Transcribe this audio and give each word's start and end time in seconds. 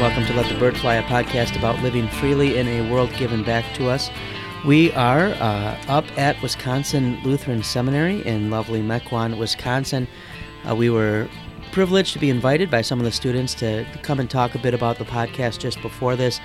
welcome 0.00 0.24
to 0.24 0.32
Let 0.32 0.50
the 0.50 0.58
Bird 0.58 0.78
Fly, 0.78 0.94
a 0.94 1.02
podcast 1.02 1.58
about 1.58 1.78
living 1.82 2.08
freely 2.08 2.56
in 2.56 2.66
a 2.66 2.90
world 2.90 3.12
given 3.18 3.44
back 3.44 3.66
to 3.74 3.90
us. 3.90 4.08
We 4.64 4.90
are 4.92 5.26
uh, 5.26 5.78
up 5.88 6.06
at 6.16 6.40
Wisconsin 6.40 7.20
Lutheran 7.22 7.62
Seminary 7.62 8.26
in 8.26 8.48
lovely 8.48 8.80
Mequon, 8.80 9.36
Wisconsin. 9.36 10.08
Uh, 10.66 10.74
we 10.74 10.88
were 10.88 11.28
privileged 11.70 12.14
to 12.14 12.18
be 12.18 12.30
invited 12.30 12.70
by 12.70 12.80
some 12.80 12.98
of 12.98 13.04
the 13.04 13.12
students 13.12 13.52
to 13.56 13.84
come 14.00 14.20
and 14.20 14.30
talk 14.30 14.54
a 14.54 14.58
bit 14.58 14.72
about 14.72 14.96
the 14.96 15.04
podcast 15.04 15.58
just 15.58 15.82
before 15.82 16.16
this. 16.16 16.40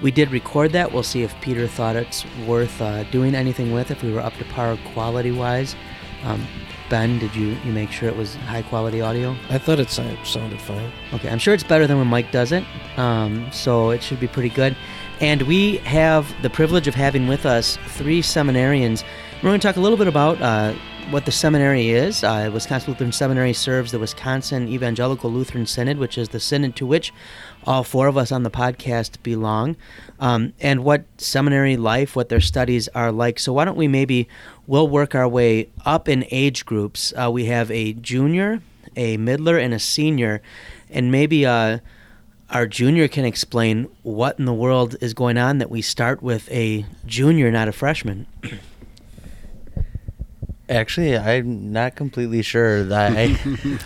We 0.00 0.12
did 0.12 0.30
record 0.30 0.70
that. 0.74 0.92
We'll 0.92 1.02
see 1.02 1.24
if 1.24 1.34
Peter 1.40 1.66
thought 1.66 1.96
it's 1.96 2.24
worth 2.46 2.80
uh, 2.80 3.02
doing 3.10 3.34
anything 3.34 3.72
with, 3.72 3.90
if 3.90 4.04
we 4.04 4.12
were 4.12 4.20
up 4.20 4.34
to 4.34 4.44
par 4.44 4.78
quality 4.94 5.32
wise. 5.32 5.74
Um, 6.22 6.46
Ben, 6.90 7.18
did 7.18 7.34
you, 7.34 7.56
you 7.64 7.72
make 7.72 7.90
sure 7.90 8.08
it 8.08 8.16
was 8.16 8.34
high 8.36 8.62
quality 8.62 9.00
audio? 9.00 9.36
I 9.48 9.58
thought 9.58 9.80
it 9.80 9.90
sounded 9.90 10.60
fine. 10.60 10.92
Okay, 11.12 11.28
I'm 11.28 11.38
sure 11.38 11.54
it's 11.54 11.64
better 11.64 11.86
than 11.86 11.98
when 11.98 12.08
Mike 12.08 12.30
does 12.30 12.52
it, 12.52 12.64
um, 13.00 13.50
so 13.50 13.90
it 13.90 14.02
should 14.02 14.20
be 14.20 14.28
pretty 14.28 14.50
good. 14.50 14.76
And 15.20 15.42
we 15.42 15.78
have 15.78 16.30
the 16.42 16.50
privilege 16.50 16.86
of 16.86 16.94
having 16.94 17.28
with 17.28 17.46
us 17.46 17.78
three 17.88 18.20
seminarians. 18.20 19.04
We're 19.36 19.48
going 19.50 19.60
to 19.60 19.66
talk 19.66 19.76
a 19.76 19.80
little 19.80 19.96
bit 19.96 20.06
about 20.06 20.40
uh, 20.42 20.74
what 21.08 21.24
the 21.24 21.32
seminary 21.32 21.88
is. 21.88 22.22
Uh, 22.22 22.50
Wisconsin 22.52 22.92
Lutheran 22.92 23.10
Seminary 23.10 23.54
serves 23.54 23.90
the 23.90 23.98
Wisconsin 23.98 24.68
Evangelical 24.68 25.30
Lutheran 25.30 25.64
Synod, 25.64 25.96
which 25.96 26.18
is 26.18 26.28
the 26.28 26.40
synod 26.40 26.76
to 26.76 26.86
which 26.86 27.10
all 27.64 27.84
four 27.84 28.06
of 28.06 28.18
us 28.18 28.32
on 28.32 28.42
the 28.42 28.50
podcast 28.50 29.22
belong, 29.22 29.76
um, 30.18 30.52
and 30.60 30.84
what 30.84 31.04
seminary 31.16 31.78
life, 31.78 32.14
what 32.14 32.28
their 32.28 32.40
studies 32.40 32.86
are 32.88 33.12
like. 33.12 33.38
So, 33.38 33.52
why 33.54 33.64
don't 33.64 33.76
we 33.76 33.88
maybe 33.88 34.28
we'll 34.66 34.88
work 34.88 35.14
our 35.14 35.28
way 35.28 35.70
up 35.86 36.06
in 36.06 36.26
age 36.30 36.66
groups? 36.66 37.14
Uh, 37.16 37.30
we 37.30 37.46
have 37.46 37.70
a 37.70 37.94
junior, 37.94 38.62
a 38.94 39.16
middler, 39.16 39.56
and 39.58 39.72
a 39.74 39.78
senior, 39.78 40.42
and 40.90 41.10
maybe 41.10 41.44
uh, 41.44 41.78
our 42.50 42.66
junior 42.66 43.08
can 43.08 43.24
explain 43.24 43.88
what 44.02 44.38
in 44.38 44.44
the 44.44 44.52
world 44.52 44.96
is 45.00 45.14
going 45.14 45.38
on 45.38 45.58
that 45.58 45.70
we 45.70 45.82
start 45.82 46.22
with 46.22 46.50
a 46.50 46.84
junior, 47.06 47.50
not 47.50 47.68
a 47.68 47.72
freshman. 47.72 48.26
Actually, 50.70 51.18
I'm 51.18 51.72
not 51.72 51.96
completely 51.96 52.42
sure 52.42 52.84
that 52.84 53.16
I. 53.16 53.36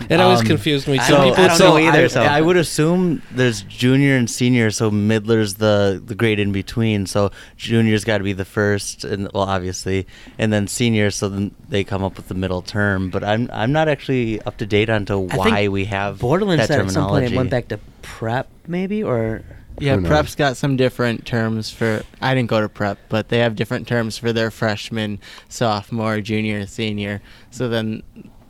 It 0.09 0.19
always 0.19 0.41
um, 0.41 0.45
confused 0.45 0.87
me. 0.87 0.99
I 0.99 1.07
Some 1.09 1.29
people 1.29 1.43
I 1.43 1.47
don't 1.47 1.57
say- 1.57 1.63
know 1.67 1.77
either, 1.77 2.03
I, 2.03 2.07
so- 2.07 2.21
I 2.21 2.41
would 2.41 2.57
assume 2.57 3.23
there's 3.31 3.63
junior 3.63 4.15
and 4.15 4.29
senior, 4.29 4.69
so 4.69 4.91
middler's 4.91 5.55
the 5.55 6.01
the 6.05 6.13
grade 6.13 6.39
in 6.39 6.51
between. 6.51 7.07
So 7.07 7.31
junior's 7.57 8.03
got 8.03 8.19
to 8.19 8.23
be 8.23 8.33
the 8.33 8.45
first, 8.45 9.03
and 9.03 9.27
well, 9.33 9.43
obviously, 9.43 10.05
and 10.37 10.53
then 10.53 10.67
senior. 10.67 11.09
So 11.09 11.27
then 11.27 11.55
they 11.67 11.83
come 11.83 12.03
up 12.03 12.17
with 12.17 12.27
the 12.27 12.35
middle 12.35 12.61
term. 12.61 13.09
But 13.09 13.23
I'm 13.23 13.49
I'm 13.51 13.71
not 13.71 13.87
actually 13.87 14.39
up 14.43 14.57
to 14.57 14.67
date 14.67 14.89
on 14.89 15.05
to 15.05 15.17
why 15.17 15.67
we 15.69 15.85
have 15.85 16.19
Bordelin 16.19 16.57
that 16.57 16.67
said 16.67 16.81
at 16.81 16.91
some 16.91 17.09
point 17.09 17.25
it 17.25 17.35
went 17.35 17.49
back 17.49 17.67
to 17.69 17.79
prep, 18.03 18.47
maybe, 18.67 19.01
or 19.03 19.41
Yeah, 19.79 19.97
prep's 19.97 20.35
got 20.35 20.57
some 20.57 20.77
different 20.77 21.25
terms 21.25 21.69
for. 21.69 22.03
I 22.21 22.33
didn't 22.33 22.49
go 22.49 22.61
to 22.61 22.69
prep, 22.69 22.97
but 23.09 23.29
they 23.29 23.39
have 23.39 23.55
different 23.55 23.87
terms 23.87 24.17
for 24.17 24.31
their 24.31 24.51
freshman, 24.51 25.19
sophomore, 25.49 26.21
junior, 26.21 26.65
senior. 26.65 27.21
So 27.51 27.67
then, 27.67 28.03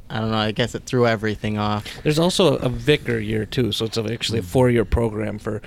I 0.09 0.19
don't 0.19 0.31
know. 0.31 0.37
I 0.37 0.51
guess 0.51 0.75
it 0.75 0.83
threw 0.83 1.07
everything 1.07 1.57
off. 1.57 1.85
There's 2.03 2.19
also 2.19 2.57
a 2.57 2.69
vicar 2.69 3.19
year 3.19 3.45
too, 3.45 3.71
so 3.71 3.85
it's 3.85 3.97
actually 3.97 4.39
a 4.39 4.43
four-year 4.43 4.85
program 4.85 5.39
for 5.39 5.61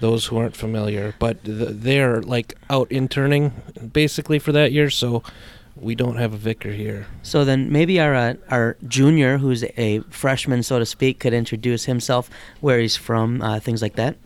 those 0.00 0.26
who 0.26 0.38
aren't 0.38 0.56
familiar. 0.56 1.14
But 1.18 1.38
they're 1.42 2.22
like 2.22 2.56
out 2.70 2.90
interning 2.90 3.52
basically 3.92 4.38
for 4.38 4.52
that 4.52 4.72
year, 4.72 4.88
so 4.88 5.22
we 5.76 5.94
don't 5.94 6.16
have 6.16 6.32
a 6.32 6.38
vicar 6.38 6.72
here. 6.72 7.06
So 7.22 7.44
then 7.44 7.70
maybe 7.70 8.00
our 8.00 8.14
uh, 8.14 8.34
our 8.50 8.76
junior, 8.88 9.38
who's 9.38 9.64
a 9.76 10.00
freshman, 10.10 10.62
so 10.62 10.78
to 10.78 10.86
speak, 10.86 11.18
could 11.18 11.32
introduce 11.34 11.84
himself, 11.84 12.30
where 12.60 12.78
he's 12.78 12.96
from, 12.96 13.42
uh, 13.42 13.60
things 13.60 13.82
like 13.82 13.96
that. 13.96 14.16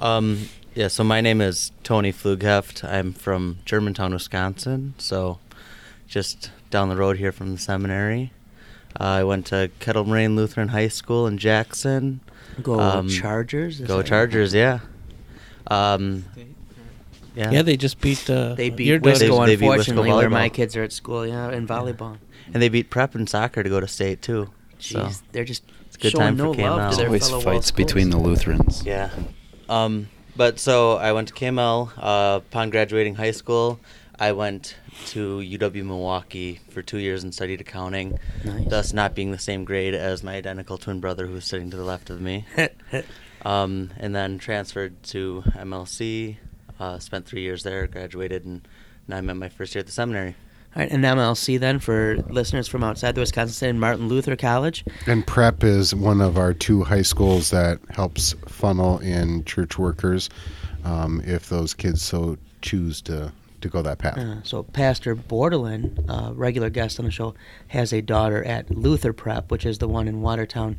Um, 0.00 0.48
yeah, 0.74 0.88
so 0.88 1.02
my 1.04 1.20
name 1.20 1.40
is 1.40 1.72
Tony 1.82 2.12
Flugheft. 2.12 2.84
I'm 2.88 3.12
from 3.12 3.58
Germantown, 3.64 4.12
Wisconsin, 4.12 4.94
so 4.98 5.38
just 6.06 6.50
down 6.70 6.88
the 6.88 6.96
road 6.96 7.16
here 7.16 7.32
from 7.32 7.52
the 7.52 7.58
seminary. 7.58 8.32
Uh, 8.98 9.04
I 9.04 9.24
went 9.24 9.46
to 9.46 9.70
Kettle 9.80 10.04
Moraine 10.04 10.36
Lutheran 10.36 10.68
High 10.68 10.88
School 10.88 11.26
in 11.26 11.38
Jackson. 11.38 12.20
Go 12.62 12.78
Um, 12.80 13.08
Chargers. 13.08 13.80
Go 13.80 13.86
that 13.86 13.94
right? 13.96 14.06
Chargers, 14.06 14.54
yeah. 14.54 14.80
Um, 15.66 16.24
yeah. 17.34 17.50
Yeah, 17.50 17.62
they 17.62 17.76
just 17.76 18.00
beat. 18.00 18.28
Uh, 18.28 18.54
They 18.54 18.70
beat 18.70 18.86
your 18.86 18.98
Wisco, 18.98 19.04
district. 19.04 19.30
They- 19.30 19.46
they 19.46 19.56
beat 19.56 19.66
Wisco 19.66 19.72
unfortunately, 19.72 20.10
where 20.12 20.30
my 20.30 20.48
kids 20.48 20.76
are 20.76 20.82
at 20.82 20.92
school. 20.92 21.26
Yeah, 21.26 21.50
in 21.52 21.66
volleyball. 21.66 22.18
and 22.54 22.62
they 22.62 22.68
beat 22.70 22.88
prep 22.88 23.14
and 23.14 23.28
soccer 23.28 23.62
to 23.62 23.68
go 23.68 23.78
to 23.80 23.86
state 23.88 24.22
too. 24.22 24.50
So 24.78 25.10
they're 25.32 25.44
just 25.44 25.62
a 25.94 25.98
good 25.98 26.12
showing 26.12 26.24
time 26.24 26.36
for 26.38 26.42
no 26.44 26.54
KML. 26.54 26.76
love 26.76 26.90
to 26.92 26.96
There's 27.08 27.30
always 27.30 27.44
fights 27.44 27.70
between 27.70 28.10
the. 28.10 28.16
Lutherans. 28.18 28.82
yeah. 28.86 29.10
Um, 29.68 30.08
but 30.36 30.58
so 30.58 30.92
I 30.92 31.12
went 31.12 31.28
to 31.28 31.34
KML. 31.34 31.90
Uh, 31.96 32.38
upon 32.38 32.70
graduating 32.70 33.16
high 33.16 33.32
school, 33.32 33.80
I 34.18 34.32
went 34.32 34.76
to 35.06 35.38
UW 35.38 35.84
Milwaukee 35.84 36.60
for 36.70 36.82
two 36.82 36.98
years 36.98 37.22
and 37.22 37.34
studied 37.34 37.60
accounting. 37.60 38.18
Nice. 38.44 38.68
thus 38.68 38.92
not 38.92 39.14
being 39.14 39.30
the 39.30 39.38
same 39.38 39.64
grade 39.64 39.94
as 39.94 40.22
my 40.22 40.34
identical 40.34 40.78
twin 40.78 41.00
brother 41.00 41.26
who's 41.26 41.44
sitting 41.44 41.70
to 41.70 41.76
the 41.76 41.84
left 41.84 42.10
of 42.10 42.20
me. 42.20 42.46
um, 43.44 43.90
and 43.96 44.14
then 44.14 44.38
transferred 44.38 45.02
to 45.04 45.42
MLC, 45.54 46.36
uh, 46.80 46.98
spent 46.98 47.26
three 47.26 47.42
years 47.42 47.62
there, 47.62 47.86
graduated, 47.86 48.44
and 48.44 48.66
now 49.06 49.16
I'm 49.16 49.30
at 49.30 49.36
my 49.36 49.48
first 49.48 49.74
year 49.74 49.80
at 49.80 49.86
the 49.86 49.92
seminary. 49.92 50.34
All 50.76 50.82
right, 50.82 50.90
and 50.90 51.02
MLC 51.02 51.58
then 51.58 51.78
for 51.78 52.18
listeners 52.28 52.68
from 52.68 52.84
outside 52.84 53.14
the 53.14 53.20
Wisconsin 53.20 53.80
Martin 53.80 54.08
Luther 54.08 54.36
College. 54.36 54.84
And 55.06 55.26
prep 55.26 55.64
is 55.64 55.94
one 55.94 56.20
of 56.20 56.36
our 56.36 56.52
two 56.52 56.84
high 56.84 57.02
schools 57.02 57.50
that 57.50 57.80
helps 57.90 58.34
funnel 58.46 58.98
in 58.98 59.44
church 59.44 59.78
workers 59.78 60.28
um, 60.84 61.22
if 61.24 61.48
those 61.48 61.74
kids 61.74 62.02
so 62.02 62.36
choose 62.60 63.00
to, 63.02 63.32
to 63.60 63.68
go 63.68 63.82
that 63.82 63.98
path. 63.98 64.18
Uh, 64.18 64.42
so 64.42 64.62
Pastor 64.62 65.16
Bordelin, 65.16 66.04
uh, 66.08 66.32
regular 66.34 66.70
guest 66.70 66.98
on 66.98 67.06
the 67.06 67.10
show, 67.10 67.34
has 67.68 67.92
a 67.92 68.02
daughter 68.02 68.44
at 68.44 68.70
Luther 68.70 69.12
Prep, 69.12 69.50
which 69.50 69.64
is 69.64 69.78
the 69.78 69.88
one 69.88 70.06
in 70.06 70.20
Watertown, 70.20 70.78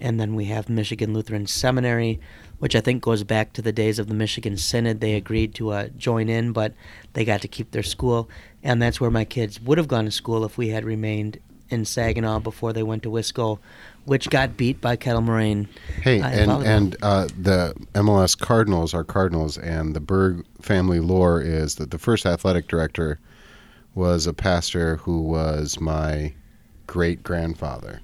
and 0.00 0.20
then 0.20 0.34
we 0.34 0.46
have 0.46 0.68
Michigan 0.68 1.14
Lutheran 1.14 1.46
Seminary, 1.46 2.20
which 2.58 2.74
I 2.76 2.80
think 2.80 3.02
goes 3.02 3.24
back 3.24 3.52
to 3.54 3.62
the 3.62 3.72
days 3.72 3.98
of 3.98 4.08
the 4.08 4.14
Michigan 4.14 4.56
Synod. 4.56 5.00
They 5.00 5.14
agreed 5.14 5.54
to 5.54 5.70
uh, 5.70 5.88
join 5.96 6.28
in, 6.28 6.52
but 6.52 6.74
they 7.14 7.24
got 7.24 7.40
to 7.42 7.48
keep 7.48 7.70
their 7.70 7.82
school, 7.82 8.28
and 8.66 8.82
that's 8.82 9.00
where 9.00 9.12
my 9.12 9.24
kids 9.24 9.60
would 9.60 9.78
have 9.78 9.86
gone 9.86 10.06
to 10.06 10.10
school 10.10 10.44
if 10.44 10.58
we 10.58 10.70
had 10.70 10.84
remained 10.84 11.38
in 11.68 11.84
Saginaw 11.84 12.40
before 12.40 12.72
they 12.72 12.82
went 12.82 13.04
to 13.04 13.10
Wisco, 13.10 13.60
which 14.04 14.28
got 14.28 14.56
beat 14.56 14.80
by 14.80 14.96
Kettle 14.96 15.22
Moraine. 15.22 15.68
Hey, 16.02 16.20
uh, 16.20 16.28
and, 16.28 16.50
and 16.66 16.96
uh, 17.00 17.28
the 17.40 17.74
MLS 17.94 18.36
Cardinals 18.36 18.92
are 18.92 19.04
Cardinals, 19.04 19.56
and 19.56 19.94
the 19.94 20.00
Berg 20.00 20.44
family 20.60 20.98
lore 20.98 21.40
is 21.40 21.76
that 21.76 21.92
the 21.92 21.98
first 21.98 22.26
athletic 22.26 22.66
director 22.66 23.20
was 23.94 24.26
a 24.26 24.34
pastor 24.34 24.96
who 24.96 25.22
was 25.22 25.80
my 25.80 26.34
great 26.88 27.22
grandfather, 27.22 28.00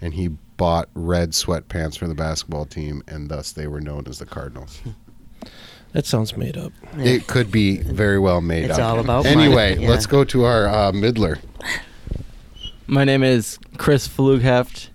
and 0.00 0.14
he 0.14 0.28
bought 0.56 0.88
red 0.94 1.30
sweatpants 1.30 1.98
for 1.98 2.08
the 2.08 2.14
basketball 2.14 2.64
team, 2.64 3.02
and 3.06 3.28
thus 3.28 3.52
they 3.52 3.66
were 3.66 3.80
known 3.80 4.04
as 4.06 4.18
the 4.18 4.26
Cardinals. 4.26 4.80
That 5.98 6.06
sounds 6.06 6.36
made 6.36 6.56
up. 6.56 6.72
It 6.96 7.26
could 7.26 7.50
be 7.50 7.78
very 7.78 8.20
well 8.20 8.40
made 8.40 8.66
It's 8.66 8.78
up. 8.78 8.84
all 8.84 9.00
about 9.00 9.24
money, 9.24 9.46
Anyway, 9.46 9.78
yeah. 9.80 9.88
let's 9.88 10.06
go 10.06 10.22
to 10.22 10.44
our 10.44 10.68
uh, 10.68 10.92
middler. 10.92 11.40
My 12.86 13.02
name 13.02 13.24
is 13.24 13.58
Chris 13.78 14.06
Flugheft. 14.06 14.90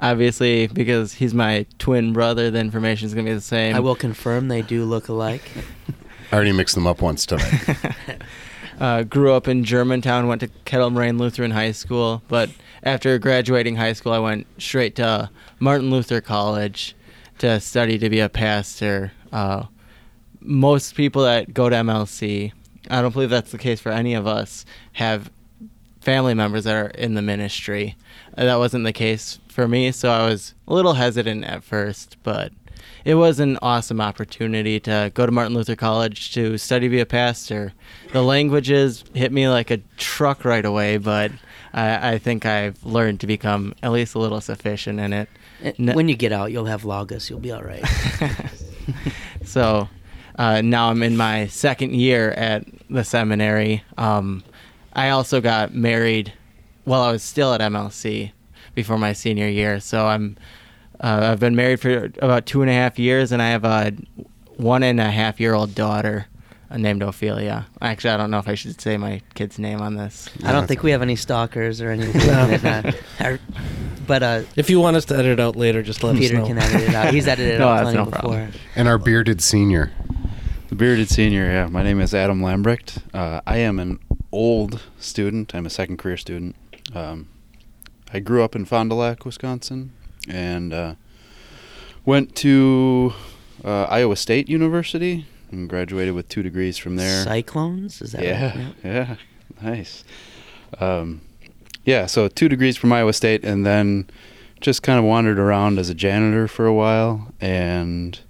Obviously, 0.00 0.66
because 0.66 1.12
he's 1.12 1.32
my 1.32 1.64
twin 1.78 2.12
brother, 2.12 2.50
the 2.50 2.58
information 2.58 3.06
is 3.06 3.14
gonna 3.14 3.28
be 3.30 3.34
the 3.34 3.40
same. 3.40 3.76
I 3.76 3.78
will 3.78 3.94
confirm 3.94 4.48
they 4.48 4.62
do 4.62 4.84
look 4.84 5.06
alike. 5.06 5.48
I 6.32 6.34
already 6.34 6.50
mixed 6.50 6.74
them 6.74 6.88
up 6.88 7.02
once 7.02 7.24
tonight. 7.24 7.94
uh, 8.80 9.04
grew 9.04 9.34
up 9.34 9.46
in 9.46 9.62
Germantown, 9.62 10.26
went 10.26 10.40
to 10.40 10.48
Kettle 10.64 10.90
Moraine 10.90 11.18
Lutheran 11.18 11.52
High 11.52 11.70
School, 11.70 12.20
but 12.26 12.50
after 12.82 13.16
graduating 13.20 13.76
high 13.76 13.92
school, 13.92 14.10
I 14.12 14.18
went 14.18 14.44
straight 14.60 14.96
to 14.96 15.30
Martin 15.60 15.92
Luther 15.92 16.20
College 16.20 16.96
to 17.38 17.60
study 17.60 17.96
to 17.98 18.10
be 18.10 18.18
a 18.18 18.28
pastor. 18.28 19.12
Uh, 19.32 19.66
most 20.40 20.94
people 20.94 21.22
that 21.24 21.52
go 21.54 21.68
to 21.68 21.76
MLC, 21.76 22.52
I 22.90 23.02
don't 23.02 23.12
believe 23.12 23.30
that's 23.30 23.50
the 23.50 23.58
case 23.58 23.80
for 23.80 23.90
any 23.90 24.14
of 24.14 24.26
us, 24.26 24.64
have 24.92 25.30
family 26.00 26.34
members 26.34 26.64
that 26.64 26.76
are 26.76 26.88
in 26.88 27.14
the 27.14 27.22
ministry. 27.22 27.96
Uh, 28.36 28.44
that 28.44 28.56
wasn't 28.56 28.84
the 28.84 28.92
case 28.92 29.38
for 29.48 29.68
me, 29.68 29.90
so 29.92 30.10
I 30.10 30.26
was 30.26 30.54
a 30.66 30.74
little 30.74 30.94
hesitant 30.94 31.44
at 31.44 31.64
first, 31.64 32.16
but 32.22 32.52
it 33.04 33.14
was 33.14 33.40
an 33.40 33.58
awesome 33.62 34.00
opportunity 34.00 34.78
to 34.80 35.10
go 35.14 35.26
to 35.26 35.32
Martin 35.32 35.54
Luther 35.54 35.76
College 35.76 36.32
to 36.34 36.58
study 36.58 36.86
to 36.86 36.90
be 36.90 37.00
a 37.00 37.06
pastor. 37.06 37.72
The 38.12 38.22
languages 38.22 39.04
hit 39.14 39.32
me 39.32 39.48
like 39.48 39.70
a 39.70 39.78
truck 39.96 40.44
right 40.44 40.64
away, 40.64 40.98
but 40.98 41.32
I, 41.72 42.12
I 42.12 42.18
think 42.18 42.46
I've 42.46 42.82
learned 42.84 43.20
to 43.20 43.26
become 43.26 43.74
at 43.82 43.92
least 43.92 44.14
a 44.14 44.18
little 44.18 44.40
sufficient 44.40 45.00
in 45.00 45.12
it. 45.12 45.28
Uh, 45.64 45.92
When 45.94 46.08
you 46.08 46.16
get 46.16 46.32
out, 46.32 46.52
you'll 46.52 46.66
have 46.66 46.84
Logos. 46.84 47.28
You'll 47.28 47.40
be 47.40 47.52
all 47.52 47.62
right. 47.62 47.84
so 49.44 49.88
uh, 50.38 50.60
now 50.62 50.88
I'm 50.90 51.02
in 51.02 51.16
my 51.16 51.46
second 51.48 51.94
year 51.94 52.30
at 52.30 52.64
the 52.88 53.04
seminary. 53.04 53.82
Um, 53.98 54.42
I 54.94 55.10
also 55.10 55.40
got 55.40 55.74
married 55.74 56.32
while 56.84 57.02
I 57.02 57.12
was 57.12 57.22
still 57.22 57.52
at 57.52 57.60
MLC 57.60 58.32
before 58.74 58.96
my 58.98 59.12
senior 59.12 59.48
year. 59.48 59.80
So 59.80 60.06
I'm 60.06 60.36
uh, 61.00 61.28
I've 61.32 61.40
been 61.40 61.54
married 61.54 61.80
for 61.80 62.10
about 62.22 62.46
two 62.46 62.62
and 62.62 62.70
a 62.70 62.74
half 62.74 62.98
years, 62.98 63.30
and 63.32 63.40
I 63.42 63.50
have 63.50 63.64
a 63.64 63.92
one 64.56 64.82
and 64.82 64.98
a 65.00 65.10
half 65.10 65.38
year 65.38 65.54
old 65.54 65.74
daughter 65.74 66.26
named 66.76 67.02
Ophelia. 67.02 67.66
Actually, 67.80 68.10
I 68.10 68.16
don't 68.16 68.30
know 68.30 68.38
if 68.40 68.48
I 68.48 68.54
should 68.54 68.80
say 68.80 68.96
my 68.96 69.22
kid's 69.34 69.58
name 69.58 69.80
on 69.80 69.94
this. 69.96 70.28
I 70.44 70.52
don't 70.52 70.66
think 70.66 70.82
we 70.82 70.90
have 70.90 71.00
any 71.02 71.16
stalkers 71.16 71.80
or 71.80 71.90
anything. 71.90 72.26
like 72.26 72.60
that. 72.62 73.40
But 74.06 74.22
uh, 74.22 74.42
If 74.56 74.70
you 74.70 74.80
want 74.80 74.96
us 74.96 75.04
to 75.06 75.14
edit 75.16 75.32
it 75.32 75.40
out 75.40 75.54
later, 75.56 75.82
just 75.82 76.02
let 76.02 76.16
Peter 76.16 76.36
us 76.38 76.48
know. 76.48 76.54
Peter 76.54 76.60
can 76.60 76.74
edit 76.74 76.88
it 76.88 76.94
out. 76.94 77.14
He's 77.14 77.28
edited 77.28 77.54
it 77.54 77.58
No, 77.60 77.68
out 77.68 77.82
plenty 77.82 77.98
no 77.98 78.06
problem. 78.06 78.46
before. 78.48 78.60
And 78.74 78.88
our 78.88 78.98
bearded 78.98 79.40
senior. 79.42 79.92
The 80.68 80.74
bearded 80.74 81.08
senior, 81.08 81.46
yeah. 81.46 81.66
My 81.66 81.82
name 81.82 81.98
is 81.98 82.12
Adam 82.12 82.42
Lambrecht. 82.42 82.98
Uh, 83.14 83.40
I 83.46 83.56
am 83.56 83.78
an 83.78 84.00
old 84.30 84.82
student. 84.98 85.54
I'm 85.54 85.64
a 85.64 85.70
second 85.70 85.96
career 85.96 86.18
student. 86.18 86.56
Um, 86.94 87.30
I 88.12 88.20
grew 88.20 88.42
up 88.44 88.54
in 88.54 88.66
Fond 88.66 88.90
du 88.90 88.94
Lac, 88.96 89.24
Wisconsin, 89.24 89.92
and 90.28 90.74
uh, 90.74 90.94
went 92.04 92.36
to 92.36 93.14
uh, 93.64 93.84
Iowa 93.84 94.14
State 94.14 94.50
University 94.50 95.24
and 95.50 95.70
graduated 95.70 96.12
with 96.12 96.28
two 96.28 96.42
degrees 96.42 96.76
from 96.76 96.96
there. 96.96 97.24
Cyclones? 97.24 98.02
Is 98.02 98.12
that 98.12 98.22
yeah, 98.22 98.58
right? 98.58 98.74
yeah, 98.84 99.16
nice. 99.62 100.04
Um, 100.78 101.22
yeah, 101.86 102.04
so 102.04 102.28
two 102.28 102.50
degrees 102.50 102.76
from 102.76 102.92
Iowa 102.92 103.14
State, 103.14 103.42
and 103.42 103.64
then 103.64 104.06
just 104.60 104.82
kind 104.82 104.98
of 104.98 105.06
wandered 105.06 105.38
around 105.38 105.78
as 105.78 105.88
a 105.88 105.94
janitor 105.94 106.46
for 106.46 106.66
a 106.66 106.74
while, 106.74 107.32
and 107.40 108.20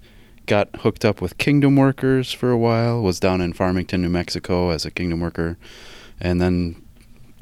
got 0.49 0.67
hooked 0.77 1.05
up 1.05 1.21
with 1.21 1.37
Kingdom 1.37 1.75
Workers 1.77 2.33
for 2.33 2.49
a 2.51 2.57
while. 2.57 3.01
Was 3.01 3.19
down 3.19 3.39
in 3.39 3.53
Farmington, 3.53 4.01
New 4.01 4.09
Mexico, 4.09 4.71
as 4.71 4.83
a 4.83 4.91
Kingdom 4.91 5.21
Worker, 5.21 5.57
and 6.19 6.41
then 6.41 6.81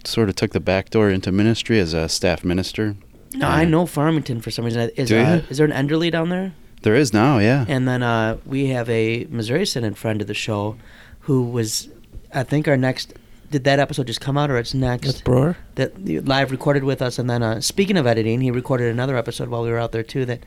sort 0.04 0.30
of 0.30 0.36
took 0.36 0.52
the 0.52 0.60
back 0.60 0.90
door 0.92 1.10
into 1.10 1.32
ministry 1.32 1.80
as 1.80 1.94
a 1.94 2.08
staff 2.10 2.44
minister. 2.44 2.96
No, 3.34 3.48
I 3.48 3.66
know 3.66 3.86
Farmington 3.86 4.42
for 4.42 4.52
some 4.52 4.66
reason. 4.66 4.90
Is 4.96 5.10
Do 5.10 5.18
uh, 5.18 5.22
ya? 5.22 5.42
is 5.50 5.58
there 5.58 5.68
an 5.68 5.88
Enderley 5.88 6.12
down 6.12 6.30
there? 6.30 6.54
There 6.84 6.96
is 6.96 7.12
now, 7.14 7.40
yeah. 7.40 7.66
And 7.68 7.88
then 7.88 8.04
uh, 8.04 8.38
we 8.46 8.68
have 8.68 8.90
a 8.90 9.26
Missouri 9.30 9.66
Synod 9.66 9.98
friend 9.98 10.22
of 10.22 10.28
the 10.28 10.34
show, 10.34 10.76
who 11.22 11.44
was, 11.44 11.90
I 12.34 12.44
think, 12.44 12.68
our 12.68 12.78
next. 12.78 13.14
Did 13.50 13.64
that 13.64 13.80
episode 13.80 14.08
just 14.08 14.20
come 14.20 14.38
out, 14.38 14.52
or 14.52 14.58
it's 14.58 14.74
next? 14.74 15.08
That's 15.08 15.22
Bror. 15.22 15.56
that 15.76 15.98
you 16.00 16.22
live 16.22 16.52
recorded 16.52 16.84
with 16.84 17.02
us, 17.02 17.18
and 17.18 17.30
then 17.30 17.42
uh, 17.42 17.62
speaking 17.62 17.96
of 17.96 18.06
editing, 18.06 18.42
he 18.42 18.52
recorded 18.52 18.92
another 18.92 19.16
episode 19.16 19.48
while 19.48 19.64
we 19.64 19.72
were 19.72 19.80
out 19.80 19.94
there 19.94 20.04
too. 20.04 20.26
That 20.26 20.44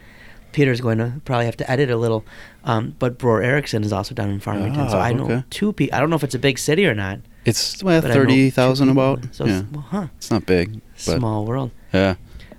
Peter's 0.52 0.80
going 0.80 0.98
to 0.98 1.12
probably 1.24 1.46
have 1.46 1.56
to 1.58 1.70
edit 1.70 1.90
a 1.90 1.96
little. 1.96 2.24
Um, 2.64 2.94
but 2.98 3.18
Bror 3.18 3.42
Erickson 3.42 3.84
is 3.84 3.92
also 3.92 4.14
down 4.14 4.30
in 4.30 4.40
Farmington, 4.40 4.88
so 4.90 4.98
Ah, 4.98 5.02
I 5.02 5.12
know 5.12 5.24
okay. 5.24 5.44
two 5.50 5.72
people. 5.72 5.96
I 5.96 6.00
don't 6.00 6.10
know 6.10 6.16
if 6.16 6.24
it's 6.24 6.34
a 6.34 6.38
big 6.38 6.58
city 6.58 6.86
or 6.86 6.94
not. 6.94 7.20
It's 7.44 7.82
well, 7.82 8.04
I 8.04 8.12
thirty 8.12 8.50
thousand 8.50 8.88
about. 8.90 9.34
So 9.34 9.46
yeah, 9.46 9.60
it's, 9.60 9.72
well, 9.72 9.82
huh, 9.88 10.06
it's 10.18 10.30
not 10.30 10.44
big, 10.46 10.80
but 11.06 11.18
small 11.18 11.46
world. 11.46 11.70
yeah, 11.94 12.16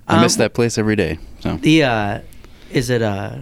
I 0.08 0.20
miss 0.22 0.34
Um, 0.34 0.38
that 0.38 0.54
place 0.54 0.76
every 0.78 0.96
day. 0.96 1.18
So 1.40 1.56
The 1.56 1.84
uh, 1.84 2.18
is 2.72 2.90
it 2.90 3.00
uh, 3.02 3.38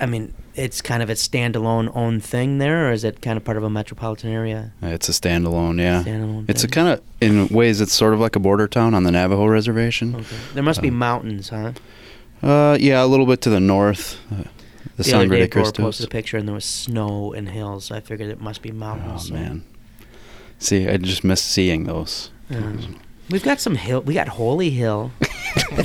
I 0.00 0.06
mean, 0.06 0.32
it's 0.54 0.80
kind 0.80 1.02
of 1.02 1.10
a 1.10 1.12
standalone 1.14 1.90
own 1.94 2.20
thing 2.20 2.58
there, 2.58 2.88
or 2.88 2.92
is 2.92 3.04
it 3.04 3.20
kind 3.20 3.36
of 3.36 3.44
part 3.44 3.56
of 3.58 3.62
a 3.64 3.70
metropolitan 3.70 4.30
area? 4.30 4.72
It's 4.82 5.08
a 5.08 5.12
standalone, 5.12 5.78
yeah. 5.80 6.02
Standalone 6.02 6.48
It's 6.48 6.64
a 6.64 6.68
kind 6.68 6.88
of, 6.88 7.00
in 7.20 7.48
ways, 7.48 7.80
it's 7.80 7.92
sort 7.92 8.14
of 8.14 8.20
like 8.20 8.34
a 8.34 8.40
border 8.40 8.66
town 8.66 8.94
on 8.94 9.04
the 9.04 9.10
Navajo 9.12 9.46
reservation. 9.46 10.14
Okay. 10.16 10.36
There 10.54 10.62
must 10.62 10.80
be 10.82 10.88
Um, 10.88 10.98
mountains, 10.98 11.50
huh? 11.50 11.72
Uh, 12.42 12.76
yeah, 12.80 13.02
a 13.02 13.06
little 13.06 13.26
bit 13.26 13.40
to 13.42 13.50
the 13.50 13.60
north. 13.60 14.18
Uh, 14.32 14.44
the, 14.96 15.04
the 15.04 15.14
other 15.16 15.28
day, 15.28 15.40
de 15.40 15.48
Cristos. 15.48 15.76
posted 15.76 16.06
a 16.06 16.10
picture, 16.10 16.36
and 16.36 16.46
there 16.46 16.54
was 16.54 16.64
snow 16.64 17.32
and 17.32 17.48
hills. 17.48 17.86
So 17.86 17.94
I 17.94 18.00
figured 18.00 18.28
it 18.30 18.40
must 18.40 18.62
be 18.62 18.70
Oh 18.70 18.74
mountains. 18.74 19.28
so- 19.28 19.34
man, 19.34 19.64
see, 20.58 20.88
I 20.88 20.96
just 20.96 21.24
miss 21.24 21.42
seeing 21.42 21.84
those. 21.84 22.30
Um, 22.50 22.98
we've 23.30 23.42
got 23.44 23.60
some 23.60 23.76
hill. 23.76 24.02
We 24.02 24.14
got 24.14 24.28
Holy 24.28 24.70
Hill, 24.70 25.12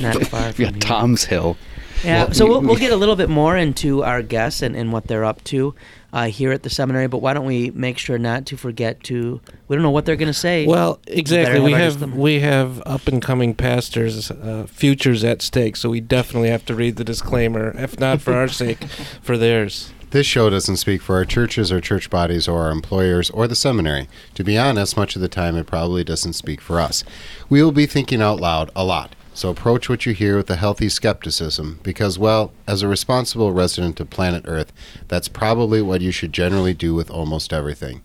not 0.00 0.22
far 0.26 0.52
We 0.58 0.64
got 0.64 0.74
here. 0.74 0.80
Tom's 0.80 1.24
Hill. 1.24 1.56
Yeah, 2.04 2.30
so 2.32 2.44
we- 2.44 2.50
we'll, 2.50 2.60
we'll 2.62 2.76
get 2.76 2.92
a 2.92 2.96
little 2.96 3.16
bit 3.16 3.28
more 3.30 3.56
into 3.56 4.04
our 4.04 4.22
guests 4.22 4.60
and, 4.62 4.76
and 4.76 4.92
what 4.92 5.06
they're 5.06 5.24
up 5.24 5.42
to 5.44 5.74
uh, 6.12 6.26
here 6.26 6.52
at 6.52 6.62
the 6.62 6.70
seminary. 6.70 7.06
But 7.06 7.18
why 7.18 7.34
don't 7.34 7.46
we 7.46 7.70
make 7.70 7.98
sure 7.98 8.18
not 8.18 8.46
to 8.46 8.56
forget 8.56 9.02
to? 9.04 9.40
We 9.68 9.76
don't 9.76 9.82
know 9.82 9.90
what 9.90 10.04
they're 10.04 10.16
going 10.16 10.28
to 10.28 10.32
say. 10.34 10.66
Well, 10.66 11.00
exactly. 11.06 11.60
We 11.60 11.72
have 11.72 11.94
disclaimer. 11.94 12.16
we 12.16 12.40
have 12.40 12.82
up 12.86 13.06
and 13.08 13.20
coming 13.22 13.54
pastors' 13.54 14.30
uh, 14.30 14.66
futures 14.68 15.24
at 15.24 15.42
stake, 15.42 15.76
so 15.76 15.90
we 15.90 16.00
definitely 16.00 16.50
have 16.50 16.64
to 16.66 16.74
read 16.74 16.96
the 16.96 17.04
disclaimer, 17.04 17.74
if 17.76 17.98
not 17.98 18.20
for 18.20 18.32
our 18.34 18.48
sake, 18.48 18.84
for 19.22 19.36
theirs. 19.36 19.92
This 20.10 20.26
show 20.26 20.48
doesn't 20.48 20.78
speak 20.78 21.02
for 21.02 21.16
our 21.16 21.26
churches 21.26 21.70
or 21.70 21.82
church 21.82 22.08
bodies 22.08 22.48
or 22.48 22.62
our 22.62 22.70
employers 22.70 23.28
or 23.28 23.46
the 23.46 23.54
seminary. 23.54 24.08
To 24.36 24.44
be 24.44 24.56
honest, 24.56 24.96
much 24.96 25.14
of 25.16 25.20
the 25.20 25.28
time 25.28 25.54
it 25.54 25.66
probably 25.66 26.02
doesn't 26.02 26.32
speak 26.32 26.62
for 26.62 26.80
us. 26.80 27.04
We 27.50 27.62
will 27.62 27.72
be 27.72 27.84
thinking 27.84 28.22
out 28.22 28.40
loud 28.40 28.70
a 28.74 28.84
lot, 28.84 29.14
so 29.38 29.50
approach 29.50 29.88
what 29.88 30.04
you 30.04 30.12
hear 30.14 30.36
with 30.36 30.50
a 30.50 30.56
healthy 30.56 30.88
skepticism 30.88 31.78
because, 31.84 32.18
well, 32.18 32.50
as 32.66 32.82
a 32.82 32.88
responsible 32.88 33.52
resident 33.52 34.00
of 34.00 34.10
planet 34.10 34.42
Earth, 34.48 34.72
that's 35.06 35.28
probably 35.28 35.80
what 35.80 36.00
you 36.00 36.10
should 36.10 36.32
generally 36.32 36.74
do 36.74 36.92
with 36.92 37.08
almost 37.08 37.52
everything. 37.52 38.02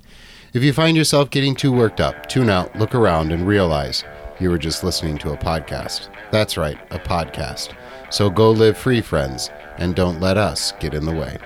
If 0.53 0.61
you 0.61 0.71
find 0.73 0.95
yourself 0.95 1.31
getting 1.31 1.55
too 1.55 1.71
worked 1.71 1.99
up, 1.99 2.29
tune 2.29 2.51
out, 2.51 2.75
look 2.75 2.93
around, 2.93 3.31
and 3.31 3.47
realize 3.47 4.03
you 4.39 4.51
were 4.51 4.59
just 4.59 4.83
listening 4.83 5.17
to 5.17 5.31
a 5.31 5.37
podcast. 5.37 6.07
That's 6.29 6.55
right, 6.55 6.77
a 6.91 6.99
podcast. 6.99 7.73
So 8.11 8.29
go 8.29 8.51
live 8.51 8.77
free, 8.77 9.01
friends, 9.01 9.49
and 9.79 9.95
don't 9.95 10.19
let 10.19 10.37
us 10.37 10.73
get 10.73 10.93
in 10.93 11.03
the 11.03 11.15
way. 11.15 11.39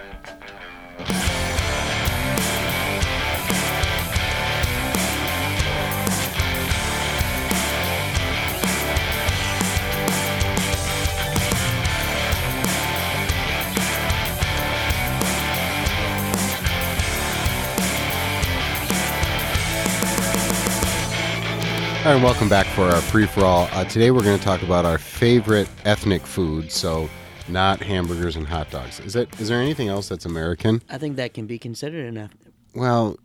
And 22.08 22.24
welcome 22.24 22.48
back 22.48 22.68
for 22.68 22.84
our 22.84 23.02
free 23.02 23.26
for 23.26 23.44
all. 23.44 23.68
Uh, 23.74 23.84
today 23.84 24.12
we're 24.12 24.24
going 24.24 24.38
to 24.38 24.44
talk 24.44 24.64
about 24.64 24.86
our 24.86 24.98
favorite 24.98 25.68
ethnic 25.84 26.22
food, 26.22 26.72
so 26.72 27.10
not 27.50 27.82
hamburgers 27.82 28.38
and 28.38 28.48
hot 28.48 28.72
dogs. 28.72 29.02
Is 29.02 29.12
that 29.12 29.38
is 29.42 29.50
there 29.50 29.60
anything 29.62 29.90
else 29.90 30.08
that's 30.08 30.26
American? 30.26 30.82
I 30.90 30.98
think 30.98 31.18
that 31.18 31.34
can 31.34 31.48
be 31.48 31.60
considered 31.60 32.06
enough. 32.08 32.32
Well, 32.74 33.18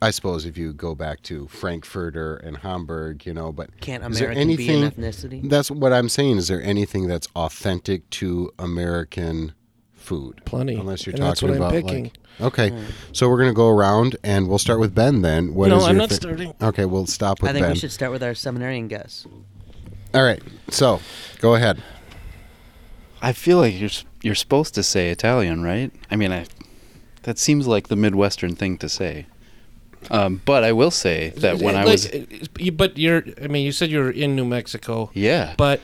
I 0.00 0.12
suppose 0.12 0.46
if 0.46 0.56
you 0.56 0.72
go 0.72 0.94
back 0.94 1.22
to 1.22 1.48
Frankfurter 1.48 2.36
and 2.36 2.56
Hamburg, 2.58 3.26
you 3.26 3.34
know, 3.34 3.50
but 3.50 3.80
Can't 3.80 4.04
is 4.04 4.20
there 4.20 4.30
American 4.30 4.56
be 4.56 4.68
an 4.68 4.84
anything- 4.84 4.90
ethnicity? 4.92 5.50
That's 5.50 5.72
what 5.72 5.92
I'm 5.92 6.08
saying. 6.08 6.36
Is 6.36 6.46
there 6.46 6.62
anything 6.62 7.08
that's 7.08 7.26
authentic 7.34 8.08
to 8.10 8.52
American 8.60 9.54
food? 10.04 10.42
Plenty. 10.44 10.74
Unless 10.76 11.06
you're 11.06 11.14
And 11.14 11.22
that's 11.24 11.40
talking 11.40 11.58
what 11.58 11.66
I'm 11.72 11.76
about 11.76 11.88
picking. 11.88 12.04
like 12.04 12.18
Okay, 12.40 12.72
so 13.12 13.28
we're 13.28 13.38
gonna 13.38 13.52
go 13.52 13.68
around 13.68 14.16
and 14.24 14.48
we'll 14.48 14.58
start 14.58 14.80
with 14.80 14.94
Ben. 14.94 15.22
Then 15.22 15.54
what 15.54 15.66
is 15.66 15.70
no, 15.70 15.78
your 15.80 15.88
I'm 15.88 15.96
not 15.96 16.08
fa- 16.08 16.14
starting. 16.16 16.52
Okay, 16.60 16.84
we'll 16.84 17.06
stop 17.06 17.40
with 17.40 17.50
I 17.50 17.52
think 17.52 17.64
Ben. 17.64 17.72
we 17.72 17.78
should 17.78 17.92
start 17.92 18.10
with 18.12 18.22
our 18.22 18.34
seminarian 18.34 18.88
guests. 18.88 19.26
All 20.12 20.22
right, 20.24 20.42
so 20.68 21.00
go 21.38 21.54
ahead. 21.54 21.82
I 23.22 23.32
feel 23.32 23.58
like 23.58 23.78
you're 23.78 23.90
you're 24.22 24.34
supposed 24.34 24.74
to 24.74 24.82
say 24.82 25.10
Italian, 25.10 25.62
right? 25.62 25.92
I 26.10 26.16
mean, 26.16 26.32
I 26.32 26.46
that 27.22 27.38
seems 27.38 27.66
like 27.66 27.88
the 27.88 27.96
Midwestern 27.96 28.54
thing 28.56 28.78
to 28.78 28.88
say. 28.88 29.26
Um, 30.10 30.42
but 30.44 30.64
I 30.64 30.72
will 30.72 30.90
say 30.90 31.30
that 31.36 31.60
when 31.62 31.76
I 31.76 31.84
was, 31.86 32.10
but 32.74 32.98
you're. 32.98 33.24
I 33.42 33.46
mean, 33.46 33.64
you 33.64 33.72
said 33.72 33.90
you 33.90 34.00
were 34.00 34.10
in 34.10 34.36
New 34.36 34.44
Mexico, 34.44 35.10
yeah, 35.14 35.54
but 35.56 35.80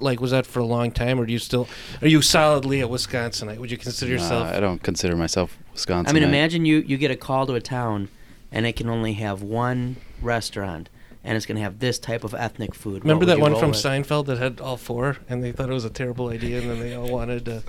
like, 0.00 0.20
was 0.20 0.30
that 0.30 0.46
for 0.46 0.60
a 0.60 0.64
long 0.64 0.90
time, 0.90 1.20
or 1.20 1.26
do 1.26 1.32
you 1.32 1.38
still? 1.38 1.68
Are 2.02 2.08
you 2.08 2.22
solidly 2.22 2.80
a 2.80 2.88
Wisconsinite? 2.88 3.58
Would 3.58 3.70
you 3.70 3.78
consider 3.78 4.14
Nah, 4.16 4.22
yourself? 4.22 4.48
I 4.48 4.60
don't 4.60 4.82
consider 4.82 5.16
myself 5.16 5.56
Wisconsin. 5.72 6.10
I 6.16 6.18
mean, 6.18 6.28
imagine 6.28 6.64
you 6.64 6.78
you 6.78 6.96
get 6.96 7.10
a 7.10 7.16
call 7.16 7.46
to 7.46 7.54
a 7.54 7.60
town, 7.60 8.08
and 8.52 8.66
it 8.66 8.76
can 8.76 8.88
only 8.88 9.14
have 9.14 9.42
one 9.42 9.96
restaurant, 10.22 10.88
and 11.24 11.36
it's 11.36 11.46
going 11.46 11.56
to 11.56 11.62
have 11.62 11.78
this 11.78 11.98
type 11.98 12.24
of 12.24 12.34
ethnic 12.34 12.74
food. 12.74 13.02
Remember 13.04 13.24
that 13.26 13.38
one 13.40 13.56
from 13.56 13.70
with? 13.70 13.78
Seinfeld 13.78 14.26
that 14.26 14.38
had 14.38 14.60
all 14.60 14.76
four, 14.76 15.18
and 15.28 15.42
they 15.42 15.52
thought 15.52 15.70
it 15.70 15.74
was 15.74 15.84
a 15.84 15.90
terrible 15.90 16.28
idea, 16.28 16.60
and 16.60 16.70
then 16.70 16.80
they 16.80 16.94
all 16.94 17.10
wanted 17.10 17.48
uh, 17.48 17.60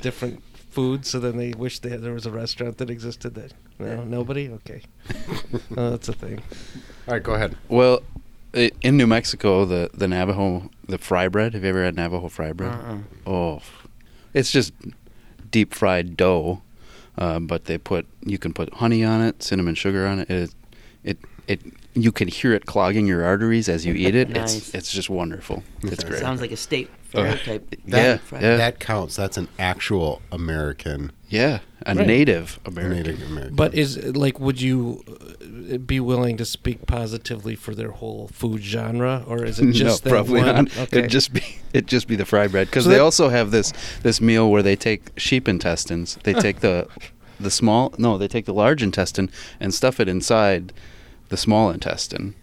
different 0.00 0.42
foods. 0.70 1.10
So 1.10 1.20
then 1.20 1.36
they 1.36 1.52
wished 1.52 1.82
they 1.82 1.90
had, 1.90 2.02
there 2.02 2.14
was 2.14 2.26
a 2.26 2.30
restaurant 2.30 2.78
that 2.78 2.90
existed. 2.90 3.34
That 3.34 3.52
no, 3.78 4.04
nobody. 4.04 4.48
Okay, 4.50 4.82
oh, 5.76 5.90
that's 5.90 6.08
a 6.08 6.12
thing. 6.12 6.42
All 7.08 7.14
right, 7.14 7.22
go 7.22 7.34
ahead. 7.34 7.56
Well, 7.68 8.02
i- 8.54 8.70
in 8.82 8.96
New 8.96 9.06
Mexico, 9.06 9.64
the 9.64 9.90
the 9.94 10.08
Navajo 10.08 10.70
the 10.88 10.98
fry 10.98 11.28
bread. 11.28 11.54
Have 11.54 11.62
you 11.64 11.70
ever 11.70 11.84
had 11.84 11.96
Navajo 11.96 12.28
fry 12.28 12.52
bread? 12.52 12.72
Uh-uh. 12.72 12.98
Oh, 13.26 13.62
it's 14.34 14.50
just 14.50 14.72
deep 15.50 15.74
fried 15.74 16.16
dough, 16.16 16.62
uh, 17.18 17.38
but 17.38 17.64
they 17.66 17.78
put 17.78 18.06
you 18.24 18.38
can 18.38 18.52
put 18.52 18.72
honey 18.74 19.04
on 19.04 19.20
it, 19.22 19.42
cinnamon 19.42 19.74
sugar 19.74 20.06
on 20.06 20.20
it. 20.20 20.30
It 20.30 20.54
it 21.04 21.18
it 21.46 21.60
you 21.94 22.10
can 22.12 22.28
hear 22.28 22.54
it 22.54 22.64
clogging 22.66 23.06
your 23.06 23.22
arteries 23.24 23.68
as 23.68 23.84
you 23.84 23.94
eat 23.94 24.14
it. 24.14 24.28
Nice. 24.34 24.56
It's 24.56 24.74
it's 24.74 24.92
just 24.92 25.10
wonderful. 25.10 25.62
It's 25.82 26.02
great. 26.04 26.20
Sounds 26.20 26.40
like 26.40 26.52
a 26.52 26.56
state 26.56 26.88
Uh, 27.14 27.24
fair 27.24 27.36
type. 27.38 27.74
yeah, 27.86 28.16
fried. 28.18 28.42
yeah. 28.42 28.56
That 28.56 28.80
counts. 28.80 29.16
That's 29.16 29.36
an 29.36 29.48
actual 29.58 30.22
American 30.30 31.12
Yeah, 31.32 31.60
a 31.86 31.94
Right. 31.94 32.06
Native 32.06 32.60
A 32.64 32.68
American. 32.68 32.96
Native 32.96 33.22
American. 33.30 33.56
But 33.56 33.74
is 33.74 33.96
like, 34.24 34.38
would 34.38 34.60
you 34.60 35.02
uh, 35.08 35.78
be 35.78 35.98
willing 35.98 36.36
to 36.36 36.44
speak 36.44 36.86
positively 36.86 37.54
for 37.56 37.74
their 37.74 37.90
whole 37.92 38.28
food 38.32 38.62
genre, 38.62 39.24
or 39.26 39.42
is 39.44 39.58
it 39.58 39.72
just 39.84 40.04
no, 40.04 40.10
that 40.10 40.14
probably 40.16 40.42
one? 40.42 40.54
not. 40.64 40.78
Okay. 40.78 40.98
It'd 40.98 41.10
just 41.10 41.32
be 41.32 41.42
it 41.72 41.86
just 41.86 42.06
be 42.06 42.16
the 42.16 42.26
fry 42.26 42.46
bread 42.48 42.66
because 42.68 42.84
So 42.84 42.90
they 42.90 42.96
that- 42.96 43.02
also 43.02 43.30
have 43.30 43.50
this 43.50 43.72
this 44.02 44.20
meal 44.20 44.50
where 44.50 44.62
they 44.62 44.76
take 44.76 45.02
sheep 45.18 45.48
intestines. 45.48 46.18
They 46.24 46.34
take 46.34 46.60
the 46.60 46.86
the 47.40 47.50
small 47.50 47.94
no, 47.98 48.18
they 48.18 48.28
take 48.28 48.44
the 48.44 48.54
large 48.54 48.82
intestine 48.82 49.30
and 49.58 49.72
stuff 49.72 49.98
it 50.00 50.08
inside 50.08 50.72
the 51.30 51.36
small 51.36 51.70
intestine. 51.70 52.34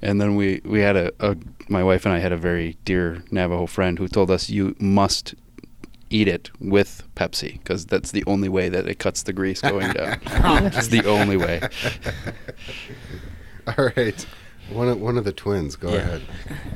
And 0.00 0.20
then 0.20 0.34
we 0.36 0.60
we 0.64 0.80
had 0.80 0.96
a, 0.96 1.12
a 1.20 1.36
my 1.68 1.84
wife 1.84 2.06
and 2.06 2.14
I 2.14 2.20
had 2.20 2.32
a 2.32 2.36
very 2.38 2.76
dear 2.86 3.22
Navajo 3.30 3.66
friend 3.66 3.98
who 3.98 4.08
told 4.08 4.30
us 4.30 4.48
you 4.48 4.74
must 4.80 5.34
eat 6.12 6.28
it 6.28 6.50
with 6.60 7.02
Pepsi 7.16 7.54
because 7.54 7.86
that's 7.86 8.10
the 8.12 8.22
only 8.26 8.48
way 8.48 8.68
that 8.68 8.86
it 8.86 8.98
cuts 8.98 9.22
the 9.22 9.32
grease 9.32 9.60
going 9.60 9.92
down. 9.92 10.20
it's 10.66 10.88
the 10.88 11.04
only 11.06 11.36
way. 11.36 11.60
All 13.78 13.90
right. 13.96 14.26
One 14.70 14.88
of, 14.88 15.00
one 15.00 15.18
of 15.18 15.24
the 15.24 15.32
twins. 15.32 15.76
Go 15.76 15.90
Yeah. 15.92 15.96
ahead. 15.98 16.22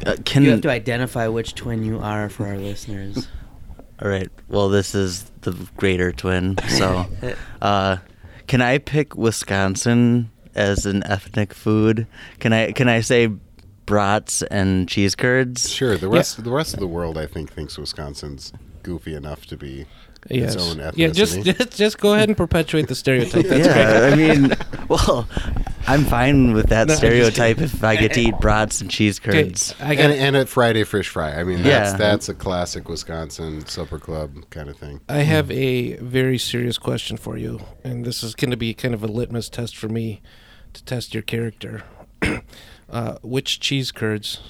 Uh, 0.07 0.17
can 0.25 0.43
You 0.45 0.51
have 0.51 0.61
to 0.63 0.71
identify 0.71 1.29
which 1.29 1.55
twin 1.55 1.85
you 1.85 1.99
are 1.99 2.29
for 2.29 2.47
our 2.47 2.59
listeners. 2.59 3.29
All 4.03 4.09
right. 4.09 4.29
Well, 4.49 4.69
this 4.69 4.95
is 4.95 5.25
the 5.43 5.53
greater 5.77 6.13
twin. 6.13 6.57
So, 6.69 7.07
uh, 7.63 7.97
can 8.47 8.61
I 8.61 8.79
pick 8.79 9.17
Wisconsin 9.17 10.31
as 10.55 10.85
an 10.87 11.03
ethnic 11.05 11.55
food? 11.55 12.07
Can 12.39 12.53
I 12.53 12.73
can 12.73 12.89
I 12.89 13.01
say 13.01 13.31
brats 13.87 14.43
and 14.43 14.87
cheese 14.89 15.15
curds? 15.15 15.71
Sure. 15.73 15.97
The 15.97 16.09
rest 16.09 16.45
the 16.45 16.51
rest 16.51 16.75
of 16.75 16.81
the 16.81 16.87
world, 16.87 17.17
I 17.17 17.27
think, 17.27 17.51
thinks 17.53 17.79
Wisconsin's 17.79 18.53
goofy 18.87 19.15
enough 19.15 19.45
to 19.47 19.57
be 19.57 19.85
Yes. 20.31 20.55
its 20.55 20.63
own 20.65 20.77
ethnicity. 20.79 20.97
Yeah, 20.97 21.09
just, 21.09 21.43
just 21.43 21.77
just 21.77 21.99
go 21.99 22.15
ahead 22.15 22.29
and 22.29 22.37
perpetuate 22.37 22.89
the 22.89 22.95
stereotype. 22.95 23.47
That's 23.47 23.67
yeah, 23.67 24.11
I 24.13 24.17
mean, 24.17 24.57
well, 24.89 25.29
I'm 25.87 26.05
fine 26.05 26.53
with 26.53 26.69
that 26.71 26.89
No, 26.89 26.95
stereotype 26.95 27.61
if 27.61 27.85
I 27.85 27.95
get 27.97 28.15
to 28.15 28.21
eat 28.21 28.35
brats 28.41 28.81
and 28.81 28.91
cheese 28.91 29.21
Okay, 29.21 29.45
curds. 29.45 29.75
I 29.81 29.95
got 29.95 30.11
and, 30.11 30.15
and 30.15 30.37
a 30.37 30.47
Friday 30.47 30.83
fish 30.85 31.09
fry. 31.09 31.39
I 31.39 31.45
mean, 31.45 31.63
that's 31.63 31.93
Yeah. 31.93 31.97
that's 31.97 32.29
a 32.29 32.35
classic 32.35 32.89
Wisconsin 32.89 33.67
supper 33.67 33.99
club 34.01 34.35
kind 34.51 34.69
of 34.69 34.77
thing. 34.77 35.01
I 35.09 35.19
have 35.19 35.49
a 35.51 35.95
very 35.97 36.39
serious 36.39 36.79
question 36.79 37.17
for 37.17 37.37
you, 37.37 37.61
and 37.85 38.05
this 38.05 38.23
is 38.25 38.35
going 38.35 38.51
to 38.51 38.57
be 38.57 38.75
kind 38.75 38.95
of 38.95 39.05
a 39.05 39.09
litmus 39.09 39.49
test 39.49 39.77
for 39.77 39.89
me 39.89 40.23
to 40.73 40.85
test 40.85 41.15
your 41.15 41.23
character. 41.23 41.85
uh, 42.91 43.19
which 43.23 43.61
cheese 43.61 43.93
curds 43.93 44.41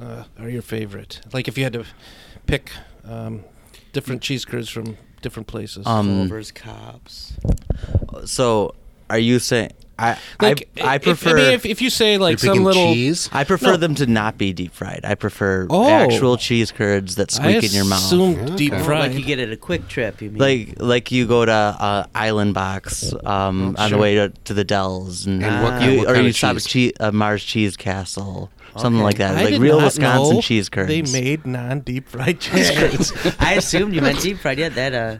uh, 0.00 0.24
are 0.38 0.48
your 0.50 0.62
favorite? 0.62 1.20
Like, 1.32 1.48
if 1.48 1.56
you 1.56 1.64
had 1.64 1.72
to 1.74 1.84
pick 2.46 2.70
um, 3.04 3.44
different 3.92 4.22
cheese 4.22 4.44
curds 4.44 4.68
from 4.68 4.96
different 5.22 5.46
places. 5.48 5.86
Um, 5.86 6.06
Culver's, 6.28 6.52
Kopp's. 6.52 7.32
So, 8.24 8.74
are 9.10 9.18
you 9.18 9.38
saying 9.38 9.70
I 9.98 10.18
like, 10.42 10.68
I, 10.78 10.82
I 10.82 10.94
if- 10.96 11.02
prefer 11.02 11.30
I 11.30 11.34
mean, 11.34 11.52
if, 11.52 11.64
if 11.64 11.80
you 11.80 11.88
say 11.90 12.18
like 12.18 12.38
some 12.38 12.62
little 12.62 12.92
cheese. 12.92 13.30
I 13.32 13.44
prefer 13.44 13.72
No. 13.72 13.76
them 13.78 13.94
to 13.96 14.06
not 14.06 14.36
be 14.36 14.52
deep 14.52 14.72
fried. 14.74 15.00
I 15.04 15.14
prefer 15.14 15.66
Oh. 15.70 15.88
actual 15.88 16.36
cheese 16.36 16.70
curds 16.70 17.14
that 17.14 17.32
I 17.40 17.52
squeak 17.58 17.64
in 17.70 17.74
your 17.74 17.86
mouth. 17.86 18.00
assumed 18.04 18.58
deep 18.58 18.72
Okay. 18.74 18.82
Oh, 18.82 18.84
fried. 18.84 19.10
like 19.12 19.18
you 19.18 19.24
get 19.24 19.38
it 19.38 19.50
a 19.52 19.56
quick 19.56 19.88
trip, 19.88 20.20
you 20.20 20.30
mean? 20.30 20.38
like 20.38 20.74
like 20.78 21.10
you 21.12 21.26
go 21.26 21.46
to 21.46 21.52
uh, 21.52 22.06
Ehlenbach's 22.14 23.14
um, 23.24 23.74
Oh, 23.78 23.82
on 23.82 23.88
sure. 23.88 23.96
the 23.96 23.98
way 23.98 24.14
to, 24.16 24.28
to 24.44 24.52
the 24.54 24.64
Dells, 24.64 25.24
and, 25.26 25.42
And 25.42 25.62
what 25.64 25.80
you, 25.82 25.98
what 26.00 26.08
or 26.16 26.20
you 26.20 26.28
of 26.28 26.36
stop 26.36 26.56
at 26.56 26.62
che- 26.62 26.92
uh, 27.00 27.10
Mars 27.12 27.42
Cheese 27.42 27.76
Castle, 27.78 28.50
something 28.78 28.98
Okay. 29.00 29.04
like 29.04 29.18
that, 29.18 29.36
I 29.36 29.42
like 29.42 29.50
did 29.54 29.60
real 29.60 29.78
not 29.78 29.84
Wisconsin 29.86 30.36
know 30.36 30.40
cheese 30.42 30.68
curds. 30.68 30.88
They 30.88 31.02
made 31.02 31.46
non-deep 31.46 32.08
fried 32.08 32.40
cheese 32.46 32.70
curds. 32.70 33.12
I 33.38 33.54
assumed 33.54 33.94
you 33.94 34.00
meant 34.02 34.20
deep 34.20 34.38
fried. 34.38 34.58
Yeah, 34.58 34.68
that. 34.70 34.94
Uh, 34.94 35.18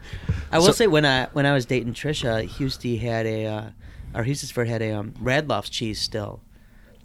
I 0.53 0.59
will 0.59 0.67
So- 0.67 0.73
say 0.73 0.87
when 0.87 1.05
I 1.05 1.27
when 1.33 1.47
I 1.47 1.53
was 1.53 1.67
dating 1.67 1.95
Trisha, 1.95 2.49
Husty 2.49 2.97
had 2.99 3.27
a, 3.27 3.47
uh, 3.47 3.65
or 4.15 4.25
Hustisford 4.25 4.67
had 4.69 4.83
a 4.83 4.93
um, 4.93 5.13
Radloff's 5.23 5.69
cheese 5.71 6.01
still, 6.01 6.41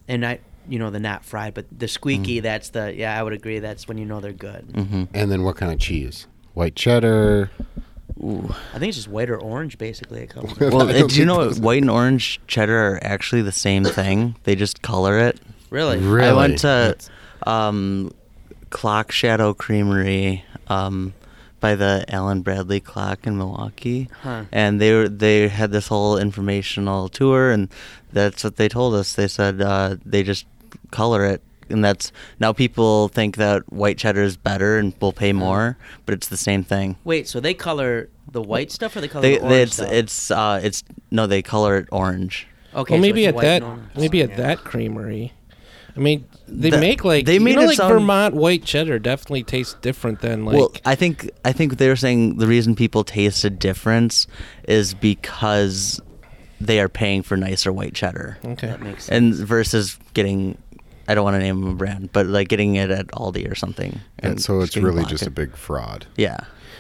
and 0.08 0.25
I, 0.25 0.39
you 0.70 0.77
know, 0.79 0.89
the 0.91 1.00
not 1.00 1.25
fried, 1.25 1.53
but 1.53 1.65
the 1.77 1.88
squeaky. 1.88 2.39
Mm. 2.39 2.43
That's 2.43 2.70
the. 2.70 2.93
Yeah, 2.96 3.20
I 3.20 3.24
would 3.24 3.34
agree. 3.34 3.60
That's 3.60 3.88
when 3.88 3.98
you 3.98 4.05
know 4.05 4.20
they're 4.20 4.31
good. 4.34 4.65
hmm 4.75 5.03
And 5.13 5.31
then 5.31 5.43
what 5.43 5.55
kind 5.58 5.72
of 5.72 5.79
cheese? 5.79 6.27
White 6.53 6.75
cheddar. 6.75 7.50
Ooh. 8.24 8.53
I 8.74 8.77
think 8.77 8.89
it's 8.89 8.98
just 8.98 9.08
white 9.08 9.29
or 9.31 9.38
orange, 9.38 9.79
basically. 9.79 10.22
It 10.22 10.29
comes. 10.29 10.55
Well, 10.60 10.84
I 10.88 10.91
don't 10.93 11.08
do 11.10 11.15
you 11.15 11.25
think 11.25 11.27
know 11.27 11.43
those- 11.46 11.60
white 11.60 11.81
and 11.81 11.89
orange 11.89 12.39
cheddar 12.46 12.77
are 12.77 13.00
actually 13.01 13.41
the 13.41 13.51
same 13.51 13.84
thing? 13.84 14.36
They 14.43 14.55
just 14.55 14.81
color 14.84 15.17
it. 15.17 15.39
Really? 15.72 15.98
Really? 15.98 16.28
I 16.28 16.34
went 16.34 16.60
to 16.60 16.96
um, 17.48 18.13
Clock 18.70 19.12
Shadow 19.12 19.54
Creamery 19.56 20.46
um, 20.68 21.13
by 21.60 21.74
the 21.75 22.06
Allen 22.10 22.42
Bradley 22.42 22.80
Clock 22.80 23.25
in 23.25 23.38
Milwaukee, 23.38 24.10
Huh. 24.22 24.44
and 24.51 24.80
they 24.80 24.94
were 24.94 25.10
they 25.10 25.48
had 25.48 25.72
this 25.72 25.88
whole 25.88 26.18
informational 26.18 27.10
tour, 27.10 27.51
and 27.51 27.70
that's 28.13 28.44
what 28.44 28.58
they 28.58 28.68
told 28.70 28.94
us. 28.94 29.13
They 29.13 29.28
said 29.28 29.62
uh, 29.62 29.96
they 30.06 30.24
just 30.24 30.46
color 30.92 31.25
it, 31.25 31.42
and 31.70 31.84
that's 31.84 32.12
now 32.40 32.51
people 32.54 33.08
think 33.10 33.38
that 33.38 33.72
white 33.72 33.98
cheddar 33.98 34.24
is 34.24 34.38
better 34.38 34.78
and 34.78 34.94
will 35.01 35.13
pay 35.13 35.34
more, 35.34 35.78
but 36.06 36.13
it's 36.13 36.28
the 36.28 36.38
same 36.38 36.63
thing. 36.63 36.96
Wait, 37.04 37.28
so 37.28 37.40
they 37.40 37.54
color 37.54 38.10
the 38.32 38.42
white 38.42 38.72
stuff 38.72 38.96
or 38.96 39.01
they 39.01 39.08
color 39.08 39.22
They, 39.22 39.38
the 39.38 39.44
orange 39.44 39.62
it's 39.63 39.74
stuff? 39.75 39.92
it's 39.92 40.32
uh, 40.32 40.60
it's 40.63 40.84
no, 41.12 41.28
they 41.28 41.42
color 41.42 41.78
it 41.78 41.88
orange. 41.92 42.48
okay. 42.74 42.94
well, 42.94 42.98
so 42.98 43.01
maybe 43.01 43.25
it's 43.25 43.30
at 43.30 43.36
white 43.36 43.42
that 43.44 43.62
and 43.63 43.72
orange. 43.72 43.90
maybe 43.98 44.22
at 44.24 44.30
Yeah. 44.32 44.36
that 44.38 44.58
creamery. 44.63 45.34
I 45.95 46.00
mean, 46.00 46.25
they 46.48 46.69
The- 46.69 46.79
make 46.79 47.03
like 47.03 47.25
they 47.25 47.36
you 47.36 47.39
made 47.41 47.55
know, 47.55 47.65
like 47.65 47.77
sound- 47.77 47.93
Vermont 47.93 48.36
white 48.36 48.63
cheddar 48.63 49.00
definitely 49.00 49.43
tastes 49.43 49.75
different 49.81 50.21
than 50.21 50.45
like. 50.45 50.55
well, 50.57 50.71
I 50.86 50.95
think 50.95 51.29
I 51.45 51.51
think 51.51 51.77
they 51.77 51.88
were 51.89 51.95
saying 51.95 52.38
the 52.38 52.48
reason 52.48 52.75
people 52.75 53.03
taste 53.03 53.43
a 53.43 53.50
difference 53.50 54.27
is 54.67 54.93
because 54.93 56.00
they 56.60 56.79
are 56.79 56.89
paying 56.89 57.24
for 57.24 57.36
nicer 57.38 57.71
white 57.74 57.93
cheddar, 57.93 58.38
okay. 58.45 58.67
That 58.67 58.81
makes 58.81 59.05
sense. 59.05 59.39
and 59.39 59.48
versus 59.48 59.98
getting. 60.13 60.57
I 61.07 61.15
don't 61.15 61.24
want 61.25 61.36
to 61.36 61.39
name 61.39 61.65
a 61.67 61.74
brand, 61.74 62.12
but 62.13 62.27
like 62.27 62.48
getting 62.48 62.75
it 62.75 62.89
at 62.91 63.07
Aldi 63.07 63.51
or 63.51 63.55
something. 63.55 64.00
And 64.19 64.41
so 64.41 64.62
it's 64.62 64.69
getting 64.69 64.83
really 64.86 64.98
blocked 65.00 65.10
just 65.10 65.27
a 65.27 65.31
big 65.31 65.55
fraud. 65.57 66.05
Yeah. 66.15 66.38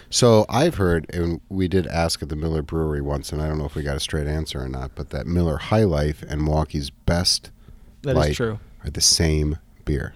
So 0.09 0.45
I've 0.47 0.75
heard, 0.75 1.05
and 1.13 1.41
we 1.49 1.67
did 1.67 1.87
ask 1.87 2.21
at 2.21 2.29
the 2.29 2.35
Miller 2.35 2.61
Brewery 2.61 3.01
once, 3.01 3.33
and 3.33 3.41
I 3.41 3.47
don't 3.47 3.57
know 3.57 3.65
if 3.65 3.75
we 3.75 3.81
got 3.81 3.95
a 3.97 3.99
straight 3.99 4.27
answer 4.27 4.61
or 4.61 4.69
not, 4.69 4.91
but 4.93 5.09
that 5.09 5.25
Miller 5.25 5.57
High 5.57 5.83
Life 5.85 6.23
and 6.29 6.43
Milwaukee's 6.43 6.89
Best 6.91 7.49
That 8.03 8.11
is 8.11 8.15
Light 8.17 8.35
true. 8.35 8.59
Are 8.83 8.89
the 8.89 9.01
same 9.01 9.57
beer. 9.85 10.13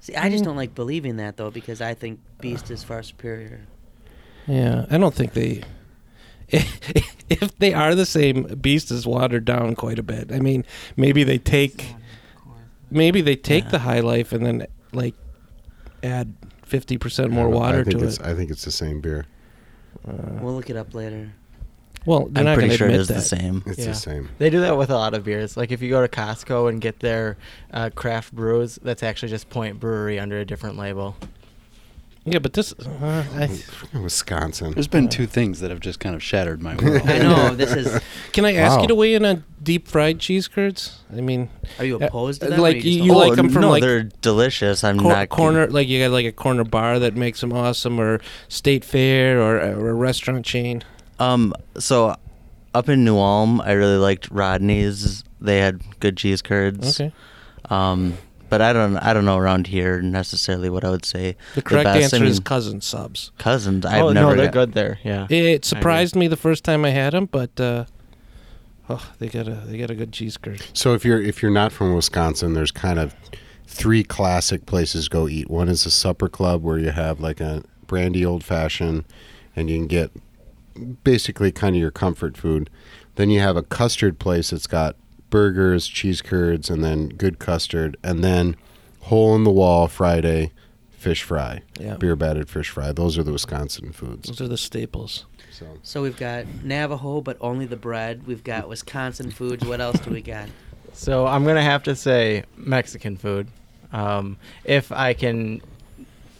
See, 0.00 0.14
I 0.16 0.28
just 0.30 0.42
don't 0.44 0.56
like 0.56 0.74
believing 0.74 1.16
that 1.18 1.36
though 1.36 1.50
because 1.50 1.80
I 1.80 1.94
think 1.94 2.20
Beast 2.40 2.70
is 2.70 2.82
far 2.82 3.02
superior. 3.02 3.60
Yeah, 4.46 4.86
I 4.90 4.98
don't 4.98 5.14
think 5.14 5.32
they. 5.34 5.62
If 7.30 7.56
they 7.58 7.72
are 7.72 7.94
the 7.94 8.04
same, 8.04 8.42
Beast 8.60 8.90
is 8.90 9.06
watered 9.06 9.46
down 9.46 9.74
quite 9.74 9.98
a 9.98 10.02
bit. 10.02 10.30
I 10.30 10.38
mean, 10.40 10.66
maybe 10.98 11.24
they 11.24 11.38
take, 11.38 11.94
maybe 12.90 13.22
they 13.22 13.36
take 13.36 13.64
Yeah. 13.64 13.70
the 13.70 13.78
High 13.78 14.00
Life 14.00 14.32
and 14.32 14.44
then 14.44 14.66
like 14.92 15.14
add 16.02 16.34
fifty 16.62 16.98
percent 16.98 17.30
more 17.30 17.44
don't- 17.44 17.54
water 17.54 17.80
I 17.80 17.84
think 17.84 18.00
to 18.00 18.04
it's, 18.04 18.18
it. 18.18 18.26
I 18.26 18.34
think 18.34 18.50
it's 18.50 18.66
the 18.66 18.70
same 18.70 19.00
beer. 19.00 19.24
We'll 20.04 20.54
look 20.54 20.68
it 20.68 20.76
up 20.76 20.92
later. 20.94 21.32
Well, 22.04 22.26
they're 22.30 22.40
I'm 22.40 22.44
not 22.46 22.54
pretty 22.58 22.76
sure 22.76 22.88
it 22.88 22.90
admit 22.90 23.00
is 23.02 23.08
that. 23.08 23.14
the 23.14 23.20
same. 23.20 23.62
It's 23.66 23.78
Yeah. 23.78 23.86
the 23.86 23.94
same. 23.94 24.28
They 24.38 24.50
do 24.50 24.60
that 24.60 24.76
with 24.76 24.90
a 24.90 24.96
lot 24.96 25.14
of 25.14 25.24
beers. 25.24 25.56
Like 25.56 25.70
if 25.70 25.80
you 25.82 25.88
go 25.90 26.00
to 26.04 26.08
Costco 26.08 26.68
and 26.68 26.80
get 26.80 26.98
their 27.00 27.36
uh, 27.72 27.90
craft 27.94 28.32
brews, 28.32 28.78
that's 28.82 29.02
actually 29.02 29.28
just 29.28 29.48
Point 29.50 29.78
Brewery 29.78 30.18
under 30.18 30.38
a 30.40 30.44
different 30.44 30.76
label. 30.78 31.16
Yeah, 32.24 32.38
but 32.38 32.52
this. 32.52 32.72
Uh, 32.72 33.24
I, 33.34 33.98
Wisconsin. 33.98 34.72
There's 34.74 34.86
been 34.86 35.08
two 35.08 35.26
things 35.26 35.58
that 35.58 35.70
have 35.72 35.80
just 35.80 35.98
kind 35.98 36.14
of 36.14 36.22
shattered 36.22 36.62
my 36.62 36.76
world. 36.82 37.02
I 37.04 37.18
know 37.18 37.54
this 37.54 37.72
is. 37.72 38.00
can 38.32 38.44
I 38.44 38.54
ask 38.54 38.76
Wow. 38.76 38.82
you 38.82 38.88
to 38.88 38.94
weigh 38.94 39.14
in 39.14 39.24
on 39.24 39.42
deep 39.60 39.88
fried 39.88 40.20
cheese 40.20 40.46
curds? 40.46 41.00
I 41.12 41.20
mean, 41.20 41.50
Are 41.80 41.84
you 41.84 41.96
Uh, 42.00 42.06
opposed 42.06 42.40
to 42.42 42.46
uh, 42.46 42.50
them? 42.50 42.60
like, 42.60 42.76
just 42.76 42.86
you- 42.86 42.98
don't 42.98 43.06
you 43.08 43.14
like 43.16 43.30
like 43.30 43.38
'em 43.40 43.48
from, 43.50 43.62
no, 43.62 43.70
like, 43.70 43.82
they're 43.82 44.04
delicious. 44.20 44.84
I'm 44.84 45.00
cor- 45.00 45.10
not 45.12 45.30
corner 45.30 45.66
like 45.66 45.88
you 45.88 46.00
got 46.00 46.12
like 46.12 46.26
a 46.26 46.30
corner 46.32 46.62
bar 46.62 47.00
that 47.00 47.16
makes 47.16 47.40
them 47.40 47.52
awesome, 47.52 47.98
or 48.00 48.20
state 48.48 48.84
fair, 48.84 49.40
or, 49.42 49.56
or 49.58 49.90
a 49.90 49.94
restaurant 49.94 50.44
chain. 50.44 50.84
Um, 51.18 51.54
so 51.78 52.16
up 52.74 52.88
in 52.88 53.04
New 53.04 53.16
Ulm, 53.18 53.60
I 53.60 53.72
really 53.72 53.96
liked 53.98 54.30
Rodney's. 54.30 55.24
They 55.40 55.58
had 55.58 55.80
good 56.00 56.16
cheese 56.16 56.42
curds. 56.42 57.00
Okay. 57.00 57.12
Um, 57.70 58.16
but 58.48 58.60
I 58.60 58.72
don't, 58.74 58.98
I 58.98 59.14
don't 59.14 59.24
know 59.24 59.38
around 59.38 59.66
here 59.66 60.02
necessarily 60.02 60.68
what 60.68 60.84
I 60.84 60.90
would 60.90 61.06
say. 61.06 61.36
The 61.54 61.62
correct 61.62 61.84
best, 61.86 61.96
I 61.96 62.16
answer 62.16 62.24
is 62.24 62.38
mean, 62.38 62.44
cousin 62.44 62.80
subs. 62.82 63.32
cousins. 63.38 63.86
I've 63.86 64.02
oh 64.02 64.12
never. 64.12 64.30
no, 64.30 64.36
they're 64.36 64.46
got- 64.46 64.52
good 64.52 64.72
there. 64.74 64.98
Yeah. 65.02 65.26
It 65.30 65.64
surprised 65.64 66.14
me 66.14 66.28
the 66.28 66.36
first 66.36 66.62
time 66.64 66.84
I 66.84 66.90
had 66.90 67.14
them, 67.14 67.26
but 67.26 67.58
uh, 67.58 67.86
oh, 68.90 69.10
they 69.18 69.28
got 69.28 69.48
a 69.48 69.54
they 69.54 69.78
got 69.78 69.90
a 69.90 69.94
good 69.94 70.12
cheese 70.12 70.36
curd. 70.36 70.62
So 70.74 70.92
if 70.92 71.04
you're 71.04 71.20
if 71.20 71.40
you're 71.42 71.50
not 71.50 71.72
from 71.72 71.94
Wisconsin, 71.94 72.52
there's 72.52 72.70
kind 72.70 72.98
of 72.98 73.14
three 73.66 74.04
classic 74.04 74.66
places 74.66 75.04
to 75.04 75.10
go 75.10 75.28
eat. 75.28 75.48
One 75.48 75.68
is 75.70 75.86
a 75.86 75.90
supper 75.90 76.28
club 76.28 76.62
where 76.62 76.78
you 76.78 76.90
have 76.90 77.20
like 77.20 77.40
a 77.40 77.64
brandy 77.86 78.24
old 78.24 78.44
fashioned, 78.44 79.04
and 79.56 79.70
you 79.70 79.78
can 79.78 79.86
get 79.86 80.10
basically 81.04 81.52
kind 81.52 81.74
of 81.76 81.80
your 81.80 81.90
comfort 81.90 82.36
food. 82.36 82.70
Then 83.16 83.30
you 83.30 83.40
have 83.40 83.56
a 83.56 83.62
custard 83.62 84.18
place 84.18 84.50
that's 84.50 84.66
got 84.66 84.96
burgers, 85.30 85.86
cheese 85.86 86.22
curds, 86.22 86.70
and 86.70 86.82
then 86.84 87.08
good 87.10 87.38
custard, 87.38 87.96
and 88.02 88.22
then 88.22 88.56
hole 89.00 89.34
in 89.34 89.44
the 89.44 89.50
wall 89.50 89.88
Friday 89.88 90.52
fish 90.90 91.22
fry, 91.24 91.62
Yeah. 91.80 91.96
beer 91.96 92.14
battered 92.14 92.48
fish 92.48 92.68
fry. 92.70 92.92
Those 92.92 93.18
are 93.18 93.22
the 93.24 93.32
Wisconsin 93.32 93.92
foods. 93.92 94.28
Those 94.28 94.40
are 94.40 94.48
the 94.48 94.56
staples. 94.56 95.26
So 95.50 95.66
So 95.82 96.02
we've 96.02 96.16
got 96.16 96.46
Navajo, 96.62 97.20
but 97.20 97.36
only 97.40 97.66
the 97.66 97.76
bread. 97.76 98.26
We've 98.26 98.44
got 98.44 98.68
Wisconsin 98.68 99.30
foods. 99.30 99.64
What 99.66 99.80
else 99.80 99.98
do 100.00 100.10
we 100.10 100.22
got? 100.22 100.48
So 100.92 101.26
I'm 101.26 101.44
gonna 101.44 101.62
have 101.62 101.82
to 101.84 101.96
say 101.96 102.44
Mexican 102.56 103.16
food. 103.16 103.48
Um, 103.92 104.36
if 104.64 104.92
I 104.92 105.12
can 105.12 105.60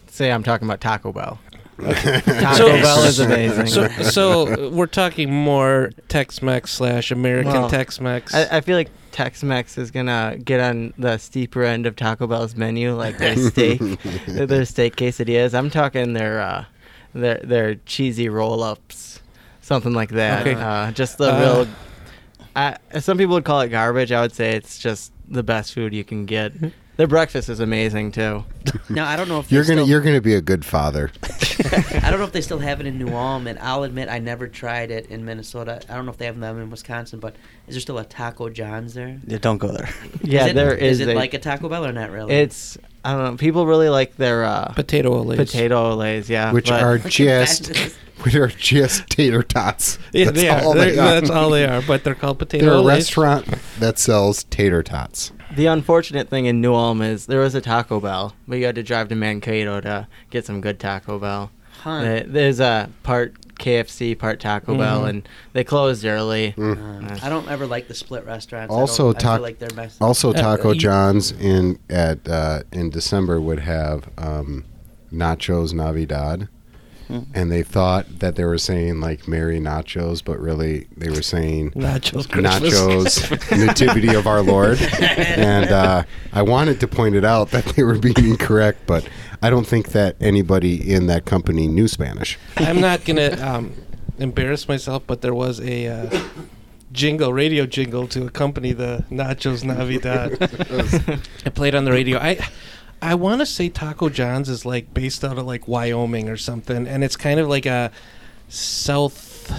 say 0.08 0.30
I'm 0.30 0.42
talking 0.42 0.66
about 0.68 0.80
Taco 0.80 1.12
Bell. 1.12 1.38
Taco 1.78 2.54
So- 2.54 2.68
Bell 2.82 3.04
is 3.04 3.18
amazing. 3.18 3.66
So, 3.66 3.88
so 4.02 4.70
we're 4.70 4.86
talking 4.86 5.32
more 5.32 5.90
Tex-Mex 6.08 6.70
slash 6.72 7.10
American 7.10 7.52
Well, 7.52 7.70
Tex-Mex. 7.70 8.34
I, 8.34 8.58
I 8.58 8.60
feel 8.60 8.76
like 8.76 8.90
Tex-Mex 9.12 9.78
is 9.78 9.90
gonna 9.90 10.38
get 10.42 10.60
on 10.60 10.92
the 10.98 11.18
steeper 11.18 11.62
end 11.64 11.86
of 11.86 11.96
Taco 11.96 12.26
Bell's 12.26 12.54
menu, 12.56 12.94
like 12.94 13.18
their 13.18 13.36
steak, 13.50 13.78
their 14.26 14.64
steak 14.64 14.96
quesadillas. 14.96 15.54
I'm 15.54 15.70
talking 15.70 16.12
their 16.14 16.40
uh, 16.40 16.64
their 17.14 17.38
their 17.44 17.74
cheesy 17.86 18.28
roll-ups, 18.28 19.20
something 19.60 19.92
like 19.92 20.10
that. 20.10 20.46
Okay. 20.46 20.54
Uh, 20.60 20.92
just 20.92 21.18
the 21.18 21.32
Uh, 21.34 21.40
real. 21.40 21.68
I, 22.54 22.76
some 23.00 23.16
people 23.18 23.34
would 23.34 23.44
call 23.44 23.60
it 23.62 23.68
garbage. 23.70 24.12
I 24.12 24.20
would 24.20 24.34
say 24.34 24.52
it's 24.56 24.78
just 24.78 25.12
the 25.28 25.42
best 25.42 25.72
food 25.72 25.94
you 25.94 26.04
can 26.04 26.26
get. 26.26 26.52
Their 27.02 27.08
breakfast 27.08 27.48
is 27.48 27.58
amazing 27.58 28.12
too. 28.12 28.44
Now 28.88 29.08
I 29.08 29.16
don't 29.16 29.28
know 29.28 29.40
if 29.40 29.48
they 29.48 29.56
you're 29.56 29.64
gonna 29.64 29.78
still, 29.80 29.88
you're 29.88 30.00
gonna 30.02 30.20
be 30.20 30.34
a 30.36 30.40
good 30.40 30.64
father. 30.64 31.10
I 31.24 32.10
don't 32.10 32.20
know 32.20 32.24
if 32.24 32.30
they 32.30 32.40
still 32.40 32.60
have 32.60 32.78
it 32.78 32.86
in 32.86 32.96
New 32.96 33.12
Ulm, 33.12 33.48
and 33.48 33.58
I'll 33.58 33.82
admit 33.82 34.08
I 34.08 34.20
never 34.20 34.46
tried 34.46 34.92
it 34.92 35.06
in 35.06 35.24
Minnesota. 35.24 35.80
I 35.88 35.94
don't 35.96 36.04
know 36.06 36.12
if 36.12 36.18
they 36.18 36.26
have 36.26 36.38
them 36.38 36.60
in 36.60 36.70
Wisconsin, 36.70 37.18
but 37.18 37.34
is 37.66 37.74
there 37.74 37.80
still 37.80 37.98
a 37.98 38.04
Taco 38.04 38.50
John's 38.50 38.94
there? 38.94 39.18
Yeah, 39.26 39.38
don't 39.38 39.58
go 39.58 39.66
there. 39.72 39.88
Yeah, 40.22 40.44
is 40.44 40.50
it, 40.50 40.54
there 40.54 40.74
is. 40.76 41.00
Is 41.00 41.08
it 41.08 41.12
a- 41.12 41.14
like 41.14 41.34
a 41.34 41.40
Taco 41.40 41.68
Bell 41.68 41.84
or 41.84 41.92
not 41.92 42.12
really? 42.12 42.34
It's 42.34 42.78
I 43.04 43.12
don't 43.14 43.24
know. 43.24 43.36
People 43.36 43.66
really 43.66 43.88
like 43.88 44.16
their 44.16 44.44
uh, 44.44 44.72
Potato 44.74 45.22
Olés. 45.24 45.36
potato 45.36 45.96
Olés. 45.96 46.28
Yeah, 46.28 46.52
which 46.52 46.68
but- 46.68 46.82
are 46.82 46.98
just 46.98 47.64
that. 47.74 47.94
which 48.22 48.34
are 48.36 48.46
just 48.48 49.08
tater 49.08 49.42
tots. 49.42 49.98
Yeah, 50.12 50.26
That's 50.26 50.36
they 50.40 50.48
are. 50.48 50.62
all 50.62 50.74
They're- 50.74 50.94
That's 50.94 51.30
all 51.30 51.50
they 51.50 51.66
are. 51.66 51.82
But 51.82 52.04
they're 52.04 52.14
called 52.14 52.38
potato 52.38 52.64
They're 52.66 52.74
a 52.74 52.78
Olés. 52.78 52.86
restaurant 52.88 53.48
that 53.80 53.98
sells 53.98 54.44
tater 54.44 54.82
tots. 54.84 55.32
The 55.56 55.66
unfortunate 55.66 56.30
thing 56.30 56.46
in 56.46 56.60
New 56.60 56.72
Ulm 56.74 57.02
is 57.02 57.26
there 57.26 57.40
was 57.40 57.54
a 57.54 57.60
Taco 57.60 57.98
Bell, 58.00 58.34
but 58.48 58.58
you 58.58 58.64
had 58.66 58.76
to 58.76 58.82
drive 58.82 59.08
to 59.08 59.16
Mankato 59.16 59.80
to 59.80 60.06
get 60.30 60.46
some 60.46 60.60
good 60.60 60.78
Taco 60.78 61.18
Bell. 61.18 61.50
Huh. 61.82 62.22
There's 62.26 62.60
a 62.60 62.88
part 63.02 63.34
KFC, 63.62 64.14
part 64.18 64.40
Taco 64.40 64.76
Bell, 64.76 65.02
Mhm. 65.02 65.08
and 65.08 65.28
they 65.52 65.64
closed 65.64 66.04
early. 66.04 66.54
Mm. 66.56 67.10
Uh, 67.12 67.18
I 67.24 67.28
don't 67.28 67.48
ever 67.50 67.66
like 67.66 67.88
the 67.88 67.94
split 67.94 68.26
restaurants. 68.26 68.72
Also, 68.72 69.04
I, 69.04 69.12
don't, 69.12 69.16
I 69.16 69.20
tac- 69.20 69.34
feel 69.36 69.42
like 69.42 69.58
they're 69.58 69.68
best. 69.70 70.02
Also, 70.02 70.30
Uh, 70.30 70.32
Taco 70.34 70.72
you- 70.72 70.80
John's 70.80 71.32
in 71.32 71.78
at 71.88 72.28
uh, 72.28 72.62
in 72.72 72.90
December 72.90 73.40
would 73.40 73.60
have 73.60 74.08
um, 74.18 74.64
nachos 75.12 75.72
Navidad, 75.72 76.48
Hmm. 77.12 77.20
and 77.34 77.52
they 77.52 77.62
thought 77.62 78.20
that 78.20 78.36
they 78.36 78.44
were 78.46 78.56
saying 78.56 79.00
like 79.00 79.28
Merry 79.28 79.60
Nachos, 79.60 80.24
but 80.24 80.40
really 80.40 80.86
they 80.96 81.10
were 81.10 81.20
saying 81.20 81.70
Nachos. 81.72 82.26
Nachos 82.28 83.58
Nativity 83.66 84.14
of 84.14 84.26
Our 84.26 84.40
Lord. 84.40 84.80
And 84.80 85.70
uh, 85.70 86.04
I 86.32 86.40
wanted 86.40 86.80
to 86.80 86.88
point 86.88 87.14
it 87.14 87.22
out 87.22 87.50
that 87.50 87.66
they 87.66 87.82
were 87.82 87.98
being 87.98 88.14
incorrect, 88.16 88.86
but 88.86 89.06
I 89.42 89.50
don't 89.50 89.66
think 89.66 89.88
that 89.88 90.16
anybody 90.22 90.90
in 90.90 91.06
that 91.08 91.26
company 91.26 91.68
knew 91.68 91.86
Spanish. 91.86 92.38
I'm 92.56 92.80
not 92.80 93.04
gonna 93.04 93.38
um, 93.46 93.74
embarrass 94.18 94.66
myself, 94.66 95.02
but 95.06 95.20
there 95.20 95.34
was 95.34 95.60
a 95.60 95.88
uh, 95.88 96.20
jingle, 96.92 97.34
radio 97.34 97.66
jingle 97.66 98.08
to 98.08 98.24
accompany 98.24 98.72
the 98.72 99.04
Nachos 99.10 99.64
Navidad. 99.64 100.38
it 101.44 101.54
played 101.54 101.74
on 101.74 101.84
the 101.84 101.92
radio. 101.92 102.18
I 102.18 102.38
I 103.02 103.14
want 103.16 103.40
to 103.40 103.46
say 103.46 103.68
Taco 103.68 104.08
John's 104.08 104.48
is 104.48 104.64
like 104.64 104.94
based 104.94 105.24
out 105.24 105.36
of 105.36 105.44
like 105.44 105.66
Wyoming 105.68 106.28
or 106.28 106.36
something, 106.36 106.86
and 106.86 107.02
it's 107.04 107.16
kind 107.16 107.38
of 107.40 107.48
like 107.48 107.66
a 107.66 107.90
South. 108.48 109.52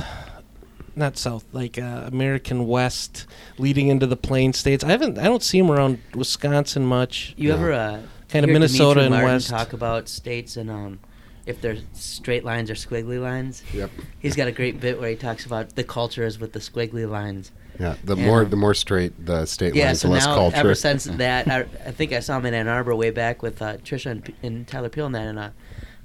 Not 0.96 1.18
South, 1.18 1.44
like 1.52 1.80
uh, 1.80 2.04
American 2.06 2.68
West, 2.68 3.26
leading 3.58 3.88
into 3.88 4.06
the 4.06 4.16
Plain 4.16 4.54
States. 4.54 4.84
I 4.84 4.90
haven't, 4.90 5.18
I 5.18 5.24
don't 5.24 5.42
see 5.42 5.60
them 5.60 5.72
around 5.72 5.98
Wisconsin 6.14 6.86
much. 6.86 7.34
You 7.36 7.50
No. 7.50 7.56
ever 7.56 7.74
uh, 7.74 8.02
Kind 8.30 8.46
of 8.46 8.52
Minnesota 8.52 9.00
Demetri 9.02 9.06
and 9.06 9.12
Martin 9.12 9.30
West. 9.34 9.50
talk 9.50 9.74
about 9.74 10.08
states 10.08 10.56
and 10.56 10.70
um, 10.70 11.00
if 11.48 11.60
they're 11.62 11.78
straight 11.94 12.46
lines 12.46 12.70
or 12.70 12.76
squiggly 12.76 13.20
lines? 13.20 13.64
Yep. 13.74 13.90
He's 14.20 14.36
got 14.36 14.48
a 14.48 14.52
great 14.52 14.80
bit 14.80 15.00
where 15.00 15.10
he 15.10 15.16
talks 15.16 15.46
about 15.48 15.76
the 15.76 15.84
culture 15.84 16.24
is 16.26 16.38
with 16.40 16.54
the 16.54 16.60
squiggly 16.60 17.10
lines. 17.10 17.52
Yeah. 17.80 17.96
The 18.04 18.16
Yeah. 18.16 18.26
more 18.26 18.46
the 18.46 18.56
more 18.56 18.74
straight 18.74 19.26
the 19.26 19.46
state 19.46 19.74
Yeah, 19.76 19.88
lines, 19.88 20.02
so 20.02 20.08
the 20.08 20.14
less 20.16 20.26
now 20.26 20.36
culture. 20.36 20.58
ever 20.58 20.76
since 20.76 21.04
that, 21.24 21.48
I, 21.48 21.62
I 21.86 21.92
think 21.92 22.14
I 22.14 22.20
saw 22.20 22.38
him 22.38 22.46
in 22.46 22.54
Ann 22.54 22.68
Arbor 22.68 22.96
way 22.96 23.10
back 23.10 23.42
with 23.42 23.62
uh, 23.62 23.78
Trisha 23.78 24.12
and, 24.12 24.34
and 24.44 24.68
Tyler 24.68 24.90
Peel 24.90 25.08
and 25.08 25.16
that, 25.16 25.28
and 25.28 25.40
uh, 25.40 25.50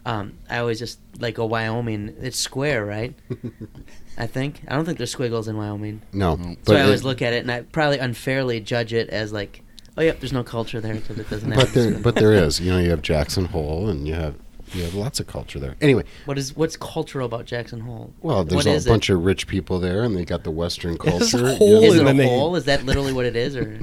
um, 0.06 0.34
I 0.48 0.58
always 0.58 0.78
just 0.78 0.98
like 1.18 1.34
go 1.34 1.44
Wyoming. 1.46 2.14
It's 2.20 2.38
square, 2.38 2.84
right? 2.86 3.14
I 4.18 4.26
think 4.26 4.62
I 4.68 4.74
don't 4.74 4.84
think 4.84 4.98
there's 4.98 5.10
squiggles 5.10 5.46
in 5.48 5.56
Wyoming, 5.56 6.02
no, 6.12 6.36
so 6.36 6.56
but 6.64 6.76
I 6.76 6.82
always 6.82 7.02
it- 7.02 7.04
look 7.06 7.22
at 7.22 7.32
it 7.32 7.42
and 7.42 7.50
I 7.52 7.60
probably 7.62 7.98
unfairly 7.98 8.60
judge 8.60 8.92
it 8.92 9.08
as 9.10 9.32
like, 9.32 9.62
oh 9.96 10.02
yep, 10.02 10.20
there's 10.20 10.32
no 10.32 10.42
culture 10.42 10.80
there 10.80 10.94
because 10.94 11.18
it 11.18 11.28
doesn't 11.30 11.54
but 11.54 11.72
there, 11.74 11.98
but 11.98 12.14
there 12.16 12.32
is. 12.32 12.58
You 12.60 12.72
know, 12.72 12.78
you 12.78 12.90
have 12.90 13.02
Jackson 13.02 13.44
Hole, 13.46 13.88
and 13.88 14.08
you 14.08 14.14
have 14.14 14.34
you 14.74 14.82
have 14.84 14.94
lots 14.94 15.20
of 15.20 15.26
culture 15.26 15.58
there. 15.58 15.76
Anyway, 15.80 16.04
What 16.24 16.38
is 16.38 16.56
what's 16.56 16.76
cultural 16.76 17.26
about 17.26 17.46
Jackson 17.46 17.80
Hole? 17.80 18.12
well, 18.20 18.44
there's 18.44 18.66
a 18.66 18.70
is 18.70 18.86
it? 18.86 18.90
bunch 18.90 19.10
of 19.10 19.24
rich 19.24 19.46
people 19.46 19.78
there, 19.78 20.02
and 20.02 20.16
they 20.16 20.24
got 20.24 20.44
the 20.44 20.50
Western 20.50 20.96
There's 21.02 21.34
a 21.34 21.38
culture. 21.38 21.56
hole 21.56 21.84
Is 21.84 21.94
in 21.98 22.06
it 22.06 22.10
a 22.10 22.14
name. 22.14 22.28
hole? 22.28 22.56
Is 22.56 22.64
that 22.64 22.84
literally 22.84 23.12
what 23.12 23.24
it 23.26 23.36
is, 23.36 23.56
or 23.56 23.80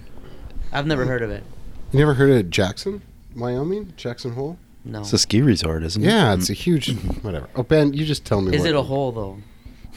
I've 0.72 0.88
never 0.88 1.06
heard 1.06 1.22
of 1.22 1.32
it. 1.32 1.44
You 1.92 2.00
never 2.00 2.14
heard 2.14 2.32
of 2.32 2.50
Jackson, 2.50 3.02
Wyoming? 3.36 3.94
Jackson 3.96 4.34
Hole? 4.34 4.58
No. 4.84 5.00
It's 5.00 5.14
a 5.14 5.18
ski 5.18 5.42
resort, 5.42 5.84
isn't 5.84 6.04
it? 6.04 6.08
Yeah, 6.08 6.34
it's 6.34 6.46
mm. 6.46 6.52
a 6.52 6.54
huge 6.54 6.94
whatever. 7.22 7.50
Oh, 7.56 7.64
Ben, 7.64 7.94
you 7.94 8.06
just 8.06 8.26
tell 8.26 8.42
me. 8.42 8.56
Is 8.56 8.62
what, 8.62 8.70
it 8.70 8.76
a 8.76 8.82
hole 8.82 9.12
though? 9.12 9.38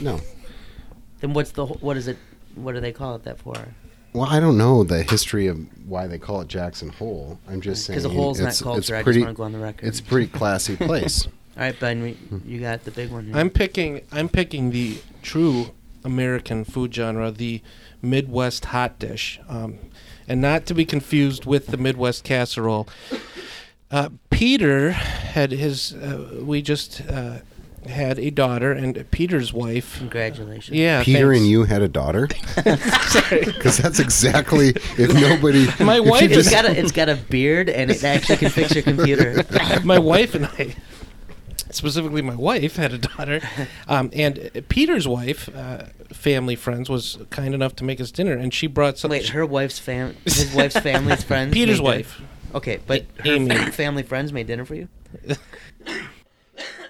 No. 0.01 0.21
Then 1.21 1.35
what's 1.35 1.51
the 1.53 1.67
what 1.67 1.97
is 1.97 2.09
it? 2.09 2.17
What 2.55 2.75
do 2.75 2.81
they 2.81 2.93
call 2.93 3.15
it 3.17 3.25
that 3.25 3.39
for? 3.39 3.55
Well, 4.13 4.27
I 4.29 4.41
don't 4.41 4.57
know 4.57 4.85
the 4.85 5.03
history 5.03 5.47
of 5.47 5.59
why 5.87 6.07
they 6.07 6.19
call 6.19 6.41
it 6.41 6.49
Jackson 6.49 6.89
Hole. 6.89 7.39
I'm 7.49 7.61
just 7.61 7.85
saying 7.85 7.99
Because 7.99 8.11
a 8.11 8.15
hole's 8.15 8.41
not 8.41 8.49
it's, 8.49 8.63
culture. 8.63 8.79
It's 8.79 8.91
I 8.91 9.03
just 9.03 9.19
want 9.21 9.31
to 9.31 9.35
go 9.35 9.43
on 9.45 9.53
the 9.53 9.59
record. 9.59 9.87
It's 9.87 10.01
a 10.01 10.03
pretty 10.03 10.27
classy 10.29 10.77
place. 10.89 11.27
All 11.27 11.65
right, 11.65 11.79
Ben, 11.79 12.03
we, 12.03 12.17
you 12.47 12.61
got 12.61 12.85
the 12.85 12.91
big 12.91 13.11
one. 13.11 13.27
Here. 13.27 13.37
I'm 13.37 13.51
picking. 13.51 14.03
I'm 14.13 14.29
picking 14.29 14.71
the 14.71 14.99
true 15.23 15.73
American 16.05 16.65
food 16.65 16.95
genre, 16.95 17.31
the 17.31 17.61
Midwest 18.01 18.67
hot 18.67 18.99
dish, 18.99 19.41
um, 19.49 19.79
and 20.29 20.41
not 20.41 20.67
to 20.67 20.75
be 20.75 20.85
confused 20.85 21.47
with 21.47 21.67
the 21.67 21.77
Midwest 21.77 22.23
casserole. 22.25 22.89
Uh, 23.91 24.11
Peter 24.31 24.93
had 24.93 25.51
his. 25.51 25.95
Uh, 25.95 26.41
we 26.43 26.63
just 26.63 27.03
uh, 27.09 27.39
had 27.89 28.19
a 28.19 28.31
daughter, 28.31 28.73
and 28.73 29.11
Peter's 29.11 29.53
wife. 29.53 29.99
Congratulations. 29.99 30.77
Yeah, 30.77 31.03
Peter 31.03 31.29
thanks. 31.33 31.41
and 31.41 31.49
you 31.51 31.65
had 31.65 31.83
a 31.83 31.89
daughter? 31.89 32.29
Sorry. 33.09 33.45
Because 33.45 33.79
that's 33.79 33.99
exactly 33.99 34.69
if 34.99 35.13
nobody. 35.15 35.67
My 35.85 35.99
if 35.99 36.05
wife 36.07 36.23
It's 36.31 36.37
is- 36.47 36.51
got 36.51 36.65
a 36.65 36.79
it's 36.79 36.93
got 36.93 37.09
a 37.09 37.17
beard 37.17 37.69
and 37.69 37.91
it 37.91 38.03
actually 38.05 38.37
can 38.39 38.51
fix 38.51 38.75
your 38.75 38.83
computer. 38.83 39.45
my 39.85 39.99
wife 39.99 40.35
and 40.35 40.47
I, 40.47 40.75
specifically 41.71 42.23
my 42.23 42.35
wife, 42.35 42.77
had 42.77 42.93
a 42.93 42.99
daughter, 42.99 43.41
um, 43.89 44.11
and 44.13 44.51
Peter's 44.69 45.07
wife, 45.09 45.49
uh, 45.55 45.85
family 46.13 46.57
friends, 46.57 46.89
was 46.89 47.19
kind 47.31 47.55
enough 47.55 47.77
to 47.77 47.85
make 47.85 48.01
us 48.01 48.11
dinner, 48.11 48.33
and 48.35 48.53
she 48.55 48.67
brought 48.67 48.99
some. 48.99 49.11
Wait, 49.11 49.29
her 49.31 49.45
wife's 49.45 49.79
fam 49.79 50.17
his 50.25 50.53
wife's 50.55 50.79
family's 50.79 51.23
friends. 51.25 51.53
Peter's 51.53 51.81
made 51.81 51.85
dinner- 51.87 51.97
wife. 51.99 52.21
Okay, 52.55 52.81
but 52.87 53.05
her 53.25 53.33
Amy. 53.33 53.55
family 53.73 54.03
friends 54.03 54.33
made 54.33 54.47
dinner 54.47 54.65
for 54.65 54.75
you. 54.75 54.89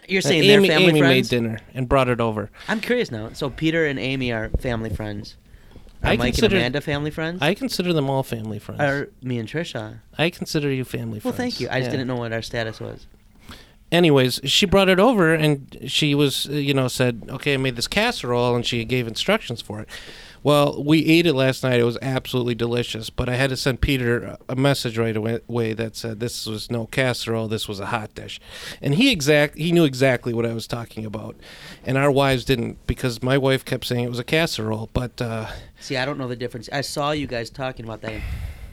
You're 0.08 0.22
saying 0.22 0.42
Uh, 0.42 0.44
Amy, 0.54 0.68
they're 0.68 0.76
family 0.78 0.88
Amy 0.98 1.00
made 1.02 1.24
dinner 1.28 1.58
and 1.74 1.88
brought 1.88 2.08
it 2.08 2.20
over. 2.20 2.50
I'm 2.66 2.80
curious 2.80 3.10
now. 3.10 3.30
So 3.34 3.50
Peter 3.50 3.86
and 3.86 3.98
Amy 3.98 4.32
are 4.32 4.48
family 4.58 4.90
friends. 4.90 5.36
Are 6.02 6.10
I 6.10 6.16
Mike 6.16 6.34
consider- 6.34 6.56
and 6.56 6.62
Amanda 6.62 6.80
family 6.80 7.10
friends? 7.10 7.42
I 7.42 7.54
consider 7.54 7.92
them 7.92 8.08
all 8.08 8.22
family 8.22 8.58
friends. 8.58 8.80
Are 8.80 9.08
me 9.22 9.38
and 9.38 9.48
Trisha? 9.48 9.98
I 10.16 10.30
consider 10.30 10.70
you 10.72 10.84
family 10.84 11.14
Well, 11.14 11.20
friends. 11.20 11.24
Well, 11.24 11.34
thank 11.36 11.60
you. 11.60 11.68
I 11.70 11.80
just 11.80 11.86
Yeah. 11.86 11.90
didn't 11.98 12.06
know 12.08 12.16
what 12.16 12.32
our 12.32 12.42
status 12.42 12.80
was. 12.80 13.06
Anyways, 13.90 14.40
she 14.44 14.66
brought 14.66 14.88
it 14.90 15.00
over 15.00 15.34
and 15.34 15.76
she 15.86 16.14
was, 16.14 16.46
uh, 16.48 16.52
you 16.52 16.74
know, 16.74 16.88
said, 16.88 17.22
okay, 17.30 17.54
I 17.54 17.56
made 17.56 17.74
this 17.76 17.88
casserole 17.88 18.54
and 18.54 18.64
she 18.64 18.84
gave 18.84 19.06
instructions 19.08 19.62
for 19.62 19.80
it. 19.80 19.88
Well, 20.42 20.83
we 20.83 21.05
ate 21.07 21.27
it 21.27 21.35
last 21.35 21.62
night. 21.62 21.81
It 21.81 21.85
was 21.85 21.98
absolutely 22.01 22.55
delicious, 22.55 23.11
but 23.11 23.29
I 23.29 23.37
had 23.37 23.51
to 23.51 23.57
send 23.57 23.81
Peter 23.81 24.37
a 24.48 24.57
message 24.57 24.96
right 24.98 25.16
away- 25.16 25.72
that 25.74 25.96
said 25.96 26.20
this 26.20 26.46
was 26.46 26.70
no 26.70 26.87
casserole, 26.87 27.48
this 27.48 27.68
was 27.68 27.81
a 27.81 27.87
hot 27.87 28.14
dish. 28.14 28.40
And 28.81 28.94
he 28.94 29.11
exact 29.12 29.59
he 29.59 29.72
knew 29.72 29.85
exactly 29.85 30.33
what 30.33 30.46
I 30.46 30.53
was 30.53 30.66
talking 30.66 31.05
about. 31.05 31.37
And 31.85 31.98
our 31.98 32.11
wives 32.11 32.44
didn't 32.44 32.87
because 32.87 33.22
my 33.22 33.37
wife 33.37 33.64
kept 33.64 33.85
saying 33.87 34.05
it 34.05 34.11
was 34.11 34.18
a 34.18 34.24
casserole, 34.24 34.90
but 34.92 35.20
uh, 35.20 35.46
See, 35.81 35.96
I 35.96 36.05
don't 36.05 36.18
know 36.18 36.29
the 36.29 36.37
difference. 36.37 36.68
I 36.72 36.81
saw 36.81 37.11
you 37.12 37.27
guys 37.27 37.51
talking 37.51 37.85
about 37.85 38.01
that. 38.03 38.20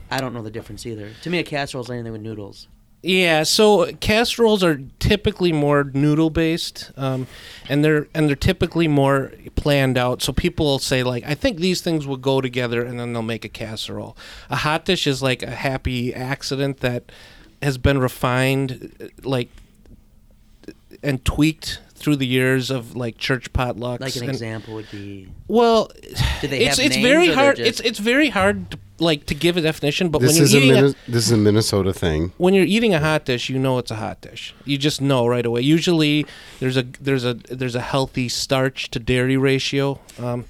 I 0.10 0.22
don't 0.22 0.34
know 0.34 0.42
the 0.44 0.52
difference 0.52 0.86
either. 0.86 1.12
To 1.24 1.30
me, 1.30 1.40
a 1.40 1.44
casserole 1.44 1.84
is 1.84 1.90
anything 1.90 2.12
with 2.12 2.22
noodles. 2.22 2.68
Yeah, 3.08 3.44
so 3.44 3.92
casseroles 4.00 4.64
are 4.64 4.82
typically 4.98 5.52
more 5.52 5.84
noodle 5.94 6.32
based, 6.32 6.92
um, 6.98 7.28
and 7.70 7.86
they're 7.86 8.08
and 8.16 8.28
they're 8.28 8.36
typically 8.36 8.88
more 8.88 9.32
planned 9.56 9.96
out. 9.96 10.24
So 10.24 10.34
people 10.34 10.66
will 10.66 10.80
say 10.80 11.04
like, 11.04 11.24
I 11.24 11.36
think 11.36 11.60
these 11.60 11.82
things 11.82 12.08
will 12.08 12.18
go 12.18 12.42
together, 12.42 12.84
and 12.84 13.00
then 13.00 13.14
they'll 13.14 13.22
make 13.22 13.46
a 13.46 13.50
casserole. 13.50 14.18
A 14.50 14.56
hot 14.56 14.86
dish 14.86 15.06
is 15.06 15.22
like 15.22 15.44
a 15.44 15.52
happy 15.52 16.16
accident 16.16 16.80
that 16.80 17.12
has 17.62 17.78
been 17.78 18.00
refined, 18.00 18.92
uh, 19.00 19.06
like, 19.24 19.50
and 21.04 21.24
tweaked 21.24 21.80
through 21.94 22.16
the 22.16 22.28
years 22.28 22.72
of 22.72 22.96
like 22.96 23.18
church 23.20 23.54
potlucks. 23.54 24.00
Like 24.00 24.16
an 24.16 24.24
and- 24.24 24.32
example 24.32 24.74
would 24.74 24.90
be. 24.92 25.30
Well, 25.48 25.92
Do 26.42 26.48
they 26.48 26.66
it's 26.66 26.78
have 26.78 26.86
it's 26.88 26.96
names 26.96 27.08
very 27.08 27.28
hard. 27.28 27.58
just- 27.58 27.70
It's 27.70 27.80
it's 27.82 28.00
very 28.00 28.30
hard 28.30 28.72
to, 28.72 28.80
like 29.00 29.26
to 29.26 29.36
give 29.36 29.58
a 29.58 29.62
definition. 29.62 30.10
But 30.10 30.20
This 30.22 30.30
when 30.30 30.36
you're 30.38 30.44
is 30.46 30.54
a 30.54 30.58
eating 30.58 30.78
a, 30.78 31.12
this 31.12 31.26
is 31.26 31.32
a 31.32 31.38
Minnesota 31.38 31.94
thing. 31.94 32.32
when 32.38 32.54
you're 32.54 32.66
eating 32.66 32.94
a 32.94 33.00
hot 33.00 33.26
dish, 33.26 33.50
you 33.50 33.60
know 33.60 33.78
it's 33.78 33.92
a 33.92 33.96
hot 33.96 34.22
dish. 34.22 34.54
You 34.66 34.78
just 34.78 35.02
know 35.02 35.28
right 35.28 35.46
away. 35.46 35.62
Usually, 35.62 36.26
there's 36.60 36.78
a 36.78 36.84
there's 37.02 37.26
a 37.26 37.34
there's 37.34 37.76
a 37.76 37.82
healthy 37.82 38.30
starch 38.30 38.90
to 38.92 39.00
dairy 39.00 39.38
ratio. 39.38 40.00
Um, 40.18 40.46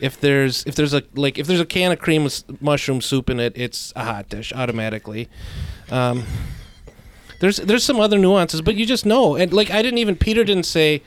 if 0.00 0.18
there's 0.18 0.64
if 0.64 0.74
there's 0.76 0.94
a 0.94 1.02
like 1.14 1.38
if 1.38 1.46
there's 1.46 1.60
a 1.60 1.66
can 1.66 1.92
of 1.92 1.98
cream 1.98 2.24
with 2.24 2.62
mushroom 2.62 3.00
soup 3.02 3.28
in 3.28 3.38
it, 3.38 3.52
it's 3.56 3.92
a 3.94 4.04
hot 4.04 4.28
dish 4.30 4.52
automatically. 4.54 5.28
Um, 5.90 6.24
there's 7.40 7.56
there's 7.58 7.84
some 7.84 8.00
other 8.00 8.18
nuances, 8.18 8.60
but 8.62 8.76
you 8.76 8.86
just 8.86 9.04
know. 9.04 9.36
And 9.36 9.52
like 9.52 9.70
I 9.70 9.82
didn't 9.82 9.98
even 9.98 10.16
Peter 10.16 10.44
didn't 10.44 10.66
say, 10.66 11.02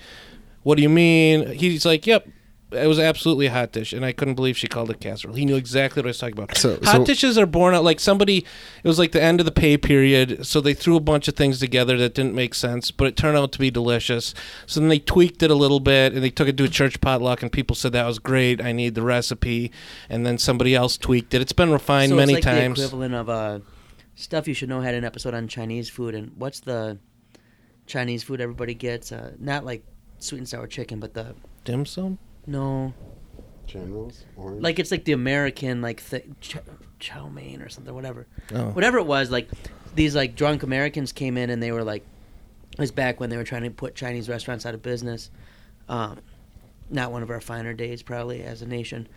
"What 0.63 0.75
do 0.75 0.81
you 0.83 0.89
mean?" 0.89 1.47
He's 1.53 1.85
like, 1.85 2.05
"Yep." 2.05 2.27
It 2.73 2.87
was 2.87 2.99
absolutely 2.99 3.47
a 3.47 3.51
hot 3.51 3.71
dish, 3.71 3.93
and 3.93 4.05
I 4.05 4.11
couldn't 4.11 4.35
believe 4.35 4.57
she 4.57 4.67
called 4.67 4.89
it 4.89 4.99
casserole. 4.99 5.35
He 5.35 5.45
knew 5.45 5.55
exactly 5.55 6.01
what 6.01 6.07
I 6.07 6.09
was 6.09 6.17
talking 6.17 6.37
about. 6.37 6.57
So- 6.57 6.79
hot 6.83 6.97
so- 6.97 7.05
dishes 7.05 7.37
are 7.37 7.45
born 7.45 7.73
out 7.73 7.83
like 7.83 7.99
somebody. 7.99 8.45
It 8.83 8.87
was 8.87 8.99
like 8.99 9.11
the 9.11 9.21
end 9.21 9.39
of 9.39 9.45
the 9.45 9.51
pay 9.51 9.77
period, 9.77 10.45
so 10.45 10.61
they 10.61 10.73
threw 10.73 10.95
a 10.95 11.01
bunch 11.01 11.27
of 11.27 11.35
things 11.35 11.59
together 11.59 11.97
that 11.97 12.13
didn't 12.13 12.35
make 12.35 12.53
sense, 12.53 12.91
but 12.91 13.07
it 13.07 13.15
turned 13.15 13.37
out 13.37 13.51
to 13.53 13.59
be 13.59 13.71
delicious. 13.71 14.33
So 14.65 14.79
then 14.79 14.89
they 14.89 14.99
tweaked 14.99 15.43
it 15.43 15.51
a 15.51 15.55
little 15.55 15.79
bit, 15.79 16.13
and 16.13 16.23
they 16.23 16.29
took 16.29 16.47
it 16.47 16.57
to 16.57 16.63
a 16.63 16.69
church 16.69 17.01
potluck, 17.01 17.41
and 17.41 17.51
people 17.51 17.75
said 17.75 17.91
that 17.93 18.05
was 18.05 18.19
great. 18.19 18.61
I 18.61 18.71
need 18.71 18.95
the 18.95 19.03
recipe, 19.03 19.71
and 20.09 20.25
then 20.25 20.37
somebody 20.37 20.75
else 20.75 20.97
tweaked 20.97 21.33
it. 21.33 21.41
It's 21.41 21.53
been 21.53 21.71
refined 21.71 22.09
so 22.09 22.15
many 22.15 22.33
it's 22.33 22.45
like 22.45 22.55
times. 22.55 22.79
the 22.79 22.85
equivalent 22.85 23.15
of 23.15 23.29
uh, 23.29 23.59
stuff 24.15 24.47
you 24.47 24.53
should 24.53 24.69
know 24.69 24.81
had 24.81 24.95
an 24.95 25.03
episode 25.03 25.33
on 25.33 25.47
Chinese 25.47 25.89
food 25.89 26.15
and 26.15 26.31
what's 26.37 26.59
the 26.59 26.97
Chinese 27.85 28.23
food 28.23 28.41
everybody 28.41 28.73
gets? 28.73 29.11
Uh, 29.11 29.33
not 29.39 29.65
like 29.65 29.83
sweet 30.19 30.39
and 30.39 30.47
sour 30.47 30.67
chicken, 30.67 30.99
but 30.99 31.13
the 31.13 31.35
Dim 31.65 31.85
sum. 31.85 32.17
No, 32.45 32.93
Generals, 33.67 34.23
orange. 34.35 34.61
like 34.61 34.79
it's 34.79 34.91
like 34.91 35.05
the 35.05 35.13
American 35.13 35.81
like 35.81 36.07
th- 36.09 36.25
ch- 36.41 36.57
chow 36.99 37.27
mein 37.29 37.61
or 37.61 37.69
something, 37.69 37.93
whatever, 37.93 38.27
Oh. 38.53 38.69
whatever 38.71 38.97
it 38.97 39.05
was. 39.05 39.31
Like 39.31 39.49
these 39.95 40.15
like 40.15 40.35
drunk 40.35 40.63
Americans 40.63 41.11
came 41.11 41.37
in 41.37 41.49
and 41.49 41.61
they 41.63 41.71
were 41.71 41.83
like, 41.83 42.03
it 42.73 42.79
was 42.79 42.91
back 42.91 43.19
when 43.19 43.29
they 43.29 43.37
were 43.37 43.43
trying 43.43 43.63
to 43.63 43.69
put 43.69 43.95
Chinese 43.95 44.27
restaurants 44.29 44.65
out 44.65 44.73
of 44.73 44.81
business. 44.81 45.29
Um, 45.87 46.19
not 46.89 47.11
one 47.11 47.23
of 47.23 47.29
our 47.29 47.41
finer 47.41 47.73
days 47.73 48.03
probably 48.03 48.43
as 48.43 48.61
a 48.61 48.65
nation, 48.67 49.07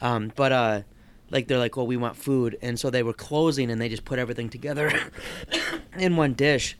um, 0.00 0.32
but 0.36 0.52
uh, 0.52 0.82
like 1.30 1.46
they're 1.48 1.58
like, 1.58 1.76
well, 1.76 1.86
we 1.86 1.96
want 1.96 2.16
food, 2.16 2.58
and 2.62 2.78
so 2.78 2.90
they 2.90 3.02
were 3.02 3.12
closing 3.12 3.70
and 3.70 3.80
they 3.80 3.88
just 3.88 4.04
put 4.04 4.18
everything 4.18 4.48
together 4.48 4.92
in 5.98 6.16
one 6.16 6.32
dish. 6.34 6.76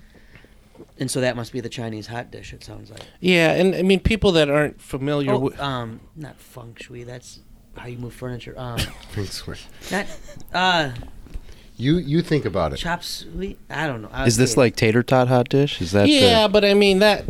And 0.99 1.11
so 1.11 1.21
that 1.21 1.37
must 1.37 1.53
be 1.53 1.61
the 1.61 1.69
Chinese 1.69 2.07
hot 2.07 2.31
dish. 2.31 2.53
It 2.53 2.63
sounds 2.65 2.91
like. 2.91 3.03
Yeah, 3.21 3.53
and 3.53 3.75
I 3.75 3.83
mean 3.83 4.01
people 4.01 4.33
that 4.33 4.49
aren't 4.51 4.81
familiar 4.81 5.33
Oh, 5.33 5.39
with. 5.39 5.61
um, 5.61 6.01
not 6.17 6.39
feng 6.41 6.77
shui. 6.81 7.05
That's 7.05 7.41
how 7.77 7.87
you 7.89 7.99
move 7.99 8.13
furniture. 8.15 8.55
Um, 8.57 8.79
Thanks, 9.13 9.43
Sue. 9.43 9.55
not 9.91 10.07
uh, 10.53 10.91
You 11.77 11.97
you 11.97 12.23
think 12.23 12.45
about 12.45 12.73
it. 12.73 12.77
chop 12.77 13.03
suey. 13.03 13.57
I 13.71 13.87
don't 13.87 14.03
know. 14.03 14.11
I 14.13 14.27
Is 14.27 14.37
this 14.37 14.57
like 14.57 14.77
tater 14.77 15.03
tot 15.03 15.29
hot 15.29 15.49
dish? 15.49 15.81
Is 15.81 15.93
that 15.93 16.07
yeah, 16.09 16.47
the, 16.47 16.53
but 16.53 16.65
I 16.65 16.75
mean 16.75 16.99
that. 17.01 17.25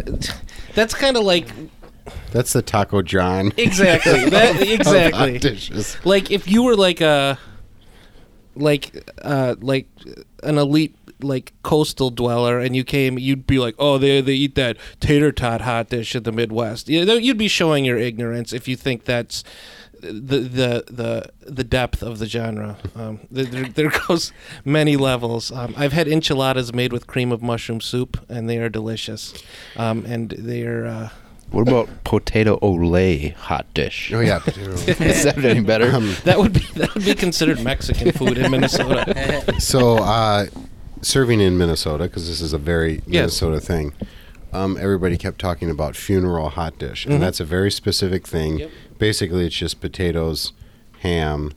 That's 0.74 0.94
kind 0.94 1.16
of 1.16 1.22
like 1.24 1.48
That's 2.32 2.52
the 2.52 2.62
Taco 2.62 3.02
John. 3.02 3.52
exactly 3.56 4.24
that 4.30 4.60
exactly. 4.60 5.32
hot 5.34 5.40
dishes. 5.40 5.96
like 6.04 6.30
if 6.30 6.48
you 6.50 6.62
were 6.64 6.74
like 6.76 7.00
a 7.00 7.38
like 8.54 9.08
uh 9.22 9.54
like 9.60 9.86
an 10.42 10.58
elite 10.58 10.94
like 11.22 11.52
coastal 11.62 12.10
dweller 12.10 12.58
and 12.58 12.74
you 12.76 12.84
came 12.84 13.18
you'd 13.18 13.46
be 13.46 13.58
like 13.58 13.74
oh 13.78 13.98
they 13.98 14.20
they 14.20 14.34
eat 14.34 14.54
that 14.54 14.76
tater 15.00 15.32
tot 15.32 15.60
hot 15.62 15.88
dish 15.88 16.14
in 16.14 16.22
the 16.22 16.32
midwest 16.32 16.88
yeah 16.88 17.04
th- 17.04 17.22
you'd 17.22 17.38
be 17.38 17.48
showing 17.48 17.84
your 17.84 17.96
ignorance 17.98 18.52
if 18.52 18.66
you 18.68 18.76
think 18.76 19.04
that's 19.04 19.44
the 20.00 20.38
the 20.40 20.84
the 20.90 21.30
the 21.52 21.62
depth 21.64 22.02
of 22.02 22.18
the 22.18 22.26
genre 22.26 22.76
um 22.96 23.20
there, 23.30 23.44
there, 23.44 23.64
there 23.66 23.92
goes 24.08 24.32
many 24.64 24.96
levels 24.96 25.52
um, 25.52 25.72
i've 25.76 25.92
had 25.92 26.08
enchiladas 26.08 26.72
made 26.74 26.92
with 26.92 27.06
cream 27.06 27.30
of 27.30 27.40
mushroom 27.40 27.80
soup 27.80 28.18
and 28.28 28.48
they 28.50 28.58
are 28.58 28.68
delicious 28.68 29.32
um 29.76 30.04
and 30.06 30.30
they 30.30 30.62
are 30.64 30.86
uh 30.86 31.08
What 31.52 31.68
about 31.68 31.88
potato 32.02 32.58
Olé 32.60 33.34
hot 33.34 33.66
dish? 33.74 34.10
Oh 34.12 34.20
yeah. 34.20 34.38
potato. 34.40 34.70
Is 35.04 35.22
that 35.24 35.44
any 35.44 35.60
better? 35.60 35.94
Um, 35.94 36.16
that 36.24 36.38
would 36.38 36.54
be 36.54 36.66
that 36.80 36.92
would 36.94 37.04
be 37.04 37.14
considered 37.14 37.60
mexican 37.62 38.10
food 38.12 38.38
in 38.38 38.50
minnesota 38.50 39.04
so 39.60 39.98
uh, 39.98 40.46
serving 41.02 41.40
in 41.40 41.58
Minnesota 41.58 42.04
because 42.04 42.28
this 42.28 42.40
is 42.40 42.52
a 42.52 42.58
very 42.58 42.94
Yes. 43.06 43.22
Minnesota 43.42 43.60
thing. 43.60 43.92
Um, 44.52 44.76
everybody 44.80 45.16
kept 45.16 45.38
talking 45.38 45.70
about 45.70 45.96
funeral 45.96 46.50
hot 46.50 46.78
dish, 46.78 47.06
and 47.06 47.14
Mhm. 47.16 47.20
that's 47.20 47.40
a 47.40 47.44
very 47.44 47.70
specific 47.70 48.26
thing. 48.26 48.58
Yep. 48.58 48.70
Basically, 48.98 49.46
it's 49.46 49.56
just 49.56 49.80
potatoes, 49.80 50.52
ham, 51.00 51.52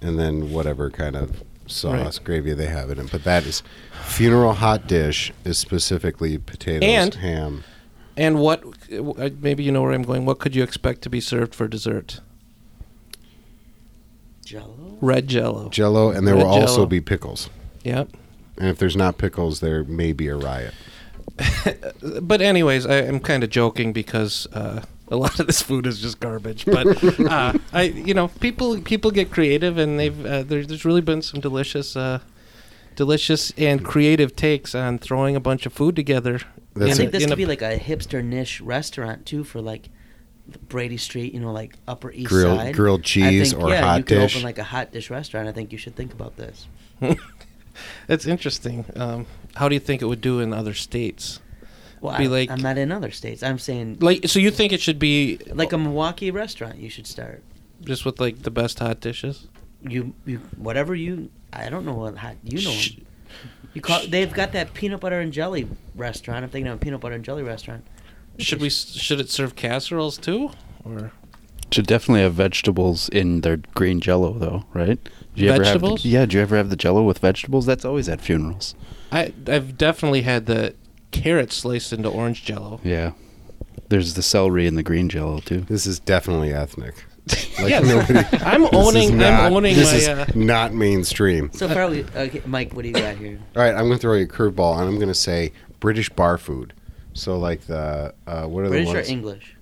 and 0.00 0.18
then 0.18 0.50
whatever 0.52 0.90
kind 0.90 1.14
of 1.16 1.42
sauce 1.66 2.18
gravy 2.18 2.52
they 2.52 2.66
have 2.66 2.90
in 2.90 2.98
it. 2.98 3.10
But 3.12 3.22
that 3.24 3.46
is 3.46 3.62
funeral 4.04 4.54
hot 4.54 4.86
dish 4.88 5.32
is 5.44 5.56
specifically 5.56 6.36
potatoes, 6.36 6.88
And- 6.88 7.14
ham. 7.14 7.64
And 8.16 8.40
what? 8.40 8.62
uh, 8.92 9.30
Maybe 9.40 9.62
you 9.62 9.72
know 9.72 9.80
where 9.82 9.92
I'm 9.92 10.02
going. 10.02 10.26
What 10.26 10.38
could 10.38 10.54
you 10.54 10.62
expect 10.62 11.00
to 11.02 11.08
be 11.10 11.20
served 11.20 11.54
for 11.54 11.66
dessert? 11.68 12.20
Jello. 14.44 14.98
Red 15.00 15.28
Jello. 15.28 15.68
Jello, 15.70 16.10
and 16.10 16.26
there 16.26 16.34
Red 16.34 16.42
will 16.44 16.50
also 16.50 16.74
Jell-O. 16.78 16.86
be 16.86 17.00
pickles. 17.00 17.48
Yep. 17.84 18.08
And 18.62 18.70
if 18.70 18.78
there's 18.78 18.94
not 18.96 19.18
pickles, 19.18 19.58
there 19.58 19.82
may 19.82 20.12
be 20.12 20.28
a 20.28 20.36
riot. 20.36 20.72
But 22.22 22.40
anyways, 22.42 22.86
I, 22.86 22.98
I'm 22.98 23.18
kind 23.20 23.42
of 23.42 23.50
joking 23.50 23.92
because 23.92 24.46
uh, 24.52 24.82
a 25.08 25.16
lot 25.16 25.40
of 25.40 25.46
this 25.48 25.60
food 25.62 25.86
is 25.86 26.00
just 26.00 26.20
garbage. 26.20 26.64
But 26.64 26.86
uh, 27.20 27.54
I, 27.72 27.82
you 27.82 28.14
know, 28.14 28.28
people 28.28 28.80
people 28.80 29.10
get 29.10 29.30
creative, 29.32 29.78
and 29.78 29.98
they've 29.98 30.26
uh, 30.26 30.42
there, 30.44 30.64
there's 30.64 30.84
really 30.84 31.00
been 31.00 31.22
some 31.22 31.40
delicious, 31.40 31.96
uh, 31.96 32.20
delicious 32.96 33.52
and 33.56 33.84
creative 33.84 34.36
takes 34.36 34.74
on 34.74 34.98
throwing 34.98 35.34
a 35.34 35.40
bunch 35.40 35.66
of 35.66 35.72
food 35.72 35.96
together. 35.96 36.36
I 36.76 36.78
That's 36.78 36.90
in 36.92 36.96
think 36.98 37.08
a- 37.08 37.12
this 37.12 37.22
in 37.24 37.28
could 37.30 37.34
a- 37.34 37.36
be 37.36 37.46
like 37.46 37.62
a 37.62 37.78
hipster 37.78 38.22
niche 38.24 38.60
restaurant 38.60 39.26
too 39.26 39.42
for 39.44 39.60
like 39.60 39.88
Brady 40.68 40.96
Street, 40.98 41.34
you 41.34 41.40
know, 41.40 41.52
like 41.52 41.74
Upper 41.88 42.12
East 42.12 42.28
Grilled- 42.28 42.58
Side. 42.58 42.74
grilled 42.74 43.00
I 43.00 43.04
cheese 43.04 43.52
think, 43.52 43.62
or 43.64 43.70
yeah, 43.70 43.82
hot 43.82 43.98
you 43.98 44.04
could 44.04 44.14
dish. 44.18 44.34
open 44.36 44.44
like 44.44 44.58
a 44.58 44.64
hot 44.64 44.92
dish 44.92 45.10
restaurant. 45.10 45.48
I 45.48 45.52
think 45.52 45.72
you 45.72 45.78
should 45.78 45.96
think 45.96 46.12
about 46.12 46.36
this. 46.36 46.66
It's 48.08 48.26
interesting. 48.26 48.84
Um, 48.96 49.26
how 49.54 49.68
do 49.68 49.74
you 49.74 49.80
think 49.80 50.02
it 50.02 50.06
would 50.06 50.20
do 50.20 50.40
in 50.40 50.52
other 50.52 50.74
states? 50.74 51.40
Well, 52.00 52.16
Be 52.18 52.24
I, 52.24 52.28
like- 52.28 52.50
I'm 52.50 52.60
not 52.60 52.78
in 52.78 52.90
other 52.90 53.10
states. 53.12 53.42
I'm 53.42 53.58
saying 53.58 53.98
Like, 54.00 54.26
so 54.28 54.38
you 54.40 54.50
think 54.50 54.72
it 54.72 54.80
should 54.80 54.98
be 54.98 55.38
like 55.52 55.72
a 55.72 55.78
Milwaukee 55.78 56.30
restaurant. 56.30 56.76
You 56.78 56.90
should 56.90 57.06
start. 57.06 57.42
just 57.82 58.04
with 58.04 58.20
like 58.20 58.42
the 58.42 58.50
best 58.50 58.78
hot 58.80 59.00
dishes? 59.00 59.46
You 59.82 60.14
you 60.26 60.38
whatever 60.56 60.94
you. 60.94 61.30
I 61.52 61.68
don't 61.68 61.84
know 61.84 61.94
what 61.94 62.16
hot 62.16 62.36
you 62.44 62.62
know. 62.64 62.70
Sh- 62.70 62.98
You 63.74 63.80
call. 63.80 64.06
They've 64.06 64.32
got 64.32 64.52
that 64.52 64.74
peanut 64.74 65.00
butter 65.00 65.20
and 65.20 65.32
jelly 65.32 65.66
restaurant. 65.94 66.44
I'm 66.44 66.50
thinking 66.50 66.70
of 66.70 66.76
a 66.76 66.78
peanut 66.78 67.00
butter 67.00 67.14
and 67.14 67.24
jelly 67.24 67.42
restaurant. 67.42 67.84
Should 68.38 68.60
we? 68.60 68.68
Should 68.70 69.18
it 69.20 69.30
serve 69.30 69.56
casseroles 69.56 70.18
too, 70.18 70.50
or 70.84 71.10
Should 71.72 71.86
definitely 71.86 72.22
have 72.22 72.34
vegetables 72.34 73.08
in 73.08 73.40
their 73.42 73.56
green 73.74 74.00
jello, 74.00 74.32
though, 74.34 74.64
right? 74.74 74.98
Do 75.34 75.48
Ever 75.48 75.64
Vegetables? 75.64 76.02
have 76.02 76.12
yeah. 76.12 76.26
Do 76.26 76.36
you 76.36 76.42
ever 76.42 76.56
have 76.56 76.68
the 76.70 76.76
jello 76.76 77.02
with 77.02 77.18
vegetables? 77.18 77.64
That's 77.66 77.84
always 77.84 78.08
at 78.08 78.20
funerals. 78.20 78.74
I? 79.10 79.32
I've 79.46 79.78
definitely 79.78 80.22
had 80.22 80.46
the 80.46 80.74
carrots 81.10 81.56
sliced 81.56 81.92
into 81.92 82.08
orange 82.08 82.44
jello. 82.44 82.80
Yeah. 82.84 83.12
There's 83.88 84.14
the 84.14 84.22
celery 84.22 84.66
and 84.66 84.76
the 84.76 84.82
green 84.82 85.08
jello 85.08 85.40
too. 85.40 85.60
This 85.62 85.86
is 85.86 85.98
definitely 86.00 86.52
ethnic. 86.52 86.94
Like 87.58 87.68
Yes. 87.70 87.84
nobody. 87.86 88.44
I'm 88.44 88.66
owning. 88.74 89.16
not- 89.18 89.44
I'm 89.44 89.52
owning 89.52 89.74
This 89.76 89.90
my. 89.92 89.98
is 89.98 90.08
uh, 90.08 90.26
not 90.34 90.74
mainstream. 90.74 91.50
So 91.52 91.68
probably, 91.68 92.04
okay, 92.16 92.42
Mike, 92.46 92.72
what 92.74 92.82
do 92.82 92.88
you 92.88 92.94
got 92.94 93.16
here? 93.16 93.38
All 93.56 93.62
right, 93.62 93.74
I'm 93.74 93.84
going 93.86 93.92
to 93.92 93.98
throw 93.98 94.14
you 94.14 94.24
a 94.24 94.28
curveball, 94.28 94.78
and 94.78 94.88
I'm 94.88 94.96
going 94.96 95.08
to 95.08 95.14
say 95.14 95.52
British 95.78 96.08
bar 96.10 96.36
food. 96.38 96.72
So 97.14 97.38
like 97.38 97.62
the 97.66 98.14
uh, 98.26 98.46
what 98.46 98.64
are 98.64 98.68
British 98.68 98.88
the 98.92 98.98
or? 98.98 99.02
English? 99.02 99.56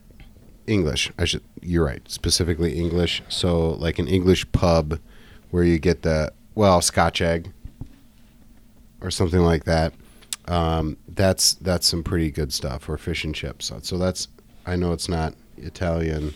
English. 0.67 1.11
I 1.19 1.25
should. 1.25 1.43
You're 1.61 1.85
right. 1.85 2.03
Specifically 2.11 2.75
English. 2.79 3.23
So 3.29 3.71
like 3.73 3.99
an 3.99 4.07
English 4.09 4.51
pub, 4.53 4.99
where 5.51 5.65
you 5.65 5.79
get 5.79 6.03
the 6.03 6.33
well 6.55 6.81
Scotch 6.81 7.21
egg, 7.21 7.53
or 9.01 9.11
something 9.11 9.41
like 9.41 9.65
that. 9.65 9.93
Um, 10.49 10.97
that's 11.09 11.55
that's 11.55 11.87
some 11.87 12.03
pretty 12.03 12.31
good 12.31 12.53
stuff. 12.53 12.89
Or 12.89 12.97
fish 12.97 13.25
and 13.25 13.35
chips. 13.35 13.73
So, 13.83 13.99
that's. 13.99 14.29
I 14.67 14.77
know 14.77 14.93
it's 14.93 15.09
not 15.09 15.35
Italian, 15.57 16.35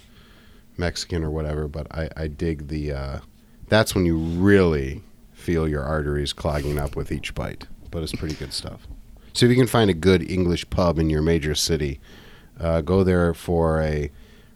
Mexican, 0.77 1.23
or 1.23 1.31
whatever, 1.31 1.69
but 1.69 1.87
I, 1.91 2.09
I 2.17 2.29
dig 2.29 2.69
the. 2.69 2.93
Uh, 2.93 3.19
that's 3.69 3.95
when 3.95 4.07
you 4.07 4.17
really 4.17 5.03
feel 5.33 5.69
your 5.69 5.83
arteries 5.83 6.33
clogging 6.33 6.79
up 6.79 6.97
with 6.97 7.13
each 7.13 7.35
bite. 7.35 7.67
But 7.91 8.03
it's 8.03 8.13
pretty 8.13 8.35
good 8.35 8.53
stuff. 8.53 8.87
So 9.35 9.47
if 9.47 9.51
you 9.51 9.57
can 9.57 9.67
find 9.67 9.91
a 9.91 9.95
good 9.95 10.29
English 10.31 10.69
pub 10.71 10.99
in 10.99 11.11
your 11.11 11.23
major 11.23 11.55
city, 11.55 12.01
uh, 12.59 12.81
go 12.81 13.03
there 13.03 13.35
for 13.35 13.81
a 13.81 14.11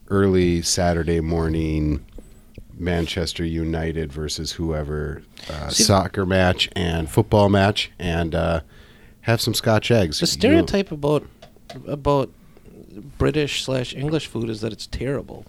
early 0.08 0.62
Saturday 0.62 1.20
morning 1.20 2.04
Manchester 2.80 3.44
United 3.44 4.12
versus 4.12 4.52
whoever 4.52 5.22
uh, 5.50 5.68
See- 5.68 5.82
soccer 5.84 6.24
match 6.26 6.68
and 6.76 7.08
football 7.10 7.48
match, 7.48 7.90
and 7.98 8.34
uh, 8.34 8.60
have 9.22 9.40
some 9.40 9.54
Scotch 9.54 9.90
eggs. 9.90 10.18
The 10.20 10.24
You- 10.24 10.26
stereotype 10.28 10.90
about 10.92 11.26
about 11.86 12.30
British 13.18 13.62
slash 13.64 13.94
English 13.94 14.26
food 14.26 14.48
is 14.48 14.60
that 14.62 14.72
it's 14.72 14.86
terrible. 14.86 15.44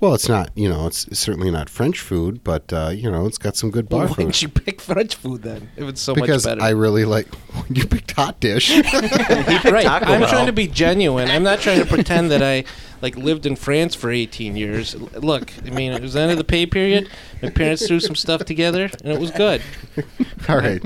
Well, 0.00 0.14
it's 0.14 0.28
not. 0.28 0.50
You 0.56 0.68
know, 0.68 0.86
it's, 0.86 1.06
it's 1.08 1.20
certainly 1.20 1.50
not 1.50 1.68
French 1.68 2.00
food, 2.00 2.42
but 2.42 2.72
uh, 2.72 2.88
you 2.88 3.10
know, 3.10 3.26
it's 3.26 3.38
got 3.38 3.56
some 3.56 3.70
good 3.70 3.88
bar 3.88 4.02
Why 4.02 4.08
food. 4.08 4.16
didn't 4.16 4.42
you 4.42 4.48
pick 4.48 4.80
French 4.80 5.14
food 5.14 5.42
then? 5.42 5.70
If 5.76 5.88
it's 5.88 6.00
so 6.00 6.14
because 6.14 6.46
much 6.46 6.58
better. 6.58 6.62
I 6.62 6.70
really 6.70 7.04
like. 7.04 7.28
You 7.68 7.86
picked 7.86 8.12
hot 8.12 8.40
dish. 8.40 8.70
right. 8.92 9.84
Taco 9.84 10.06
I'm 10.06 10.20
Bell. 10.20 10.28
trying 10.28 10.46
to 10.46 10.52
be 10.52 10.66
genuine. 10.66 11.30
I'm 11.30 11.44
not 11.44 11.60
trying 11.60 11.78
to 11.78 11.86
pretend 11.86 12.32
that 12.32 12.42
I 12.42 12.64
like 13.00 13.16
lived 13.16 13.46
in 13.46 13.54
France 13.54 13.94
for 13.94 14.10
18 14.10 14.56
years. 14.56 14.94
Look, 14.94 15.52
I 15.64 15.70
mean, 15.70 15.92
it 15.92 16.02
was 16.02 16.14
the 16.14 16.20
end 16.20 16.32
of 16.32 16.38
the 16.38 16.44
pay 16.44 16.66
period. 16.66 17.08
My 17.42 17.50
parents 17.50 17.86
threw 17.86 18.00
some 18.00 18.16
stuff 18.16 18.44
together, 18.44 18.90
and 19.04 19.12
it 19.12 19.20
was 19.20 19.30
good. 19.30 19.62
All 20.48 20.56
right, 20.56 20.82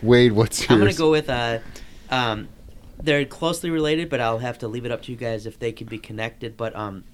Wade, 0.00 0.32
what's 0.32 0.60
yours? 0.60 0.70
I'm 0.70 0.78
gonna 0.78 0.94
go 0.94 1.10
with 1.10 1.28
uh, 1.28 1.58
um, 2.10 2.48
they're 3.02 3.24
closely 3.24 3.68
related, 3.70 4.08
but 4.08 4.20
I'll 4.20 4.38
have 4.38 4.58
to 4.60 4.68
leave 4.68 4.86
it 4.86 4.92
up 4.92 5.02
to 5.02 5.12
you 5.12 5.18
guys 5.18 5.44
if 5.44 5.58
they 5.58 5.72
could 5.72 5.88
be 5.88 5.98
connected. 5.98 6.56
But 6.56 6.74
um, 6.76 7.04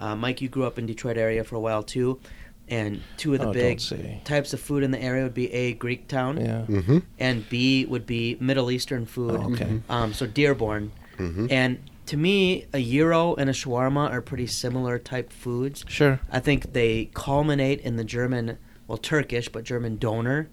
uh, 0.00 0.14
Mike, 0.16 0.40
you 0.40 0.48
grew 0.48 0.64
up 0.64 0.78
in 0.78 0.86
Detroit 0.86 1.16
area 1.16 1.44
for 1.44 1.56
a 1.56 1.60
while 1.60 1.82
too, 1.82 2.20
and 2.68 3.00
two 3.16 3.34
of 3.34 3.40
the 3.40 3.48
Oh, 3.48 3.52
big 3.52 3.80
types 4.24 4.52
of 4.52 4.60
food 4.60 4.82
in 4.82 4.90
the 4.90 5.00
area 5.02 5.22
would 5.24 5.34
be 5.34 5.52
a 5.52 5.72
Greek 5.74 6.06
town, 6.08 6.38
Yeah. 6.40 6.64
Mm-hmm. 6.68 6.98
and 7.18 7.48
B 7.48 7.86
would 7.86 8.06
be 8.06 8.36
Middle 8.40 8.70
Eastern 8.70 9.06
food. 9.06 9.40
Oh, 9.42 9.52
okay. 9.52 9.80
Um, 9.88 10.12
so 10.14 10.26
Dearborn, 10.26 10.92
Mm-hmm. 11.18 11.46
and 11.50 11.78
to 12.06 12.16
me, 12.16 12.66
a 12.72 12.80
gyro 12.80 13.34
and 13.34 13.50
a 13.50 13.52
shawarma 13.52 14.10
are 14.10 14.22
pretty 14.22 14.46
similar 14.46 14.98
type 14.98 15.30
foods. 15.32 15.84
Sure. 15.88 16.20
I 16.30 16.40
think 16.40 16.72
they 16.72 17.10
culminate 17.12 17.80
in 17.80 17.96
the 17.96 18.04
German, 18.04 18.56
well, 18.86 18.96
Turkish, 18.98 19.48
but 19.50 19.64
German 19.64 19.96
doner, 19.96 20.48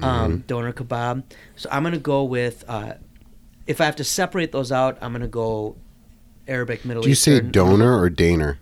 um, 0.00 0.44
doner 0.46 0.72
kebab. 0.72 1.22
So 1.56 1.68
I'm 1.70 1.82
gonna 1.82 1.98
go 1.98 2.24
with, 2.24 2.64
uh, 2.68 2.94
if 3.66 3.80
I 3.80 3.84
have 3.84 3.96
to 3.96 4.04
separate 4.04 4.50
those 4.50 4.72
out, 4.72 4.96
I'm 5.00 5.12
gonna 5.12 5.28
go 5.28 5.76
Arabic, 6.48 6.84
Middle 6.84 7.02
Eastern. 7.02 7.04
Do 7.04 7.08
you 7.10 7.14
say 7.14 7.32
Eastern. 7.34 7.50
donor 7.52 8.00
or 8.00 8.08
daner? 8.10 8.56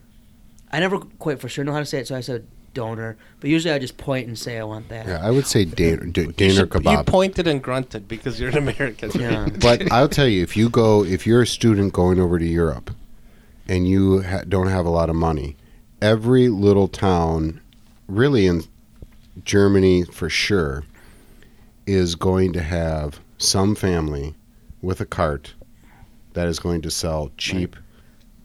I 0.77 0.81
never 0.81 0.99
quite 0.99 1.41
for 1.41 1.49
sure 1.49 1.65
know 1.65 1.73
how 1.73 1.79
to 1.79 1.87
say 1.87 2.01
it, 2.01 2.09
so 2.09 2.15
I 2.15 2.21
said 2.21 2.47
donor. 2.75 3.17
But 3.41 3.49
usually 3.49 3.73
I 3.73 3.79
just 3.79 3.97
point 3.97 4.27
and 4.29 4.39
say 4.39 4.59
I 4.59 4.65
want 4.65 4.91
that. 4.91 5.07
Yeah, 5.07 5.27
I 5.27 5.31
would 5.31 5.47
say 5.47 5.65
daner, 5.81 6.13
d- 6.13 6.21
You, 6.21 6.29
daner 6.29 6.99
you 6.99 7.03
pointed 7.05 7.49
and 7.49 7.63
grunted 7.63 8.07
because 8.07 8.39
you're 8.39 8.51
an 8.51 8.59
American. 8.59 9.11
Yeah. 9.19 9.49
but 9.63 9.91
I'll 9.91 10.11
tell 10.11 10.29
you, 10.29 10.43
if 10.43 10.55
you 10.55 10.69
go, 10.69 11.03
if 11.03 11.27
you're 11.27 11.41
a 11.41 11.47
student 11.47 11.95
going 11.95 12.21
over 12.21 12.39
to 12.39 12.45
Europe, 12.45 12.91
and 13.67 13.89
you 13.89 14.21
ha- 14.21 14.43
don't 14.47 14.67
have 14.67 14.85
a 14.85 14.91
lot 14.91 15.09
of 15.09 15.17
money, 15.17 15.57
every 16.03 16.51
little 16.51 16.89
town, 16.89 17.63
really 18.07 18.47
in 18.47 18.63
Germany 19.45 20.05
for 20.05 20.29
sure, 20.29 20.85
is 21.87 22.17
going 22.17 22.53
to 22.53 22.61
have 22.61 23.19
some 23.39 23.75
family 23.75 24.35
with 24.83 25.01
a 25.01 25.07
cart 25.07 25.55
that 26.35 26.49
is 26.49 26.59
going 26.59 26.83
to 26.83 26.91
sell 26.91 27.31
cheap 27.39 27.77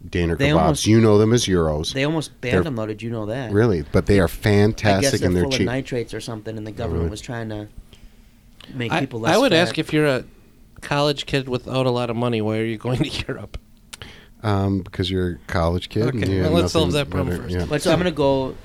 Daner 0.10 0.38
They 0.38 0.50
kebabs. 0.50 0.58
almost- 0.62 0.88
you 0.88 1.00
know 1.00 1.18
them 1.18 1.32
as 1.34 1.46
euros, 1.46 1.94
They 1.94 2.04
almost 2.04 2.32
They're- 2.42 2.54
banned 2.54 2.66
them 2.66 2.76
though. 2.76 2.86
Did 2.88 3.02
you 3.02 3.10
know 3.12 3.28
that? 3.28 3.52
really, 3.52 3.84
but 3.92 4.08
they 4.08 4.20
are 4.20 4.24
I 4.24 4.28
guess 4.28 4.36
fantastic 4.36 5.20
they're 5.22 5.28
and 5.28 5.36
they're 5.36 5.44
full 5.44 5.52
cheap. 5.52 5.62
of 5.62 5.66
nitrates 5.68 6.14
or 6.14 6.20
something, 6.22 6.58
and 6.58 6.66
the 6.66 6.72
government 6.72 7.02
Really? 7.04 7.12
was 7.12 7.22
trying 7.22 7.50
to 7.50 7.68
make 8.74 8.92
I, 8.92 9.00
people 9.02 9.20
less. 9.22 9.36
I 9.36 9.38
would 9.38 9.52
fat. 9.52 9.58
ask 9.68 9.78
if 9.80 9.94
you're 9.94 10.08
a 10.08 10.24
college 10.82 11.26
kid 11.28 11.48
without 11.48 11.86
a 11.86 11.92
lot 11.92 12.10
of 12.10 12.16
money, 12.16 12.42
why 12.42 12.58
are 12.58 12.66
you 12.66 12.78
going 12.78 12.98
to 12.98 13.10
Europe? 13.28 13.58
Um, 14.44 14.80
because 14.82 15.12
you're 15.12 15.34
a 15.34 15.38
college 15.46 15.90
kid. 15.90 16.08
and 16.08 16.24
Okay, 16.24 16.36
you 16.38 16.42
well, 16.42 16.52
let's 16.52 16.74
solve 16.74 16.92
that 16.94 17.10
problem 17.12 17.30
better- 17.38 17.44
first. 17.44 17.56
yeah. 17.56 17.66
But 17.70 17.84
so 17.84 17.92
I'm 17.92 18.00
gonna 18.00 18.10
go 18.12 18.56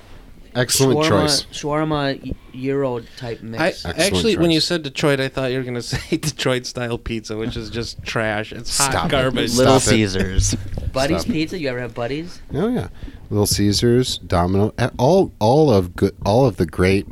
Excellent 0.57 0.99
shawarma, 0.99 1.07
choice. 1.21 1.43
Shawarma 1.45 2.25
y- 2.25 2.33
Euro 2.53 2.99
type 3.17 3.41
mix. 3.41 3.61
Excellent 3.85 3.99
actually, 3.99 4.37
when 4.37 4.49
you 4.51 4.59
said 4.59 4.81
Detroit, 4.83 5.19
I 5.19 5.27
thought 5.27 5.51
you 5.51 5.57
were 5.57 5.63
going 5.63 5.75
to 5.75 5.81
say 5.81 6.17
Detroit 6.17 6.65
style 6.65 6.97
pizza, 6.97 7.37
which 7.37 7.55
is 7.55 7.69
just 7.69 8.01
trash. 8.03 8.51
It's 8.51 8.75
hot 8.77 8.91
Stop 8.91 9.05
it. 9.05 9.11
garbage. 9.11 9.49
Stop 9.51 9.59
Little 9.59 9.75
it. 9.77 9.81
Caesars. 9.81 10.55
Buddy's 10.91 11.21
Stop 11.21 11.29
it. 11.29 11.33
Pizza. 11.33 11.59
You 11.59 11.69
ever 11.69 11.79
have 11.79 11.93
Buddy's? 11.93 12.41
Oh 12.53 12.67
yeah, 12.69 12.87
Little 13.29 13.45
Caesars, 13.45 14.17
Domino, 14.19 14.73
all 14.97 15.31
all 15.39 15.71
of 15.71 15.95
good, 15.95 16.15
all 16.25 16.45
of 16.47 16.57
the 16.57 16.65
great 16.65 17.05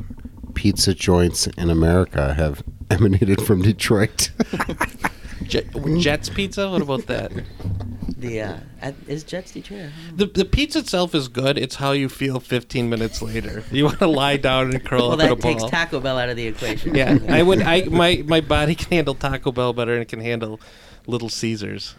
pizza 0.56 0.94
joints 0.94 1.48
in 1.48 1.70
America 1.70 2.34
have 2.34 2.64
emanated 2.90 3.42
from 3.42 3.62
Detroit. 3.62 4.32
Jet, 5.44 5.66
Jets 6.00 6.30
pizza? 6.30 6.70
What 6.70 6.82
about 6.82 7.06
that? 7.08 7.32
The 8.28 8.42
uh, 8.42 8.58
at, 8.82 8.96
is 9.08 9.24
Jets 9.24 9.52
Detroit? 9.52 9.90
I. 9.90 10.16
The, 10.16 10.26
the 10.26 10.46
pizza 10.46 10.80
itself 10.80 11.14
is 11.16 11.28
good. 11.28 11.58
It's 11.58 11.76
how 11.76 11.92
you 11.92 12.10
feel 12.10 12.40
15 12.40 12.90
minutes 12.90 13.22
later. 13.22 13.64
You 13.72 13.86
want 13.86 14.00
to 14.00 14.08
lie 14.24 14.38
down 14.38 14.72
and 14.74 14.84
curl 14.84 15.10
Well, 15.10 15.12
up 15.14 15.20
in 15.20 15.26
a 15.32 15.36
ball. 15.36 15.52
Well, 15.52 15.54
that 15.56 15.60
takes. 15.62 15.72
Taco 15.72 16.00
Bell 16.00 16.18
out 16.18 16.30
of 16.30 16.36
the 16.38 16.48
equation. 16.48 16.96
yeah, 16.96 17.18
I 17.30 17.42
would. 17.44 17.62
I 17.62 17.84
my 17.90 18.24
my 18.28 18.42
body 18.42 18.76
can 18.76 18.92
handle 18.92 19.16
Taco 19.16 19.52
Bell 19.52 19.74
better 19.74 19.94
than 19.94 20.02
it 20.02 20.08
can 20.08 20.20
handle 20.22 20.60
Little 21.08 21.30
Caesars. 21.30 21.96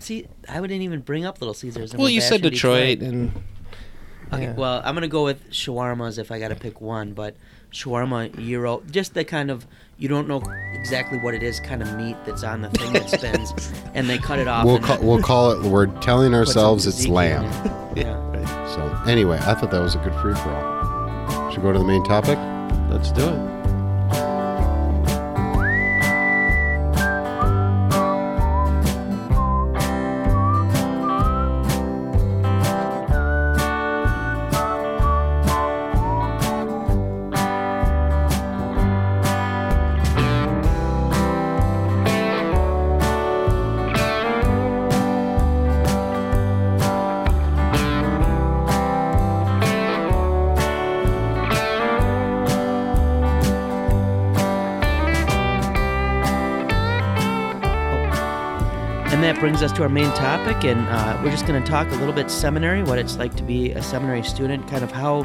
See, 0.00 0.26
I 0.48 0.60
wouldn't 0.60 0.82
even 0.82 1.00
bring 1.00 1.24
up 1.24 1.40
Little 1.40 1.54
Caesars. 1.54 1.92
and 1.92 2.00
Well, 2.00 2.10
you 2.10 2.20
said 2.20 2.42
bashing 2.42 2.50
Detroit, 2.50 2.98
and 3.00 3.32
Okay, 4.32 4.42
yeah. 4.42 4.54
well, 4.54 4.82
I'm 4.84 4.94
gonna 4.94 5.08
go 5.08 5.24
with 5.24 5.50
shawarmas 5.50 6.18
if 6.18 6.30
I 6.30 6.38
got 6.38 6.48
to 6.48 6.56
pick 6.56 6.80
one, 6.80 7.12
but 7.12 7.36
shawarma 7.72 8.34
euro, 8.38 8.82
just 8.90 9.14
the 9.14 9.24
kind 9.24 9.50
of 9.50 9.66
you 9.98 10.08
don't 10.08 10.28
know 10.28 10.42
exactly 10.74 11.18
what 11.18 11.34
it 11.34 11.42
is, 11.42 11.60
kind 11.60 11.82
of 11.82 11.96
meat 11.96 12.16
that's 12.26 12.42
on 12.42 12.62
the 12.62 12.70
thing 12.70 12.92
that 12.92 13.08
spins, 13.10 13.72
and 13.94 14.08
they 14.08 14.18
cut 14.18 14.38
it 14.38 14.46
off. 14.48 14.64
we'll 14.64 14.78
call, 14.78 14.98
we'll 15.00 15.22
call 15.22 15.52
it. 15.52 15.62
We're 15.68 15.86
telling 16.00 16.34
ourselves 16.34 16.86
it's 16.86 17.06
lamb. 17.06 17.44
it. 17.66 17.72
Yeah. 17.96 18.74
So 18.74 19.10
anyway, 19.10 19.38
I 19.38 19.54
thought 19.54 19.70
that 19.70 19.80
was 19.80 19.94
a 19.94 19.98
good 19.98 20.12
free 20.20 20.34
for 20.34 20.50
all. 20.50 21.50
Should 21.50 21.62
we 21.62 21.68
go 21.68 21.72
to 21.72 21.78
the 21.78 21.84
main 21.86 22.04
topic. 22.04 22.38
let's 22.90 23.10
do 23.10 23.26
it. 23.26 23.55
Us 59.66 59.72
to 59.72 59.82
our 59.82 59.88
main 59.88 60.10
topic, 60.12 60.62
and 60.62 60.78
uh, 60.88 61.20
we're 61.24 61.30
just 61.30 61.44
going 61.44 61.60
to 61.60 61.68
talk 61.68 61.90
a 61.90 61.94
little 61.96 62.12
bit 62.12 62.30
seminary, 62.30 62.84
what 62.84 63.00
it's 63.00 63.16
like 63.16 63.34
to 63.34 63.42
be 63.42 63.72
a 63.72 63.82
seminary 63.82 64.22
student, 64.22 64.68
kind 64.68 64.84
of 64.84 64.92
how 64.92 65.24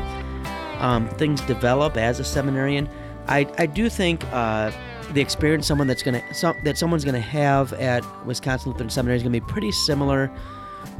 um, 0.80 1.08
things 1.10 1.42
develop 1.42 1.96
as 1.96 2.20
a 2.20 2.24
seminarian. 2.24 2.90
I, 3.28 3.46
I 3.60 3.68
do 3.68 3.88
think 3.88 4.26
uh, 4.32 4.72
the 5.14 5.22
experience 5.22 5.68
someone 5.68 5.86
that's 5.86 6.02
going 6.02 6.20
to 6.20 6.34
some, 6.34 6.56
that 6.64 6.76
someone's 6.76 7.06
going 7.06 7.14
to 7.14 7.22
have 7.22 7.72
at 7.74 8.04
Wisconsin 8.26 8.72
Lutheran 8.72 8.90
Seminary 8.90 9.18
is 9.18 9.22
going 9.22 9.32
to 9.32 9.40
be 9.40 9.46
pretty 9.46 9.72
similar 9.72 10.32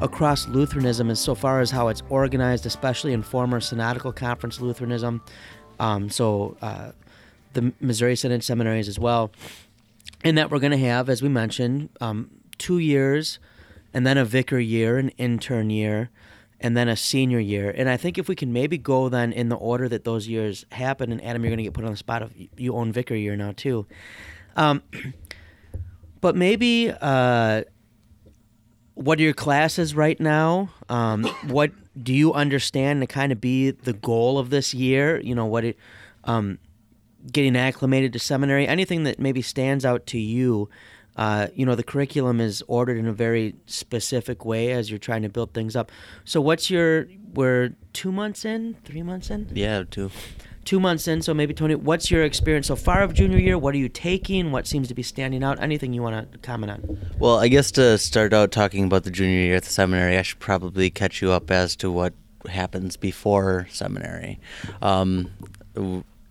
across 0.02 0.48
Lutheranism 0.48 1.10
as 1.10 1.20
so 1.20 1.34
far 1.34 1.62
as 1.62 1.72
how 1.72 1.88
it's 1.88 2.04
organized, 2.10 2.68
especially 2.68 3.12
in 3.12 3.24
former 3.24 3.60
Synodical 3.60 4.16
Conference 4.16 4.62
Lutheranism. 4.62 5.20
Um, 5.80 6.12
so 6.12 6.58
uh, 6.62 6.92
the 7.54 7.74
Missouri 7.80 8.16
Synod 8.16 8.44
seminaries 8.44 8.88
as 8.88 9.00
well 9.00 9.32
and 10.24 10.38
that 10.38 10.52
we're 10.52 10.60
going 10.60 10.72
to 10.72 10.78
have, 10.78 11.10
as 11.10 11.22
we 11.22 11.30
mentioned, 11.30 11.90
um, 12.00 12.30
two 12.62 12.78
years, 12.78 13.40
and 13.94 14.06
then 14.06 14.18
a 14.18 14.24
vicar 14.24 14.60
year, 14.60 15.00
an 15.00 15.10
intern 15.18 15.72
year, 15.72 16.12
and 16.60 16.78
then 16.78 16.88
a 16.88 16.96
senior 16.96 17.40
year. 17.40 17.74
And 17.76 17.90
I 17.90 17.98
think 17.98 18.20
if 18.20 18.30
we 18.30 18.36
can 18.36 18.54
maybe 18.54 18.78
go 18.78 19.10
then 19.10 19.34
in 19.34 19.50
the 19.50 19.56
order 19.56 19.90
that 19.90 20.04
those 20.04 20.28
years 20.28 20.64
happen, 20.72 21.12
and 21.12 21.24
Adam, 21.24 21.44
you're 21.44 21.50
going 21.50 21.58
to 21.58 21.64
get 21.64 21.74
put 21.74 21.84
on 21.84 21.92
the 21.92 21.98
spot 21.98 22.22
of 22.22 22.32
you 22.56 22.76
own 22.76 22.92
vicar 22.92 23.16
year 23.16 23.36
now 23.36 23.52
too. 23.52 23.88
Um, 24.56 24.84
but 26.22 26.36
maybe 26.36 26.94
uh, 27.02 27.64
what 28.94 29.20
are 29.20 29.24
your 29.24 29.34
classes 29.34 29.96
right 29.96 30.20
now? 30.20 30.70
Um, 30.88 31.24
what 31.48 31.72
do 32.02 32.14
you 32.14 32.32
understand 32.32 33.02
to 33.02 33.08
kind 33.08 33.32
of 33.32 33.42
be 33.42 33.72
the 33.72 33.94
goal 33.94 34.38
of 34.38 34.52
this 34.52 34.72
year? 34.72 35.20
You 35.20 35.34
know 35.34 35.48
what 35.48 35.66
it. 35.66 35.78
Um, 36.26 36.60
getting 37.32 37.56
acclimated 37.56 38.14
to 38.14 38.20
seminary, 38.20 38.68
anything 38.68 39.04
that 39.04 39.20
maybe 39.20 39.42
stands 39.42 39.86
out 39.86 40.06
to 40.08 40.20
you. 40.20 40.70
Uh, 41.18 41.48
you 41.54 41.66
know, 41.66 41.76
the 41.76 41.84
curriculum 41.84 42.40
is 42.40 42.64
ordered 42.68 42.98
in 42.98 43.08
a 43.08 43.14
very 43.14 43.56
specific 43.66 44.46
way 44.46 44.72
as 44.72 44.90
you're 44.90 45.00
trying 45.00 45.22
to 45.24 45.30
build 45.30 45.54
things 45.54 45.76
up. 45.76 45.92
So, 46.26 46.40
what's 46.42 46.70
your? 46.70 47.08
We're 47.34 47.74
two 47.94 48.12
months 48.12 48.44
in, 48.46 48.76
three 48.84 49.04
months 49.04 49.30
in, 49.30 49.48
Yeah, 49.54 49.84
two. 49.90 50.12
two 50.66 50.80
months 50.82 51.08
in. 51.08 51.22
So 51.22 51.34
maybe 51.34 51.54
Tony, 51.54 51.76
what's 51.76 52.12
your 52.12 52.24
experience 52.24 52.68
so 52.68 52.76
far 52.76 53.04
of 53.04 53.14
junior 53.14 53.38
year? 53.38 53.58
What 53.58 53.74
are 53.74 53.78
you 53.78 53.88
taking? 53.88 54.52
What 54.52 54.68
seems 54.68 54.90
to 54.90 54.94
be 54.94 55.02
standing 55.04 55.42
out? 55.42 55.58
Anything 55.62 55.94
you 55.94 56.02
want 56.02 56.32
to 56.32 56.38
comment 56.40 56.72
on? 56.74 57.00
Well, 57.20 57.40
I 57.40 57.48
guess 57.48 57.72
to 57.72 57.98
start 57.98 58.34
out 58.34 58.52
talking 58.52 58.84
about 58.84 59.04
the 59.06 59.12
junior 59.12 59.40
year 59.40 59.56
at 59.56 59.64
the 59.64 59.70
seminary, 59.70 60.18
I 60.18 60.24
should 60.24 60.40
probably 60.40 60.90
catch 60.90 61.22
you 61.22 61.32
up 61.32 61.50
as 61.52 61.76
to 61.78 61.90
what 61.90 62.14
happens 62.50 62.98
before 62.98 63.68
seminary. 63.70 64.38
Um, 64.82 65.32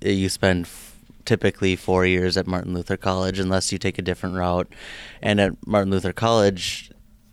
you 0.02 0.28
spend 0.28 0.68
typically 1.24 1.76
four 1.76 2.06
years 2.06 2.36
at 2.36 2.46
Martin 2.46 2.74
Luther 2.74 2.96
College, 2.96 3.38
unless 3.38 3.72
you 3.72 3.78
take 3.78 3.98
a 3.98 4.02
different 4.02 4.36
route. 4.36 4.72
And 5.22 5.40
at 5.40 5.52
Martin 5.66 5.90
Luther 5.90 6.12
College, 6.12 6.90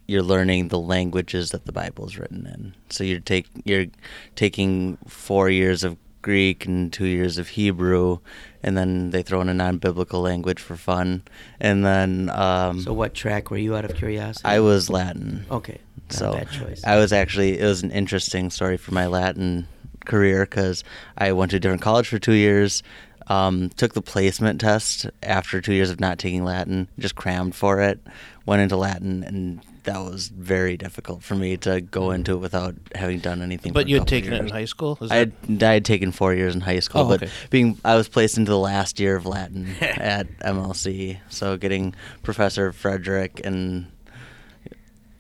you're 0.08 0.23
learning 0.23 0.69
the 0.69 0.80
languages 0.80 1.52
that 1.52 1.65
the 1.65 1.71
Bible 1.71 2.06
is 2.06 2.17
written 2.17 2.47
in. 2.47 2.73
So 2.89 3.04
you're 3.04 3.19
take 3.19 3.47
you're 3.65 3.88
taking 4.36 4.97
four 5.08 5.50
years 5.50 5.84
of 5.84 5.97
Greek 6.21 6.65
and 6.65 6.91
two 6.91 7.06
years 7.06 7.38
of 7.38 7.50
Hebrew, 7.50 8.19
and 8.63 8.78
then 8.78 9.12
they 9.12 9.21
throw 9.21 9.39
in 9.41 9.50
a 9.50 9.54
non-biblical 9.54 10.21
language 10.21 10.60
for 10.60 10.76
fun, 10.76 11.23
and 11.60 11.86
then 11.86 12.30
um, 12.32 12.82
So 12.82 12.93
what 12.93 13.13
track 13.13 13.52
were 13.52 13.58
you 13.58 13.76
out 13.76 13.86
of 13.86 13.95
curiosity? 13.95 14.45
I 14.45 14.60
was 14.60 14.89
Latin. 14.89 15.45
Okay. 15.52 15.80
Not 16.10 16.13
so 16.13 16.32
a 16.32 16.36
bad 16.36 16.52
choice. 16.52 16.84
I 16.84 16.97
was 16.97 17.13
actually 17.13 17.60
it 17.60 17.65
was 17.65 17.84
an 17.84 17.91
interesting 17.91 18.50
story 18.50 18.78
for 18.78 18.93
my 18.93 19.08
Latin 19.08 19.67
career 20.06 20.45
because 20.45 20.84
I 21.17 21.34
went 21.34 21.52
to 21.52 21.58
a 21.58 21.60
different 21.60 21.82
college 21.82 22.08
for 22.08 22.17
two 22.17 22.34
years. 22.34 22.82
Um, 23.30 23.70
took 23.76 23.94
the 23.94 24.02
placement 24.02 24.62
test 24.62 25.06
after 25.22 25.60
two 25.60 25.74
years 25.74 25.90
of 25.90 26.00
not 26.00 26.18
taking 26.18 26.46
Latin, 26.46 26.88
just 26.98 27.16
crammed 27.16 27.56
for 27.56 27.82
it, 27.82 28.00
went 28.46 28.62
into 28.62 28.78
Latin, 28.78 29.22
and 29.24 29.62
that 29.84 29.98
was 30.00 30.30
very 30.30 30.78
difficult 30.78 31.24
for 31.24 31.36
me 31.36 31.58
to 31.58 31.82
go 31.82 32.12
into 32.12 32.34
it 32.34 32.38
without 32.38 32.76
having 32.96 33.20
done 33.20 33.42
anything. 33.42 33.74
But 33.74 33.90
you 33.90 34.00
had 34.00 34.08
taken 34.08 34.32
it 34.32 34.40
in 34.40 34.48
high 34.50 34.63
school? 34.66 34.98
Is 35.02 35.12
I 35.12 35.16
had, 35.18 35.34
I 35.62 35.74
had 35.74 35.84
taken 35.86 36.13
four 36.13 36.34
years 36.34 36.56
in 36.56 36.62
high 36.62 36.80
school, 36.80 37.02
Oh, 37.02 37.08
but 37.10 37.24
okay. 37.24 37.32
being 37.50 37.78
I 37.84 37.96
was 37.96 38.08
placed 38.08 38.38
into 38.38 38.50
the 38.52 38.58
last 38.58 38.98
year 39.00 39.18
of 39.18 39.26
Latin 39.26 39.76
at 39.82 40.28
MLC, 40.40 41.20
so 41.30 41.58
getting 41.58 41.96
Professor 42.24 42.72
Frederick 42.72 43.42
and 43.44 43.88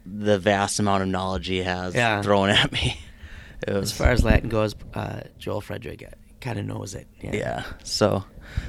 the 0.05 0.39
vast 0.39 0.79
amount 0.79 1.03
of 1.03 1.09
knowledge 1.09 1.47
he 1.47 1.57
has 1.63 1.93
Yeah. 1.93 2.21
thrown 2.21 2.49
at 2.49 2.71
me. 2.71 3.01
As 3.67 3.91
far 3.91 4.11
as 4.11 4.23
Latin 4.23 4.49
goes, 4.49 4.75
uh, 4.93 5.21
Joel 5.39 5.61
Frederick 5.61 6.03
kind 6.41 6.59
of 6.59 6.65
knows 6.65 6.95
it. 6.95 7.07
Yeah. 7.21 7.35
yeah. 7.35 7.63
So, 7.83 8.23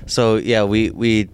so 0.06 0.36
yeah, 0.36 0.64
we 0.64 0.90
we 0.90 1.28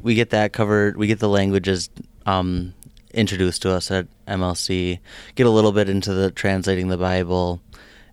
we 0.00 0.14
get 0.14 0.30
that 0.30 0.52
covered. 0.52 0.96
We 0.96 1.06
get 1.06 1.18
the 1.18 1.28
languages 1.28 1.90
um, 2.26 2.74
introduced 3.12 3.62
to 3.62 3.72
us 3.72 3.90
at 3.90 4.06
MLC. 4.26 4.98
Get 5.34 5.46
a 5.46 5.50
little 5.50 5.72
bit 5.72 5.88
into 5.88 6.12
the 6.14 6.30
translating 6.30 6.88
the 6.88 6.96
Bible, 6.98 7.60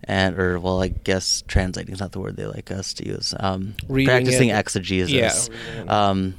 and 0.04 0.38
or 0.40 0.60
well, 0.60 0.82
I 0.82 0.88
guess 0.90 1.44
translating 1.48 1.94
is 1.94 2.00
not 2.00 2.12
the 2.12 2.20
word 2.20 2.36
they 2.38 2.46
like 2.46 2.72
us 2.72 2.94
to 2.96 3.08
use. 3.08 3.34
Um, 3.40 3.76
Reading 3.88 4.08
practicing 4.08 4.50
it. 4.50 4.54
exegesis. 4.58 5.12
Yeah, 5.12 5.32
reading 5.70 5.84
it. 5.84 5.90
Um, 5.90 6.36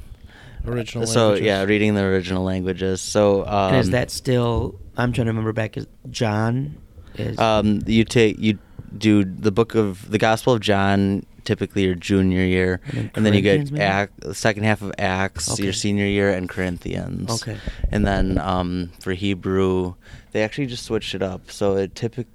Original 0.67 1.05
so 1.05 1.25
languages. 1.27 1.45
yeah, 1.45 1.63
reading 1.63 1.93
the 1.93 2.01
original 2.01 2.43
languages. 2.43 2.99
So 2.99 3.45
um, 3.45 3.73
and 3.73 3.77
is 3.77 3.91
that 3.91 4.09
still? 4.09 4.79
I'm 4.97 5.13
trying 5.13 5.25
to 5.25 5.31
remember 5.31 5.53
back. 5.53 5.77
Is 5.77 5.85
John? 6.09 6.77
Is 7.15 7.37
Um, 7.37 7.81
you 7.85 8.03
take 8.03 8.39
you 8.39 8.57
do 8.97 9.23
the 9.23 9.51
book 9.51 9.75
of 9.75 10.09
the 10.09 10.17
Gospel 10.17 10.53
of 10.53 10.61
John, 10.61 11.25
typically 11.43 11.83
your 11.83 11.95
junior 11.95 12.43
year, 12.43 12.79
And 12.87 12.93
then 12.95 13.11
and 13.15 13.25
then 13.25 13.33
you 13.33 13.41
get? 13.41 13.79
Act, 13.79 14.19
the 14.21 14.33
second 14.35 14.63
half 14.63 14.81
of 14.81 14.91
Acts 14.97 15.51
Okay. 15.53 15.63
your 15.63 15.73
senior 15.73 16.05
year, 16.05 16.31
and 16.31 16.49
Corinthians. 16.49 17.41
Okay. 17.43 17.57
And 17.91 18.05
then 18.05 18.37
um, 18.37 18.91
for 18.99 19.13
Hebrew, 19.13 19.93
they 20.31 20.43
actually 20.43 20.67
just 20.67 20.83
switched 20.85 21.13
it 21.15 21.21
up. 21.21 21.51
So 21.51 21.75
it 21.77 21.95
typically. 21.95 22.31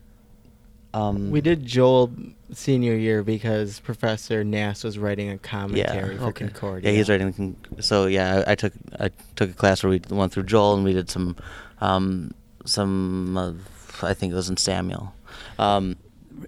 Um, 0.92 1.30
We 1.30 1.40
did 1.40 1.64
Joel 1.64 2.10
senior 2.52 2.96
year 2.96 3.22
because 3.22 3.78
Professor 3.78 4.42
Nass 4.42 4.82
was 4.82 4.98
writing 4.98 5.30
a 5.30 5.38
commentary 5.38 6.16
for 6.18 6.24
okay. 6.24 6.46
Concordia. 6.46 6.90
Yeah, 6.90 6.96
he's 6.96 7.08
writing. 7.08 7.32
con- 7.32 7.56
So 7.78 8.06
yeah, 8.06 8.42
I, 8.46 8.52
I 8.52 8.54
took 8.56 8.72
I 8.98 9.10
took 9.36 9.50
a 9.50 9.54
class 9.54 9.84
where 9.84 9.90
we 9.90 10.00
went 10.10 10.32
through 10.32 10.44
Joel 10.44 10.74
and 10.74 10.84
we 10.84 10.92
did 10.92 11.08
some, 11.08 11.36
um, 11.80 12.32
some 12.64 13.36
of 13.36 14.02
I 14.02 14.14
think 14.14 14.32
it 14.32 14.36
was 14.36 14.48
in 14.50 14.56
Samuel. 14.56 15.14
Um, 15.60 15.94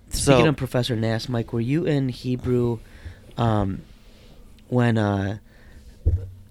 Speaking 0.09 0.44
so 0.44 0.48
of 0.48 0.57
Professor 0.57 0.96
Nass, 0.96 1.28
Mike, 1.28 1.52
were 1.52 1.61
you 1.61 1.85
in 1.85 2.09
Hebrew 2.09 2.78
um, 3.37 3.83
when 4.68 4.98
uh, 4.98 5.38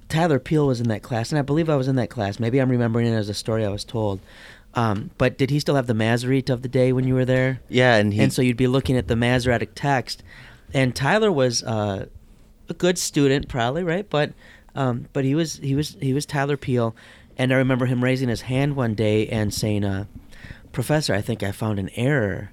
Tyler 0.10 0.39
Peel 0.39 0.67
was 0.67 0.80
in 0.80 0.89
that 0.89 1.01
class? 1.01 1.32
And 1.32 1.39
I 1.39 1.41
believe 1.41 1.69
I 1.69 1.75
was 1.75 1.88
in 1.88 1.95
that 1.95 2.10
class. 2.10 2.39
Maybe 2.39 2.60
I'm 2.60 2.69
remembering 2.69 3.08
it 3.08 3.15
as 3.15 3.30
a 3.30 3.34
story 3.34 3.65
I 3.65 3.69
was 3.69 3.84
told. 3.84 4.19
Um, 4.73 5.12
but 5.17 5.38
did 5.38 5.49
he 5.49 5.60
still 5.60 5.75
have 5.75 5.88
the 5.88 5.93
Masoret 5.93 6.49
of 6.49 6.62
the 6.62 6.69
day 6.69 6.93
when 6.93 7.06
you 7.06 7.13
were 7.13 7.25
there? 7.25 7.60
yeah, 7.67 7.95
and 7.95 8.13
he 8.13 8.21
and 8.21 8.32
so 8.32 8.41
you'd 8.41 8.58
be 8.58 8.67
looking 8.67 8.95
at 8.95 9.08
the 9.08 9.15
Masoretic 9.15 9.71
text. 9.75 10.23
And 10.73 10.95
Tyler 10.95 11.32
was 11.32 11.62
uh, 11.63 12.06
a 12.69 12.73
good 12.73 12.97
student, 12.97 13.49
probably 13.49 13.84
right, 13.84 14.10
but 14.10 14.32
um, 14.73 15.08
but 15.12 15.25
he 15.25 15.36
was 15.36 15.58
he 15.58 15.75
was 15.75 15.97
he 15.99 16.13
was 16.13 16.25
Tyler 16.25 16.56
Peel, 16.56 16.95
and 17.38 17.51
I 17.51 17.58
remember 17.58 17.86
him 17.86 18.04
raising 18.04 18.30
his 18.30 18.41
hand 18.41 18.77
one 18.77 18.95
day 18.95 19.27
and 19.27 19.54
saying, 19.54 19.84
uh, 19.84 20.06
"Professor, 20.71 21.13
I 21.13 21.21
think 21.21 21.43
I 21.43 21.51
found 21.51 21.77
an 21.77 21.89
error." 21.95 22.51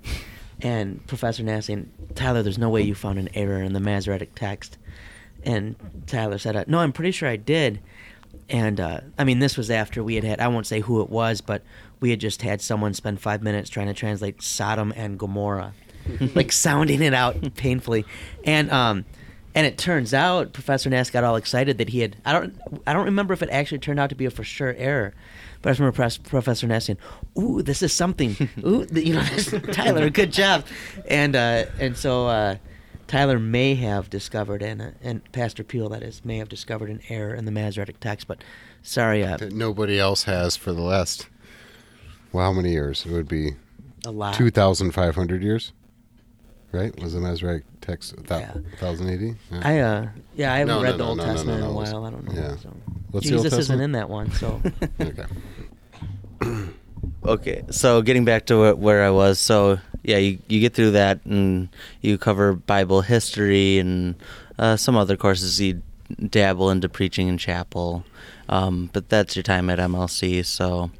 And 0.60 1.06
Professor 1.06 1.42
Nass 1.42 1.68
and 1.68 1.90
"Tyler, 2.14 2.42
there's 2.42 2.58
no 2.58 2.68
way 2.68 2.82
you 2.82 2.94
found 2.94 3.18
an 3.18 3.28
error 3.34 3.62
in 3.62 3.72
the 3.72 3.80
Masoretic 3.80 4.34
text." 4.34 4.76
And 5.44 5.76
Tyler 6.06 6.38
said, 6.38 6.56
uh, 6.56 6.64
"No, 6.66 6.78
I'm 6.80 6.92
pretty 6.92 7.12
sure 7.12 7.28
I 7.28 7.36
did." 7.36 7.80
And 8.50 8.80
uh, 8.80 9.00
I 9.18 9.24
mean, 9.24 9.40
this 9.40 9.56
was 9.56 9.70
after 9.70 10.02
we 10.02 10.14
had 10.14 10.24
had, 10.24 10.40
I 10.40 10.48
won't 10.48 10.66
say 10.66 10.80
who 10.80 11.02
it 11.02 11.10
was, 11.10 11.40
but 11.40 11.62
we 12.00 12.10
had 12.10 12.20
just 12.20 12.42
had 12.42 12.60
someone 12.60 12.94
spend 12.94 13.20
five 13.20 13.42
minutes 13.42 13.68
trying 13.68 13.88
to 13.88 13.94
translate 13.94 14.42
Sodom 14.42 14.92
and 14.96 15.18
Gomorrah, 15.18 15.74
like 16.34 16.52
sounding 16.52 17.02
it 17.02 17.12
out 17.12 17.54
painfully. 17.54 18.06
And, 18.44 18.70
um, 18.70 19.04
and 19.54 19.66
it 19.66 19.76
turns 19.76 20.14
out 20.14 20.52
Professor 20.52 20.88
Nass 20.88 21.10
got 21.10 21.24
all 21.24 21.36
excited 21.36 21.78
that 21.78 21.90
he 21.90 22.00
had, 22.00 22.16
I 22.24 22.32
don't, 22.32 22.58
I 22.86 22.92
don't 22.92 23.06
remember 23.06 23.34
if 23.34 23.42
it 23.42 23.50
actually 23.50 23.80
turned 23.80 24.00
out 24.00 24.08
to 24.10 24.14
be 24.14 24.24
a 24.24 24.30
for 24.30 24.44
sure 24.44 24.74
error. 24.78 25.14
But 25.62 25.70
I 25.70 25.72
remember 25.72 25.96
Pres- 25.96 26.18
Professor 26.18 26.66
Nass 26.66 26.86
saying, 26.86 26.98
"Ooh, 27.38 27.62
this 27.62 27.82
is 27.82 27.92
something. 27.92 28.36
Ooh, 28.64 28.86
you 28.92 29.14
know, 29.14 29.24
Tyler, 29.72 30.08
good 30.10 30.32
job." 30.32 30.64
And 31.08 31.34
uh, 31.34 31.66
and 31.78 31.96
so 31.96 32.28
uh, 32.28 32.56
Tyler 33.08 33.38
may 33.38 33.74
have 33.74 34.10
discovered, 34.10 34.62
and 34.62 34.80
uh, 34.80 34.90
and 35.02 35.30
Pastor 35.32 35.64
Peel, 35.64 35.88
that 35.88 36.02
is, 36.02 36.24
may 36.24 36.38
have 36.38 36.48
discovered 36.48 36.90
an 36.90 37.00
error 37.08 37.34
in 37.34 37.44
the 37.46 37.50
Masoretic 37.50 37.98
text. 38.00 38.28
But 38.28 38.44
sorry, 38.82 39.24
uh, 39.24 39.38
that 39.38 39.52
nobody 39.52 39.98
else 39.98 40.24
has 40.24 40.56
for 40.56 40.72
the 40.72 40.82
last. 40.82 41.26
Well, 42.32 42.44
how 42.44 42.52
many 42.52 42.70
years? 42.70 43.06
It 43.06 43.12
would 43.12 43.28
be 43.28 43.52
a 44.04 44.10
lot. 44.10 44.34
2,500 44.34 45.42
years, 45.42 45.72
right? 46.72 46.98
Was 47.00 47.14
the 47.14 47.20
Masoretic 47.20 47.64
text 47.80 48.14
Yeah. 48.30 48.52
1,080? 48.80 49.34
Yeah. 49.50 49.60
I 49.64 49.78
uh, 49.78 50.08
yeah, 50.36 50.52
I 50.52 50.58
haven't 50.58 50.74
No, 50.76 50.82
read 50.82 50.90
no, 50.90 50.96
the 50.96 51.02
no, 51.04 51.08
Old 51.10 51.18
no, 51.18 51.24
no, 51.26 51.32
Testament 51.32 51.60
no, 51.60 51.64
in 51.64 51.70
a 51.70 51.74
no, 51.74 51.80
it's- 51.82 51.92
while. 51.94 52.04
I 52.04 52.10
don't 52.10 52.24
know. 52.24 52.32
yeah. 52.42 52.56
So. 52.56 52.76
What's 53.10 53.26
the 53.28 53.34
Old 53.36 53.44
Jesus 53.44 53.58
isn't 53.58 53.80
in 53.80 53.92
that 53.92 54.08
one, 54.10 54.30
so 54.32 54.60
okay. 55.00 55.24
Okay, 57.24 57.62
so 57.70 58.00
getting 58.02 58.24
back 58.24 58.46
to 58.46 58.72
wh- 58.74 58.80
where 58.80 59.04
I 59.04 59.10
was, 59.10 59.38
so 59.38 59.78
yeah, 60.02 60.16
you, 60.18 60.38
you 60.48 60.60
get 60.60 60.74
through 60.74 60.92
that 60.92 61.24
and 61.24 61.68
you 62.00 62.16
cover 62.18 62.54
Bible 62.54 63.02
history 63.02 63.78
and 63.78 64.14
uh, 64.58 64.76
some 64.76 64.96
other 64.96 65.16
courses. 65.16 65.60
You 65.60 65.82
dabble 66.30 66.70
into 66.70 66.88
preaching 66.88 67.28
in 67.28 67.36
chapel, 67.38 68.04
um, 68.48 68.90
but 68.92 69.08
that's 69.10 69.36
your 69.36 69.42
time 69.42 69.68
at 69.70 69.78
MLC. 69.78 70.44
So 70.44 70.90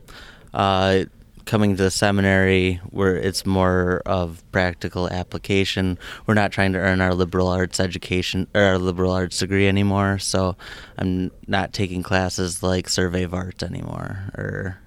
uh, 0.54 1.04
coming 1.48 1.76
to 1.76 1.82
the 1.82 1.90
seminary, 1.90 2.74
where 2.90 3.16
it's 3.16 3.46
more 3.46 4.02
of 4.04 4.44
practical 4.52 5.08
application. 5.08 5.98
We're 6.26 6.34
not 6.34 6.52
trying 6.52 6.74
to 6.74 6.78
earn 6.78 7.00
our 7.00 7.14
liberal 7.14 7.48
arts 7.48 7.80
education 7.80 8.46
or 8.54 8.60
our 8.60 8.78
liberal 8.78 9.10
arts 9.10 9.38
degree 9.38 9.66
anymore. 9.66 10.18
So 10.18 10.56
I'm 10.98 11.30
not 11.46 11.72
taking 11.72 12.02
classes 12.02 12.62
like 12.62 12.88
Survey 12.88 13.22
of 13.22 13.32
Art 13.32 13.62
anymore 13.62 14.30
or 14.36 14.78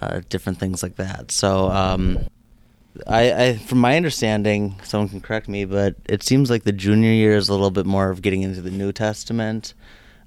uh, 0.00 0.22
different 0.30 0.58
things 0.58 0.82
like 0.82 0.96
that. 0.96 1.30
So, 1.30 1.70
um, 1.70 2.18
I, 3.06 3.32
I, 3.32 3.56
from 3.58 3.78
my 3.78 3.96
understanding, 3.96 4.74
someone 4.82 5.08
can 5.10 5.20
correct 5.20 5.48
me, 5.48 5.64
but 5.64 5.94
it 6.06 6.22
seems 6.22 6.50
like 6.50 6.64
the 6.64 6.72
junior 6.72 7.12
year 7.12 7.36
is 7.36 7.48
a 7.48 7.52
little 7.52 7.70
bit 7.70 7.86
more 7.86 8.10
of 8.10 8.22
getting 8.22 8.42
into 8.42 8.62
the 8.62 8.70
New 8.70 8.90
Testament. 8.90 9.74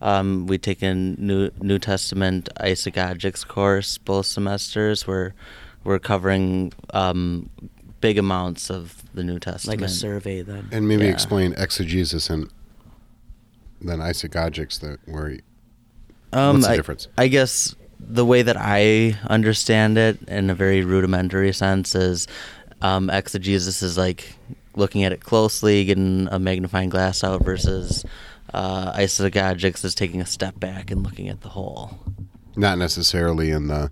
Um, 0.02 0.48
we 0.48 0.58
take 0.58 0.82
a 0.82 0.94
New 0.94 1.50
New 1.62 1.80
Testament 1.80 2.50
isagogics 2.60 3.48
course 3.48 3.98
both 3.98 4.26
semesters. 4.26 5.08
Where 5.08 5.34
we're 5.84 6.00
covering 6.00 6.72
um, 6.94 7.50
big 8.02 8.18
amounts 8.18 8.70
of 8.70 9.02
the 9.14 9.24
New 9.24 9.40
Testament. 9.40 9.82
like 9.82 9.90
a 9.90 9.92
survey 9.92 10.42
then. 10.42 10.68
And 10.72 10.88
maybe 10.88 11.06
Yeah. 11.06 11.12
explain 11.12 11.54
exegesis 11.58 12.30
and 12.30 12.50
then 13.82 14.00
isagogics 14.00 14.80
that 14.80 15.00
where 15.06 15.38
Um, 16.32 16.56
What's 16.56 16.66
the 16.68 16.74
I, 16.74 16.76
difference? 16.78 17.08
I 17.18 17.28
guess 17.28 17.76
the 18.00 18.26
way 18.26 18.42
that 18.42 18.58
I 18.60 19.18
understand 19.28 19.98
it, 19.98 20.18
in 20.28 20.50
a 20.50 20.56
very 20.56 20.82
rudimentary 20.84 21.54
sense, 21.54 21.94
is 21.96 22.28
um, 22.82 23.10
exegesis 23.10 23.84
is 23.84 23.98
like 23.98 24.36
looking 24.76 25.04
at 25.04 25.12
it 25.12 25.22
closely, 25.22 25.86
getting 25.86 26.28
a 26.32 26.40
magnifying 26.40 26.90
glass 26.90 27.24
out, 27.24 27.46
versus 27.46 28.04
uh, 28.54 28.92
isagogics 28.94 29.86
is 29.86 29.94
taking 29.96 30.22
a 30.22 30.26
step 30.26 30.60
back 30.60 30.90
and 30.92 31.04
looking 31.04 31.30
at 31.30 31.42
the 31.42 31.50
whole. 31.50 32.00
not 32.56 32.78
necessarily 32.78 33.50
in 33.52 33.68
the 33.68 33.92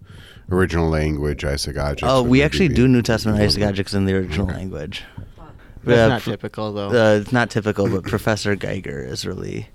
original 0.52 0.90
language 0.90 1.42
isagogics. 1.44 2.00
oh, 2.04 2.22
we 2.24 2.42
actually 2.44 2.68
do 2.70 2.88
New 2.88 3.02
Testament 3.02 3.40
isagogics 3.40 3.94
in 3.96 4.06
the 4.06 4.14
original 4.14 4.48
Okay. 4.48 4.58
language. 4.58 5.04
That's 5.84 6.00
Uh, 6.00 6.08
not 6.10 6.22
pr- 6.22 6.30
typical 6.32 6.74
though. 6.74 6.90
Uh, 6.90 7.20
it's 7.20 7.32
not 7.32 7.50
typical, 7.50 7.88
but 7.90 8.04
Professor 8.04 8.56
Geiger 8.56 9.04
is 9.04 9.26
really, 9.26 9.70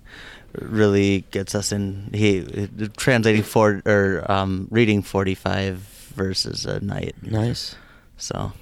really 0.61 1.25
gets 1.33 1.55
us 1.55 1.73
in. 1.73 2.11
He 2.15 2.69
translating 2.97 3.43
four 3.43 3.83
or 3.87 4.25
um, 4.31 4.69
reading 4.71 5.03
forty-five 5.03 5.79
verses 6.15 6.65
a 6.65 6.79
night. 6.81 7.15
Nice. 7.23 7.75
So, 8.19 8.53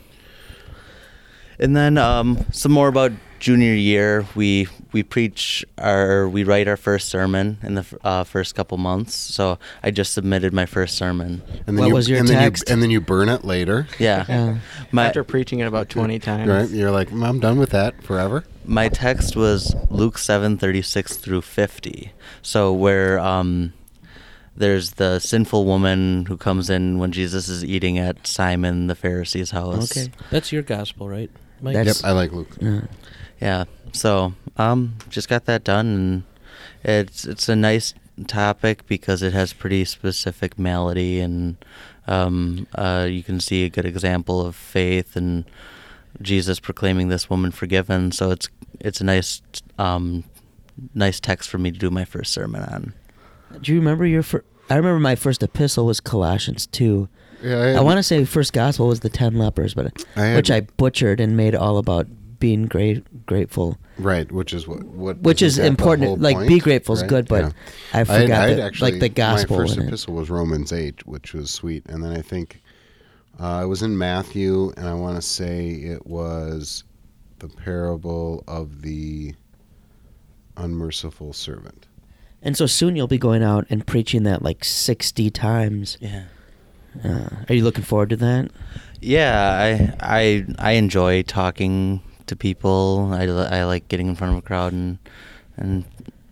and 1.58 1.76
then 1.76 1.98
um, 1.98 2.44
some 2.50 2.72
more 2.72 2.88
about 2.88 3.12
junior 3.40 3.74
year, 3.74 4.26
we 4.34 4.66
we 4.94 5.02
preach 5.02 5.64
our 5.76 6.26
we 6.28 6.44
write 6.44 6.68
our 6.68 6.76
first 6.78 7.08
sermon 7.10 7.58
in 7.62 7.74
the 7.74 7.84
uh, 8.04 8.24
first 8.24 8.54
couple 8.54 8.78
months. 8.78 9.14
So 9.14 9.58
I 9.82 9.90
just 9.90 10.14
submitted 10.14 10.54
my 10.54 10.64
first 10.64 10.96
sermon. 10.96 11.42
And 11.66 11.76
What 11.76 11.88
you, 11.88 11.94
was 11.94 12.08
your 12.08 12.20
and 12.20 12.28
text? 12.28 12.64
Then 12.66 12.70
you, 12.70 12.72
and 12.74 12.82
then 12.82 12.90
you 12.90 13.00
burn 13.02 13.28
it 13.28 13.44
later. 13.44 13.86
Yeah, 13.98 14.24
Yeah. 14.28 14.58
my 14.92 15.06
After 15.06 15.24
preaching 15.24 15.58
it 15.58 15.66
about 15.66 15.88
20 15.90 16.18
times. 16.20 16.48
Right? 16.48 16.70
You're 16.70 16.92
like, 16.92 17.10
"Mm, 17.10 17.26
I'm 17.28 17.40
done 17.40 17.58
with 17.58 17.70
that 17.70 18.02
forever. 18.02 18.44
my 18.64 18.88
text 18.88 19.36
was 19.36 19.74
Luke 19.90 20.16
seven 20.16 20.56
thirty 20.56 20.80
six 20.80 21.16
through 21.18 21.42
fifty. 21.42 22.12
So 22.40 22.72
where 22.72 23.18
um, 23.18 23.72
there's 24.56 24.92
the 24.92 25.18
sinful 25.18 25.64
woman 25.64 26.26
who 26.26 26.36
comes 26.36 26.70
in 26.70 26.98
when 26.98 27.10
Jesus 27.10 27.48
is 27.48 27.64
eating 27.64 27.98
at 27.98 28.26
Simon 28.26 28.86
the 28.86 28.94
Pharisee's 28.94 29.50
house. 29.50 29.90
Okay. 29.90 30.12
That's 30.30 30.52
your 30.52 30.62
gospel, 30.62 31.08
right? 31.08 31.30
Mike? 31.60 31.74
That's- 31.74 32.00
Yep, 32.02 32.08
I 32.08 32.12
like 32.12 32.32
Luke. 32.32 32.56
Yeah. 32.60 32.82
Yeah. 33.40 33.64
So 33.92 34.34
um, 34.56 34.96
just 35.08 35.28
got 35.28 35.44
that 35.46 35.64
done, 35.64 35.86
and 35.86 36.22
it's 36.84 37.24
it's 37.24 37.48
a 37.48 37.56
nice 37.56 37.94
topic 38.26 38.86
because 38.86 39.22
it 39.22 39.32
has 39.32 39.52
pretty 39.52 39.84
specific 39.84 40.58
melody, 40.58 41.20
and 41.20 41.56
um, 42.06 42.66
uh, 42.74 43.06
you 43.10 43.22
can 43.22 43.40
see 43.40 43.64
a 43.64 43.68
good 43.70 43.84
example 43.86 44.44
of 44.44 44.54
faith 44.56 45.16
and 45.16 45.44
Jesus 46.22 46.60
proclaiming 46.60 47.08
this 47.08 47.28
woman 47.30 47.50
forgiven. 47.50 48.12
So 48.12 48.30
it's 48.30 48.48
it's 48.80 49.00
a 49.00 49.04
nice 49.04 49.42
um, 49.78 50.24
nice 50.94 51.20
text 51.20 51.48
for 51.48 51.58
me 51.58 51.70
to 51.70 51.78
do 51.78 51.90
my 51.90 52.04
first 52.04 52.32
sermon 52.32 52.62
on. 52.62 52.94
Do 53.60 53.72
you 53.72 53.78
remember 53.78 54.04
your 54.06 54.22
first? 54.22 54.44
I 54.70 54.76
remember 54.76 54.98
my 54.98 55.14
first 55.14 55.42
epistle 55.42 55.84
was 55.86 56.00
Colossians 56.00 56.66
2. 56.68 57.06
Yeah, 57.42 57.74
I 57.78 57.82
want 57.82 57.98
to 57.98 58.02
say 58.02 58.24
first 58.24 58.54
gospel 58.54 58.88
was 58.88 59.00
the 59.00 59.10
10 59.10 59.34
lepers, 59.36 59.74
but 59.74 59.92
I 60.16 60.20
had- 60.24 60.36
which 60.36 60.50
I 60.50 60.62
butchered 60.62 61.20
and 61.20 61.36
made 61.36 61.54
all 61.54 61.76
about 61.76 62.06
being 62.46 62.66
great 62.66 63.00
grateful. 63.26 63.78
Right, 63.98 64.30
which 64.30 64.52
is 64.52 64.68
what 64.68 64.84
what 64.84 65.16
Which 65.28 65.40
isn't 65.40 65.46
is 65.46 65.56
that 65.56 65.62
the 65.62 65.68
important. 65.68 66.20
Like, 66.20 66.36
point, 66.36 66.48
be 66.48 66.58
grateful 66.58 66.94
is 66.94 67.00
right? 67.02 67.08
good, 67.14 67.28
but 67.28 67.44
Yeah. 67.44 67.50
I 67.94 67.96
had- 67.98 68.06
forgot 68.06 68.48
had 68.48 68.58
that, 68.58 68.66
actually, 68.66 68.90
like 68.92 69.00
the 69.00 69.08
gospel. 69.08 69.56
My 69.56 69.62
first 69.62 69.76
in 69.78 69.84
it. 69.84 69.88
epistle 69.88 70.14
was 70.14 70.28
Romans 70.30 70.72
eight, 70.72 71.06
which 71.06 71.32
was 71.32 71.50
sweet, 71.50 71.82
and 71.88 72.04
then 72.04 72.12
I 72.12 72.20
think 72.22 72.60
uh, 73.40 73.62
I 73.62 73.64
was 73.64 73.80
in 73.82 73.96
Matthew, 73.96 74.72
and 74.76 74.86
I 74.86 74.94
want 74.94 75.16
to 75.16 75.22
say 75.22 75.70
it 75.70 76.06
was 76.06 76.84
the 77.38 77.48
parable 77.48 78.44
of 78.46 78.82
the 78.82 79.34
unmerciful 80.56 81.32
servant. 81.32 81.86
And 82.42 82.56
so 82.56 82.66
soon 82.66 82.94
you'll 82.96 83.06
be 83.08 83.18
going 83.18 83.42
out 83.42 83.66
and 83.70 83.86
preaching 83.86 84.24
that 84.24 84.42
like 84.42 84.64
60 84.64 85.30
times. 85.30 85.96
Yeah. 86.00 86.24
Uh, 87.02 87.28
are 87.48 87.54
you 87.54 87.64
looking 87.64 87.82
forward 87.84 88.10
to 88.10 88.16
that? 88.16 88.50
Yeah, 89.00 89.34
I 90.00 90.16
I 90.18 90.46
I 90.58 90.72
enjoy 90.72 91.22
talking 91.22 92.00
to 92.34 92.38
people. 92.38 93.10
I, 93.12 93.24
I 93.24 93.64
like 93.64 93.88
getting 93.88 94.08
in 94.08 94.14
front 94.14 94.32
of 94.34 94.38
a 94.38 94.42
crowd 94.42 94.72
and 94.72 94.98
and 95.56 95.84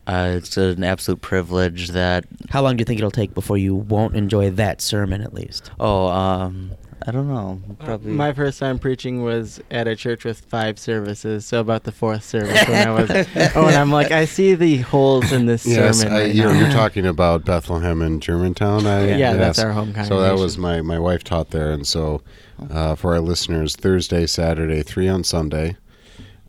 uh, 0.06 0.32
it's 0.36 0.56
an 0.56 0.82
absolute 0.82 1.20
privilege 1.20 1.90
that 1.90 2.24
How 2.50 2.60
long 2.60 2.76
do 2.76 2.80
you 2.80 2.84
think 2.84 2.98
it'll 2.98 3.12
take 3.12 3.34
before 3.34 3.56
you 3.56 3.74
won't 3.74 4.16
enjoy 4.16 4.50
that 4.50 4.80
sermon 4.80 5.20
at 5.22 5.32
least? 5.32 5.70
oh 5.78 6.08
um 6.08 6.72
I 7.06 7.10
don't 7.10 7.28
know 7.28 7.60
Uh, 7.80 7.84
probably 7.84 8.12
My 8.12 8.32
first 8.32 8.58
time 8.58 8.78
preaching 8.78 9.22
was 9.22 9.60
at 9.70 9.86
a 9.88 9.96
church 9.96 10.24
with 10.24 10.40
five 10.40 10.78
services, 10.78 11.46
so 11.46 11.60
about 11.60 11.84
the 11.84 11.92
fourth 11.92 12.24
service 12.24 12.66
when 12.68 12.86
I 12.86 12.90
was. 12.92 13.10
oh, 13.56 13.66
and 13.66 13.76
I'm 13.76 13.90
like, 13.90 14.12
I 14.12 14.24
see 14.24 14.54
the 14.54 14.78
holes 14.78 15.32
in 15.32 15.46
this 15.46 15.66
Yes, 15.66 15.98
sermon. 15.98 16.12
I, 16.12 16.20
right 16.22 16.34
you're, 16.34 16.54
you're 16.54 16.70
talking 16.82 17.06
about 17.06 17.44
Bethlehem 17.44 18.02
and 18.02 18.22
Germantown. 18.22 18.86
I, 18.86 19.16
Yeah, 19.16 19.34
that's 19.34 19.58
our 19.58 19.72
home 19.72 19.92
So 20.04 20.20
that 20.20 20.36
was 20.36 20.58
my 20.58 20.80
my 20.82 20.98
wife 20.98 21.24
taught 21.24 21.50
there, 21.50 21.72
and 21.72 21.86
so 21.86 22.22
uh, 22.70 22.94
for 22.94 23.14
our 23.14 23.20
listeners, 23.20 23.74
Thursday, 23.74 24.26
Saturday, 24.26 24.82
three 24.82 25.08
on 25.08 25.24
Sunday, 25.24 25.76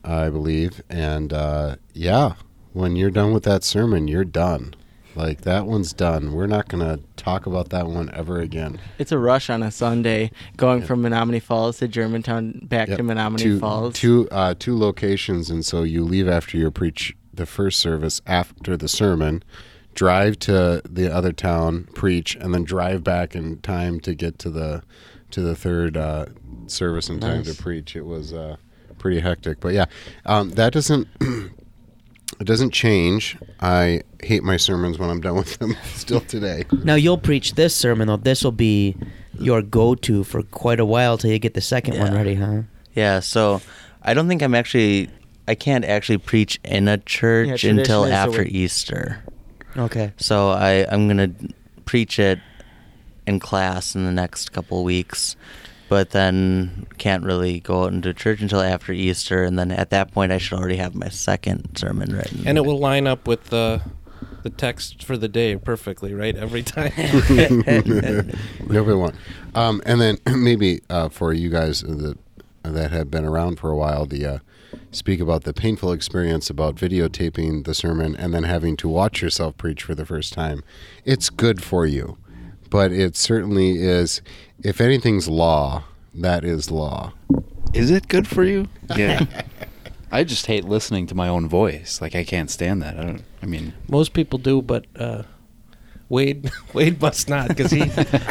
I 0.04 0.30
believe, 0.30 0.82
and 0.90 1.32
uh, 1.34 1.76
yeah, 1.94 2.34
when 2.74 2.96
you're 2.96 3.12
done 3.12 3.34
with 3.34 3.44
that 3.44 3.64
sermon, 3.64 4.08
you're 4.08 4.26
done. 4.26 4.76
Like 5.16 5.42
that 5.42 5.68
one's 5.68 5.94
done. 5.94 6.34
We're 6.34 6.48
not 6.48 6.68
gonna 6.70 7.00
talk 7.18 7.46
about 7.46 7.70
that 7.70 7.86
one 7.86 8.10
ever 8.16 8.40
again. 8.40 8.80
It's 8.98 9.12
a 9.12 9.20
rush 9.20 9.48
on 9.50 9.62
a 9.62 9.70
Sunday 9.70 10.32
going 10.58 10.80
Yep. 10.80 10.88
from 10.88 11.04
Menomonee 11.04 11.42
Falls 11.42 11.78
to 11.78 11.88
Germantown 11.88 12.62
back 12.64 12.88
Yep. 12.90 12.98
to 12.98 13.04
Menomonee 13.04 13.38
two, 13.40 13.60
Falls. 13.60 13.94
Two 13.94 14.28
uh, 14.32 14.56
two 14.58 14.76
locations, 14.76 15.52
and 15.52 15.64
so 15.64 15.84
you 15.84 16.04
leave 16.04 16.28
after 16.28 16.58
you 16.58 16.72
preach 16.72 17.16
the 17.32 17.46
first 17.46 17.80
service 17.80 18.22
after 18.26 18.76
the 18.76 18.88
sermon, 18.88 19.44
drive 19.94 20.40
to 20.40 20.82
the 20.90 21.14
other 21.14 21.32
town, 21.32 21.88
preach, 21.94 22.36
and 22.36 22.52
then 22.52 22.64
drive 22.64 23.04
back 23.04 23.36
in 23.36 23.60
time 23.60 24.00
to 24.00 24.16
get 24.16 24.40
to 24.40 24.50
the 24.50 24.82
to 25.30 25.42
the 25.42 25.56
third 25.56 25.96
uh, 25.96 26.26
service 26.66 27.08
in 27.08 27.20
time 27.20 27.44
to 27.44 27.54
preach. 27.54 27.96
It 27.96 28.06
was 28.08 28.34
uh, 28.34 28.56
pretty 29.04 29.20
hectic, 29.20 29.60
but 29.60 29.74
yeah, 29.74 29.86
um, 30.26 30.52
that 30.52 30.72
doesn't. 30.74 31.08
It 32.40 32.46
doesn't 32.48 32.72
change. 32.72 33.38
I 33.60 34.02
hate 34.24 34.44
my 34.44 34.58
sermons 34.58 34.98
when 34.98 35.08
I'm 35.10 35.22
done 35.22 35.36
with 35.36 35.60
them 35.60 35.78
still 35.94 36.20
today. 36.20 36.66
Now 36.84 36.96
you'll 36.96 37.20
preach 37.20 37.54
this 37.54 37.76
sermon 37.76 38.08
though. 38.08 38.18
This 38.18 38.44
will 38.44 38.52
be 38.52 38.98
your 39.40 39.62
go-to 39.62 40.24
for 40.24 40.42
quite 40.42 40.80
a 40.80 40.86
while 40.86 41.18
till 41.18 41.32
you 41.32 41.38
get 41.38 41.54
the 41.54 41.62
second 41.62 42.00
one 42.00 42.12
ready, 42.14 42.34
huh? 42.34 42.64
yeah 42.96 43.20
so 43.20 43.62
I 44.02 44.14
don't 44.16 44.28
think 44.28 44.42
I'm 44.42 44.56
actually 44.56 45.10
I 45.48 45.54
can't 45.56 45.86
actually 45.86 46.18
preach 46.18 46.60
in 46.66 46.88
a 46.88 46.98
church 46.98 47.48
tradition 47.62 47.80
until 47.80 48.06
after 48.06 48.40
wait. 48.40 48.52
Easter 48.52 49.24
Okay. 49.78 50.12
so 50.18 50.50
I 50.50 50.86
I'm 50.92 51.08
gonna 51.08 51.32
preach 51.86 52.18
it 52.20 52.40
in 53.28 53.40
class 53.40 53.96
in 53.96 54.06
the 54.06 54.12
next 54.12 54.52
couple 54.52 54.84
weeks 54.84 55.36
but 55.94 56.10
then 56.10 56.88
can't 56.98 57.24
really 57.24 57.60
go 57.60 57.84
out 57.84 57.94
into 57.94 58.12
church 58.16 58.42
until 58.42 58.62
after 58.62 58.92
Easter, 58.92 59.44
and 59.44 59.60
then 59.60 59.72
at 59.72 59.92
that 59.92 60.12
point 60.12 60.32
I 60.32 60.40
should 60.40 60.58
already 60.58 60.78
have 60.78 60.96
my 60.96 61.10
second 61.10 61.78
sermon 61.78 62.16
written. 62.16 62.48
And 62.48 62.58
it 62.58 62.62
will 62.62 62.80
line 62.80 63.06
up 63.06 63.28
with 63.28 63.52
the 63.52 63.80
the 64.42 64.50
text 64.50 65.04
for 65.04 65.18
the 65.18 65.28
day 65.28 65.56
perfectly, 65.56 66.16
right? 66.16 66.36
Every 66.36 66.64
time. 66.64 66.92
Nobody 68.68 68.98
want. 68.98 69.14
Um, 69.54 69.84
and 69.86 70.02
then 70.02 70.18
maybe 70.36 70.82
uh, 70.90 71.10
for 71.10 71.32
you 71.32 71.52
guys 71.52 71.82
that 71.82 72.18
that 72.64 72.90
have 72.90 73.12
been 73.12 73.24
around 73.24 73.60
for 73.60 73.70
a 73.70 73.78
while, 73.78 74.08
the 74.08 74.26
uh, 74.26 74.40
speak 74.90 75.20
about 75.20 75.44
the 75.44 75.54
painful 75.54 75.92
experience 75.92 76.50
about 76.50 76.74
videotaping 76.74 77.66
the 77.66 77.76
sermon 77.76 78.16
and 78.16 78.34
then 78.34 78.46
having 78.46 78.76
to 78.78 78.90
watch 78.90 79.22
yourself 79.22 79.56
preach 79.58 79.84
for 79.84 79.94
the 79.94 80.08
first 80.08 80.34
time. 80.34 80.64
It's 81.06 81.30
good 81.30 81.62
for 81.62 81.86
you, 81.86 82.18
but 82.74 82.92
it 82.92 83.16
certainly 83.16 83.78
is. 83.78 84.22
If 84.64 84.82
anything's 84.82 85.30
law, 85.30 85.84
that 86.16 86.44
is 86.44 86.72
law. 86.72 87.14
Is 87.72 87.92
it 87.92 88.08
good 88.08 88.28
for 88.28 88.44
you? 88.44 88.68
Yeah. 88.98 89.26
I 90.12 90.24
just 90.24 90.46
hate 90.48 90.66
listening 90.66 91.08
to 91.08 91.16
my 91.16 91.28
own 91.28 91.48
voice. 91.48 92.00
Like 92.02 92.16
I 92.16 92.24
can't 92.24 92.50
stand 92.52 92.82
that. 92.82 93.00
I 93.00 93.04
don't. 93.04 93.24
I 93.42 93.46
mean, 93.46 93.74
Most 93.90 94.14
people 94.14 94.38
do, 94.40 94.62
but 94.62 94.86
uh, 94.96 95.24
Wade 96.10 96.52
Wade 96.74 97.00
must 97.02 97.30
not 97.30 97.48
because 97.48 97.72
he, 97.72 97.86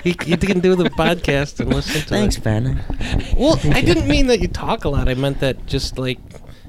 he 0.05 0.14
he 0.24 0.36
can 0.36 0.61
do 0.61 0.74
the 0.76 0.90
podcast 0.90 1.59
and 1.61 1.72
listen 1.74 2.01
to 2.03 2.07
Thanks, 2.09 2.36
it. 2.36 2.45
Ben. 2.45 2.84
Well, 3.36 3.59
I 3.72 3.80
didn't 3.80 4.07
mean 4.09 4.26
that 4.28 4.40
you 4.40 4.49
talk 4.49 4.84
a 4.84 4.88
lot. 4.88 5.09
I 5.09 5.14
meant 5.14 5.40
that 5.40 5.66
just 5.66 5.99
like 5.99 6.18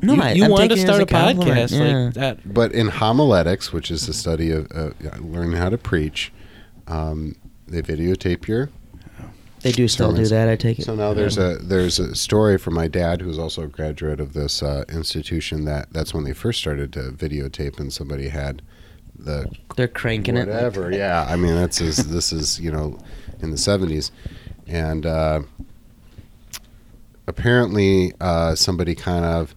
No, 0.02 0.14
you, 0.16 0.22
I- 0.22 0.32
you 0.34 0.46
I'm 0.46 0.52
wanted 0.52 0.70
to 0.70 0.76
taking 0.76 0.90
it 0.90 0.90
as 0.90 0.96
start 0.96 1.12
a 1.12 1.32
a, 1.32 1.34
podcast 1.34 1.72
yeah. 1.80 1.98
like 2.06 2.14
that. 2.16 2.54
But 2.54 2.72
in 2.72 2.88
homiletics, 2.90 3.72
which 3.72 3.92
is 3.92 4.08
the 4.08 4.14
study 4.14 4.50
of 4.52 4.68
uh, 4.74 4.92
learning 5.20 5.58
how 5.58 5.70
to 5.70 5.78
preach, 5.78 6.32
um, 6.88 7.36
they 7.68 7.82
videotape 7.82 8.48
your 8.48 8.70
They 9.62 9.72
do 9.72 9.88
still 9.88 10.14
do 10.14 10.26
that. 10.26 10.50
I 10.50 10.56
take 10.56 10.80
it. 10.80 10.86
So 10.86 10.96
now 10.96 11.14
there's 11.14 11.38
a 11.38 11.58
there's 11.58 12.00
a 12.00 12.16
story 12.16 12.58
from 12.58 12.74
my 12.74 12.88
dad, 12.88 13.22
who's 13.22 13.40
also 13.40 13.64
a 13.64 13.68
graduate 13.68 14.20
of 14.20 14.34
this 14.34 14.62
uh, 14.62 14.84
institution. 14.90 15.66
That 15.66 15.92
that's 15.94 16.14
when 16.14 16.24
they 16.24 16.34
first 16.34 16.60
started 16.60 16.92
to 16.94 17.12
videotape, 17.12 17.80
and 17.80 17.92
somebody 17.92 18.30
had 18.30 18.62
the 19.18 19.50
They're 19.76 19.88
cranking 19.88 20.38
it. 20.38 20.48
whatever. 20.48 20.92
Yeah, 20.94 21.26
I 21.30 21.36
mean 21.36 21.56
that's 21.56 21.80
is 21.82 21.98
this 22.10 22.34
is 22.34 22.60
you 22.60 22.72
know 22.72 23.00
in 23.42 23.52
the 23.52 23.58
'70s, 23.58 24.12
and 24.68 25.06
uh, 25.06 25.42
apparently 27.28 28.14
uh, 28.20 28.56
somebody 28.56 28.96
kind 28.96 29.26
of 29.26 29.56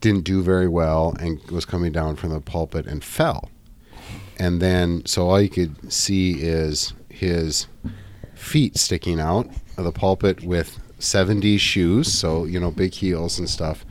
didn't 0.00 0.22
do 0.24 0.42
very 0.42 0.68
well 0.68 1.14
and 1.20 1.42
was 1.50 1.64
coming 1.64 1.92
down 1.92 2.16
from 2.16 2.30
the 2.30 2.40
pulpit 2.40 2.86
and 2.86 3.02
fell, 3.04 3.50
and 4.38 4.62
then 4.62 5.04
so 5.04 5.28
all 5.28 5.40
you 5.40 5.48
could 5.50 5.92
see 5.92 6.40
is 6.40 6.92
his 7.18 7.66
feet 8.34 8.76
sticking 8.76 9.18
out 9.18 9.48
of 9.76 9.84
the 9.84 9.92
pulpit 9.92 10.42
with 10.42 10.78
70s 11.00 11.60
shoes, 11.60 12.12
so 12.12 12.44
you 12.44 12.60
know 12.60 12.70
big 12.70 12.94
heels 12.94 13.38
and 13.38 13.48
stuff. 13.48 13.84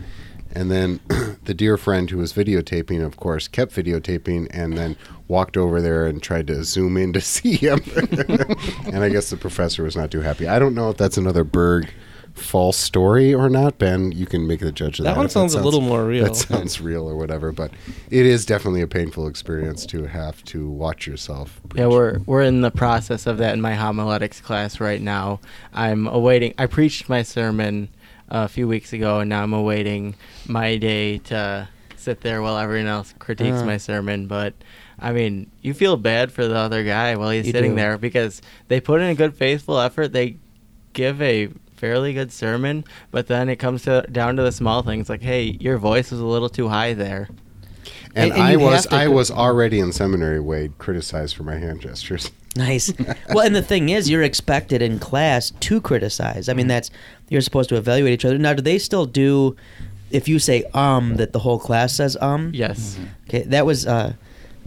And 0.53 0.71
then 0.71 0.99
the 1.43 1.53
dear 1.53 1.78
friend 1.78 2.09
who 2.09 2.17
was 2.17 2.34
videotaping, 2.34 3.05
of 3.05 3.17
course, 3.17 3.47
kept 3.47 3.73
videotaping 3.73 4.47
and 4.51 4.78
then 4.78 4.95
walked 5.28 5.57
over 5.57 5.82
there 5.82 6.07
and 6.07 6.23
tried 6.23 6.47
to 6.47 6.63
zoom 6.63 6.97
in 6.97 7.13
to 7.13 7.21
see 7.36 7.55
him. 7.55 7.80
and 8.86 9.03
I 9.03 9.09
guess 9.09 9.30
the 9.30 9.38
professor 9.38 9.84
was 9.84 9.95
not 9.95 10.09
too 10.09 10.21
happy. 10.21 10.47
I 10.47 10.59
don't 10.59 10.73
know 10.75 10.89
if 10.89 10.97
that's 10.97 11.17
another 11.17 11.43
Berg 11.43 11.89
false 12.38 12.78
story 12.78 13.34
or 13.34 13.50
not. 13.50 13.78
Ben, 13.78 14.12
you 14.12 14.26
can 14.26 14.48
make 14.48 14.60
the 14.62 14.72
judge 14.72 15.00
of 15.00 15.04
that. 15.06 15.12
That 15.12 15.18
one 15.18 15.26
if 15.26 15.32
sounds 15.32 15.54
a 15.54 15.62
little 15.62 15.82
more 15.82 16.06
real. 16.06 16.26
That 16.26 16.36
sounds 16.36 16.80
real 16.80 17.08
or 17.10 17.16
whatever, 17.18 17.52
but 17.52 17.72
it 18.10 18.26
is 18.26 18.46
definitely 18.46 18.82
a 18.82 18.88
painful 18.88 19.28
experience 19.28 19.86
to 19.88 20.04
have 20.06 20.44
to 20.46 20.70
watch 20.70 21.08
yourself. 21.08 21.60
Yeah, 21.76 21.88
we're 21.88 22.20
we're 22.26 22.44
in 22.44 22.62
the 22.62 22.72
process 22.72 23.28
of 23.28 23.38
that 23.40 23.54
in 23.54 23.62
my 23.62 23.74
homiletics 23.76 24.40
class 24.42 24.80
right 24.80 25.02
now. 25.02 25.40
I'm 25.74 26.08
awaiting. 26.08 26.54
I 26.58 26.66
preached 26.68 27.10
my 27.10 27.24
sermon 27.24 27.90
a 28.30 28.48
few 28.48 28.68
weeks 28.68 28.94
ago, 28.94 29.20
and 29.20 29.30
now 29.30 29.44
I'm 29.44 29.54
awaiting 29.54 30.16
my 30.48 30.78
day 30.78 31.18
to 31.20 31.68
sit 31.96 32.22
there 32.22 32.42
while 32.42 32.58
everyone 32.58 32.88
else 32.88 33.14
critiques 33.20 33.58
Uh. 33.58 33.66
my 33.66 33.78
sermon. 33.78 34.28
But 34.28 34.54
I 35.00 35.12
mean, 35.12 35.50
you 35.62 35.74
feel 35.74 35.98
bad 35.98 36.32
for 36.32 36.48
the 36.48 36.56
other 36.58 36.84
guy 36.84 37.16
while 37.16 37.30
he's 37.32 37.46
You 37.48 37.52
sitting 37.52 37.72
do. 37.72 37.78
there 37.78 37.98
because 37.98 38.42
they 38.68 38.80
put 38.80 39.02
in 39.02 39.08
a 39.08 39.16
good, 39.16 39.36
faithful 39.36 39.80
effort. 39.80 40.10
They 40.14 40.38
give 40.94 41.22
a 41.22 41.50
fairly 41.78 42.13
good 42.13 42.32
sermon, 42.32 42.84
but 43.11 43.28
then 43.28 43.47
it 43.49 43.57
comes 43.57 43.84
to 43.84 44.05
down 44.11 44.36
to 44.36 44.43
the 44.43 44.51
small 44.51 44.82
things 44.84 45.09
like, 45.09 45.21
hey, 45.21 45.43
your 45.59 45.78
voice 45.78 46.11
was 46.11 46.19
a 46.19 46.25
little 46.25 46.49
too 46.49 46.67
high 46.67 46.93
there. 46.93 47.30
And, 48.15 48.32
And- 48.32 48.34
and 48.34 48.41
I 48.41 48.55
was 48.57 48.86
to 48.88 48.95
I 48.95 49.07
was 49.07 49.32
already 49.32 49.80
in 49.80 49.91
seminary, 49.91 50.39
Wade, 50.39 50.78
criticized 50.78 51.36
for 51.36 51.43
my 51.43 51.57
hand 51.57 51.82
gestures. 51.82 52.32
Nice. 52.57 52.91
well, 53.30 53.45
and 53.45 53.55
the 53.55 53.61
thing 53.61 53.89
is, 53.89 54.09
you're 54.09 54.23
expected 54.23 54.82
in 54.82 54.97
class 54.97 55.51
to 55.59 55.80
criticize. 55.80 56.49
I 56.49 56.53
mean, 56.53 56.65
that's 56.65 56.89
you're 57.30 57.41
supposed 57.41 57.69
to 57.69 57.75
evaluate 57.75 58.13
each 58.13 58.25
other. 58.25 58.39
Now, 58.39 58.55
do 58.55 58.63
they 58.63 58.80
still 58.80 59.05
do? 59.05 59.55
If 60.09 60.28
you 60.28 60.39
say 60.39 60.63
um, 60.73 61.17
that 61.17 61.34
the 61.34 61.39
whole 61.39 61.59
class 61.59 61.93
says 61.93 62.17
um. 62.19 62.49
Yes. 62.55 62.97
Okay, 63.30 63.43
that 63.43 63.67
was 63.67 63.86
uh, 63.86 64.13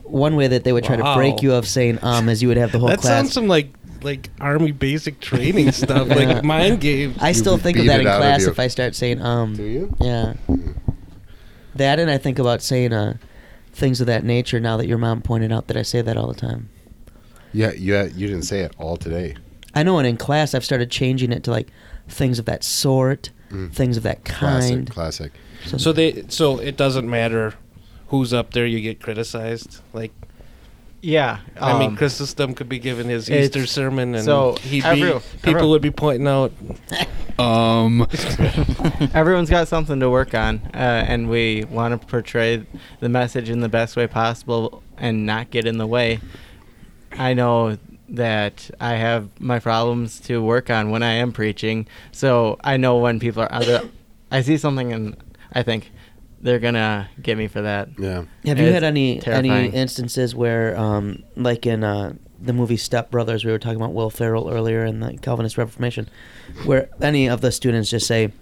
one 0.05 0.37
way 0.37 0.47
that 0.47 0.63
they 0.63 0.73
would 0.73 0.85
try 0.85 0.95
to 0.95 1.15
break 1.17 1.43
you 1.43 1.53
of 1.55 1.67
saying 1.67 1.99
um, 2.03 2.29
as 2.29 2.41
you 2.41 2.47
would 2.47 2.59
have 2.59 2.71
the 2.71 2.79
whole 2.79 2.91
that 2.91 3.01
class. 3.01 3.11
That 3.11 3.17
sounds 3.23 3.33
some 3.33 3.49
like 3.49 3.73
like 4.03 4.31
army 4.41 4.73
basic 4.73 5.21
training 5.21 5.73
stuff, 5.83 6.09
Yeah. 6.09 6.15
like 6.15 6.45
mind 6.45 6.81
games. 6.81 7.17
I 7.21 7.33
still 7.33 7.55
You 7.55 7.59
think 7.59 7.77
of 7.79 7.83
beat 7.83 7.89
that 7.89 7.99
it 8.01 8.03
in 8.03 8.07
out 8.09 8.15
of 8.17 8.21
class 8.21 8.41
you. 8.43 8.51
if 8.51 8.59
I 8.59 8.69
start 8.69 8.95
saying 8.95 9.21
um. 9.23 9.55
Do 9.57 9.65
you? 9.65 9.95
Yeah. 10.01 10.35
That 11.77 11.99
and 11.99 12.11
I 12.11 12.19
think 12.19 12.39
about 12.39 12.63
saying 12.63 12.93
uh, 12.93 13.17
things 13.73 14.01
of 14.01 14.07
that 14.09 14.25
nature. 14.25 14.61
Now 14.61 14.77
that 14.77 14.87
your 14.87 14.99
mom 14.99 15.23
pointed 15.23 15.53
out 15.53 15.69
that 15.69 15.77
I 15.77 15.83
say 15.83 16.03
that 16.03 16.17
all 16.17 16.29
the 16.29 16.35
time. 16.41 16.69
Yeah, 17.53 17.73
yeah. 17.77 18.05
You 18.05 18.27
didn't 18.27 18.43
say 18.43 18.61
it 18.61 18.75
all 18.79 18.97
today. 18.97 19.37
I 19.75 19.83
know, 19.85 19.99
and 19.99 20.07
in 20.07 20.17
class 20.17 20.55
I've 20.55 20.65
started 20.65 20.91
changing 20.91 21.33
it 21.33 21.45
to 21.45 21.51
like 21.51 21.69
things 22.09 22.39
of 22.39 22.45
that 22.47 22.65
sort, 22.65 23.31
Mm. 23.51 23.73
things 23.73 23.97
of 23.97 24.05
that 24.05 24.25
Classic, 24.25 24.71
kind. 24.77 24.91
classic. 24.91 25.33
So 25.77 25.93
they 25.93 26.25
so 26.29 26.61
it 26.61 26.77
doesn't 26.77 27.11
matter 27.11 27.55
who's 28.07 28.33
up 28.33 28.53
there, 28.53 28.65
you 28.65 28.81
get 28.81 29.01
criticized. 29.01 29.81
Like 29.93 30.13
Yeah. 31.03 31.39
I 31.61 31.79
mean, 31.79 31.91
um, 31.91 31.97
Chrysostom 31.97 32.55
could 32.55 32.69
be 32.69 32.79
giving 32.79 33.09
his 33.09 33.29
it's- 33.29 33.47
Easter 33.47 33.67
sermon, 33.67 34.15
and 34.15 34.25
so 34.25 34.57
he'd 34.63 34.85
every- 34.85 35.13
be, 35.13 35.19
people 35.43 35.57
every- 35.61 35.69
would 35.69 35.83
be 35.83 35.91
pointing 35.91 36.27
out. 36.29 36.53
Um, 37.39 38.07
Everyone's 39.15 39.49
got 39.49 39.67
something 39.67 39.99
to 40.01 40.11
work 40.11 40.35
on, 40.35 40.61
uh, 40.75 40.77
and 40.77 41.31
we 41.31 41.65
want 41.65 41.99
to 41.99 42.07
portray 42.07 42.67
the 43.01 43.09
message 43.09 43.49
in 43.49 43.61
the 43.61 43.69
best 43.71 43.97
way 43.97 44.07
possible 44.07 44.83
and 44.99 45.25
not 45.25 45.49
get 45.51 45.65
in 45.67 45.79
the 45.79 45.87
way. 45.87 46.21
I 47.13 47.33
know 47.33 47.79
that 48.11 48.71
I 48.79 48.97
have 48.97 49.31
my 49.41 49.59
problems 49.59 50.21
to 50.21 50.43
work 50.43 50.69
on 50.69 50.91
when 50.91 51.03
I 51.03 51.13
am 51.13 51.33
preaching, 51.33 51.87
so 52.13 52.59
I 52.63 52.77
know 52.77 52.99
when 52.99 53.19
people 53.19 53.43
are 53.43 53.53
other. 53.53 53.89
I 54.31 54.43
see 54.43 54.59
something 54.59 54.93
and 54.93 55.17
I 55.55 55.63
think 55.63 55.91
they're 56.41 56.59
gonna 56.59 57.09
get 57.21 57.37
me 57.37 57.49
for 57.49 57.63
that. 57.63 57.89
Yeah. 57.99 58.25
Have 58.45 58.59
you 58.59 58.67
It's 58.67 58.75
had 58.75 58.85
any 58.85 59.25
any 59.27 59.69
instances 59.69 60.35
where, 60.35 60.77
um, 60.77 61.23
like 61.37 61.67
in 61.67 61.85
uh, 61.85 62.15
the 62.41 62.53
movie 62.53 62.77
Step 62.77 63.11
Brothers, 63.11 63.45
we 63.45 63.53
were 63.53 63.59
talking 63.59 63.77
about 63.77 63.93
Will 63.93 64.11
Ferrell 64.11 64.51
earlier 64.51 64.85
in 64.85 65.01
the 65.01 65.19
Calvinist 65.19 65.59
Reformation, 65.59 66.09
where 66.65 66.89
any 67.01 67.29
of 67.29 67.41
the 67.41 67.53
students 67.53 67.91
just 67.91 68.07
say, 68.07 68.33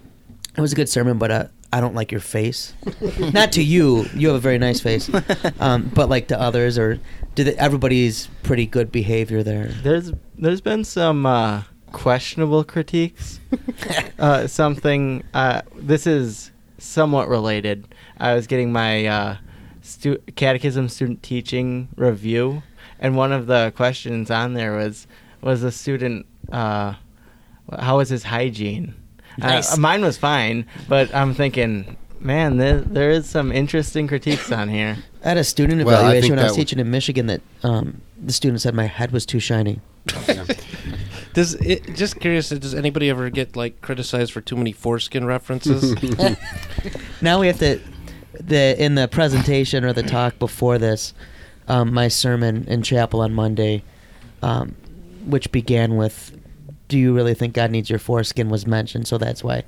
"It 0.57 0.61
was 0.61 0.71
a 0.71 0.75
good 0.75 0.89
sermon, 0.89 1.17
but 1.17 1.31
uh, 1.31 1.45
I 1.73 1.81
don't 1.81 1.95
like 1.95 2.11
your 2.11 2.21
face." 2.21 2.73
Not 3.33 3.51
to 3.53 3.63
you, 3.63 4.05
you 4.15 4.27
have 4.27 4.37
a 4.37 4.39
very 4.39 4.57
nice 4.57 4.79
face, 4.79 5.09
um, 5.59 5.91
but 5.93 6.09
like 6.09 6.29
to 6.29 6.39
others, 6.39 6.77
or 6.77 6.99
do 7.35 7.43
they, 7.43 7.55
everybody's 7.55 8.27
pretty 8.43 8.65
good 8.65 8.91
behavior 8.91 9.43
there? 9.43 9.67
There's 9.83 10.13
there's 10.37 10.61
been 10.61 10.85
some 10.85 11.25
uh, 11.25 11.63
questionable 11.91 12.63
critiques. 12.63 13.39
uh, 14.19 14.47
something. 14.47 15.23
Uh, 15.33 15.63
this 15.75 16.07
is 16.07 16.51
somewhat 16.79 17.27
related. 17.29 17.87
I 18.17 18.33
was 18.33 18.47
getting 18.47 18.71
my 18.71 19.05
uh, 19.05 19.37
stu- 19.81 20.21
catechism 20.35 20.89
student 20.89 21.21
teaching 21.23 21.89
review, 21.95 22.63
and 22.99 23.15
one 23.15 23.31
of 23.31 23.47
the 23.47 23.71
questions 23.75 24.31
on 24.31 24.53
there 24.53 24.75
was 24.75 25.07
was 25.41 25.61
the 25.61 25.71
student 25.71 26.25
uh, 26.51 26.95
how 27.79 27.97
was 27.97 28.09
his 28.09 28.23
hygiene? 28.23 28.95
Nice. 29.37 29.73
Uh, 29.73 29.77
mine 29.77 30.01
was 30.01 30.17
fine, 30.17 30.65
but 30.87 31.13
I'm 31.13 31.33
thinking. 31.33 31.97
Man, 32.21 32.57
there, 32.57 32.81
there 32.81 33.11
is 33.11 33.29
some 33.29 33.49
interesting 33.49 34.05
critiques 34.05 34.51
on 34.51 34.67
here. 34.67 34.97
I 35.23 35.29
had 35.29 35.37
a 35.37 35.43
student 35.45 35.85
Well, 35.85 35.95
I 35.95 35.99
evaluation 35.99 36.21
think 36.21 36.31
when 36.31 36.39
I 36.39 36.43
was 36.43 36.51
w- 36.51 36.65
teaching 36.65 36.79
in 36.79 36.91
Michigan 36.91 37.27
that 37.27 37.39
um, 37.63 38.01
the 38.21 38.33
student 38.33 38.59
said 38.59 38.75
my 38.75 38.87
head 38.87 39.11
was 39.11 39.25
too 39.25 39.39
shiny. 39.39 39.79
Does 41.39 41.53
it 41.53 41.95
just 41.95 42.19
curious? 42.19 42.49
Does 42.49 42.75
anybody 42.75 43.09
ever 43.09 43.29
get 43.29 43.55
like 43.55 43.79
criticized 43.79 44.33
for 44.33 44.41
too 44.41 44.57
many 44.57 44.73
foreskin 44.73 45.23
references? 45.23 45.95
now 47.21 47.39
we 47.39 47.47
have 47.47 47.59
to 47.59 47.79
the 48.33 48.75
in 48.83 48.95
the 48.95 49.07
presentation 49.07 49.85
or 49.85 49.93
the 49.93 50.03
talk 50.03 50.37
before 50.37 50.77
this 50.77 51.13
um, 51.69 51.93
my 51.93 52.09
sermon 52.09 52.65
in 52.67 52.81
chapel 52.81 53.21
on 53.21 53.33
monday 53.33 53.83
um, 54.41 54.75
which 55.25 55.51
began 55.51 55.95
with 55.95 56.37
do 56.87 56.97
you 56.97 57.13
really 57.13 57.33
think 57.33 57.53
god 57.53 57.71
needs 57.71 57.89
your 57.89 57.99
foreskin 57.99 58.49
was 58.49 58.65
mentioned 58.65 59.07
so 59.07 59.17
that's 59.17 59.43
why 59.43 59.63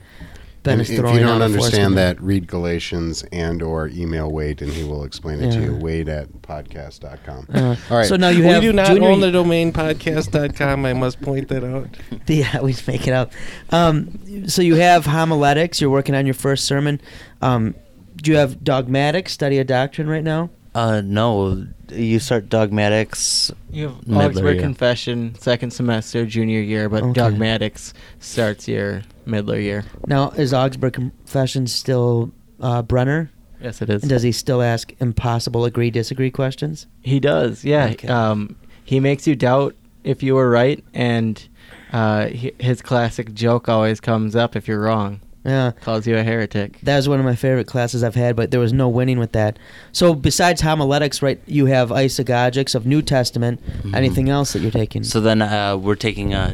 ben 0.63 0.73
And 0.73 0.81
is 0.81 0.89
if 0.89 0.97
you 0.97 1.19
don't 1.19 1.41
a 1.41 1.45
understand 1.45 1.97
that, 1.97 2.21
read 2.21 2.47
Galatians 2.47 3.23
and 3.31 3.61
or 3.61 3.87
email 3.87 4.31
Wade, 4.31 4.61
and 4.61 4.71
he 4.71 4.83
will 4.83 5.03
explain 5.03 5.41
it 5.41 5.51
to 5.51 5.61
you. 5.61 5.75
Wade 5.75 6.09
at 6.09 6.29
podcast.com. 6.41 7.47
Uh, 7.53 7.75
All 7.89 7.97
right. 7.97 8.07
so 8.07 8.15
now 8.15 8.29
you 8.29 8.41
we 8.41 8.45
have 8.47 8.61
do 8.61 8.73
not 8.73 8.87
junior, 8.87 9.09
own 9.09 9.21
the 9.21 9.31
domain 9.31 9.71
podcast.com. 9.73 10.85
I 10.85 10.93
must 10.93 11.21
point 11.21 11.47
that 11.49 11.63
out. 11.63 11.87
yeah 12.27 12.61
we 12.61 12.75
make 12.87 13.07
it 13.07 13.13
up 13.13 13.31
um, 13.71 14.47
so 14.47 14.61
you 14.61 14.75
have 14.75 15.05
homiletics 15.05 15.81
you're 15.81 15.89
working 15.89 16.15
on 16.15 16.25
your 16.25 16.33
first 16.33 16.65
sermon 16.65 17.01
um, 17.41 17.75
do 18.15 18.31
you 18.31 18.37
have 18.37 18.63
dogmatic 18.63 19.29
study 19.29 19.59
of 19.59 19.67
doctrine 19.67 20.07
right 20.07 20.23
now 20.23 20.49
Uh, 20.73 21.01
no, 21.03 21.67
you 21.91 22.19
start 22.19 22.47
dogmatics. 22.49 23.51
You 23.71 23.89
have 23.89 24.07
Middler 24.07 24.25
Augsburg 24.25 24.53
year. 24.55 24.61
Confession, 24.63 25.35
second 25.35 25.71
semester, 25.71 26.25
junior 26.25 26.61
year, 26.61 26.87
but 26.87 27.03
Okay. 27.03 27.13
Dogmatics 27.13 27.93
starts 28.19 28.67
your 28.67 29.01
Middler 29.25 29.59
year. 29.59 29.83
now 30.07 30.29
is 30.31 30.53
augsburg 30.53 30.93
confession 30.93 31.67
still 31.67 32.31
uh, 32.61 32.81
brenner 32.81 33.29
Yes, 33.61 33.81
it 33.81 33.89
is. 33.91 34.01
And 34.01 34.09
does 34.09 34.23
he 34.23 34.31
still 34.31 34.61
ask 34.63 34.91
impossible 34.99 35.65
agree 35.65 35.91
disagree 35.91 36.31
questions? 36.31 36.87
He 37.01 37.19
does, 37.19 37.63
yeah. 37.63 37.89
Okay. 37.91 38.07
Um, 38.07 38.55
he 38.83 38.99
makes 38.99 39.27
you 39.27 39.35
doubt 39.35 39.75
if 40.03 40.23
you 40.23 40.33
were 40.33 40.49
right, 40.49 40.83
and 40.95 41.47
uh, 41.93 42.27
hi- 42.29 42.53
his 42.59 42.81
classic 42.81 43.33
joke 43.35 43.69
always 43.69 43.99
comes 43.99 44.35
up 44.35 44.55
if 44.55 44.67
you're 44.67 44.81
wrong. 44.81 45.19
Yeah. 45.43 45.71
Calls 45.81 46.05
you 46.05 46.17
a 46.17 46.23
heretic. 46.23 46.79
That 46.81 46.97
was 46.97 47.09
one 47.09 47.19
of 47.19 47.25
my 47.25 47.35
favorite 47.35 47.65
classes 47.67 48.03
I've 48.03 48.13
had, 48.15 48.35
but 48.35 48.51
there 48.51 48.59
was 48.59 48.73
no 48.73 48.87
winning 48.87 49.17
with 49.17 49.31
that. 49.31 49.57
So 49.91 50.13
besides 50.13 50.61
homiletics, 50.61 51.21
right, 51.21 51.39
you 51.47 51.65
have 51.65 51.89
isagogics 51.89 52.75
of 52.75 52.85
New 52.85 53.01
Testament. 53.01 53.59
Mhm. 53.83 53.95
Anything 53.95 54.29
else 54.29 54.53
that 54.53 54.61
you're 54.61 54.69
taking? 54.71 55.03
So 55.03 55.19
then 55.19 55.41
uh, 55.41 55.77
we're 55.77 55.95
taking 55.95 56.33
a, 56.35 56.53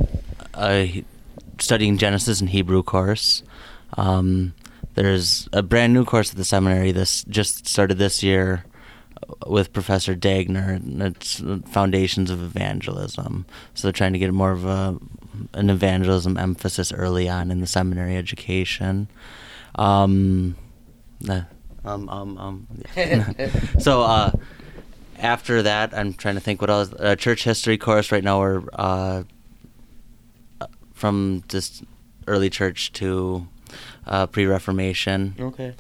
a 0.58 1.04
studying 1.60 1.98
Genesis 1.98 2.40
and 2.40 2.50
Hebrew 2.50 2.82
course. 2.82 3.44
Um, 3.98 4.54
there's 4.96 5.50
a 5.54 5.62
brand 5.62 5.94
new 5.94 6.06
course 6.06 6.32
at 6.32 6.38
the 6.38 6.46
seminary. 6.46 6.92
This 6.94 7.24
just 7.26 7.68
started 7.68 7.98
this 7.98 8.24
year 8.24 8.64
with 9.46 9.74
Professor 9.74 10.16
Dagner. 10.16 10.76
And 10.76 11.02
it's 11.02 11.42
Foundations 11.70 12.30
of 12.30 12.42
Evangelism. 12.44 13.46
So 13.74 13.88
they're 13.88 13.94
trying 13.94 14.14
to 14.14 14.20
get 14.20 14.34
more 14.34 14.52
of 14.52 14.66
a 14.66 14.98
an 15.54 15.70
evangelism 15.70 16.38
emphasis 16.38 16.92
early 16.92 17.30
on 17.30 17.52
in 17.52 17.62
the 17.62 17.68
seminary 17.68 18.18
education. 18.18 19.08
Um, 19.76 20.56
uh, 21.30 21.42
um, 21.86 22.10
um, 22.10 22.38
um. 22.38 22.68
so 23.80 24.02
uh, 24.02 24.32
after 25.20 25.64
that, 25.64 25.94
I'm 25.94 26.14
trying 26.14 26.36
to 26.36 26.42
think 26.42 26.62
what 26.62 26.70
else. 26.70 26.92
Uh, 26.94 27.16
church 27.16 27.44
history 27.44 27.78
course 27.78 28.12
right 28.12 28.24
now. 28.24 28.40
We're 28.40 28.64
uh, 28.74 29.24
uh, 30.62 30.68
from 30.94 31.44
just 31.48 31.84
early 32.28 32.50
church 32.50 32.92
to 32.94 33.48
uh, 34.06 34.28
pre-Reformation. 34.28 35.36
okay. 35.40 35.76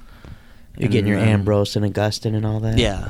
You're 0.77 0.89
getting 0.89 1.07
your 1.07 1.19
Ambrose 1.19 1.75
and 1.75 1.85
Augustine 1.85 2.35
and 2.35 2.45
all 2.45 2.59
that. 2.59 2.77
Yeah, 2.77 3.09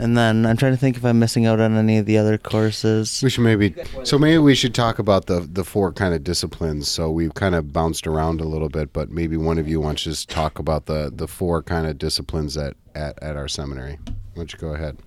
and 0.00 0.16
then 0.16 0.46
I'm 0.46 0.56
trying 0.56 0.72
to 0.72 0.76
think 0.76 0.96
if 0.96 1.04
I'm 1.04 1.18
missing 1.18 1.46
out 1.46 1.60
on 1.60 1.76
any 1.76 1.98
of 1.98 2.06
the 2.06 2.18
other 2.18 2.38
courses. 2.38 3.20
We 3.22 3.30
should 3.30 3.44
maybe 3.44 3.74
so 4.02 4.18
maybe 4.18 4.38
we 4.38 4.54
should 4.54 4.74
talk 4.74 4.98
about 4.98 5.26
the 5.26 5.40
the 5.40 5.64
four 5.64 5.92
kind 5.92 6.14
of 6.14 6.24
disciplines. 6.24 6.88
So 6.88 7.10
we've 7.10 7.34
kind 7.34 7.54
of 7.54 7.72
bounced 7.72 8.06
around 8.06 8.40
a 8.40 8.44
little 8.44 8.68
bit, 8.68 8.92
but 8.92 9.10
maybe 9.10 9.36
one 9.36 9.58
of 9.58 9.68
you 9.68 9.80
wants 9.80 10.02
to 10.04 10.10
just 10.10 10.28
talk 10.28 10.58
about 10.58 10.86
the 10.86 11.12
the 11.14 11.28
four 11.28 11.62
kind 11.62 11.86
of 11.86 11.98
disciplines 11.98 12.56
at 12.56 12.74
at, 12.94 13.22
at 13.22 13.36
our 13.36 13.48
seminary. 13.48 13.98
Why 14.04 14.14
don't 14.34 14.52
you 14.52 14.58
go 14.58 14.74
ahead? 14.74 14.98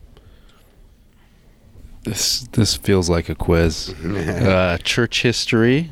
this 2.08 2.48
this 2.54 2.76
feels 2.76 3.10
like 3.10 3.30
a 3.30 3.36
quiz. 3.36 3.90
uh, 4.04 4.78
church 4.84 5.22
history, 5.22 5.92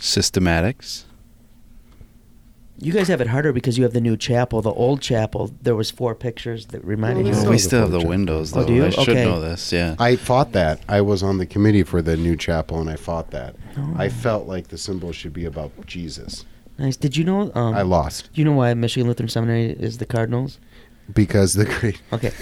systematics. 0.00 1.04
You 2.78 2.92
guys 2.92 3.08
have 3.08 3.20
it 3.22 3.28
harder 3.28 3.52
because 3.54 3.78
you 3.78 3.84
have 3.84 3.94
the 3.94 4.00
new 4.02 4.16
chapel. 4.18 4.60
The 4.60 4.70
old 4.72 5.00
chapel, 5.00 5.50
there 5.62 5.74
was 5.74 5.90
four 5.90 6.14
pictures 6.14 6.66
that 6.66 6.84
reminded 6.84 7.24
Well, 7.24 7.32
you. 7.32 7.34
Still 7.34 7.48
Oh, 7.48 7.50
we 7.50 7.58
still 7.58 7.80
have 7.80 7.90
the 7.90 7.96
portrait. 7.98 8.08
windows 8.10 8.52
Oh, 8.54 8.60
though. 8.60 8.66
do 8.66 8.74
you? 8.74 8.84
I 8.86 8.90
should 8.90 9.08
Okay. 9.08 9.24
know 9.24 9.40
this. 9.40 9.72
Yeah. 9.72 9.94
I 9.98 10.16
fought 10.16 10.52
that. 10.52 10.80
I 10.88 11.00
was 11.00 11.22
on 11.22 11.38
the 11.38 11.46
committee 11.46 11.82
for 11.84 12.02
the 12.02 12.16
new 12.18 12.36
chapel, 12.36 12.78
and 12.80 12.90
I 12.90 12.96
fought 12.96 13.30
that. 13.30 13.56
Oh. 13.78 13.94
I 13.96 14.08
felt 14.10 14.46
like 14.46 14.68
the 14.68 14.76
symbol 14.78 15.12
should 15.12 15.32
be 15.32 15.46
about 15.46 15.70
Jesus. 15.86 16.44
Nice. 16.78 16.96
Did 16.98 17.16
you 17.16 17.24
know? 17.24 17.50
Um, 17.54 17.74
I 17.74 17.80
lost 17.80 18.28
Do 18.34 18.40
you 18.42 18.44
know 18.44 18.52
why 18.52 18.74
Michigan 18.74 19.08
Lutheran 19.08 19.30
Seminary 19.30 19.70
is 19.70 19.96
the 19.98 20.06
Cardinals? 20.06 20.58
because 21.14 21.54
the 21.54 21.64
great. 21.64 22.00
Okay. 22.12 22.32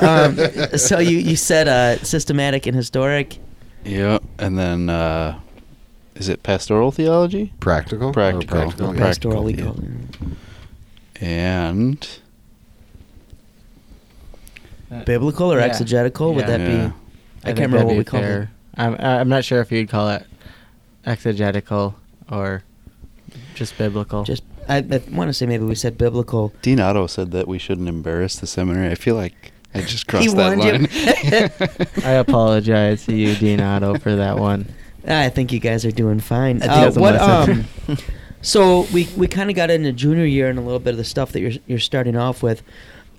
um, 0.00 0.36
so 0.78 0.98
you 0.98 1.18
you 1.18 1.36
said 1.36 1.68
uh, 1.68 2.02
systematic 2.02 2.66
and 2.66 2.74
historic. 2.74 3.38
Yeah, 3.84 4.18
and 4.38 4.58
then 4.58 4.88
uh, 4.90 5.38
is 6.18 6.28
it 6.28 6.42
pastoral 6.42 6.90
theology? 6.90 7.52
Practical? 7.60 8.08
Or 8.08 8.10
oh, 8.10 8.12
Practical. 8.12 8.46
practical, 8.58 8.94
yeah. 8.94 9.00
Pastoral 9.00 9.44
we 9.44 9.54
yeah. 9.54 9.72
And 11.20 12.08
uh, 14.90 15.04
Biblical 15.04 15.52
or 15.52 15.58
Yeah. 15.58 15.66
exegetical? 15.66 16.34
Would 16.34 16.46
that 16.46 16.60
Yeah. 16.60 16.66
be? 16.66 16.74
I 16.74 16.80
think 16.80 16.92
can't 17.44 17.58
remember 17.58 17.86
what 17.86 17.96
we 17.96 18.04
called 18.04 18.24
it. 18.24 18.48
I'm 18.76 18.96
I'm 18.98 19.28
not 19.28 19.44
sure 19.44 19.60
if 19.60 19.70
you'd 19.72 19.88
call 19.88 20.10
it 20.10 20.24
exegetical 21.06 21.94
or 22.30 22.62
just 23.54 23.76
biblical. 23.78 24.24
Just 24.24 24.42
I, 24.68 24.78
I 24.78 25.00
want 25.10 25.28
to 25.28 25.32
say 25.32 25.46
maybe 25.46 25.64
we 25.64 25.74
said 25.74 25.96
biblical. 25.96 26.52
Dean 26.62 26.78
Otto 26.80 27.06
said 27.06 27.30
that 27.32 27.48
we 27.48 27.58
shouldn't 27.58 27.88
embarrass 27.88 28.36
the 28.36 28.46
seminary. 28.46 28.90
I 28.90 28.94
feel 28.94 29.14
like 29.14 29.52
I 29.74 29.80
just 29.80 30.06
crossed 30.08 30.28
He 30.28 30.34
that 30.34 30.58
line. 30.58 30.88
I 32.04 32.12
apologize 32.12 33.04
to 33.06 33.14
you, 33.14 33.34
Dean 33.36 33.60
Otto, 33.60 33.98
for 33.98 34.14
that 34.16 34.38
one. 34.38 34.66
I 35.08 35.28
think 35.28 35.52
you 35.52 35.58
guys 35.60 35.84
are 35.84 35.90
doing 35.90 36.20
fine. 36.20 36.62
Uh, 36.62 36.92
what 36.92 37.16
um, 37.16 37.66
so 38.42 38.82
we 38.92 39.08
we 39.16 39.26
kind 39.26 39.50
of 39.50 39.56
got 39.56 39.70
into 39.70 39.92
junior 39.92 40.24
year 40.24 40.48
and 40.48 40.58
a 40.58 40.62
little 40.62 40.78
bit 40.78 40.90
of 40.90 40.96
the 40.96 41.04
stuff 41.04 41.32
that 41.32 41.40
you're 41.40 41.52
you're 41.66 41.78
starting 41.78 42.16
off 42.16 42.42
with. 42.42 42.62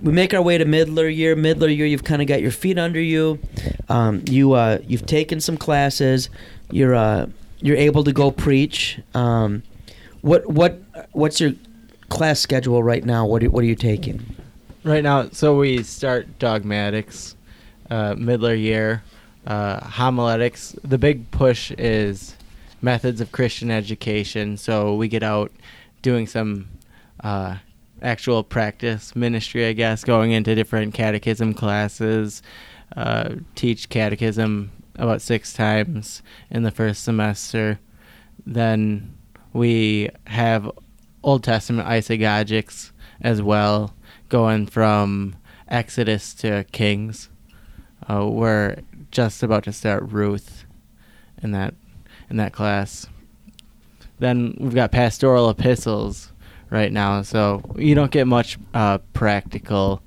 We 0.01 0.13
make 0.13 0.33
our 0.33 0.41
way 0.41 0.57
to 0.57 0.65
middler 0.65 1.09
year. 1.09 1.35
Middler 1.35 1.67
year, 1.67 1.85
you've 1.85 2.05
kind 2.05 2.21
of 2.21 2.27
got 2.27 2.41
your 2.41 2.51
feet 2.51 2.77
under 2.77 3.01
you. 3.01 3.39
Um, 3.89 4.23
you 4.27 4.53
uh, 4.53 4.79
you've 4.87 5.05
taken 5.05 5.41
some 5.41 5.57
classes. 5.57 6.29
You're 6.71 6.95
uh, 6.95 7.27
you're 7.59 7.77
able 7.77 8.03
to 8.03 8.13
go 8.13 8.31
preach. 8.31 8.99
Um, 9.13 9.63
what 10.21 10.47
what 10.47 10.81
what's 11.11 11.39
your 11.39 11.53
class 12.09 12.39
schedule 12.39 12.83
right 12.83 13.03
now? 13.03 13.25
What 13.25 13.43
are, 13.43 13.49
what 13.49 13.63
are 13.63 13.67
you 13.67 13.75
taking? 13.75 14.35
Right 14.83 15.03
now, 15.03 15.29
so 15.29 15.57
we 15.57 15.83
start 15.83 16.39
dogmatics, 16.39 17.35
uh, 17.89 18.15
middler 18.17 18.55
year, 18.55 19.03
uh, 19.47 19.79
homiletics. 19.81 20.75
The 20.83 20.97
big 20.97 21.29
push 21.31 21.71
is 21.71 22.35
methods 22.81 23.21
of 23.21 23.31
Christian 23.31 23.71
education. 23.71 24.57
So 24.57 24.95
we 24.95 25.07
get 25.07 25.23
out 25.23 25.51
doing 26.01 26.27
some 26.27 26.69
uh, 27.23 27.57
actual 28.01 28.43
practice 28.43 29.15
ministry, 29.15 29.65
I 29.65 29.73
guess, 29.73 30.03
going 30.03 30.31
into 30.31 30.55
different 30.55 30.93
catechism 30.93 31.53
classes, 31.53 32.41
uh, 32.95 33.35
teach 33.55 33.89
catechism 33.89 34.71
about 34.95 35.21
six 35.21 35.53
times 35.53 36.21
in 36.49 36.63
the 36.63 36.71
first 36.71 37.03
semester. 37.03 37.79
Then 38.45 39.17
we 39.53 40.09
have 40.27 40.71
Old 41.23 41.43
Testament 41.43 41.87
isagogics 41.87 42.91
as 43.21 43.41
well, 43.41 43.93
going 44.29 44.65
from 44.67 45.35
Exodus 45.67 46.33
to 46.35 46.65
Kings. 46.71 47.29
Uh, 48.09 48.27
we're 48.27 48.77
just 49.11 49.43
about 49.43 49.63
to 49.65 49.71
start 49.71 50.03
Ruth 50.03 50.65
in 51.41 51.51
that 51.51 51.73
in 52.29 52.37
that 52.37 52.53
class. 52.53 53.07
Then 54.19 54.55
we've 54.59 54.75
got 54.75 54.91
pastoral 54.91 55.49
epistles 55.49 56.31
right 56.69 56.91
now, 56.91 57.21
so 57.21 57.63
you 57.77 57.95
don't 57.95 58.11
get 58.11 58.27
much 58.27 58.57
uh, 58.73 58.99
practical 59.13 60.01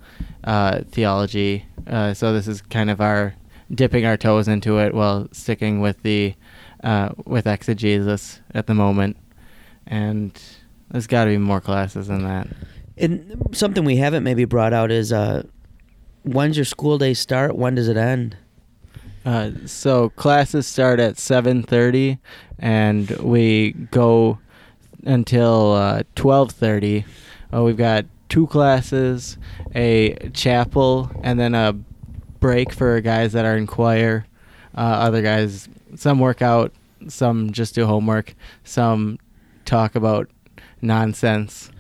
uh, 0.45 0.83
theology. 0.91 1.67
Uh, 1.87 2.15
so 2.15 2.33
this 2.33 2.47
is 2.47 2.63
kind 2.63 2.91
of 2.91 3.01
our 3.01 3.35
dipping 3.75 4.05
our 4.05 4.17
toes 4.17 4.49
into 4.49 4.79
it 4.79 4.95
while 4.95 5.29
sticking 5.33 5.81
with 5.81 6.03
the 6.03 6.35
uh, 6.85 7.11
with 7.25 7.47
exegesis 7.47 8.41
at 8.55 8.67
the 8.67 8.75
moment, 8.75 9.17
and 9.87 10.41
there's 10.91 11.07
got 11.07 11.25
to 11.25 11.31
be 11.31 11.39
more 11.39 11.61
classes 11.61 12.09
than 12.09 12.23
that. 12.25 12.49
And 12.99 13.51
something 13.53 13.85
we 13.85 13.97
haven't 13.97 14.25
maybe 14.25 14.45
brought 14.45 14.73
out 14.73 14.91
is 14.91 15.13
uh, 15.13 15.45
when's 16.23 16.57
your 16.57 16.65
school 16.65 16.99
day 16.99 17.15
start? 17.15 17.57
When 17.57 17.75
does 17.75 17.89
it 17.89 17.97
end? 17.97 18.37
Uh, 19.25 19.51
so 19.67 20.09
classes 20.11 20.67
start 20.67 20.99
at 20.99 21.15
7:30, 21.17 22.19
and 22.59 23.11
we 23.21 23.73
go 23.91 24.39
until 25.05 25.73
uh, 25.73 26.03
12:30. 26.17 27.05
Uh, 27.55 27.63
we've 27.63 27.77
got 27.77 28.05
two 28.29 28.47
classes, 28.49 29.37
a 29.75 30.15
chapel, 30.33 31.11
and 31.23 31.39
then 31.39 31.55
a 31.55 31.73
break 32.41 32.73
for 32.73 33.01
guys 33.01 33.33
that 33.33 33.45
are 33.45 33.57
in 33.57 33.67
choir. 33.67 34.27
Uh, 34.77 34.81
other 34.81 35.23
guys, 35.23 35.69
some 35.95 36.19
work 36.19 36.41
out, 36.43 36.73
some 37.07 37.53
just 37.53 37.75
do 37.75 37.87
homework, 37.87 38.35
some 38.65 39.19
talk 39.65 39.95
about 39.95 40.29
nonsense, 40.81 41.71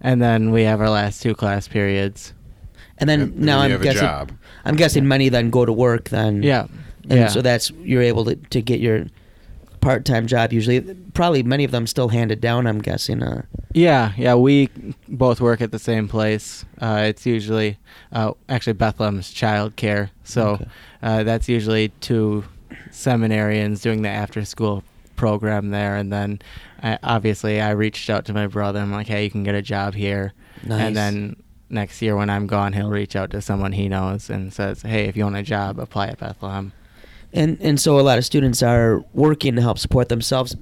and 0.00 0.20
then 0.22 0.50
we 0.52 0.62
have 0.62 0.80
our 0.80 0.90
last 0.90 1.22
two 1.22 1.34
class 1.34 1.66
periods. 1.66 2.34
And 2.98 3.08
then 3.08 3.20
And- 3.22 3.32
and 3.34 3.42
now 3.42 3.58
I'm 3.60 3.70
have 3.72 3.80
a 3.80 3.84
guessing 3.84 4.00
job. 4.02 4.32
I'm 4.64 4.76
guessing 4.76 5.08
many 5.08 5.28
then 5.30 5.50
go 5.50 5.64
to 5.64 5.72
work 5.72 6.10
then. 6.10 6.42
Yeah, 6.42 6.66
And 7.04 7.12
yeah. 7.20 7.26
so 7.28 7.42
that's 7.42 7.70
you're 7.82 8.02
able 8.02 8.24
to, 8.26 8.36
to 8.36 8.62
get 8.62 8.80
your 8.80 9.06
part 9.80 10.04
time 10.04 10.26
job 10.26 10.52
usually. 10.52 10.80
Probably 11.14 11.42
many 11.42 11.64
of 11.64 11.70
them 11.72 11.86
still 11.86 12.08
handed 12.08 12.40
down. 12.40 12.66
I'm 12.66 12.80
guessing. 12.80 13.22
Uh, 13.22 13.42
Yeah, 13.74 14.12
yeah, 14.16 14.34
we 14.36 14.68
both 15.08 15.40
work 15.40 15.60
at 15.60 15.72
the 15.72 15.78
same 15.78 16.06
place. 16.08 16.64
Uh, 16.80 17.02
it's 17.08 17.26
usually 17.26 17.78
uh, 18.12 18.32
actually 18.48 18.74
Bethlehem's 18.74 19.30
child 19.32 19.74
care, 19.76 20.10
so 20.24 20.48
Okay. 20.50 20.66
uh, 21.02 21.22
that's 21.24 21.48
usually 21.48 21.88
two 22.00 22.44
seminarians 22.90 23.82
doing 23.82 24.02
the 24.02 24.08
after 24.08 24.44
school 24.44 24.84
program 25.16 25.70
there, 25.70 25.96
and 25.96 26.12
then 26.12 26.40
I, 26.82 26.98
obviously 27.02 27.60
I 27.60 27.70
reached 27.70 28.08
out 28.10 28.24
to 28.26 28.32
my 28.32 28.46
brother. 28.46 28.80
I'm 28.80 28.92
like, 28.92 29.06
hey, 29.08 29.24
you 29.24 29.30
can 29.30 29.42
get 29.44 29.54
a 29.54 29.62
job 29.62 29.94
here, 29.94 30.32
Nice. 30.64 30.80
and 30.80 30.96
then 30.96 31.36
next 31.70 32.02
year 32.02 32.16
when 32.16 32.28
I'm 32.30 32.46
gone, 32.46 32.72
he'll 32.74 32.90
reach 32.90 33.16
out 33.16 33.30
to 33.30 33.40
someone 33.40 33.72
he 33.72 33.88
knows 33.88 34.28
and 34.30 34.52
says, 34.52 34.82
hey, 34.82 35.06
if 35.06 35.16
you 35.16 35.24
want 35.24 35.36
a 35.36 35.42
job, 35.42 35.78
apply 35.78 36.08
at 36.08 36.18
Bethlehem. 36.18 36.72
And 37.32 37.58
and 37.60 37.80
so 37.80 37.98
a 37.98 38.02
lot 38.02 38.18
of 38.18 38.24
students 38.24 38.62
are 38.62 39.04
working 39.14 39.54
to 39.56 39.62
help 39.62 39.78
support 39.78 40.08
themselves. 40.08 40.56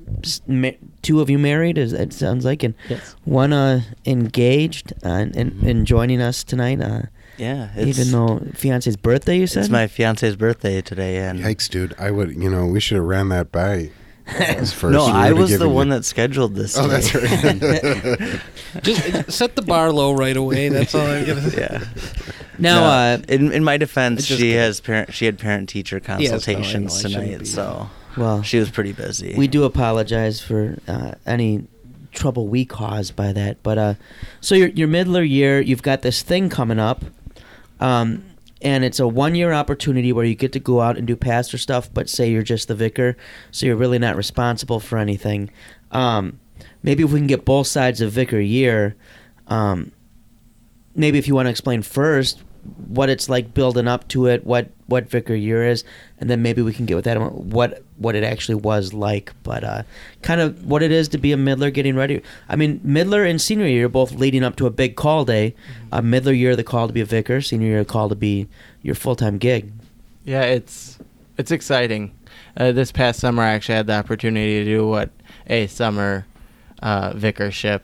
Ma- 0.46 0.70
Two 1.02 1.20
of 1.22 1.30
you 1.30 1.38
married, 1.38 1.78
is 1.78 1.92
it 1.94 2.12
sounds 2.12 2.44
like, 2.44 2.62
and 2.62 2.74
Yes. 2.88 3.16
one 3.24 3.52
uh, 3.54 3.80
engaged 4.04 4.92
uh, 5.04 5.08
and, 5.08 5.34
and 5.36 5.62
and 5.62 5.86
joining 5.86 6.20
us 6.20 6.44
tonight. 6.44 6.80
Uh, 6.80 7.02
Yeah, 7.38 7.70
it's, 7.74 7.98
even 7.98 8.12
though 8.12 8.40
fiance's 8.54 8.96
birthday, 8.98 9.38
you 9.38 9.46
said 9.46 9.60
it's 9.62 9.70
my 9.70 9.86
fiance's 9.86 10.36
birthday 10.36 10.82
today, 10.82 11.16
and 11.18 11.38
Yikes, 11.40 11.70
dude! 11.70 11.94
I 11.98 12.10
would, 12.10 12.34
you 12.36 12.50
know, 12.50 12.66
we 12.66 12.80
should 12.80 12.96
have 12.96 13.06
ran 13.06 13.30
that 13.30 13.50
by 13.50 13.90
us 14.38 14.72
first. 14.80 14.92
no, 14.92 15.04
I 15.06 15.32
was 15.32 15.58
the 15.58 15.68
one 15.68 15.88
you- 15.88 15.94
that 15.94 16.04
scheduled 16.04 16.54
this. 16.54 16.76
Oh, 16.78 16.86
that's 16.88 17.14
right. 17.14 18.40
Just 18.82 19.32
set 19.32 19.56
the 19.56 19.62
bar 19.62 19.92
low 19.92 20.12
right 20.12 20.36
away. 20.36 20.68
That's 20.68 20.94
all 20.94 21.06
I'm 21.06 21.26
gonna. 21.26 21.48
yeah. 21.56 21.84
now. 22.58 22.80
No, 22.80 22.84
Uh, 22.84 23.18
in 23.28 23.52
in 23.52 23.64
my 23.64 23.76
defense, 23.76 24.20
It's 24.20 24.28
just 24.28 24.40
she 24.40 24.52
has 24.52 24.80
parent. 24.80 25.12
She 25.12 25.24
had 25.26 25.38
parent 25.38 25.68
teacher 25.68 25.96
Yes, 25.96 26.08
no, 26.08 26.14
I 26.14 26.18
know, 26.18 26.24
I 26.24 26.30
consultations 26.30 27.02
tonight, 27.02 27.46
so 27.46 27.90
well, 28.16 28.42
she 28.42 28.58
was 28.58 28.70
pretty 28.70 28.92
busy. 28.92 29.34
we 29.36 29.48
do 29.48 29.64
apologize 29.64 30.40
for 30.40 30.78
uh, 30.86 31.12
any 31.26 31.66
trouble 32.12 32.46
we 32.48 32.64
caused 32.64 33.16
by 33.16 33.32
that. 33.32 33.62
But 33.62 33.78
uh, 33.78 33.94
so 34.40 34.54
your 34.54 34.68
your 34.68 34.88
middler 34.88 35.22
year, 35.22 35.60
you've 35.60 35.82
got 35.82 36.02
this 36.02 36.22
thing 36.22 36.48
coming 36.48 36.78
up, 36.78 37.02
um, 37.80 38.22
and 38.62 38.84
it's 38.84 39.00
a 39.00 39.08
one 39.08 39.34
year 39.34 39.52
opportunity 39.52 40.12
where 40.12 40.24
you 40.24 40.34
get 40.34 40.52
to 40.52 40.60
go 40.60 40.80
out 40.80 40.98
and 40.98 41.06
do 41.06 41.16
pastor 41.16 41.58
stuff. 41.58 41.92
But 41.92 42.08
say 42.08 42.30
you're 42.30 42.42
just 42.42 42.68
the 42.68 42.74
vicar, 42.74 43.16
so 43.50 43.66
you're 43.66 43.76
really 43.76 43.98
not 43.98 44.16
responsible 44.16 44.80
for 44.80 44.98
anything. 44.98 45.50
Um, 45.90 46.40
maybe 46.82 47.02
if 47.02 47.12
we 47.12 47.18
can 47.20 47.26
get 47.26 47.44
both 47.44 47.66
sides 47.66 48.00
of 48.00 48.12
vicar 48.12 48.40
year, 48.40 48.96
um, 49.46 49.92
maybe 50.94 51.18
if 51.18 51.26
you 51.26 51.34
want 51.34 51.46
to 51.46 51.50
explain 51.50 51.82
first 51.82 52.42
what 52.86 53.08
it's 53.08 53.28
like 53.28 53.54
building 53.54 53.88
up 53.88 54.06
to 54.08 54.26
it, 54.26 54.44
what 54.44 54.70
what 54.90 55.08
vicar 55.08 55.34
year 55.34 55.66
is, 55.66 55.84
and 56.20 56.28
then 56.28 56.42
maybe 56.42 56.60
we 56.60 56.74
can 56.74 56.84
get 56.84 56.96
with 56.96 57.04
that 57.06 57.18
what 57.32 57.82
what 57.96 58.14
it 58.14 58.24
actually 58.24 58.56
was 58.56 58.92
like, 58.92 59.32
but 59.42 59.64
uh, 59.64 59.82
kind 60.22 60.40
of 60.40 60.66
what 60.66 60.82
it 60.82 60.90
is 60.90 61.08
to 61.08 61.18
be 61.18 61.32
a 61.32 61.36
middler 61.36 61.70
getting 61.70 61.96
ready. 61.96 62.20
I 62.48 62.56
mean, 62.56 62.80
middler 62.82 63.24
and 63.24 63.40
senior 63.40 63.66
year 63.66 63.88
both 63.88 64.12
leading 64.12 64.44
up 64.44 64.56
to 64.56 64.66
a 64.66 64.70
big 64.70 64.96
call 64.96 65.24
day. 65.24 65.54
Uh, 65.92 66.02
middler 66.02 66.32
year, 66.32 66.56
the 66.56 66.64
call 66.64 66.86
to 66.86 66.92
be 66.92 67.00
a 67.00 67.06
vicar. 67.06 67.40
Senior 67.40 67.68
year, 67.68 67.78
the 67.84 67.90
call 67.90 68.08
to 68.08 68.14
be 68.14 68.48
your 68.82 68.94
full 68.94 69.16
time 69.16 69.38
gig. 69.38 69.72
Yeah, 70.24 70.42
it's 70.42 70.98
it's 71.38 71.50
exciting. 71.50 72.12
Uh, 72.56 72.72
this 72.72 72.92
past 72.92 73.20
summer, 73.20 73.42
I 73.42 73.50
actually 73.50 73.76
had 73.76 73.86
the 73.86 73.94
opportunity 73.94 74.64
to 74.64 74.64
do 74.64 74.86
what 74.86 75.10
a 75.46 75.66
summer 75.68 76.26
uh, 76.82 77.12
vicarship. 77.12 77.80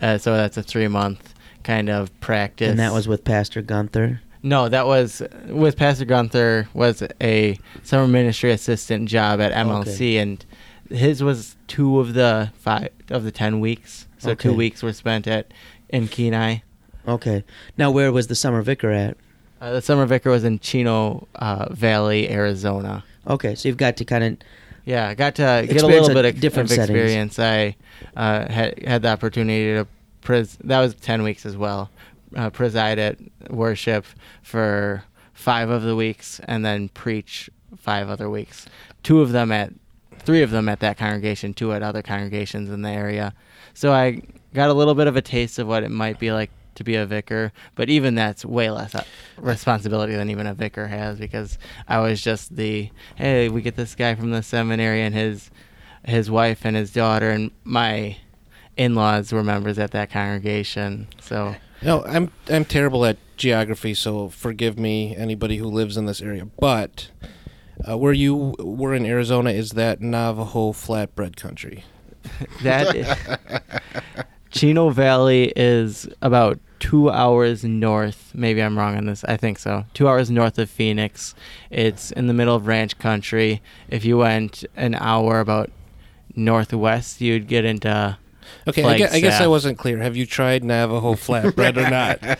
Uh, 0.00 0.18
so 0.18 0.36
that's 0.36 0.56
a 0.56 0.62
three 0.62 0.88
month 0.88 1.34
kind 1.62 1.88
of 1.88 2.18
practice. 2.20 2.70
And 2.70 2.78
that 2.78 2.92
was 2.92 3.06
with 3.08 3.24
Pastor 3.24 3.62
Gunther. 3.62 4.20
No, 4.42 4.68
that 4.68 4.86
was 4.86 5.22
with 5.46 5.76
Pastor 5.76 6.04
Gunther 6.04 6.68
was 6.74 7.02
a 7.20 7.58
summer 7.82 8.08
ministry 8.08 8.50
assistant 8.52 9.08
job 9.08 9.40
at 9.40 9.52
MLC, 9.52 10.16
and 10.16 10.44
his 10.88 11.22
was 11.22 11.56
two 11.66 12.00
of 12.00 12.14
the 12.14 12.50
five 12.54 12.88
of 13.10 13.24
the 13.24 13.30
ten 13.30 13.60
weeks. 13.60 14.06
So 14.18 14.34
two 14.34 14.52
weeks 14.52 14.82
were 14.82 14.92
spent 14.92 15.26
at 15.26 15.52
in 15.88 16.08
Kenai. 16.08 16.58
Okay. 17.08 17.44
Now, 17.78 17.90
where 17.90 18.12
was 18.12 18.26
the 18.26 18.34
summer 18.34 18.60
vicar 18.62 18.90
at? 18.90 19.16
Uh, 19.60 19.72
the 19.72 19.82
summer 19.82 20.06
vicar 20.06 20.30
was 20.30 20.44
in 20.44 20.58
Chino 20.58 21.26
uh, 21.36 21.72
Valley, 21.72 22.30
Arizona. 22.30 23.04
Okay, 23.26 23.54
so 23.54 23.68
you've 23.68 23.76
got 23.76 23.96
to 23.98 24.04
kind 24.04 24.24
of 24.24 24.36
Yeah, 24.84 25.08
I 25.08 25.14
got 25.14 25.34
to 25.36 25.66
get 25.68 25.82
a 25.82 25.86
little 25.86 26.10
a 26.10 26.14
bit 26.14 26.24
of 26.24 26.40
different 26.40 26.70
of 26.70 26.76
settings. 26.76 26.90
experience. 26.98 27.38
I 27.38 27.76
uh, 28.16 28.50
had 28.50 28.82
had 28.86 29.02
the 29.02 29.08
opportunity 29.08 29.74
to 29.74 29.86
pres. 30.22 30.56
That 30.64 30.80
was 30.80 30.94
ten 30.94 31.22
weeks 31.22 31.44
as 31.44 31.56
well. 31.56 31.90
Uh, 32.36 32.48
preside 32.48 32.98
at 32.98 33.18
worship 33.48 34.06
for 34.42 35.02
five 35.32 35.68
of 35.68 35.82
the 35.82 35.96
weeks, 35.96 36.40
and 36.44 36.64
then 36.64 36.88
preach 36.90 37.50
five 37.76 38.08
other 38.08 38.30
weeks. 38.30 38.66
Two 39.02 39.20
of 39.20 39.32
them 39.32 39.50
at, 39.50 39.72
three 40.18 40.42
of 40.42 40.50
them 40.50 40.68
at 40.68 40.80
that 40.80 40.96
congregation, 40.96 41.54
two 41.54 41.72
at 41.72 41.82
other 41.82 42.02
congregations 42.02 42.70
in 42.70 42.82
the 42.82 42.90
area. 42.90 43.32
So 43.74 43.92
I 43.92 44.22
got 44.54 44.70
a 44.70 44.74
little 44.74 44.94
bit 44.94 45.06
of 45.06 45.16
a 45.16 45.22
taste 45.22 45.58
of 45.58 45.66
what 45.66 45.82
it 45.82 45.90
might 45.90 46.18
be 46.20 46.30
like 46.30 46.50
to 46.76 46.84
be 46.84 46.94
a 46.94 47.06
vicar, 47.06 47.52
but 47.74 47.88
even 47.90 48.14
that's 48.14 48.44
way 48.44 48.70
less 48.70 48.94
uh, 48.94 49.04
responsibility 49.36 50.14
than 50.14 50.30
even 50.30 50.46
a 50.46 50.54
vicar 50.54 50.86
has 50.86 51.18
because 51.18 51.58
I 51.88 51.98
was 51.98 52.22
just 52.22 52.56
the 52.56 52.90
hey, 53.16 53.48
we 53.48 53.60
get 53.60 53.76
this 53.76 53.94
guy 53.94 54.14
from 54.14 54.30
the 54.30 54.42
seminary 54.42 55.02
and 55.02 55.14
his 55.14 55.50
his 56.04 56.30
wife 56.30 56.64
and 56.64 56.76
his 56.76 56.92
daughter 56.92 57.30
and 57.30 57.50
my 57.64 58.16
in-laws 58.76 59.32
were 59.32 59.44
members 59.44 59.78
at 59.78 59.90
that 59.90 60.10
congregation. 60.10 61.08
So 61.20 61.54
No, 61.82 62.04
I'm 62.04 62.30
I'm 62.48 62.64
terrible 62.64 63.04
at 63.06 63.16
geography, 63.36 63.94
so 63.94 64.28
forgive 64.28 64.78
me, 64.78 65.16
anybody 65.16 65.56
who 65.56 65.66
lives 65.66 65.96
in 65.96 66.06
this 66.06 66.20
area. 66.20 66.46
But 66.58 67.10
uh, 67.88 67.96
where 67.96 68.12
you 68.12 68.54
were 68.58 68.94
in 68.94 69.06
Arizona 69.06 69.50
is 69.50 69.70
that 69.72 70.00
Navajo 70.00 70.72
flatbread 70.72 71.36
country. 71.36 71.84
that 72.62 73.62
Chino 74.50 74.90
Valley 74.90 75.52
is 75.56 76.06
about 76.20 76.58
two 76.80 77.10
hours 77.10 77.64
north. 77.64 78.32
Maybe 78.34 78.62
I'm 78.62 78.76
wrong 78.78 78.96
on 78.96 79.06
this. 79.06 79.24
I 79.24 79.36
think 79.36 79.58
so. 79.58 79.84
Two 79.94 80.06
hours 80.08 80.30
north 80.30 80.58
of 80.58 80.68
Phoenix. 80.68 81.34
It's 81.70 82.10
in 82.10 82.26
the 82.26 82.34
middle 82.34 82.54
of 82.54 82.66
ranch 82.66 82.98
country. 82.98 83.62
If 83.88 84.04
you 84.04 84.18
went 84.18 84.64
an 84.76 84.94
hour 84.96 85.40
about 85.40 85.70
northwest, 86.34 87.20
you'd 87.20 87.48
get 87.48 87.64
into. 87.64 88.18
Okay, 88.68 88.82
I 88.84 88.98
guess, 88.98 89.14
I 89.14 89.20
guess 89.20 89.40
I 89.40 89.46
wasn't 89.46 89.78
clear. 89.78 89.98
Have 89.98 90.16
you 90.16 90.26
tried 90.26 90.64
Navajo 90.64 91.14
flatbread 91.14 91.76
or 91.84 91.90
not? 91.90 92.38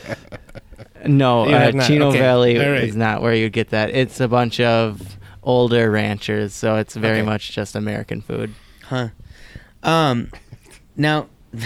No, 1.06 1.48
You 1.48 1.54
uh, 1.54 1.58
have 1.60 1.74
not. 1.74 1.86
Chino 1.86 2.08
Okay. 2.08 2.18
Valley 2.18 2.58
All 2.64 2.70
right. 2.72 2.84
is 2.84 2.94
not 2.96 3.22
where 3.22 3.34
you'd 3.34 3.52
get 3.52 3.70
that. 3.70 3.90
It's 3.90 4.20
a 4.20 4.28
bunch 4.28 4.60
of 4.60 5.16
older 5.42 5.90
ranchers, 5.90 6.52
so 6.52 6.76
it's 6.76 6.94
very 6.94 7.18
Okay. 7.20 7.26
much 7.26 7.52
just 7.52 7.74
American 7.74 8.20
food. 8.20 8.54
Huh. 8.84 9.08
Um, 9.82 10.30
now, 10.96 11.28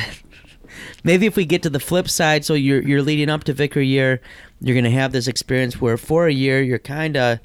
maybe 1.04 1.26
if 1.26 1.36
we 1.36 1.44
get 1.44 1.62
to 1.62 1.70
the 1.70 1.80
flip 1.80 2.08
side, 2.08 2.44
so 2.44 2.54
you're 2.54 2.82
you're 2.82 3.02
leading 3.02 3.28
up 3.28 3.44
to 3.44 3.52
vicar 3.52 3.80
year, 3.80 4.20
you're 4.60 4.76
gonna 4.76 4.90
have 4.90 5.12
this 5.12 5.26
experience 5.26 5.80
where 5.80 5.96
for 5.96 6.26
a 6.26 6.32
year 6.32 6.62
you're 6.62 6.78
kind 6.78 7.16
of 7.16 7.38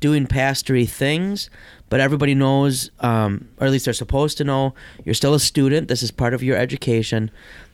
doing 0.00 0.26
pastory 0.26 0.88
things, 0.88 1.48
but 1.88 2.00
everybody 2.00 2.34
knows, 2.34 2.90
um, 3.00 3.48
or 3.58 3.66
at 3.66 3.72
least 3.72 3.84
they're 3.84 3.94
supposed 3.94 4.38
to 4.38 4.44
know, 4.44 4.74
you're 5.04 5.14
still 5.14 5.34
a 5.34 5.40
student. 5.40 5.88
This 5.88 6.02
is 6.02 6.10
part 6.10 6.34
of 6.34 6.42
your 6.42 6.56
education. 6.56 7.30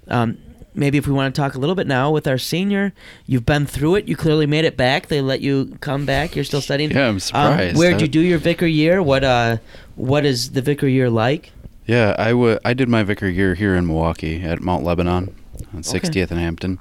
Um, 0.09 0.39
maybe 0.75 0.99
if 0.99 1.07
we 1.07 1.13
want 1.13 1.35
to 1.35 1.41
talk 1.41 1.55
a 1.55 1.59
little 1.59 1.75
bit 1.75 1.87
now 1.87 2.11
with 2.11 2.27
our 2.27 2.39
senior, 2.39 2.93
you've 3.27 3.47
been 3.47 3.67
through 3.67 3.97
it. 3.97 4.09
You 4.09 4.17
clearly 4.17 4.47
made 4.47 4.65
it 4.65 4.77
back. 4.77 5.09
They 5.09 5.21
let 5.21 5.41
you 5.41 5.77
come 5.81 6.05
back. 6.07 6.35
You're 6.37 6.45
still 6.45 6.61
studying. 6.61 6.91
Yeah, 6.91 7.09
I'm 7.09 7.15
Um, 7.15 7.21
surprised. 7.21 7.77
where'd 7.79 8.01
you 8.01 8.09
do 8.09 8.21
your 8.21 8.39
vicar 8.39 8.67
year? 8.67 9.03
What 9.03 9.25
uh, 9.25 9.59
what 9.97 10.25
is 10.25 10.51
the 10.53 10.63
vicar 10.63 10.89
year 10.89 11.09
like? 11.11 11.51
Yeah, 11.87 12.15
I 12.19 12.33
wa- 12.33 12.59
I 12.65 12.75
did 12.75 12.89
my 12.89 13.03
vicar 13.03 13.29
year 13.29 13.55
here 13.55 13.75
in 13.75 13.87
Milwaukee 13.87 14.43
at 14.43 14.61
Mount 14.63 14.85
Lebanon 14.85 15.35
on 15.75 15.83
60th 15.83 16.31
and 16.31 16.39
Hampton. 16.41 16.79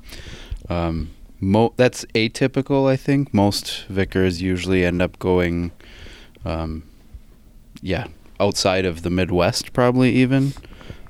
Um, 0.70 1.10
mo- 1.40 1.74
that's 1.76 2.06
atypical, 2.14 2.88
I 2.90 2.96
think. 2.98 3.34
Most 3.34 3.86
vicars 3.90 4.42
usually 4.42 4.86
end 4.86 5.02
up 5.02 5.18
going, 5.20 5.72
um, 6.46 6.84
yeah, 7.82 8.08
outside 8.40 8.86
of 8.86 9.02
the 9.04 9.10
Midwest, 9.10 9.74
probably 9.74 10.12
even. 10.16 10.54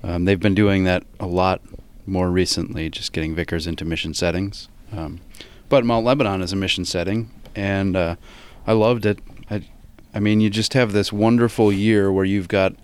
Um, 0.04 0.26
they've 0.26 0.40
been 0.40 0.56
doing 0.56 0.84
that 0.86 1.04
a 1.20 1.28
lot 1.28 1.62
more 2.06 2.30
recently, 2.30 2.90
just 2.90 3.14
getting 3.14 3.36
vicars 3.36 3.68
into 3.68 3.86
mission 3.86 4.14
settings. 4.14 4.68
Um, 4.92 5.22
but 5.70 5.86
Mount 5.86 6.06
Lebanon 6.06 6.42
is 6.42 6.52
a 6.52 6.56
mission 6.56 6.86
setting, 6.86 7.30
and 7.56 7.96
uh, 7.96 8.16
I 8.66 8.74
loved 8.74 9.06
it. 9.06 9.20
I, 9.50 9.64
I 10.14 10.20
mean, 10.20 10.42
you 10.42 10.50
just 10.50 10.74
have 10.74 10.92
this 10.92 11.14
wonderful 11.14 11.72
year 11.72 12.12
where 12.12 12.26
you've 12.26 12.48
got 12.48 12.76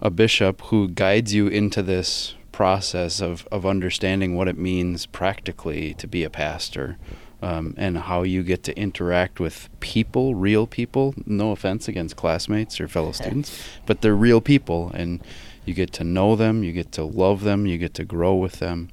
a 0.00 0.10
bishop 0.10 0.62
who 0.62 0.88
guides 0.88 1.34
you 1.34 1.48
into 1.48 1.82
this 1.82 2.34
process 2.52 3.20
of, 3.20 3.46
of 3.52 3.66
understanding 3.66 4.34
what 4.34 4.48
it 4.48 4.56
means 4.56 5.04
practically 5.04 5.92
to 5.94 6.06
be 6.06 6.24
a 6.24 6.30
pastor 6.30 6.96
um, 7.42 7.74
and 7.76 7.98
how 7.98 8.22
you 8.22 8.42
get 8.42 8.62
to 8.64 8.76
interact 8.78 9.40
with 9.40 9.68
people, 9.80 10.34
real 10.34 10.66
people. 10.66 11.14
No 11.26 11.52
offense 11.52 11.88
against 11.88 12.16
classmates 12.16 12.80
or 12.80 12.88
fellow 12.88 13.12
students, 13.20 13.62
but 13.86 14.00
they're 14.00 14.16
real 14.16 14.40
people, 14.40 14.90
and 14.94 15.22
you 15.64 15.74
get 15.74 15.92
to 15.94 16.04
know 16.04 16.36
them, 16.36 16.62
you 16.62 16.72
get 16.72 16.92
to 16.92 17.04
love 17.04 17.42
them, 17.42 17.66
you 17.66 17.78
get 17.78 17.94
to 17.94 18.04
grow 18.04 18.34
with 18.34 18.58
them. 18.60 18.88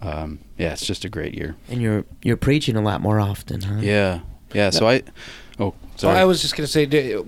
Um, 0.00 0.40
yeah, 0.58 0.72
it's 0.72 0.86
just 0.86 1.04
a 1.04 1.08
great 1.08 1.34
year. 1.34 1.56
And 1.68 1.80
you're 1.82 2.04
you're 2.22 2.36
preaching 2.36 2.76
a 2.76 2.80
lot 2.82 3.00
more 3.00 3.18
often, 3.20 3.62
huh? 3.62 3.80
Yeah, 3.80 4.20
yeah. 4.52 4.70
So 4.70 4.88
I, 4.88 5.02
oh, 5.58 5.74
So 5.96 6.08
sorry. 6.08 6.18
I 6.20 6.24
was 6.24 6.40
just 6.40 6.56
gonna 6.56 6.66
say, 6.68 6.86
do, 6.86 7.26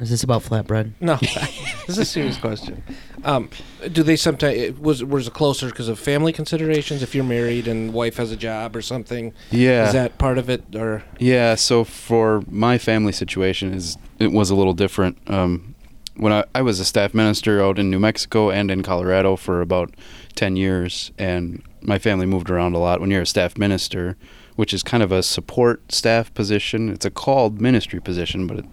Is 0.00 0.10
this 0.10 0.22
about 0.22 0.42
flatbread? 0.42 0.92
no, 1.00 1.16
this 1.20 1.88
is 1.88 1.98
a 1.98 2.04
serious 2.04 2.36
question. 2.36 2.82
Um, 3.24 3.50
do 3.92 4.02
they 4.02 4.16
sometimes 4.16 4.78
was 4.78 5.04
was 5.04 5.28
it 5.28 5.34
closer 5.34 5.66
because 5.68 5.88
of 5.88 5.98
family 5.98 6.32
considerations? 6.32 7.02
If 7.02 7.14
you're 7.14 7.24
married 7.24 7.68
and 7.68 7.92
wife 7.92 8.16
has 8.16 8.32
a 8.32 8.36
job 8.36 8.74
or 8.74 8.82
something, 8.82 9.32
yeah. 9.50 9.86
is 9.86 9.92
that 9.92 10.18
part 10.18 10.38
of 10.38 10.50
it? 10.50 10.74
Or 10.74 11.04
Yeah, 11.18 11.54
so 11.54 11.84
for 11.84 12.42
my 12.48 12.78
family 12.78 13.12
situation 13.12 13.72
is 13.72 13.96
it 14.18 14.32
was 14.32 14.50
a 14.50 14.54
little 14.54 14.74
different. 14.74 15.18
Um, 15.30 15.74
when 16.16 16.32
I, 16.32 16.44
I 16.54 16.62
was 16.62 16.78
a 16.78 16.84
staff 16.84 17.14
minister 17.14 17.62
out 17.62 17.78
in 17.78 17.90
New 17.90 18.00
Mexico 18.00 18.50
and 18.50 18.70
in 18.70 18.82
Colorado 18.82 19.36
for 19.36 19.60
about 19.60 19.94
ten 20.34 20.56
years, 20.56 21.12
and 21.18 21.62
my 21.80 21.98
family 21.98 22.26
moved 22.26 22.50
around 22.50 22.74
a 22.74 22.78
lot. 22.78 23.00
When 23.00 23.10
you're 23.10 23.22
a 23.22 23.26
staff 23.26 23.56
minister, 23.56 24.16
which 24.56 24.74
is 24.74 24.82
kind 24.82 25.02
of 25.02 25.12
a 25.12 25.22
support 25.22 25.92
staff 25.92 26.32
position, 26.34 26.88
it's 26.88 27.04
a 27.04 27.10
called 27.10 27.60
ministry 27.60 28.00
position, 28.00 28.46
but 28.46 28.58
it, 28.58 28.66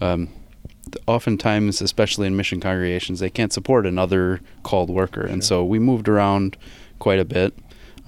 um, 0.00 0.28
oftentimes, 1.06 1.80
especially 1.80 2.26
in 2.26 2.36
mission 2.36 2.60
congregations, 2.60 3.20
they 3.20 3.30
can't 3.30 3.52
support 3.52 3.86
another 3.86 4.40
called 4.62 4.90
worker, 4.90 5.22
and 5.22 5.42
so 5.44 5.64
we 5.64 5.78
moved 5.78 6.08
around 6.08 6.56
quite 6.98 7.18
a 7.18 7.24
bit. 7.24 7.54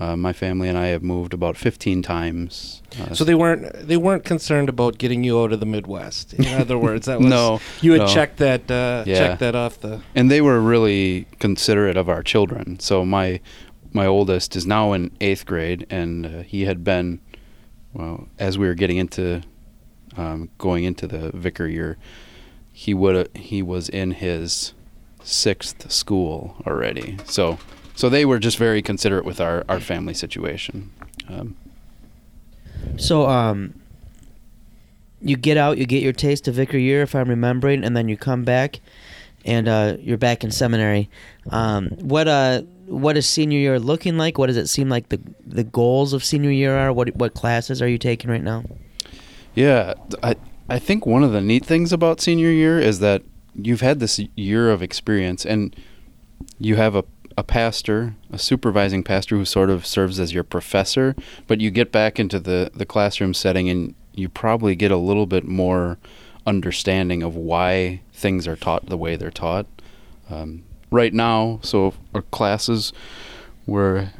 Uh, 0.00 0.16
my 0.16 0.32
family 0.32 0.68
and 0.68 0.76
I 0.76 0.86
have 0.86 1.02
moved 1.04 1.32
about 1.32 1.56
15 1.56 2.02
times. 2.02 2.82
Uh, 3.00 3.14
so 3.14 3.22
they 3.24 3.36
weren't 3.36 3.86
they 3.86 3.96
weren't 3.96 4.24
concerned 4.24 4.68
about 4.68 4.98
getting 4.98 5.22
you 5.22 5.40
out 5.40 5.52
of 5.52 5.60
the 5.60 5.66
Midwest. 5.66 6.34
In 6.34 6.46
other 6.60 6.76
words, 6.76 7.06
that 7.06 7.20
was 7.20 7.28
No, 7.28 7.60
You 7.82 7.92
had 7.92 8.00
no. 8.00 8.06
checked 8.08 8.38
that 8.38 8.68
uh, 8.68 9.04
Yeah. 9.06 9.18
checked 9.18 9.40
that 9.40 9.54
off 9.54 9.78
the. 9.80 10.00
and 10.16 10.28
they 10.28 10.40
were 10.40 10.60
really 10.60 11.26
considerate 11.38 11.96
of 11.96 12.08
our 12.08 12.22
children. 12.22 12.80
So 12.80 13.04
my 13.04 13.38
my 13.92 14.06
oldest 14.06 14.56
is 14.56 14.66
now 14.66 14.92
in 14.92 15.12
eighth 15.20 15.46
grade, 15.46 15.86
and 15.88 16.26
uh, 16.26 16.28
he 16.42 16.64
had 16.64 16.82
been 16.82 17.20
well 17.92 18.26
as 18.40 18.58
we 18.58 18.66
were 18.66 18.74
getting 18.74 18.96
into 18.96 19.42
um, 20.16 20.48
going 20.58 20.82
into 20.84 21.06
the 21.06 21.30
vicar 21.32 21.68
year. 21.68 21.96
He 22.72 22.94
would 22.94 23.28
he 23.36 23.62
was 23.62 23.88
in 23.88 24.12
his 24.12 24.72
sixth 25.22 25.90
school 25.90 26.56
already. 26.66 27.18
So 27.24 27.58
so 27.94 28.08
they 28.08 28.24
were 28.24 28.38
just 28.38 28.58
very 28.58 28.82
considerate 28.82 29.24
with 29.24 29.40
our 29.40 29.64
our 29.68 29.80
family 29.80 30.14
situation. 30.14 30.90
Um, 31.28 31.56
So, 32.96 33.28
um, 33.28 33.74
you 35.20 35.36
get 35.36 35.56
out, 35.56 35.78
you 35.78 35.86
get 35.86 36.02
your 36.02 36.12
taste 36.12 36.48
of 36.48 36.54
vicar 36.56 36.78
year, 36.78 37.02
if 37.02 37.14
I'm 37.14 37.28
remembering, 37.28 37.84
and 37.84 37.96
then 37.96 38.08
you 38.08 38.16
come 38.16 38.42
back, 38.42 38.80
and 39.44 39.68
uh, 39.68 39.96
you're 40.00 40.18
back 40.18 40.42
in 40.42 40.50
seminary. 40.50 41.08
Um, 41.50 41.90
what 42.00 42.26
uh, 42.26 42.62
what 42.86 43.16
is 43.16 43.28
senior 43.28 43.58
year 43.58 43.78
looking 43.78 44.18
like? 44.18 44.36
What 44.36 44.48
does 44.48 44.56
it 44.56 44.66
seem 44.66 44.88
like 44.88 45.10
the 45.10 45.20
the 45.46 45.64
goals 45.64 46.12
of 46.12 46.24
senior 46.24 46.50
year 46.50 46.76
are? 46.76 46.92
What 46.92 47.14
what 47.16 47.34
classes 47.34 47.80
are 47.80 47.88
you 47.88 47.98
taking 47.98 48.30
right 48.30 48.42
now? 48.42 48.64
Yeah, 49.54 49.94
I 50.22 50.34
I 50.68 50.78
think 50.78 51.06
one 51.06 51.22
of 51.22 51.32
the 51.32 51.40
neat 51.40 51.64
things 51.64 51.92
about 51.92 52.20
senior 52.20 52.50
year 52.50 52.78
is 52.78 53.00
that 53.00 53.22
you've 53.54 53.80
had 53.80 54.00
this 54.00 54.20
year 54.36 54.70
of 54.70 54.82
experience 54.82 55.44
and 55.44 55.74
you 56.58 56.76
have 56.76 56.94
a 56.94 57.04
a 57.36 57.42
pastor, 57.42 58.14
a 58.30 58.38
supervising 58.38 59.02
pastor 59.02 59.36
who 59.36 59.44
sort 59.44 59.70
of 59.70 59.86
serves 59.86 60.20
as 60.20 60.32
your 60.32 60.44
professor, 60.44 61.14
but 61.46 61.60
you 61.60 61.70
get 61.70 61.92
back 61.92 62.18
into 62.18 62.38
the 62.38 62.70
the 62.74 62.86
classroom 62.86 63.34
setting 63.34 63.68
and 63.68 63.94
you 64.14 64.28
probably 64.28 64.74
get 64.74 64.90
a 64.90 64.96
little 64.96 65.26
bit 65.26 65.44
more 65.44 65.98
understanding 66.46 67.22
of 67.22 67.34
why 67.34 68.00
things 68.12 68.46
are 68.46 68.56
taught 68.56 68.86
the 68.86 68.96
way 68.96 69.16
they're 69.16 69.30
taught. 69.30 69.66
Um, 70.28 70.64
right 70.90 71.12
now, 71.12 71.60
so 71.62 71.94
our 72.14 72.22
classes 72.22 72.92
were 73.66 74.10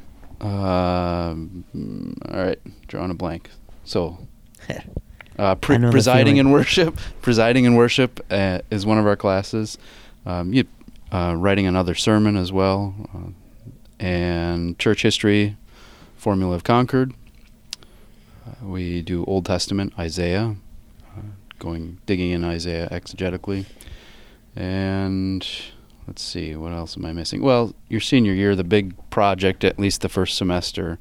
um, 0.40 1.64
all 2.28 2.44
right, 2.44 2.60
drawing 2.88 3.10
a 3.10 3.14
blank. 3.14 3.50
So 3.84 4.18
uh, 5.38 5.54
pre- 5.56 5.76
I 5.76 5.78
know 5.78 5.88
the 5.88 5.92
presiding 5.92 6.36
in 6.36 6.50
worship, 6.50 6.98
presiding 7.22 7.64
in 7.64 7.74
worship 7.74 8.24
uh, 8.30 8.60
is 8.70 8.84
one 8.86 8.98
of 8.98 9.06
our 9.06 9.16
classes. 9.16 9.78
Um, 10.26 10.52
you, 10.52 10.64
uh, 11.10 11.34
writing 11.36 11.66
another 11.66 11.94
sermon 11.94 12.36
as 12.36 12.52
well, 12.52 12.94
uh, 13.14 13.30
and 13.98 14.78
church 14.78 15.02
history, 15.02 15.56
formula 16.16 16.54
of 16.54 16.64
Concord. 16.64 17.12
Uh, 18.46 18.66
we 18.66 19.02
do 19.02 19.24
Old 19.24 19.46
Testament, 19.46 19.92
Isaiah, 19.98 20.56
uh, 21.16 21.20
going 21.58 21.98
digging 22.06 22.30
in 22.30 22.44
Isaiah 22.44 22.88
exegetically, 22.90 23.66
And 24.56 25.46
let's 26.06 26.22
see, 26.22 26.56
what 26.56 26.72
else 26.72 26.96
am 26.96 27.04
I 27.04 27.12
missing? 27.12 27.42
Well, 27.42 27.74
your 27.88 28.00
senior 28.00 28.32
year, 28.32 28.56
the 28.56 28.64
big 28.64 28.94
project, 29.10 29.64
at 29.64 29.78
least 29.78 30.00
the 30.00 30.08
first 30.08 30.36
semester, 30.36 30.98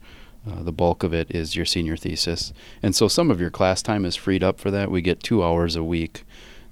uh, 0.49 0.63
the 0.63 0.71
bulk 0.71 1.03
of 1.03 1.13
it 1.13 1.29
is 1.29 1.55
your 1.55 1.65
senior 1.65 1.95
thesis. 1.95 2.51
And 2.81 2.95
so 2.95 3.07
some 3.07 3.29
of 3.29 3.39
your 3.39 3.51
class 3.51 3.81
time 3.81 4.05
is 4.05 4.15
freed 4.15 4.43
up 4.43 4.59
for 4.59 4.71
that. 4.71 4.89
We 4.89 5.01
get 5.01 5.21
two 5.21 5.43
hours 5.43 5.75
a 5.75 5.83
week 5.83 6.23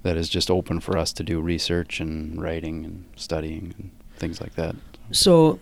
that 0.04 0.18
is 0.18 0.30
just 0.30 0.50
open 0.50 0.80
for 0.80 0.98
us 0.98 1.14
to 1.14 1.24
do 1.24 1.42
research 1.42 2.00
and 2.00 2.42
writing 2.42 2.86
and 2.86 3.06
studying 3.16 3.76
and 3.78 3.92
things 4.18 4.42
like 4.42 4.56
that. 4.56 4.76
So, 5.12 5.60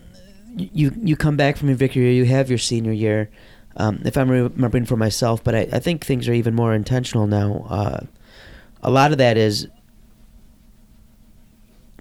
you 0.56 0.92
you 1.04 1.16
come 1.16 1.38
back 1.38 1.58
from 1.58 1.68
your 1.68 1.78
vicar 1.78 2.00
year, 2.00 2.12
you 2.12 2.26
have 2.26 2.50
your 2.50 2.58
senior 2.58 2.92
year. 2.92 3.30
Um, 3.76 4.02
if 4.06 4.18
I'm 4.18 4.30
remembering 4.30 4.86
for 4.86 4.98
myself, 4.98 5.44
but 5.44 5.54
I, 5.54 5.68
I 5.72 5.80
think 5.80 6.04
things 6.04 6.28
are 6.28 6.34
even 6.34 6.56
more 6.56 6.74
intentional 6.74 7.28
now. 7.28 7.66
Uh, 7.70 8.00
a 8.82 8.90
lot 8.90 9.12
of 9.12 9.20
that 9.20 9.38
is 9.38 9.68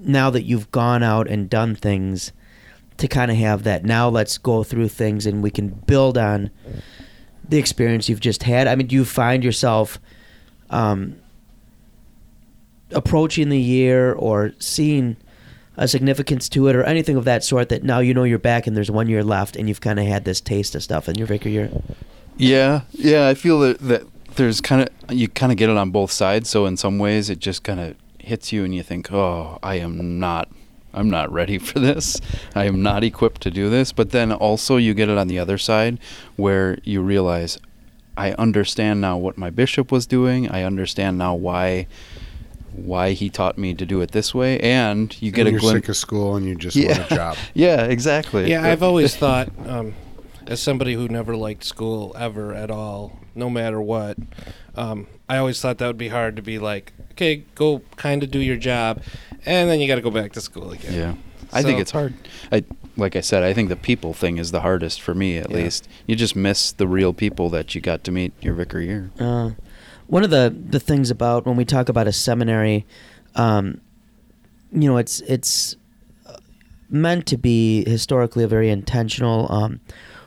now 0.01 0.31
that 0.31 0.45
you've 0.45 0.71
gone 0.71 1.03
out 1.03 1.29
and 1.29 1.51
done 1.51 1.75
things 1.75 2.33
to 2.99 3.09
kind 3.09 3.31
of 3.31 3.37
have 3.37 3.65
that. 3.65 3.85
Now 3.85 4.09
let's 4.09 4.39
go 4.39 4.63
through 4.63 4.89
things 4.89 5.27
and 5.27 5.43
we 5.43 5.51
can 5.51 5.69
build 5.69 6.17
on 6.17 6.51
the 7.49 7.59
experience 7.59 8.09
you've 8.09 8.21
just 8.21 8.43
had. 8.43 8.67
I 8.67 8.75
mean, 8.75 8.87
do 8.87 8.95
you 8.95 9.05
find 9.05 9.45
yourself 9.45 10.01
um, 10.71 11.17
approaching 12.91 13.49
the 13.49 13.61
year 13.61 14.13
or 14.13 14.53
seeing 14.59 15.17
a 15.77 15.87
significance 15.87 16.49
to 16.49 16.69
it 16.69 16.77
or 16.77 16.83
anything 16.85 17.17
of 17.17 17.25
that 17.25 17.45
sort 17.45 17.69
that 17.69 17.83
now 17.83 17.99
you 17.99 18.15
know 18.15 18.25
you're 18.25 18.39
back 18.39 18.67
and 18.67 18.77
there's 18.77 18.91
one 18.91 19.09
year 19.09 19.23
left 19.23 19.57
and 19.57 19.69
you've 19.69 19.81
kind 19.81 19.99
of 19.99 20.07
had 20.07 20.25
this 20.25 20.41
taste 20.41 20.75
of 20.75 20.83
stuff 20.83 21.09
in 21.09 21.17
your 21.17 21.27
Vicar 21.27 21.51
year? 21.51 21.71
Yeah, 22.39 22.83
yeah, 22.93 23.29
I 23.29 23.35
feel 23.35 23.61
that, 23.61 23.79
that 23.81 24.03
there's 24.37 24.61
kind 24.61 24.83
of 24.83 25.13
you 25.13 25.29
kind 25.29 25.53
of 25.53 25.59
get 25.59 25.69
it 25.69 25.77
on 25.77 25.91
both 25.91 26.11
sides. 26.11 26.49
So 26.49 26.67
in 26.67 26.77
some 26.77 26.99
ways, 26.99 27.29
it 27.31 27.39
just 27.39 27.63
kind 27.63 27.81
of 27.81 27.97
hits 28.19 28.53
you, 28.53 28.65
and 28.65 28.75
you 28.75 28.83
think, 28.83 29.13
"Oh, 29.13 29.59
I 29.63 29.77
am 29.77 30.19
not, 30.19 30.49
I'm 30.97 31.11
not 31.11 31.31
ready 31.33 31.59
for 31.69 31.79
this. 31.79 32.21
I 32.55 32.65
am 32.65 32.83
not 32.83 33.05
equipped 33.05 33.43
to 33.43 33.51
do 33.51 33.71
this." 33.71 33.93
But 33.93 34.11
then 34.11 34.33
also, 34.33 34.77
you 34.77 34.95
get 34.95 35.09
it 35.09 35.19
on 35.19 35.29
the 35.29 35.39
other 35.39 35.59
side, 35.59 35.99
where 36.37 36.79
you 36.85 37.03
realize, 37.03 37.59
I 38.17 38.33
understand 38.33 39.01
now 39.01 39.17
what 39.19 39.37
my 39.39 39.51
bishop 39.51 39.93
was 39.93 40.07
doing. 40.07 40.49
I 40.51 40.63
understand 40.65 41.19
now 41.19 41.35
why 41.35 41.87
why 42.75 43.13
he 43.13 43.31
taught 43.31 43.57
me 43.57 43.73
to 43.75 43.87
do 43.87 44.01
it 44.03 44.11
this 44.13 44.35
way, 44.35 44.61
and 44.61 45.17
you 45.23 45.31
get 45.31 45.43
and 45.43 45.49
a 45.49 45.51
you're 45.53 45.61
glimpse. 45.61 45.79
sick 45.81 45.89
of 45.89 45.97
school 45.97 46.37
and 46.37 46.45
you 46.47 46.55
just 46.55 46.77
Yeah. 46.77 46.99
want 46.99 47.11
a 47.11 47.15
job. 47.15 47.37
yeah, 47.55 47.85
exactly. 47.85 48.51
Yeah, 48.51 48.67
I've 48.69 48.83
always 48.83 49.17
thought, 49.17 49.49
um, 49.67 49.95
as 50.47 50.61
somebody 50.61 50.93
who 50.93 51.09
never 51.09 51.35
liked 51.37 51.65
school 51.65 52.15
ever 52.19 52.53
at 52.55 52.71
all, 52.71 53.19
no 53.35 53.49
matter 53.49 53.81
what, 53.81 54.19
um, 54.77 55.07
I 55.27 55.39
always 55.39 55.59
thought 55.59 55.79
that 55.79 55.87
would 55.87 55.97
be 55.97 56.09
hard 56.09 56.37
to 56.37 56.43
be 56.43 56.59
like, 56.59 56.93
okay, 57.13 57.45
go 57.55 57.81
kind 57.97 58.23
of 58.23 58.31
do 58.31 58.41
your 58.41 58.57
job, 58.57 59.01
and 59.47 59.71
then 59.71 59.81
you 59.81 59.87
got 59.89 59.95
to 59.97 60.03
go 60.03 60.11
back 60.11 60.33
to 60.33 60.41
school 60.41 60.73
again. 60.73 60.93
Yeah. 60.93 61.15
I 61.53 61.63
think 61.63 61.79
it's 61.81 61.93
hard. 61.93 62.13
I 62.53 62.65
like 62.97 63.15
I 63.15 63.21
said, 63.21 63.43
I 63.45 63.53
think 63.53 63.69
the 63.69 63.77
people 63.77 64.13
thing 64.15 64.39
is 64.39 64.51
the 64.51 64.61
hardest 64.63 65.01
for 65.01 65.15
me 65.15 65.37
at 65.39 65.51
Yeah. 65.51 65.57
least. 65.59 65.89
You 66.07 66.17
just 66.17 66.35
miss 66.35 66.73
the 66.73 66.89
real 66.89 67.13
people 67.13 67.49
that 67.51 67.75
you 67.75 67.81
got 67.81 68.03
to 68.05 68.13
meet 68.13 68.33
your 68.41 68.55
vicar 68.55 68.81
year. 68.81 69.11
Uh, 69.19 69.51
one 70.09 70.25
of 70.25 70.31
the 70.31 70.55
the 70.71 70.81
things 70.81 71.11
about 71.11 71.47
when 71.47 71.57
we 71.57 71.65
talk 71.65 71.89
about 71.89 72.07
a 72.09 72.13
seminary, 72.13 72.85
um, 73.37 73.81
you 74.73 74.89
know, 74.91 74.97
it's 74.97 75.21
it's 75.21 75.77
uh, 76.27 76.37
meant 76.91 77.27
to 77.27 77.37
be 77.37 77.89
historically 77.89 78.43
a 78.45 78.49
very 78.49 78.69
intentional, 78.71 79.51
um, 79.53 79.81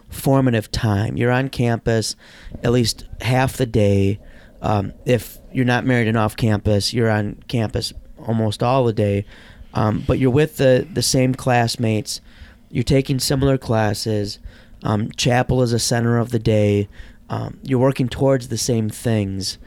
formative 0.09 0.71
time. 0.71 1.17
You're 1.17 1.31
on 1.31 1.49
campus 1.49 2.15
at 2.63 2.71
least 2.71 3.05
half 3.21 3.57
the 3.57 3.65
day. 3.65 4.19
Um, 4.61 4.93
if 5.05 5.37
you're 5.53 5.65
not 5.65 5.85
married 5.85 6.07
and 6.07 6.17
off 6.17 6.35
campus, 6.35 6.93
you're 6.93 7.09
on 7.09 7.41
campus 7.47 7.93
almost 8.25 8.63
all 8.63 8.85
the 8.85 8.93
day. 8.93 9.25
Um, 9.73 10.03
but 10.07 10.19
you're 10.19 10.31
with 10.31 10.57
the 10.57 10.87
the 10.91 11.01
same 11.01 11.33
classmates. 11.35 12.21
You're 12.69 12.83
taking 12.83 13.19
similar 13.19 13.57
classes. 13.57 14.39
Um, 14.83 15.11
chapel 15.11 15.61
is 15.61 15.73
a 15.73 15.79
center 15.79 16.17
of 16.17 16.31
the 16.31 16.39
day. 16.39 16.87
Um, 17.29 17.59
you're 17.63 17.79
working 17.79 18.09
towards 18.09 18.47
the 18.47 18.57
same 18.57 18.89
things. 18.89 19.57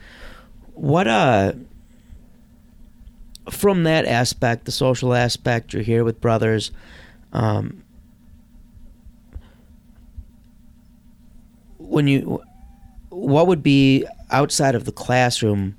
What 0.75 1.07
uh 1.07 1.53
from 3.51 3.85
that 3.85 4.07
aspect, 4.07 4.65
the 4.65 4.73
social 4.73 5.15
aspect, 5.15 5.73
you're 5.73 5.83
here 5.83 6.05
with 6.05 6.21
brothers. 6.21 6.71
Um, 7.33 7.83
when 11.79 12.07
you, 12.07 12.43
what 13.09 13.47
would 13.47 13.63
be 13.63 14.07
outside 14.31 14.75
of 14.75 14.85
the 14.85 14.93
classroom? 14.93 15.77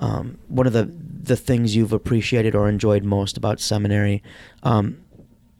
Um, 0.00 0.38
one 0.48 0.66
of 0.66 0.72
the 0.72 0.92
the 1.26 1.36
things 1.36 1.74
you've 1.74 1.92
appreciated 1.92 2.54
or 2.54 2.68
enjoyed 2.68 3.04
most 3.04 3.36
about 3.36 3.60
seminary. 3.60 4.22
Um, 4.62 4.98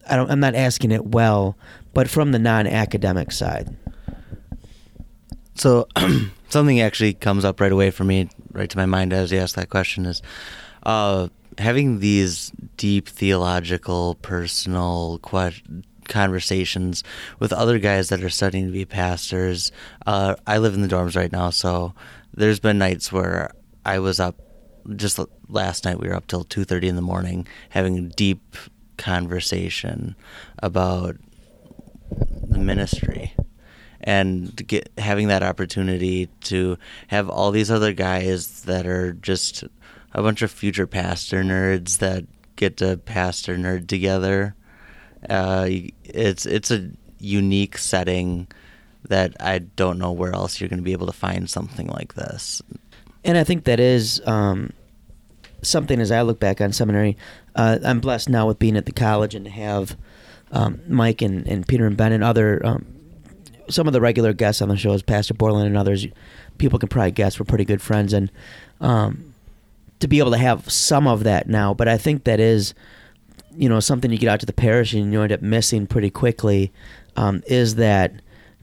I 0.07 0.15
don't. 0.15 0.29
I'm 0.29 0.39
not 0.39 0.55
asking 0.55 0.91
it 0.91 1.05
well, 1.05 1.57
but 1.93 2.09
from 2.09 2.31
the 2.31 2.39
non-academic 2.39 3.31
side. 3.31 3.75
So 5.55 5.87
something 6.49 6.81
actually 6.81 7.13
comes 7.13 7.45
up 7.45 7.59
right 7.59 7.71
away 7.71 7.91
for 7.91 8.03
me, 8.03 8.29
right 8.51 8.69
to 8.69 8.77
my 8.77 8.85
mind 8.85 9.13
as 9.13 9.31
you 9.31 9.39
ask 9.39 9.55
that 9.55 9.69
question 9.69 10.05
is 10.05 10.21
uh, 10.83 11.29
having 11.57 11.99
these 11.99 12.51
deep 12.77 13.07
theological, 13.07 14.15
personal 14.15 15.19
que- 15.19 15.81
conversations 16.07 17.03
with 17.39 17.51
other 17.51 17.79
guys 17.79 18.09
that 18.09 18.23
are 18.23 18.29
studying 18.29 18.67
to 18.67 18.71
be 18.71 18.85
pastors. 18.85 19.71
Uh, 20.05 20.35
I 20.45 20.57
live 20.59 20.73
in 20.73 20.81
the 20.81 20.87
dorms 20.87 21.15
right 21.15 21.31
now, 21.31 21.49
so 21.49 21.93
there's 22.33 22.59
been 22.59 22.77
nights 22.77 23.11
where 23.11 23.51
I 23.85 23.99
was 23.99 24.19
up. 24.19 24.35
Just 24.95 25.19
last 25.49 25.85
night, 25.85 25.99
we 25.99 26.07
were 26.07 26.15
up 26.15 26.27
till 26.27 26.43
two 26.43 26.63
thirty 26.63 26.87
in 26.87 26.95
the 26.95 27.01
morning 27.01 27.47
having 27.69 27.97
a 27.97 28.01
deep 28.01 28.55
conversation 28.97 30.15
about 30.59 31.15
the 32.47 32.59
ministry 32.59 33.33
and 34.01 34.55
get 34.67 34.91
having 34.97 35.27
that 35.29 35.43
opportunity 35.43 36.27
to 36.41 36.77
have 37.07 37.29
all 37.29 37.51
these 37.51 37.71
other 37.71 37.93
guys 37.93 38.61
that 38.63 38.85
are 38.85 39.13
just 39.13 39.63
a 40.13 40.21
bunch 40.21 40.41
of 40.41 40.51
future 40.51 40.87
pastor 40.87 41.43
nerds 41.43 41.97
that 41.97 42.23
get 42.55 42.77
to 42.77 42.97
pastor 42.97 43.57
nerd 43.57 43.87
together. 43.87 44.55
Uh, 45.29 45.67
it's 46.03 46.45
it's 46.45 46.71
a 46.71 46.91
unique 47.19 47.77
setting 47.77 48.47
that 49.07 49.35
I 49.39 49.59
don't 49.59 49.99
know 49.99 50.11
where 50.11 50.33
else 50.33 50.59
you're 50.59 50.69
going 50.69 50.79
to 50.79 50.83
be 50.83 50.93
able 50.93 51.07
to 51.07 51.13
find 51.13 51.49
something 51.49 51.87
like 51.87 52.13
this. 52.13 52.61
And 53.25 53.37
I 53.37 53.43
think 53.43 53.65
that 53.65 53.79
is 53.79 54.21
um, 54.25 54.71
something 55.61 55.99
as 55.99 56.11
I 56.11 56.21
look 56.21 56.39
back 56.39 56.61
on 56.61 56.71
seminary. 56.71 57.17
Uh, 57.55 57.79
I'm 57.83 57.99
blessed 57.99 58.29
now 58.29 58.47
with 58.47 58.59
being 58.59 58.77
at 58.77 58.85
the 58.85 58.91
college 58.91 59.33
and 59.35 59.45
to 59.45 59.51
have 59.51 59.97
um, 60.51 60.79
Mike 60.87 61.21
and, 61.21 61.47
and 61.47 61.67
Peter 61.67 61.87
and 61.87 61.97
Ben 61.97 62.11
and 62.11 62.23
other 62.23 62.63
um, 62.65 62.85
some 63.67 63.87
of 63.87 63.93
the 63.93 64.01
regular 64.01 64.31
guests 64.31 64.61
on 64.61 64.69
the 64.69 64.77
show, 64.77 64.93
as 64.93 65.01
Pastor 65.01 65.33
Bordelin 65.33 65.65
and 65.65 65.75
others. 65.77 66.05
People 66.59 66.79
can 66.79 66.87
probably 66.87 67.11
guess 67.11 67.39
we're 67.39 67.45
pretty 67.45 67.65
good 67.65 67.81
friends, 67.81 68.13
and 68.13 68.31
um, 68.79 69.33
to 69.99 70.07
be 70.07 70.19
able 70.19 70.31
to 70.31 70.37
have 70.37 70.69
some 70.71 71.07
of 71.07 71.23
that 71.23 71.47
now. 71.47 71.73
But 71.73 71.87
I 71.87 71.97
think 71.97 72.25
that 72.25 72.39
is, 72.39 72.73
you 73.57 73.67
know, 73.67 73.79
something 73.79 74.11
you 74.11 74.17
get 74.17 74.29
out 74.29 74.39
to 74.41 74.45
the 74.45 74.53
parish 74.53 74.93
and 74.93 75.11
you 75.11 75.21
end 75.21 75.31
up 75.31 75.41
missing 75.41 75.87
pretty 75.87 76.09
quickly. 76.09 76.71
Um, 77.17 77.43
is 77.47 77.75
that 77.75 78.13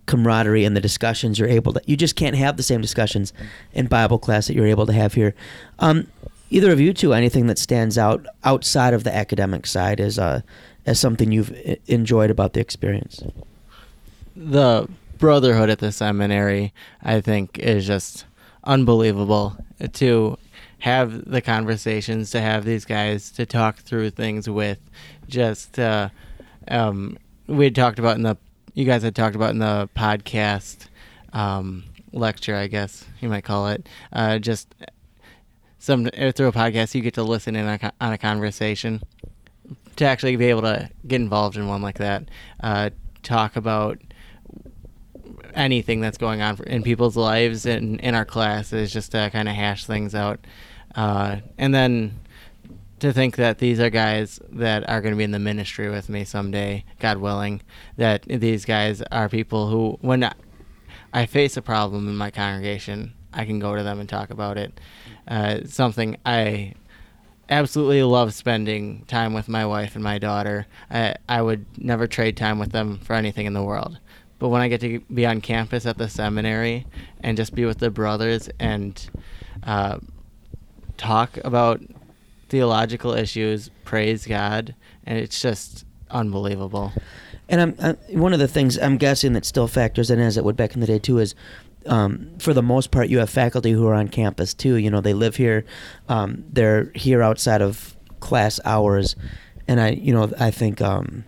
camaraderie 0.06 0.64
and 0.64 0.76
the 0.76 0.80
discussions 0.80 1.38
you're 1.38 1.48
able 1.48 1.72
to 1.72 1.80
you 1.86 1.96
just 1.96 2.16
can't 2.16 2.36
have 2.36 2.56
the 2.56 2.62
same 2.62 2.80
discussions 2.80 3.32
in 3.72 3.86
bible 3.86 4.18
class 4.18 4.46
that 4.46 4.54
you're 4.54 4.66
able 4.66 4.86
to 4.86 4.92
have 4.92 5.14
here 5.14 5.34
um, 5.78 6.06
either 6.50 6.72
of 6.72 6.80
you 6.80 6.92
two 6.92 7.14
anything 7.14 7.46
that 7.46 7.58
stands 7.58 7.96
out 7.96 8.26
outside 8.44 8.94
of 8.94 9.04
the 9.04 9.14
academic 9.14 9.66
side 9.66 10.00
as 10.00 10.18
uh, 10.18 10.40
as 10.86 10.98
something 10.98 11.30
you've 11.30 11.54
enjoyed 11.86 12.30
about 12.30 12.52
the 12.52 12.60
experience 12.60 13.22
the 14.34 14.88
brotherhood 15.22 15.70
at 15.70 15.78
the 15.78 15.92
seminary, 15.92 16.74
I 17.00 17.20
think, 17.20 17.56
is 17.58 17.86
just 17.86 18.24
unbelievable 18.64 19.56
to 19.92 20.36
have 20.80 21.30
the 21.30 21.40
conversations, 21.40 22.32
to 22.32 22.40
have 22.40 22.64
these 22.64 22.84
guys 22.84 23.30
to 23.32 23.46
talk 23.46 23.78
through 23.78 24.10
things 24.10 24.50
with. 24.50 24.80
Just, 25.28 25.78
uh, 25.78 26.08
um, 26.66 27.18
we 27.46 27.70
talked 27.70 28.00
about 28.00 28.16
in 28.16 28.22
the, 28.22 28.36
you 28.74 28.84
guys 28.84 29.02
had 29.02 29.14
talked 29.14 29.36
about 29.36 29.50
in 29.50 29.58
the 29.58 29.88
podcast 29.94 30.86
um, 31.32 31.84
lecture, 32.12 32.56
I 32.56 32.66
guess 32.66 33.04
you 33.20 33.28
might 33.28 33.44
call 33.44 33.68
it, 33.68 33.88
uh, 34.12 34.38
just 34.38 34.74
some 35.78 36.04
through 36.06 36.48
a 36.48 36.52
podcast, 36.52 36.94
you 36.94 37.00
get 37.00 37.14
to 37.14 37.22
listen 37.22 37.56
in 37.56 37.66
on 37.66 37.78
a, 37.82 37.92
on 38.00 38.12
a 38.12 38.18
conversation 38.18 39.02
to 39.96 40.04
actually 40.04 40.36
be 40.36 40.46
able 40.46 40.62
to 40.62 40.88
get 41.06 41.20
involved 41.20 41.56
in 41.56 41.66
one 41.68 41.82
like 41.82 41.98
that, 41.98 42.24
uh, 42.60 42.90
talk 43.22 43.56
about 43.56 43.98
anything 45.54 46.00
that's 46.00 46.18
going 46.18 46.40
on 46.40 46.58
in 46.66 46.82
people's 46.82 47.16
lives 47.16 47.66
and 47.66 48.00
in 48.00 48.14
our 48.14 48.24
classes, 48.24 48.92
just 48.92 49.12
to 49.12 49.28
kind 49.32 49.48
of 49.48 49.54
hash 49.54 49.84
things 49.84 50.14
out. 50.14 50.40
Uh, 50.94 51.38
and 51.58 51.74
then 51.74 52.18
to 53.02 53.12
think 53.12 53.36
that 53.36 53.58
these 53.58 53.80
are 53.80 53.90
guys 53.90 54.40
that 54.50 54.88
are 54.88 55.00
going 55.00 55.12
to 55.12 55.18
be 55.18 55.24
in 55.24 55.32
the 55.32 55.38
ministry 55.38 55.90
with 55.90 56.08
me 56.08 56.24
someday, 56.24 56.84
God 57.00 57.18
willing, 57.18 57.60
that 57.96 58.22
these 58.22 58.64
guys 58.64 59.02
are 59.10 59.28
people 59.28 59.68
who, 59.68 59.98
when 60.00 60.30
I- 61.12 61.26
face 61.26 61.56
a 61.56 61.62
problem 61.62 62.08
in 62.08 62.16
my 62.16 62.30
congregation, 62.30 63.12
I 63.32 63.44
can 63.44 63.58
go 63.58 63.74
to 63.74 63.82
them 63.82 63.98
and 63.98 64.08
talk 64.08 64.30
about 64.30 64.56
it. 64.56 64.80
Uh, 65.26 65.60
something 65.64 66.16
I 66.24 66.74
absolutely 67.48 68.02
love 68.04 68.34
spending 68.34 69.04
time 69.06 69.34
with 69.34 69.48
my 69.48 69.66
wife 69.66 69.94
and 69.96 70.04
my 70.04 70.18
daughter. 70.18 70.66
I, 70.90 71.16
I 71.28 71.42
would 71.42 71.66
never 71.76 72.06
trade 72.06 72.36
time 72.36 72.58
with 72.58 72.70
them 72.70 72.98
for 72.98 73.14
anything 73.14 73.46
in 73.46 73.52
the 73.52 73.62
world. 73.64 73.98
But 74.38 74.48
when 74.48 74.62
I 74.62 74.68
get 74.68 74.80
to 74.80 75.00
be 75.12 75.26
on 75.26 75.40
campus 75.40 75.86
at 75.86 75.98
the 75.98 76.08
seminary 76.08 76.86
and 77.20 77.36
just 77.36 77.54
be 77.54 77.64
with 77.64 77.78
the 77.78 77.90
brothers 77.90 78.48
and 78.58 79.10
uh, 79.64 79.98
talk 80.96 81.38
about 81.44 81.80
theological 82.52 83.14
issues, 83.14 83.70
praise 83.82 84.26
God, 84.26 84.74
and 85.04 85.16
it's 85.16 85.40
just 85.40 85.86
unbelievable. 86.10 86.92
And 87.48 87.62
I'm, 87.62 87.74
i 87.80 88.14
one 88.14 88.34
of 88.34 88.40
the 88.40 88.46
things 88.46 88.78
I'm 88.78 88.98
guessing 88.98 89.32
that 89.32 89.46
still 89.46 89.66
factors 89.66 90.10
in 90.10 90.20
as 90.20 90.36
it 90.36 90.44
would 90.44 90.54
back 90.54 90.74
in 90.74 90.80
the 90.80 90.86
day 90.86 90.98
too 90.98 91.18
is 91.18 91.34
um, 91.86 92.30
for 92.38 92.52
the 92.52 92.62
most 92.62 92.90
part, 92.90 93.08
you 93.08 93.20
have 93.20 93.30
faculty 93.30 93.72
who 93.72 93.86
are 93.86 93.94
on 93.94 94.08
campus 94.08 94.52
too. 94.52 94.74
You 94.74 94.90
know, 94.90 95.00
they 95.00 95.14
live 95.14 95.36
here, 95.36 95.64
um, 96.10 96.44
they're 96.52 96.92
here 96.94 97.22
outside 97.22 97.62
of 97.62 97.96
class 98.20 98.60
hours, 98.66 99.16
and 99.66 99.80
I, 99.80 99.92
you 99.92 100.12
know, 100.12 100.30
I 100.38 100.50
think 100.50 100.82
um, 100.82 101.24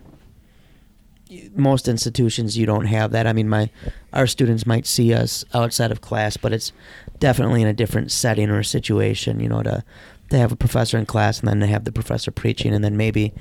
most 1.55 1.87
institutions 1.87 2.55
you 2.55 2.67
don't 2.67 2.85
have 2.85 3.11
that. 3.13 3.25
I 3.25 3.33
mean, 3.33 3.49
my 3.49 3.71
our 4.13 4.27
students 4.27 4.67
might 4.67 4.85
see 4.85 5.11
us 5.11 5.43
outside 5.55 5.91
of 5.91 6.01
class, 6.01 6.37
but 6.37 6.53
it's 6.53 6.71
definitely 7.17 7.63
in 7.63 7.67
a 7.67 7.73
different 7.73 8.11
setting 8.11 8.51
or 8.51 8.61
situation. 8.61 9.39
You 9.39 9.49
know, 9.49 9.63
to 9.63 9.83
to 10.29 10.37
have 10.37 10.51
a 10.51 10.55
professor 10.55 10.97
in 10.97 11.05
class 11.05 11.39
and 11.39 11.47
then 11.47 11.59
to 11.59 11.67
have 11.67 11.83
the 11.85 11.91
professor 11.91 12.31
preaching, 12.31 12.73
and 12.73 12.83
then 12.83 12.97
maybe, 12.97 13.33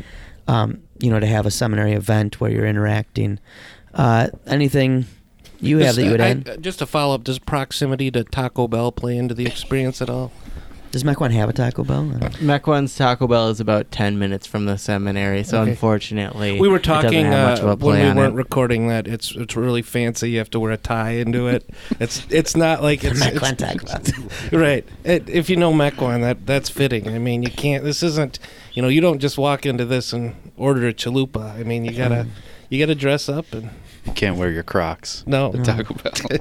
um, 0.48 0.82
you 0.98 1.10
know, 1.10 1.20
to 1.20 1.26
have 1.26 1.46
a 1.46 1.50
seminary 1.50 1.92
event 1.92 2.40
where 2.40 2.50
you're 2.50 2.66
interacting. 2.66 3.38
Uh, 3.94 4.28
anything 4.46 5.06
you 5.60 5.78
have 5.78 5.86
Just, 5.86 5.96
that 5.96 6.04
you 6.04 6.10
would 6.10 6.20
I- 6.20 6.28
add? 6.30 6.58
just 6.62 6.78
to 6.80 6.86
follow 6.86 7.14
up, 7.14 7.24
does 7.24 7.38
proximity 7.38 8.10
to 8.10 8.24
Taco 8.24 8.68
Bell 8.68 8.92
play 8.92 9.16
into 9.16 9.34
the 9.34 9.46
experience 9.46 10.02
at 10.02 10.10
all? 10.10 10.30
Does 10.94 11.02
Mequon 11.02 11.32
have 11.32 11.48
a 11.48 11.52
Taco 11.52 11.82
Bell? 11.82 12.08
I 12.22 12.28
Mequon's 12.38 12.94
Taco 12.94 13.26
Bell 13.26 13.48
is 13.48 13.58
about 13.58 13.90
10 13.90 14.16
minutes 14.16 14.46
from 14.46 14.66
the 14.66 14.78
seminary, 14.78 15.42
so 15.42 15.60
Okay. 15.62 15.72
unfortunately, 15.72 16.60
We 16.60 16.68
were 16.68 16.76
it 16.76 16.84
doesn't 16.84 17.02
talking 17.02 17.24
have 17.26 17.48
much 17.50 17.60
uh, 17.60 17.66
of 17.66 17.82
a 17.82 17.84
when 17.84 18.14
we 18.14 18.20
weren't 18.20 18.34
it. 18.34 18.36
recording 18.36 18.86
that 18.86 19.08
it's 19.08 19.32
it's 19.34 19.56
really 19.56 19.82
fancy. 19.82 20.30
You 20.30 20.38
have 20.38 20.50
to 20.50 20.60
wear 20.60 20.70
a 20.70 20.76
tie 20.76 21.14
into 21.14 21.48
it. 21.48 21.68
It's 21.98 22.24
it's 22.30 22.54
not 22.54 22.80
like 22.80 23.02
it's, 23.02 23.18
Mequon 23.20 23.54
it's- 23.54 23.56
Taco 23.90 24.20
Bell. 24.50 24.60
right. 24.60 24.84
It, 25.02 25.28
if 25.28 25.50
you 25.50 25.56
know 25.56 25.72
Mequon, 25.72 26.20
that 26.20 26.46
that's 26.46 26.68
fitting. 26.70 27.08
I 27.08 27.18
mean, 27.18 27.42
you 27.42 27.50
can't. 27.50 27.82
This 27.82 28.04
isn't. 28.04 28.38
You 28.74 28.82
know, 28.82 28.88
you 28.88 29.00
don't 29.00 29.18
just 29.18 29.36
walk 29.36 29.66
into 29.66 29.84
this 29.84 30.12
and 30.12 30.36
order 30.56 30.86
a 30.86 30.94
chalupa. 30.94 31.58
I 31.58 31.64
mean, 31.64 31.84
you 31.84 31.90
gotta 31.92 32.28
you 32.70 32.78
gotta 32.78 32.94
dress 32.94 33.28
up 33.28 33.52
and 33.52 33.70
You 34.06 34.12
can't 34.12 34.36
wear 34.36 34.48
your 34.52 34.62
Crocs. 34.62 35.24
no. 35.26 35.52
at 35.54 35.64
Taco 35.64 35.94
Bell. 35.94 36.38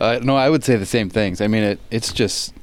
uh, 0.00 0.20
no, 0.22 0.36
I 0.36 0.48
would 0.48 0.64
say 0.64 0.76
the 0.76 0.86
same 0.86 1.10
things. 1.10 1.42
I 1.42 1.48
mean, 1.48 1.62
it, 1.62 1.80
it's 1.90 2.14
just 2.14 2.54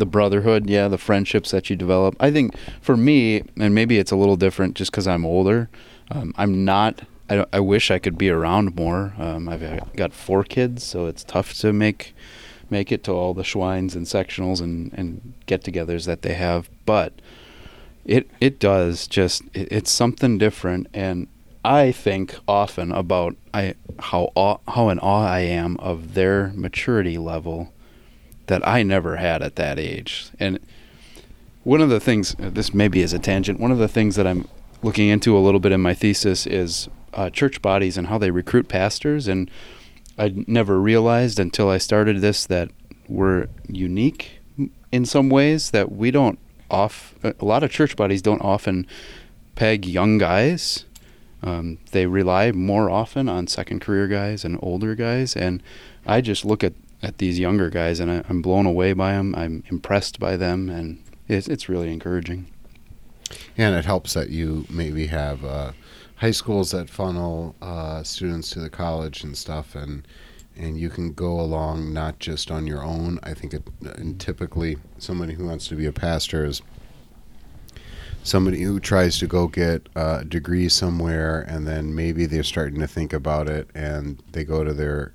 the, 0.00 0.04
the 0.04 0.10
brotherhood, 0.10 0.68
yeah, 0.68 0.88
the 0.88 0.98
friendships 0.98 1.50
that 1.50 1.70
you 1.70 1.76
develop. 1.76 2.16
I 2.18 2.30
think 2.30 2.56
for 2.80 2.96
me, 2.96 3.44
and 3.58 3.74
maybe 3.74 3.98
it's 3.98 4.10
a 4.10 4.16
little 4.16 4.36
different 4.36 4.74
just 4.74 4.90
because 4.90 5.06
I'm 5.06 5.24
older. 5.24 5.68
Um, 6.10 6.34
I'm 6.36 6.64
not. 6.64 7.02
I, 7.28 7.46
I 7.52 7.60
wish 7.60 7.90
I 7.90 7.98
could 8.00 8.18
be 8.18 8.30
around 8.30 8.74
more. 8.74 9.14
Um, 9.18 9.48
I've 9.48 9.62
uh, 9.62 9.84
got 9.96 10.12
four 10.12 10.42
kids, 10.42 10.82
so 10.82 11.06
it's 11.06 11.22
tough 11.22 11.54
to 11.60 11.72
make 11.72 12.14
make 12.70 12.90
it 12.90 13.04
to 13.04 13.12
all 13.12 13.34
the 13.34 13.42
Schweins 13.42 13.94
and 13.94 14.06
sectionals 14.06 14.60
and, 14.60 14.92
and 14.94 15.34
get-togethers 15.46 16.06
that 16.06 16.22
they 16.22 16.34
have. 16.34 16.70
But 16.86 17.12
it 18.04 18.28
it 18.40 18.58
does 18.58 19.06
just 19.06 19.42
it, 19.52 19.68
it's 19.70 19.90
something 19.90 20.38
different 20.38 20.88
and 20.94 21.28
I 21.62 21.92
think 21.92 22.36
often 22.48 22.90
about 22.90 23.36
I 23.52 23.74
how 23.98 24.32
awe, 24.34 24.58
how 24.66 24.88
in 24.88 24.98
awe 25.00 25.26
I 25.26 25.40
am 25.40 25.76
of 25.78 26.14
their 26.14 26.52
maturity 26.54 27.18
level 27.18 27.72
that 28.50 28.66
I 28.66 28.82
never 28.82 29.16
had 29.16 29.42
at 29.42 29.54
that 29.56 29.78
age. 29.78 30.30
And 30.40 30.58
one 31.62 31.80
of 31.80 31.88
the 31.88 32.00
things 32.00 32.34
this 32.36 32.74
maybe 32.74 33.00
is 33.00 33.12
a 33.12 33.18
tangent. 33.18 33.60
One 33.60 33.70
of 33.70 33.78
the 33.78 33.88
things 33.88 34.16
that 34.16 34.26
I'm 34.26 34.48
looking 34.82 35.08
into 35.08 35.36
a 35.36 35.40
little 35.40 35.60
bit 35.60 35.72
in 35.72 35.80
my 35.80 35.94
thesis 35.94 36.46
is 36.46 36.88
uh, 37.14 37.30
church 37.30 37.62
bodies 37.62 37.96
and 37.96 38.08
how 38.08 38.18
they 38.18 38.32
recruit 38.32 38.68
pastors. 38.68 39.28
And 39.28 39.48
I 40.18 40.44
never 40.48 40.80
realized 40.80 41.38
until 41.38 41.70
I 41.70 41.78
started 41.78 42.20
this 42.20 42.44
that 42.46 42.70
we're 43.08 43.46
unique 43.68 44.40
in 44.90 45.04
some 45.04 45.28
ways 45.30 45.70
that 45.70 45.92
we 45.92 46.10
don't 46.10 46.38
off 46.70 47.14
a 47.22 47.44
lot 47.44 47.62
of 47.62 47.70
church 47.70 47.96
bodies 47.96 48.22
don't 48.22 48.42
often 48.42 48.86
peg 49.56 49.84
young 49.84 50.18
guys 50.18 50.84
um, 51.42 51.78
they 51.90 52.06
rely 52.06 52.52
more 52.52 52.88
often 52.88 53.28
on 53.28 53.48
second 53.48 53.80
career 53.80 54.06
guys 54.06 54.44
and 54.44 54.56
older 54.62 54.94
guys 54.94 55.34
and 55.34 55.60
i 56.06 56.20
just 56.20 56.44
look 56.44 56.62
at, 56.62 56.72
at 57.02 57.18
these 57.18 57.38
younger 57.38 57.70
guys 57.70 58.00
and 58.00 58.10
I, 58.10 58.22
i'm 58.28 58.42
blown 58.42 58.66
away 58.66 58.92
by 58.92 59.12
them 59.12 59.34
i'm 59.36 59.64
impressed 59.68 60.18
by 60.18 60.36
them 60.36 60.68
and 60.68 61.02
it's, 61.28 61.48
it's 61.48 61.68
really 61.68 61.92
encouraging 61.92 62.46
And 63.56 63.74
it 63.74 63.84
helps 63.84 64.14
that 64.14 64.30
you 64.30 64.66
maybe 64.70 65.06
have 65.06 65.44
uh, 65.44 65.72
high 66.16 66.30
schools 66.32 66.70
that 66.72 66.90
funnel 66.90 67.54
uh, 67.62 68.02
students 68.02 68.50
to 68.50 68.60
the 68.60 68.70
college 68.70 69.22
and 69.22 69.36
stuff, 69.36 69.74
and 69.74 70.06
and 70.56 70.78
you 70.78 70.90
can 70.90 71.12
go 71.12 71.40
along 71.40 71.92
not 71.92 72.18
just 72.18 72.50
on 72.50 72.66
your 72.66 72.82
own. 72.82 73.18
I 73.22 73.34
think 73.34 73.54
it, 73.54 73.62
and 73.82 74.20
typically 74.20 74.76
somebody 74.98 75.34
who 75.34 75.46
wants 75.46 75.68
to 75.68 75.76
be 75.76 75.86
a 75.86 75.92
pastor 75.92 76.44
is 76.44 76.60
somebody 78.22 78.62
who 78.62 78.80
tries 78.80 79.18
to 79.18 79.26
go 79.26 79.46
get 79.46 79.88
a 79.94 80.24
degree 80.24 80.68
somewhere, 80.68 81.42
and 81.42 81.66
then 81.66 81.94
maybe 81.94 82.26
they're 82.26 82.42
starting 82.42 82.80
to 82.80 82.88
think 82.88 83.12
about 83.12 83.48
it, 83.48 83.70
and 83.74 84.22
they 84.32 84.44
go 84.44 84.64
to 84.64 84.74
their 84.74 85.14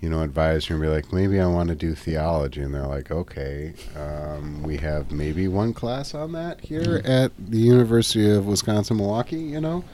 you 0.00 0.10
know, 0.10 0.22
advisor 0.22 0.74
and 0.74 0.82
be 0.82 0.88
like, 0.88 1.12
maybe 1.12 1.40
I 1.40 1.46
want 1.46 1.68
to 1.70 1.74
do 1.74 1.94
theology. 1.94 2.60
And 2.60 2.74
they're 2.74 2.86
like, 2.86 3.10
okay, 3.10 3.72
um, 3.96 4.62
we 4.62 4.76
have 4.76 5.10
maybe 5.10 5.48
one 5.48 5.72
class 5.72 6.14
on 6.14 6.32
that 6.32 6.60
here 6.60 7.00
at 7.04 7.32
the 7.38 7.58
University 7.58 8.30
of 8.30 8.46
Wisconsin 8.46 8.98
Milwaukee, 8.98 9.38
you 9.40 9.60
know? 9.60 9.84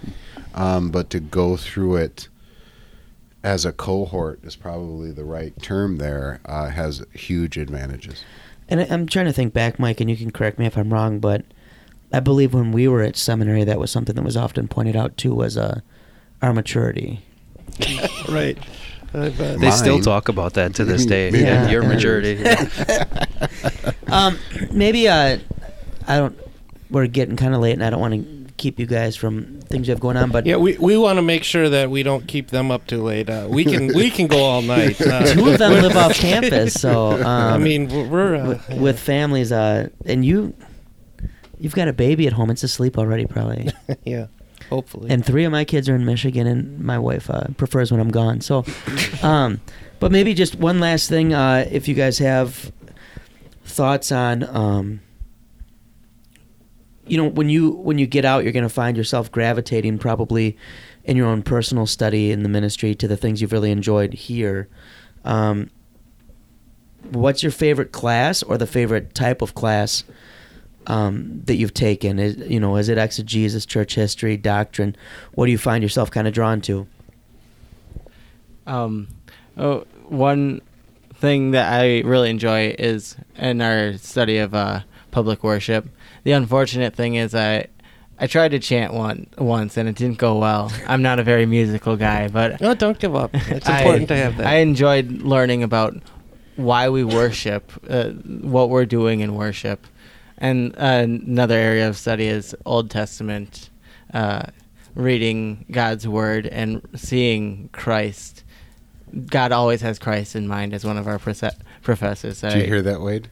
Um, 0.55 0.91
but 0.91 1.09
to 1.11 1.21
go 1.21 1.57
through 1.57 1.97
it 1.97 2.29
as 3.45 3.65
a 3.65 3.73
cohort 3.73 4.41
is 4.45 4.57
probably 4.57 5.11
the 5.13 5.25
right 5.25 5.53
term 5.63 5.99
there, 5.99 6.41
uh, 6.45 6.69
has 6.69 7.05
huge 7.13 7.57
advantages. 7.57 8.25
And 8.69 8.81
I- 8.81 8.87
I'm 8.91 9.07
trying 9.07 9.27
to 9.27 9.33
think 9.33 9.53
back, 9.53 9.79
Mike, 9.79 10.01
and 10.01 10.11
you 10.11 10.17
can 10.17 10.31
correct 10.31 10.59
me 10.59 10.67
if 10.67 10.77
I'm 10.77 10.93
wrong, 10.93 11.19
but 11.21 11.45
I 12.13 12.21
believe 12.21 12.53
when 12.55 12.73
we 12.73 12.87
were 12.89 13.03
at 13.03 13.17
seminary, 13.17 13.65
that 13.65 13.79
was 13.79 13.91
something 13.91 14.15
that 14.15 14.23
was 14.25 14.37
often 14.37 14.69
pointed 14.69 14.97
out 14.97 15.17
too 15.17 15.35
was 15.35 15.57
uh, 15.57 15.81
our 16.43 16.53
maturity. 16.53 17.21
right. 18.29 18.59
I 19.15 19.29
bet. 19.31 19.61
They 19.61 19.71
still 19.71 20.01
talk 20.01 20.29
about 20.29 20.55
that 20.55 20.75
to 20.77 20.85
this 20.85 21.05
day. 21.07 21.31
Yeah. 21.31 21.69
Your 21.71 21.83
maturity. 21.83 22.43
Um, 24.13 24.39
maybe 24.71 25.09
uh, 25.09 25.39
I 26.07 26.17
don't. 26.19 26.39
We're 26.91 27.07
getting 27.07 27.37
kind 27.37 27.55
of 27.55 27.61
late, 27.63 27.73
and 27.73 27.83
I 27.83 27.89
don't 27.89 28.01
want 28.01 28.13
to 28.15 28.53
keep 28.59 28.79
you 28.79 28.85
guys 28.85 29.17
from 29.17 29.61
things 29.63 29.89
you 29.89 29.93
have 29.93 30.01
going 30.01 30.19
on. 30.19 30.31
But 30.31 30.45
Yeah, 30.45 30.57
we, 30.57 30.77
we 30.77 30.99
want 30.99 31.17
to 31.17 31.23
make 31.23 31.43
sure 31.45 31.71
that 31.71 31.91
we 31.91 32.03
don't 32.03 32.29
keep 32.29 32.49
them 32.51 32.71
up 32.71 32.87
too 32.87 33.03
late. 33.03 33.31
Uh, 33.31 33.47
we 33.49 33.65
can 33.65 33.87
we 33.89 34.11
can 34.11 34.27
go 34.27 34.39
all 34.45 34.61
night. 34.63 35.01
Uh, 35.13 35.25
two 35.33 35.49
of 35.49 35.59
them 35.59 35.73
live 35.83 35.97
off 35.97 36.15
campus, 36.17 36.75
so 36.75 37.13
um, 37.13 37.25
I 37.27 37.59
mean, 37.59 37.89
we're, 37.89 38.07
we're 38.09 38.37
uh, 38.37 38.49
with, 38.49 38.69
with 38.79 39.01
families. 39.01 39.51
Uh, 39.51 39.89
and 40.05 40.25
you, 40.25 40.55
you've 41.59 41.75
got 41.75 41.89
a 41.89 41.93
baby 41.93 42.27
at 42.27 42.35
home. 42.35 42.51
It's 42.51 42.63
asleep 42.63 42.99
already, 42.99 43.25
probably. 43.27 43.71
yeah, 44.05 44.27
hopefully. 44.73 45.11
and 45.11 45.25
three 45.25 45.45
of 45.45 45.53
my 45.53 45.65
kids 45.65 45.89
are 45.89 45.95
in 45.95 46.05
Michigan, 46.05 46.47
and 46.47 46.81
my 46.81 46.99
wife 46.99 47.29
uh, 47.31 47.45
prefers 47.57 47.91
when 47.91 48.01
I'm 48.01 48.11
gone. 48.11 48.41
So, 48.41 48.65
um, 49.23 49.61
but 50.01 50.11
maybe 50.11 50.35
just 50.35 50.57
one 50.57 50.81
last 50.81 51.09
thing, 51.09 51.33
uh, 51.35 51.67
if 51.71 51.89
you 51.89 51.95
guys 51.95 52.19
have 52.19 52.73
thoughts 53.65 54.11
on, 54.11 54.45
um, 54.45 55.01
you 57.07 57.17
know, 57.17 57.29
when 57.29 57.49
you 57.49 57.71
when 57.71 57.99
you 57.99 58.07
get 58.07 58.25
out, 58.25 58.45
you're 58.45 58.53
going 58.53 58.63
to 58.63 58.69
find 58.69 58.97
yourself 58.97 59.31
gravitating 59.31 59.99
probably 59.99 60.57
in 61.05 61.17
your 61.17 61.27
own 61.27 61.43
personal 61.43 61.87
study 61.87 62.31
in 62.31 62.43
the 62.43 62.49
ministry 62.49 62.95
to 62.95 63.09
the 63.09 63.17
things 63.17 63.41
you've 63.41 63.53
really 63.53 63.71
enjoyed 63.71 64.15
here. 64.15 64.69
Um, 65.25 65.71
what's 67.11 67.43
your 67.43 67.53
favorite 67.53 67.93
class 67.93 68.43
or 68.43 68.57
the 68.57 68.67
favorite 68.67 69.15
type 69.15 69.43
of 69.43 69.55
class 69.55 70.05
um, 70.87 71.43
that 71.45 71.57
you've 71.57 71.75
taken? 71.75 72.19
Is 72.19 72.37
you 72.51 72.61
know, 72.61 72.77
is 72.77 72.89
it 72.89 72.99
exegesis, 72.99 73.67
church 73.67 73.95
history, 73.95 74.37
doctrine? 74.37 74.97
What 75.35 75.47
do 75.47 75.53
you 75.53 75.59
find 75.59 75.83
yourself 75.83 76.11
kind 76.11 76.27
of 76.27 76.35
drawn 76.35 76.61
to? 76.63 76.87
Um, 78.67 79.09
oh, 79.57 79.85
one 80.09 80.61
thing 81.15 81.53
that 81.53 81.73
I 81.73 82.01
really 82.01 82.31
enjoy 82.31 82.75
is 82.79 83.17
in 83.37 83.61
our 83.61 83.97
study 83.97 84.39
of 84.39 84.55
uh, 84.55 84.81
public 85.11 85.43
worship. 85.45 85.89
The 86.25 86.33
unfortunate 86.33 86.95
thing 86.95 87.15
is 87.17 87.35
I 87.35 87.67
I 88.19 88.27
tried 88.27 88.51
to 88.53 88.59
chant 88.59 88.93
one 88.93 89.27
once 89.39 89.77
and 89.77 89.89
it 89.89 89.97
didn't 89.97 90.19
go 90.19 90.39
well. 90.39 90.71
I'm 90.87 91.03
not 91.03 91.19
a 91.19 91.25
very 91.25 91.47
musical 91.47 91.97
guy, 91.97 92.29
but 92.29 92.61
no, 92.61 92.75
don't 92.75 92.99
give 92.99 93.15
up. 93.17 93.31
It's 93.35 93.69
I- 93.69 93.81
important 93.83 94.09
to 94.09 94.17
have 94.17 94.37
that. 94.37 94.47
I 94.47 94.57
enjoyed 94.57 95.23
learning 95.23 95.63
about 95.63 95.97
why 96.57 96.89
we 96.89 97.03
worship, 97.03 97.73
uh, 97.89 98.11
what 98.11 98.69
we're 98.71 98.85
doing 98.85 99.21
in 99.21 99.35
worship, 99.35 99.87
and 100.43 100.75
uh, 100.77 101.07
another 101.07 101.55
area 101.55 101.89
of 101.89 101.97
study 101.97 102.27
is 102.27 102.55
Old 102.67 102.91
Testament, 102.91 103.71
uh, 104.13 104.43
reading 104.97 105.65
God's 105.71 106.07
word 106.07 106.49
and 106.49 106.87
seeing 106.97 107.71
Christ. 107.73 108.43
God 109.27 109.53
always 109.53 109.83
has 109.83 110.01
Christ 110.01 110.35
in 110.35 110.49
mind 110.49 110.75
as 110.75 110.85
one 110.85 110.99
of 110.99 111.07
our 111.07 111.19
proce- 111.19 111.57
professors. 111.83 112.41
Did 112.41 112.55
you 112.55 112.65
hear 112.65 112.83
that, 112.83 113.01
Wade? 113.01 113.29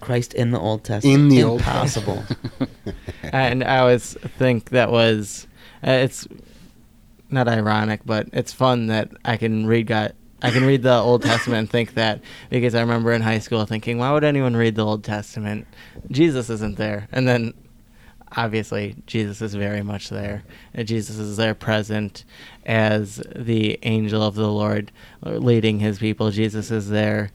Christ 0.00 0.32
in 0.32 0.50
the 0.50 0.58
Old 0.58 0.82
Testament. 0.82 1.20
In 1.20 1.28
the 1.28 1.42
Old 1.42 1.60
Impossible. 1.60 2.24
and 3.22 3.62
I 3.62 3.78
always 3.78 4.14
think 4.38 4.70
that 4.70 4.90
was 4.90 5.46
uh, 5.86 5.90
it's 5.90 6.26
not 7.28 7.48
ironic, 7.48 8.00
but 8.06 8.28
it's 8.32 8.52
fun 8.52 8.86
that 8.86 9.10
I 9.26 9.36
can 9.36 9.66
read 9.66 9.88
God. 9.88 10.14
I 10.44 10.50
can 10.50 10.66
read 10.66 10.82
the 10.82 10.98
Old 10.98 11.22
Testament 11.22 11.58
and 11.60 11.70
think 11.70 11.94
that 11.94 12.20
because 12.50 12.74
I 12.74 12.80
remember 12.80 13.12
in 13.12 13.22
high 13.22 13.38
school 13.38 13.64
thinking, 13.64 13.96
why 13.96 14.12
would 14.12 14.24
anyone 14.24 14.54
read 14.54 14.74
the 14.74 14.84
Old 14.84 15.02
Testament? 15.02 15.66
Jesus 16.10 16.50
isn't 16.50 16.76
there, 16.76 17.08
and 17.12 17.26
then 17.26 17.54
obviously 18.36 18.96
Jesus 19.06 19.40
is 19.40 19.54
very 19.54 19.80
much 19.80 20.10
there. 20.10 20.44
And 20.74 20.86
Jesus 20.86 21.16
is 21.16 21.38
there 21.38 21.54
present 21.54 22.24
as 22.66 23.22
the 23.34 23.78
angel 23.84 24.22
of 24.22 24.34
the 24.34 24.50
Lord 24.50 24.92
uh, 25.24 25.30
leading 25.30 25.78
his 25.78 25.98
people. 25.98 26.30
Jesus 26.30 26.70
is 26.70 26.90
there 26.90 27.30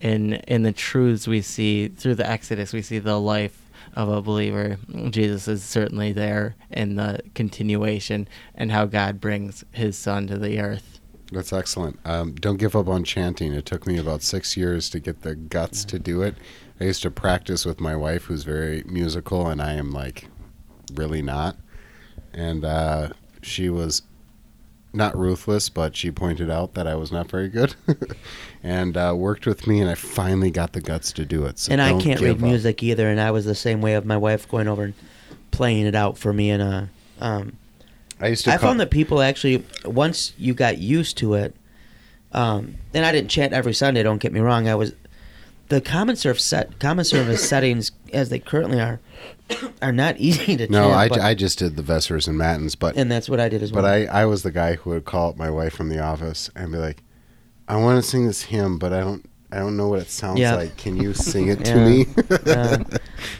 in 0.00 0.34
in 0.48 0.62
the 0.62 0.72
truths 0.72 1.28
we 1.28 1.42
see 1.42 1.88
through 1.88 2.14
the 2.14 2.28
Exodus. 2.28 2.72
We 2.72 2.80
see 2.80 2.98
the 2.98 3.20
life 3.20 3.60
of 3.94 4.08
a 4.08 4.22
believer. 4.22 4.78
Jesus 5.10 5.46
is 5.48 5.62
certainly 5.62 6.12
there 6.12 6.56
in 6.70 6.96
the 6.96 7.20
continuation 7.34 8.26
and 8.54 8.72
how 8.72 8.86
God 8.86 9.20
brings 9.20 9.64
his 9.72 9.98
son 9.98 10.26
to 10.28 10.38
the 10.38 10.60
earth. 10.60 10.93
That's 11.34 11.52
excellent. 11.52 11.98
Um, 12.04 12.34
don't 12.34 12.56
give 12.58 12.76
up 12.76 12.88
on 12.88 13.04
chanting. 13.04 13.52
It 13.52 13.66
took 13.66 13.86
me 13.86 13.98
about 13.98 14.22
six 14.22 14.56
years 14.56 14.88
to 14.90 15.00
get 15.00 15.22
the 15.22 15.34
guts 15.34 15.84
to 15.86 15.98
do 15.98 16.22
it. 16.22 16.36
I 16.80 16.84
used 16.84 17.02
to 17.02 17.10
practice 17.10 17.64
with 17.64 17.80
my 17.80 17.96
wife, 17.96 18.24
who's 18.24 18.44
very 18.44 18.82
musical, 18.86 19.48
and 19.48 19.60
I 19.60 19.72
am 19.74 19.90
like 19.90 20.28
really 20.94 21.22
not. 21.22 21.56
And 22.32 22.64
uh, 22.64 23.10
she 23.42 23.68
was 23.68 24.02
not 24.92 25.16
ruthless, 25.16 25.68
but 25.68 25.96
she 25.96 26.10
pointed 26.10 26.50
out 26.50 26.74
that 26.74 26.86
I 26.86 26.94
was 26.94 27.10
not 27.10 27.28
very 27.28 27.48
good, 27.48 27.74
and 28.62 28.96
uh, 28.96 29.14
worked 29.16 29.46
with 29.46 29.66
me, 29.66 29.80
and 29.80 29.90
I 29.90 29.94
finally 29.94 30.50
got 30.50 30.72
the 30.72 30.80
guts 30.80 31.12
to 31.12 31.24
do 31.24 31.44
it. 31.46 31.58
So 31.58 31.72
and 31.72 31.82
I 31.82 32.00
can't 32.00 32.20
read 32.20 32.36
up. 32.36 32.40
music 32.40 32.82
either, 32.82 33.08
and 33.08 33.20
I 33.20 33.32
was 33.32 33.44
the 33.44 33.54
same 33.54 33.80
way 33.80 33.94
of 33.94 34.06
my 34.06 34.16
wife 34.16 34.48
going 34.48 34.68
over 34.68 34.84
and 34.84 34.94
playing 35.50 35.86
it 35.86 35.94
out 35.94 36.16
for 36.16 36.32
me. 36.32 36.50
And 36.50 36.62
uh, 36.62 36.84
um, 37.20 37.56
I 38.20 38.28
used 38.28 38.44
to. 38.44 38.52
I 38.52 38.56
call- 38.56 38.70
found 38.70 38.80
that 38.80 38.90
people 38.90 39.20
actually, 39.20 39.64
once 39.84 40.32
you 40.38 40.54
got 40.54 40.78
used 40.78 41.16
to 41.18 41.34
it, 41.34 41.54
um, 42.32 42.76
and 42.92 43.04
I 43.04 43.12
didn't 43.12 43.30
chant 43.30 43.52
every 43.52 43.74
Sunday. 43.74 44.02
Don't 44.02 44.18
get 44.18 44.32
me 44.32 44.40
wrong. 44.40 44.68
I 44.68 44.74
was 44.74 44.92
the 45.68 45.80
common 45.80 46.14
surf 46.16 46.40
set 46.40 46.78
common 46.78 47.04
service 47.04 47.46
settings 47.48 47.92
as 48.12 48.28
they 48.28 48.38
currently 48.38 48.80
are 48.80 49.00
are 49.82 49.92
not 49.92 50.16
easy 50.18 50.56
to 50.56 50.66
No, 50.68 50.84
chant. 50.88 50.94
I, 50.94 51.08
but- 51.08 51.20
I 51.20 51.34
just 51.34 51.58
did 51.58 51.76
the 51.76 51.82
Vespers 51.82 52.26
and 52.28 52.36
Matins, 52.38 52.74
but 52.74 52.96
and 52.96 53.10
that's 53.10 53.28
what 53.28 53.40
I 53.40 53.48
did 53.48 53.62
as 53.62 53.72
well. 53.72 53.82
But 53.82 53.88
I, 53.90 54.04
I 54.06 54.24
was 54.26 54.42
the 54.42 54.50
guy 54.52 54.74
who 54.76 54.90
would 54.90 55.04
call 55.04 55.30
up 55.30 55.36
my 55.36 55.50
wife 55.50 55.74
from 55.74 55.88
the 55.88 56.00
office 56.00 56.50
and 56.54 56.70
be 56.72 56.78
like, 56.78 57.02
"I 57.68 57.76
want 57.76 58.02
to 58.02 58.08
sing 58.08 58.26
this 58.26 58.42
hymn, 58.42 58.78
but 58.78 58.92
I 58.92 59.00
don't 59.00 59.24
I 59.52 59.58
don't 59.58 59.76
know 59.76 59.88
what 59.88 60.00
it 60.00 60.10
sounds 60.10 60.38
Yeah. 60.40 60.54
like. 60.56 60.76
Can 60.76 60.96
you 60.96 61.14
sing 61.14 61.48
it 61.48 61.64
to 61.66 61.76
Yeah. 61.78 61.88
me?" 61.88 62.06
Yeah. 62.46 62.82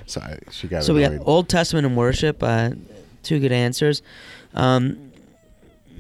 so 0.07 0.21
I, 0.21 0.39
she 0.51 0.69
got 0.69 0.85
so 0.85 0.95
we 0.95 1.01
got. 1.03 1.13
Old 1.27 1.49
Testament 1.49 1.87
and 1.87 1.97
worship. 1.97 2.43
Uh, 2.43 2.71
two 3.23 3.41
good 3.41 3.53
answers. 3.53 4.03
Um, 4.55 5.13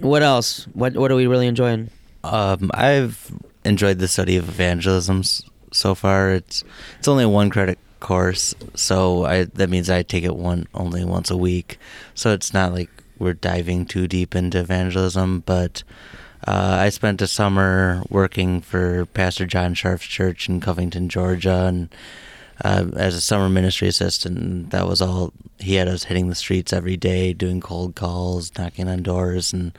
what 0.00 0.22
else? 0.22 0.64
What 0.74 0.96
what 0.96 1.10
are 1.10 1.16
we 1.16 1.26
really 1.26 1.46
enjoying? 1.46 1.90
Um, 2.22 2.70
I've 2.74 3.32
enjoyed 3.64 3.98
the 3.98 4.08
study 4.08 4.36
of 4.36 4.48
evangelism 4.48 5.22
so 5.72 5.94
far. 5.94 6.32
It's 6.32 6.64
it's 6.98 7.08
only 7.08 7.24
a 7.24 7.28
one 7.28 7.50
credit 7.50 7.78
course, 8.00 8.54
so 8.74 9.24
I 9.24 9.44
that 9.44 9.70
means 9.70 9.90
I 9.90 10.02
take 10.02 10.24
it 10.24 10.36
one 10.36 10.66
only 10.74 11.04
once 11.04 11.30
a 11.30 11.36
week. 11.36 11.78
So 12.14 12.32
it's 12.32 12.52
not 12.52 12.72
like 12.72 12.90
we're 13.18 13.34
diving 13.34 13.86
too 13.86 14.06
deep 14.06 14.34
into 14.34 14.60
evangelism. 14.60 15.42
But 15.46 15.82
uh, 16.46 16.78
I 16.80 16.90
spent 16.90 17.22
a 17.22 17.26
summer 17.26 18.02
working 18.08 18.60
for 18.60 19.06
Pastor 19.06 19.46
John 19.46 19.74
Sharf's 19.74 20.06
church 20.06 20.48
in 20.48 20.60
Covington, 20.60 21.08
Georgia, 21.08 21.64
and 21.66 21.88
uh, 22.62 22.86
as 22.96 23.14
a 23.14 23.20
summer 23.20 23.48
ministry 23.48 23.88
assistant. 23.88 24.70
That 24.70 24.86
was 24.86 25.00
all. 25.00 25.32
He 25.58 25.74
had 25.74 25.88
us 25.88 26.04
hitting 26.04 26.28
the 26.28 26.34
streets 26.34 26.72
every 26.72 26.96
day, 26.96 27.32
doing 27.32 27.60
cold 27.60 27.94
calls, 27.94 28.52
knocking 28.58 28.88
on 28.88 29.02
doors, 29.02 29.52
and 29.52 29.76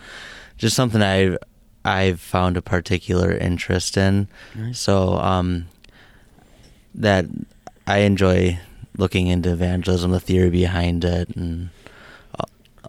just 0.57 0.75
something 0.75 1.01
I 1.01 1.37
I've 1.83 2.19
found 2.19 2.57
a 2.57 2.61
particular 2.61 3.31
interest 3.31 3.95
in. 3.97 4.27
Nice. 4.55 4.79
So 4.79 5.15
um, 5.15 5.67
that 6.95 7.25
I 7.85 7.99
enjoy 7.99 8.59
looking 8.97 9.27
into 9.27 9.51
evangelism, 9.51 10.11
the 10.11 10.19
theory 10.19 10.49
behind 10.49 11.05
it, 11.05 11.35
and 11.35 11.69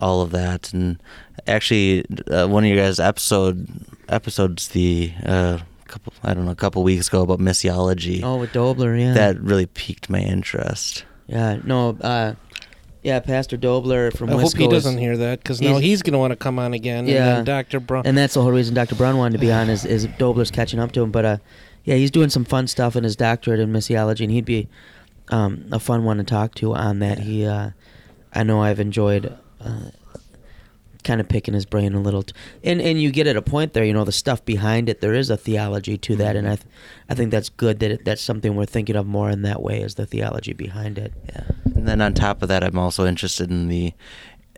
all 0.01 0.23
of 0.23 0.31
that. 0.31 0.73
And 0.73 1.03
actually, 1.47 2.05
uh, 2.31 2.47
one 2.47 2.65
of 2.65 2.71
your 2.71 2.83
guys' 2.83 3.01
episode 3.01 3.69
episodes 4.09 4.69
the 4.69 5.13
uh, 5.25 5.59
couple 5.87 6.13
I 6.23 6.35
don't 6.35 6.45
know 6.45 6.51
a 6.51 6.57
couple 6.57 6.83
weeks 6.83 7.09
ago 7.09 7.23
about 7.23 7.39
missiology. 7.39 8.23
Oh, 8.23 8.37
with 8.37 8.53
Dobler, 8.53 8.97
yeah. 8.97 9.15
That 9.15 9.41
really 9.41 9.67
piqued 9.67 10.09
my 10.11 10.21
interest. 10.21 11.05
Yeah, 11.27 11.59
no, 11.65 11.97
uh, 12.01 12.35
yeah, 13.03 13.21
Pastor 13.21 13.57
Dobler 13.57 14.11
from 14.11 14.31
I 14.31 14.33
hope 14.41 14.57
he 14.57 14.67
doesn't 14.69 14.99
hear 14.99 15.17
that 15.17 15.41
because 15.43 15.61
now 15.61 15.71
he's- 15.71 15.83
he's 15.83 16.03
going 16.03 16.13
to 16.13 16.19
want 16.19 16.33
to 16.33 16.37
come 16.37 16.59
on 16.59 16.73
again. 16.75 17.07
Yeah. 17.07 17.39
And 17.39 17.39
then 17.39 17.45
Dr. 17.45 17.81
Brown. 17.81 18.05
and 18.07 18.17
that's 18.19 18.35
the 18.35 18.43
whole 18.43 18.53
reason 18.53 18.75
Dr. 18.75 18.95
Brown 18.97 19.17
wanted 19.17 19.33
to 19.35 19.39
be 19.39 19.53
on 19.53 19.69
is, 19.71 19.85
is 19.85 20.07
Dobler's 20.19 20.51
catching 20.51 20.81
up 20.81 20.93
to 20.93 21.03
him. 21.03 21.11
But 21.13 21.25
uh, 21.25 21.37
yeah, 21.85 21.95
he's 21.97 22.11
doing 22.11 22.31
some 22.31 22.45
fun 22.45 22.67
stuff 22.67 22.97
in 22.97 23.05
his 23.05 23.15
doctorate 23.17 23.61
in 23.61 23.73
missiology, 23.73 24.23
and 24.23 24.31
he'd 24.33 24.45
be 24.45 24.69
um, 25.29 25.67
a 25.73 25.79
fun 25.79 26.05
one 26.05 26.17
to 26.19 26.25
talk 26.25 26.55
to 26.57 26.75
on 26.75 26.99
that. 27.01 27.21
He, 27.21 27.45
uh, 27.47 27.71
I 28.33 28.43
know 28.43 28.61
I've 28.63 28.81
enjoyed 28.81 29.37
uh, 29.61 29.91
kind 31.07 31.21
of 31.21 31.29
picking 31.29 31.55
his 31.55 31.65
brain 31.65 31.95
a 31.95 32.01
little, 32.01 32.23
t- 32.23 32.35
and 32.63 32.83
and 32.83 33.01
you 33.01 33.11
get 33.11 33.27
at 33.27 33.37
a 33.37 33.43
point 33.43 33.73
there, 33.73 33.85
you 33.85 33.95
know, 33.95 34.05
the 34.05 34.13
stuff 34.13 34.45
behind 34.45 34.89
it. 34.91 35.01
There 35.01 35.15
is 35.15 35.31
a 35.31 35.37
theology 35.37 35.97
to 35.97 36.17
that, 36.17 36.37
and 36.37 36.47
I, 36.47 36.57
th- 36.57 36.69
I 37.09 37.15
think 37.15 37.31
that's 37.31 37.49
good 37.49 37.79
that 37.81 37.91
it, 37.91 38.05
that's 38.05 38.21
something 38.21 38.55
we're 38.55 38.67
thinking 38.67 38.97
of 38.97 39.07
more 39.07 39.31
in 39.31 39.43
that 39.43 39.63
way 39.63 39.81
is 39.81 39.95
the 39.95 40.05
theology 40.05 40.53
behind 40.53 40.99
it. 40.99 41.15
Yeah. 41.29 41.45
And 41.75 41.89
then 41.89 42.03
on 42.03 42.13
top 42.13 42.43
of 42.43 42.49
that, 42.49 42.63
I'm 42.63 42.79
also 42.79 43.07
interested 43.07 43.51
in 43.51 43.69
the 43.69 43.95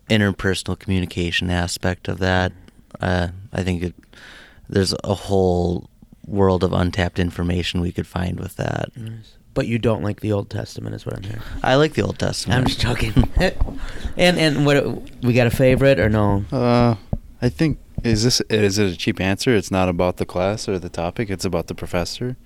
interpersonal 0.08 0.78
communication 0.78 1.50
aspect 1.50 2.08
of 2.08 2.18
that. 2.18 2.52
Uh, 3.00 3.28
I 3.52 3.62
think 3.62 3.82
it, 3.82 3.94
there's 4.68 4.94
a 5.04 5.14
whole 5.14 5.90
world 6.26 6.64
of 6.64 6.72
untapped 6.72 7.18
information 7.18 7.80
we 7.80 7.92
could 7.92 8.06
find 8.06 8.40
with 8.40 8.56
that. 8.56 8.90
But 9.54 9.66
you 9.66 9.78
don't 9.78 10.02
like 10.04 10.20
the 10.20 10.32
Old 10.32 10.50
Testament, 10.50 10.94
is 10.94 11.04
what 11.04 11.16
I'm 11.16 11.22
hearing. 11.24 11.42
I 11.62 11.74
like 11.74 11.94
the 11.94 12.02
Old 12.02 12.18
Testament. 12.18 12.60
I'm 12.60 12.66
just 12.66 12.80
joking. 12.80 13.12
and 14.16 14.38
and 14.38 14.64
what 14.64 15.02
we 15.22 15.32
got 15.32 15.46
a 15.46 15.50
favorite 15.50 15.98
or 15.98 16.08
no? 16.08 16.44
Uh, 16.52 16.94
I 17.42 17.48
think 17.48 17.78
is 18.04 18.22
this 18.24 18.40
is 18.50 18.78
it 18.78 18.92
a 18.92 18.96
cheap 18.96 19.20
answer? 19.20 19.54
It's 19.56 19.70
not 19.70 19.88
about 19.88 20.18
the 20.18 20.26
class 20.26 20.68
or 20.68 20.78
the 20.78 20.88
topic. 20.88 21.28
It's 21.30 21.44
about 21.44 21.66
the 21.66 21.74
professor. 21.74 22.36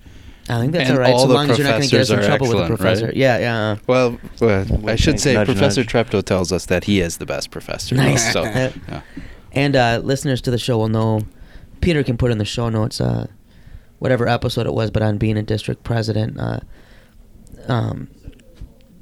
I 0.49 0.59
think 0.59 0.73
that's 0.73 0.89
And 0.89 0.97
all 0.97 1.03
right. 1.03 1.13
all 1.13 1.19
So 1.19 1.27
the 1.27 1.33
long 1.35 1.49
as 1.51 1.57
you're 1.57 1.65
not 1.67 1.77
going 1.77 1.83
to 1.83 1.89
get 1.89 2.01
us 2.01 2.09
in 2.09 2.17
professors 2.17 2.33
are 2.33 2.37
trouble 2.37 2.47
with 2.49 2.57
the 2.57 2.63
excellent, 2.63 2.79
professor. 2.81 3.05
right? 3.05 3.15
Yeah, 3.15 3.37
yeah. 3.37 3.77
Well, 3.87 4.19
well 4.41 4.89
I 4.89 4.95
should 4.97 5.19
say 5.19 5.35
nudge, 5.35 5.45
Professor 5.45 5.81
nudge. 5.81 5.89
Treptow 5.93 6.21
tells 6.23 6.51
us 6.51 6.65
that 6.65 6.83
he 6.83 6.99
is 6.99 7.17
the 7.17 7.25
best 7.25 7.49
professor. 7.49 7.95
Nice. 7.95 8.33
So, 8.33 8.43
Uh, 8.43 8.71
yeah. 8.89 9.01
And 9.53 9.75
uh, 9.75 10.01
listeners 10.03 10.41
to 10.41 10.51
the 10.51 10.57
show 10.57 10.77
will 10.79 10.89
know. 10.89 11.21
Peter 11.79 12.03
can 12.03 12.17
put 12.17 12.31
in 12.31 12.39
the 12.39 12.45
show 12.45 12.67
notes 12.69 12.99
uh, 12.99 13.27
whatever 13.99 14.27
episode 14.27 14.65
it 14.65 14.73
was, 14.73 14.91
but 14.91 15.01
on 15.01 15.17
being 15.17 15.37
a 15.37 15.43
district 15.43 15.83
president, 15.83 16.37
uh, 16.39 16.59
um, 17.67 18.09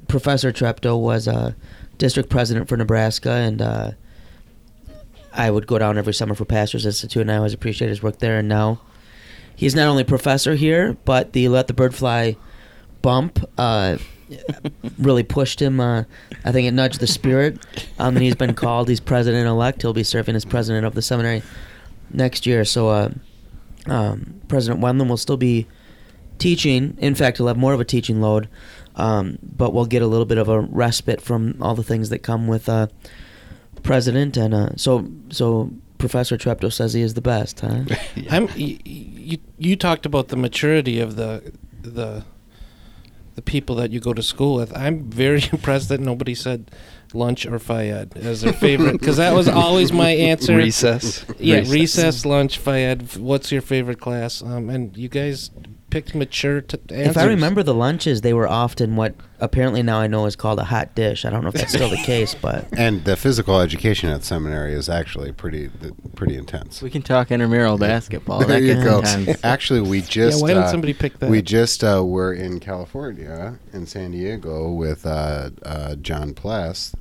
Professor 0.08 0.52
Treptow 0.52 1.00
was 1.00 1.26
a 1.26 1.56
district 1.98 2.28
president 2.28 2.68
for 2.68 2.76
Nebraska, 2.76 3.30
and 3.30 3.62
uh, 3.62 3.90
I 5.32 5.50
would 5.50 5.66
go 5.66 5.78
down 5.78 5.98
every 5.98 6.14
summer 6.14 6.34
for 6.34 6.44
Pastors 6.44 6.84
Institute, 6.84 7.22
and 7.22 7.30
I 7.30 7.36
always 7.36 7.54
appreciate 7.54 7.88
his 7.88 8.02
work 8.02 8.18
there. 8.18 8.38
And 8.38 8.48
now 8.48 8.80
he's 9.56 9.74
not 9.74 9.86
only 9.88 10.04
professor 10.04 10.54
here, 10.54 10.96
but 11.04 11.32
the 11.32 11.48
Let 11.48 11.66
the 11.66 11.72
Bird 11.72 11.94
Fly 11.94 12.36
bump 13.00 13.38
uh, 13.58 13.96
really 14.98 15.22
pushed 15.22 15.60
him. 15.60 15.80
Uh, 15.80 16.04
I 16.44 16.52
think 16.52 16.68
it 16.68 16.72
nudged 16.72 17.00
the 17.00 17.06
spirit. 17.06 17.64
Um, 17.98 18.16
and 18.16 18.24
he's 18.24 18.34
been 18.34 18.54
called. 18.54 18.88
He's 18.88 19.00
president 19.00 19.46
elect. 19.46 19.82
He'll 19.82 19.92
be 19.92 20.04
serving 20.04 20.36
as 20.36 20.44
president 20.44 20.86
of 20.86 20.94
the 20.94 21.02
seminary 21.02 21.42
next 22.10 22.46
year. 22.46 22.64
So 22.64 22.88
uh, 22.88 23.10
um, 23.86 24.40
President 24.48 24.80
Wendland 24.80 25.08
will 25.08 25.16
still 25.16 25.36
be 25.36 25.66
teaching. 26.38 26.96
In 26.98 27.14
fact, 27.14 27.36
he'll 27.38 27.46
have 27.48 27.56
more 27.56 27.72
of 27.72 27.80
a 27.80 27.84
teaching 27.84 28.20
load, 28.20 28.48
um, 28.96 29.38
but 29.42 29.72
we'll 29.72 29.86
get 29.86 30.02
a 30.02 30.06
little 30.06 30.26
bit 30.26 30.38
of 30.38 30.48
a 30.48 30.60
respite 30.60 31.20
from 31.20 31.56
all 31.60 31.74
the 31.74 31.82
things 31.82 32.08
that 32.10 32.20
come 32.20 32.48
with 32.48 32.68
uh, 32.68 32.88
president. 33.82 34.36
And 34.36 34.54
uh, 34.54 34.70
so, 34.76 35.08
so 35.30 35.70
Professor 35.98 36.36
Treptow 36.36 36.72
says 36.72 36.94
he 36.94 37.00
is 37.02 37.14
the 37.14 37.20
best, 37.20 37.60
huh? 37.60 37.84
I'm 38.30 38.48
you, 38.56 38.78
you 38.84 39.38
you 39.58 39.76
talked 39.76 40.04
about 40.04 40.28
the 40.28 40.36
maturity 40.36 40.98
of 40.98 41.16
the 41.16 41.52
the 41.80 42.24
the 43.34 43.42
people 43.42 43.76
that 43.76 43.92
you 43.92 44.00
go 44.00 44.12
to 44.12 44.22
school 44.22 44.56
with. 44.56 44.76
I'm 44.76 45.10
very 45.10 45.42
impressed 45.52 45.88
that 45.90 46.00
nobody 46.00 46.34
said 46.34 46.70
lunch 47.14 47.46
or 47.46 47.58
Fayed 47.58 48.16
as 48.16 48.40
their 48.40 48.52
favorite 48.52 48.98
because 48.98 49.18
that 49.18 49.34
was 49.34 49.48
always 49.48 49.92
my 49.92 50.10
answer. 50.30 50.56
Recess. 50.56 51.24
Yeah, 51.38 51.58
Recess. 51.58 51.72
recess, 51.72 52.26
lunch, 52.26 52.58
Fayed. 52.58 53.16
What's 53.16 53.52
your 53.52 53.62
favorite 53.62 54.00
class? 54.00 54.42
Um, 54.42 54.70
and 54.70 54.96
you 54.96 55.08
guys 55.08 55.50
picked 55.92 56.14
mature 56.14 56.62
t- 56.62 56.78
If 56.88 57.18
I 57.18 57.26
remember 57.26 57.62
the 57.62 57.74
lunches, 57.74 58.22
they 58.22 58.32
were 58.32 58.48
often 58.48 58.96
what 58.96 59.14
apparently 59.40 59.82
now 59.82 59.98
I 59.98 60.06
know 60.06 60.24
is 60.24 60.34
called 60.34 60.58
a 60.58 60.64
hot 60.64 60.94
dish. 60.94 61.26
I 61.26 61.30
don't 61.30 61.42
know 61.42 61.48
if 61.48 61.54
that's 61.54 61.74
still 61.74 61.90
the 61.90 61.96
case, 62.04 62.34
but 62.34 62.66
And 62.76 63.04
the 63.04 63.14
physical 63.14 63.60
education 63.60 64.08
at 64.08 64.24
seminary 64.24 64.72
is 64.72 64.88
actually 64.88 65.32
pretty 65.32 65.68
pretty 66.16 66.34
intense. 66.36 66.80
We 66.80 66.88
can 66.88 67.02
talk 67.02 67.30
intramural 67.30 67.76
basketball. 67.76 68.38
there 68.46 68.58
that 68.58 68.62
you 68.62 68.82
go. 68.82 69.02
Actually, 69.44 69.82
we 69.82 70.00
just 70.00 70.40
why 70.40 70.48
didn't 70.48 70.64
uh, 70.64 70.70
somebody 70.70 70.94
pick 70.94 71.18
that? 71.18 71.28
We 71.28 71.42
just 71.42 71.84
uh, 71.84 72.02
were 72.04 72.32
in 72.32 72.58
California, 72.58 73.58
in 73.74 73.84
San 73.84 74.12
Diego, 74.12 74.72
with 74.72 75.04
uh, 75.04 75.50
uh, 75.62 75.96
John 75.96 76.32
Pless, 76.32 76.96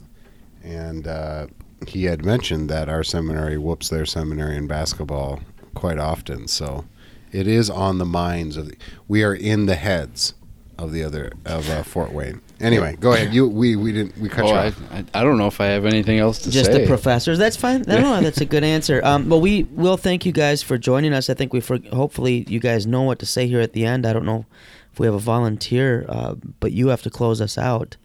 and 0.64 1.08
uh, 1.08 1.48
he 1.88 2.04
had 2.04 2.26
mentioned 2.26 2.70
that 2.70 2.90
our 2.90 3.04
seminary 3.04 3.58
whoops 3.58 3.88
their 3.88 4.06
seminary 4.06 4.58
in 4.58 4.68
basketball 4.68 5.40
quite 5.76 5.98
often. 5.98 6.50
So 6.50 6.84
it 7.32 7.48
is 7.48 7.70
on 7.70 7.98
the 7.98 8.06
minds 8.06 8.58
of. 8.58 8.70
The, 8.70 8.78
we 9.08 9.24
are 9.24 9.34
in 9.34 9.66
the 9.66 9.76
heads 9.76 10.34
of 10.78 10.92
the 10.92 11.04
other 11.04 11.32
of 11.46 11.70
uh, 11.70 11.84
Fort 11.84 12.12
Wayne. 12.12 12.42
Anyway, 12.60 12.96
go 13.00 13.14
ahead. 13.14 13.34
You 13.34 13.48
we 13.48 13.76
we 13.76 13.92
didn't 13.92 14.18
we 14.18 14.30
cut 14.30 14.46
Oh, 14.46 14.50
you 14.50 14.54
off. 14.54 14.82
I, 14.92 15.04
I 15.16 15.24
don't 15.24 15.38
know 15.38 15.48
if 15.48 15.60
I 15.60 15.66
have 15.68 15.86
anything 15.86 16.20
else 16.20 16.40
to 16.40 16.52
just 16.52 16.72
say. 16.72 16.82
the 16.82 16.88
professors. 16.88 17.38
That's 17.40 17.56
fine. 17.58 17.84
No, 17.88 18.00
no, 18.00 18.22
that's 18.22 18.42
a 18.42 18.46
good 18.46 18.64
answer. 18.76 19.02
Um, 19.04 19.28
but 19.30 19.40
we 19.40 19.64
will 19.64 19.98
thank 19.98 20.26
you 20.26 20.32
guys 20.32 20.62
for 20.62 20.78
joining 20.78 21.14
us. 21.14 21.30
I 21.30 21.34
think 21.34 21.54
we 21.54 21.60
for 21.60 21.80
hopefully 21.92 22.46
you 22.48 22.60
guys 22.60 22.86
know 22.86 23.02
what 23.04 23.20
to 23.20 23.26
say 23.26 23.48
here 23.48 23.62
at 23.62 23.74
the 23.74 23.86
end. 23.86 24.06
I 24.06 24.14
don't 24.14 24.26
know 24.26 24.46
if 24.94 25.00
we 25.00 25.08
have 25.08 25.16
a 25.16 25.20
volunteer, 25.20 26.06
uh, 26.08 26.36
but 26.60 26.72
you 26.72 26.90
have 26.90 27.02
to 27.04 27.10
close 27.10 27.42
us 27.42 27.58
out. 27.58 27.98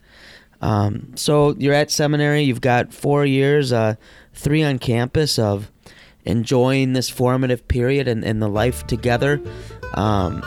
Um, 0.61 1.11
so 1.15 1.53
you're 1.59 1.73
at 1.73 1.91
seminary. 1.91 2.41
You've 2.41 2.61
got 2.61 2.91
four 2.93 3.25
years, 3.25 3.71
uh, 3.71 3.95
three 4.33 4.63
on 4.63 4.79
campus 4.79 5.37
of 5.37 5.71
enjoying 6.27 6.93
this 6.93 7.09
formative 7.09 7.67
period 7.67 8.07
and, 8.07 8.23
and 8.23 8.41
the 8.41 8.47
life 8.47 8.85
together 8.85 9.41
um, 9.95 10.43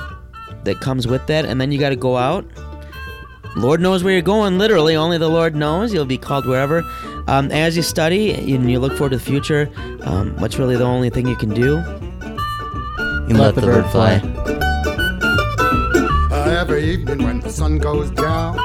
that 0.64 0.80
comes 0.80 1.06
with 1.06 1.26
that, 1.26 1.44
and 1.44 1.60
then 1.60 1.72
you 1.72 1.78
got 1.78 1.90
to 1.90 1.96
go 1.96 2.16
out. 2.16 2.44
Lord 3.56 3.80
knows 3.80 4.04
where 4.04 4.12
you're 4.12 4.22
going, 4.22 4.58
literally. 4.58 4.94
Only 4.94 5.18
the 5.18 5.28
Lord 5.28 5.56
knows. 5.56 5.92
You'll 5.92 6.04
be 6.04 6.18
called 6.18 6.46
wherever. 6.46 6.84
Um, 7.26 7.50
as 7.50 7.76
you 7.76 7.82
study 7.82 8.32
and 8.32 8.70
you 8.70 8.78
look 8.78 8.92
forward 8.92 9.10
to 9.10 9.16
the 9.16 9.24
future, 9.24 9.68
um, 10.02 10.36
what's 10.38 10.56
really 10.58 10.76
the 10.76 10.84
only 10.84 11.10
thing 11.10 11.26
you 11.26 11.34
can 11.34 11.50
do? 11.50 11.82
You 13.28 13.36
let 13.36 13.56
the 13.56 13.62
bird 13.62 13.90
fly. 13.90 14.20
Uh, 16.30 16.58
every 16.60 16.84
evening 16.84 17.24
when 17.24 17.40
the 17.40 17.50
sun 17.50 17.78
goes 17.78 18.10
down, 18.10 18.56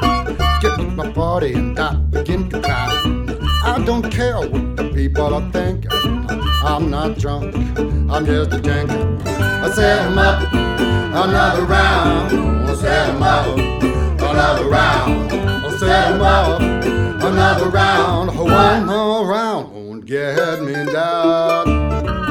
get 0.61 0.77
with 0.77 0.93
my 0.93 1.11
party 1.11 1.53
and 1.53 1.77
I 1.79 1.95
begin 1.95 2.49
to 2.49 2.61
clown. 2.61 3.24
Don't 3.85 4.09
care 4.11 4.39
what 4.39 4.75
the 4.77 4.89
people 4.95 5.33
are 5.35 5.51
thinking. 5.51 5.91
I'm 6.63 6.89
not 6.89 7.19
drunk, 7.19 7.55
I'm 8.09 8.25
just 8.25 8.51
a 8.51 8.59
drinker. 8.59 9.17
I 9.25 9.69
set 9.69 10.01
'em 10.07 10.17
up 10.17 10.51
another 10.51 11.65
round. 11.65 12.69
I 12.69 12.73
set 12.75 13.09
'em 13.09 13.21
up 13.21 13.45
another 14.29 14.65
round. 14.65 15.31
I 15.31 15.69
set 15.77 16.11
'em 16.13 16.21
up 16.21 16.61
another 17.29 17.69
round. 17.69 18.35
One 18.37 18.85
more 18.87 19.27
round 19.27 19.71
won't 19.73 20.05
get 20.05 20.61
me 20.63 20.73
down. 20.91 22.24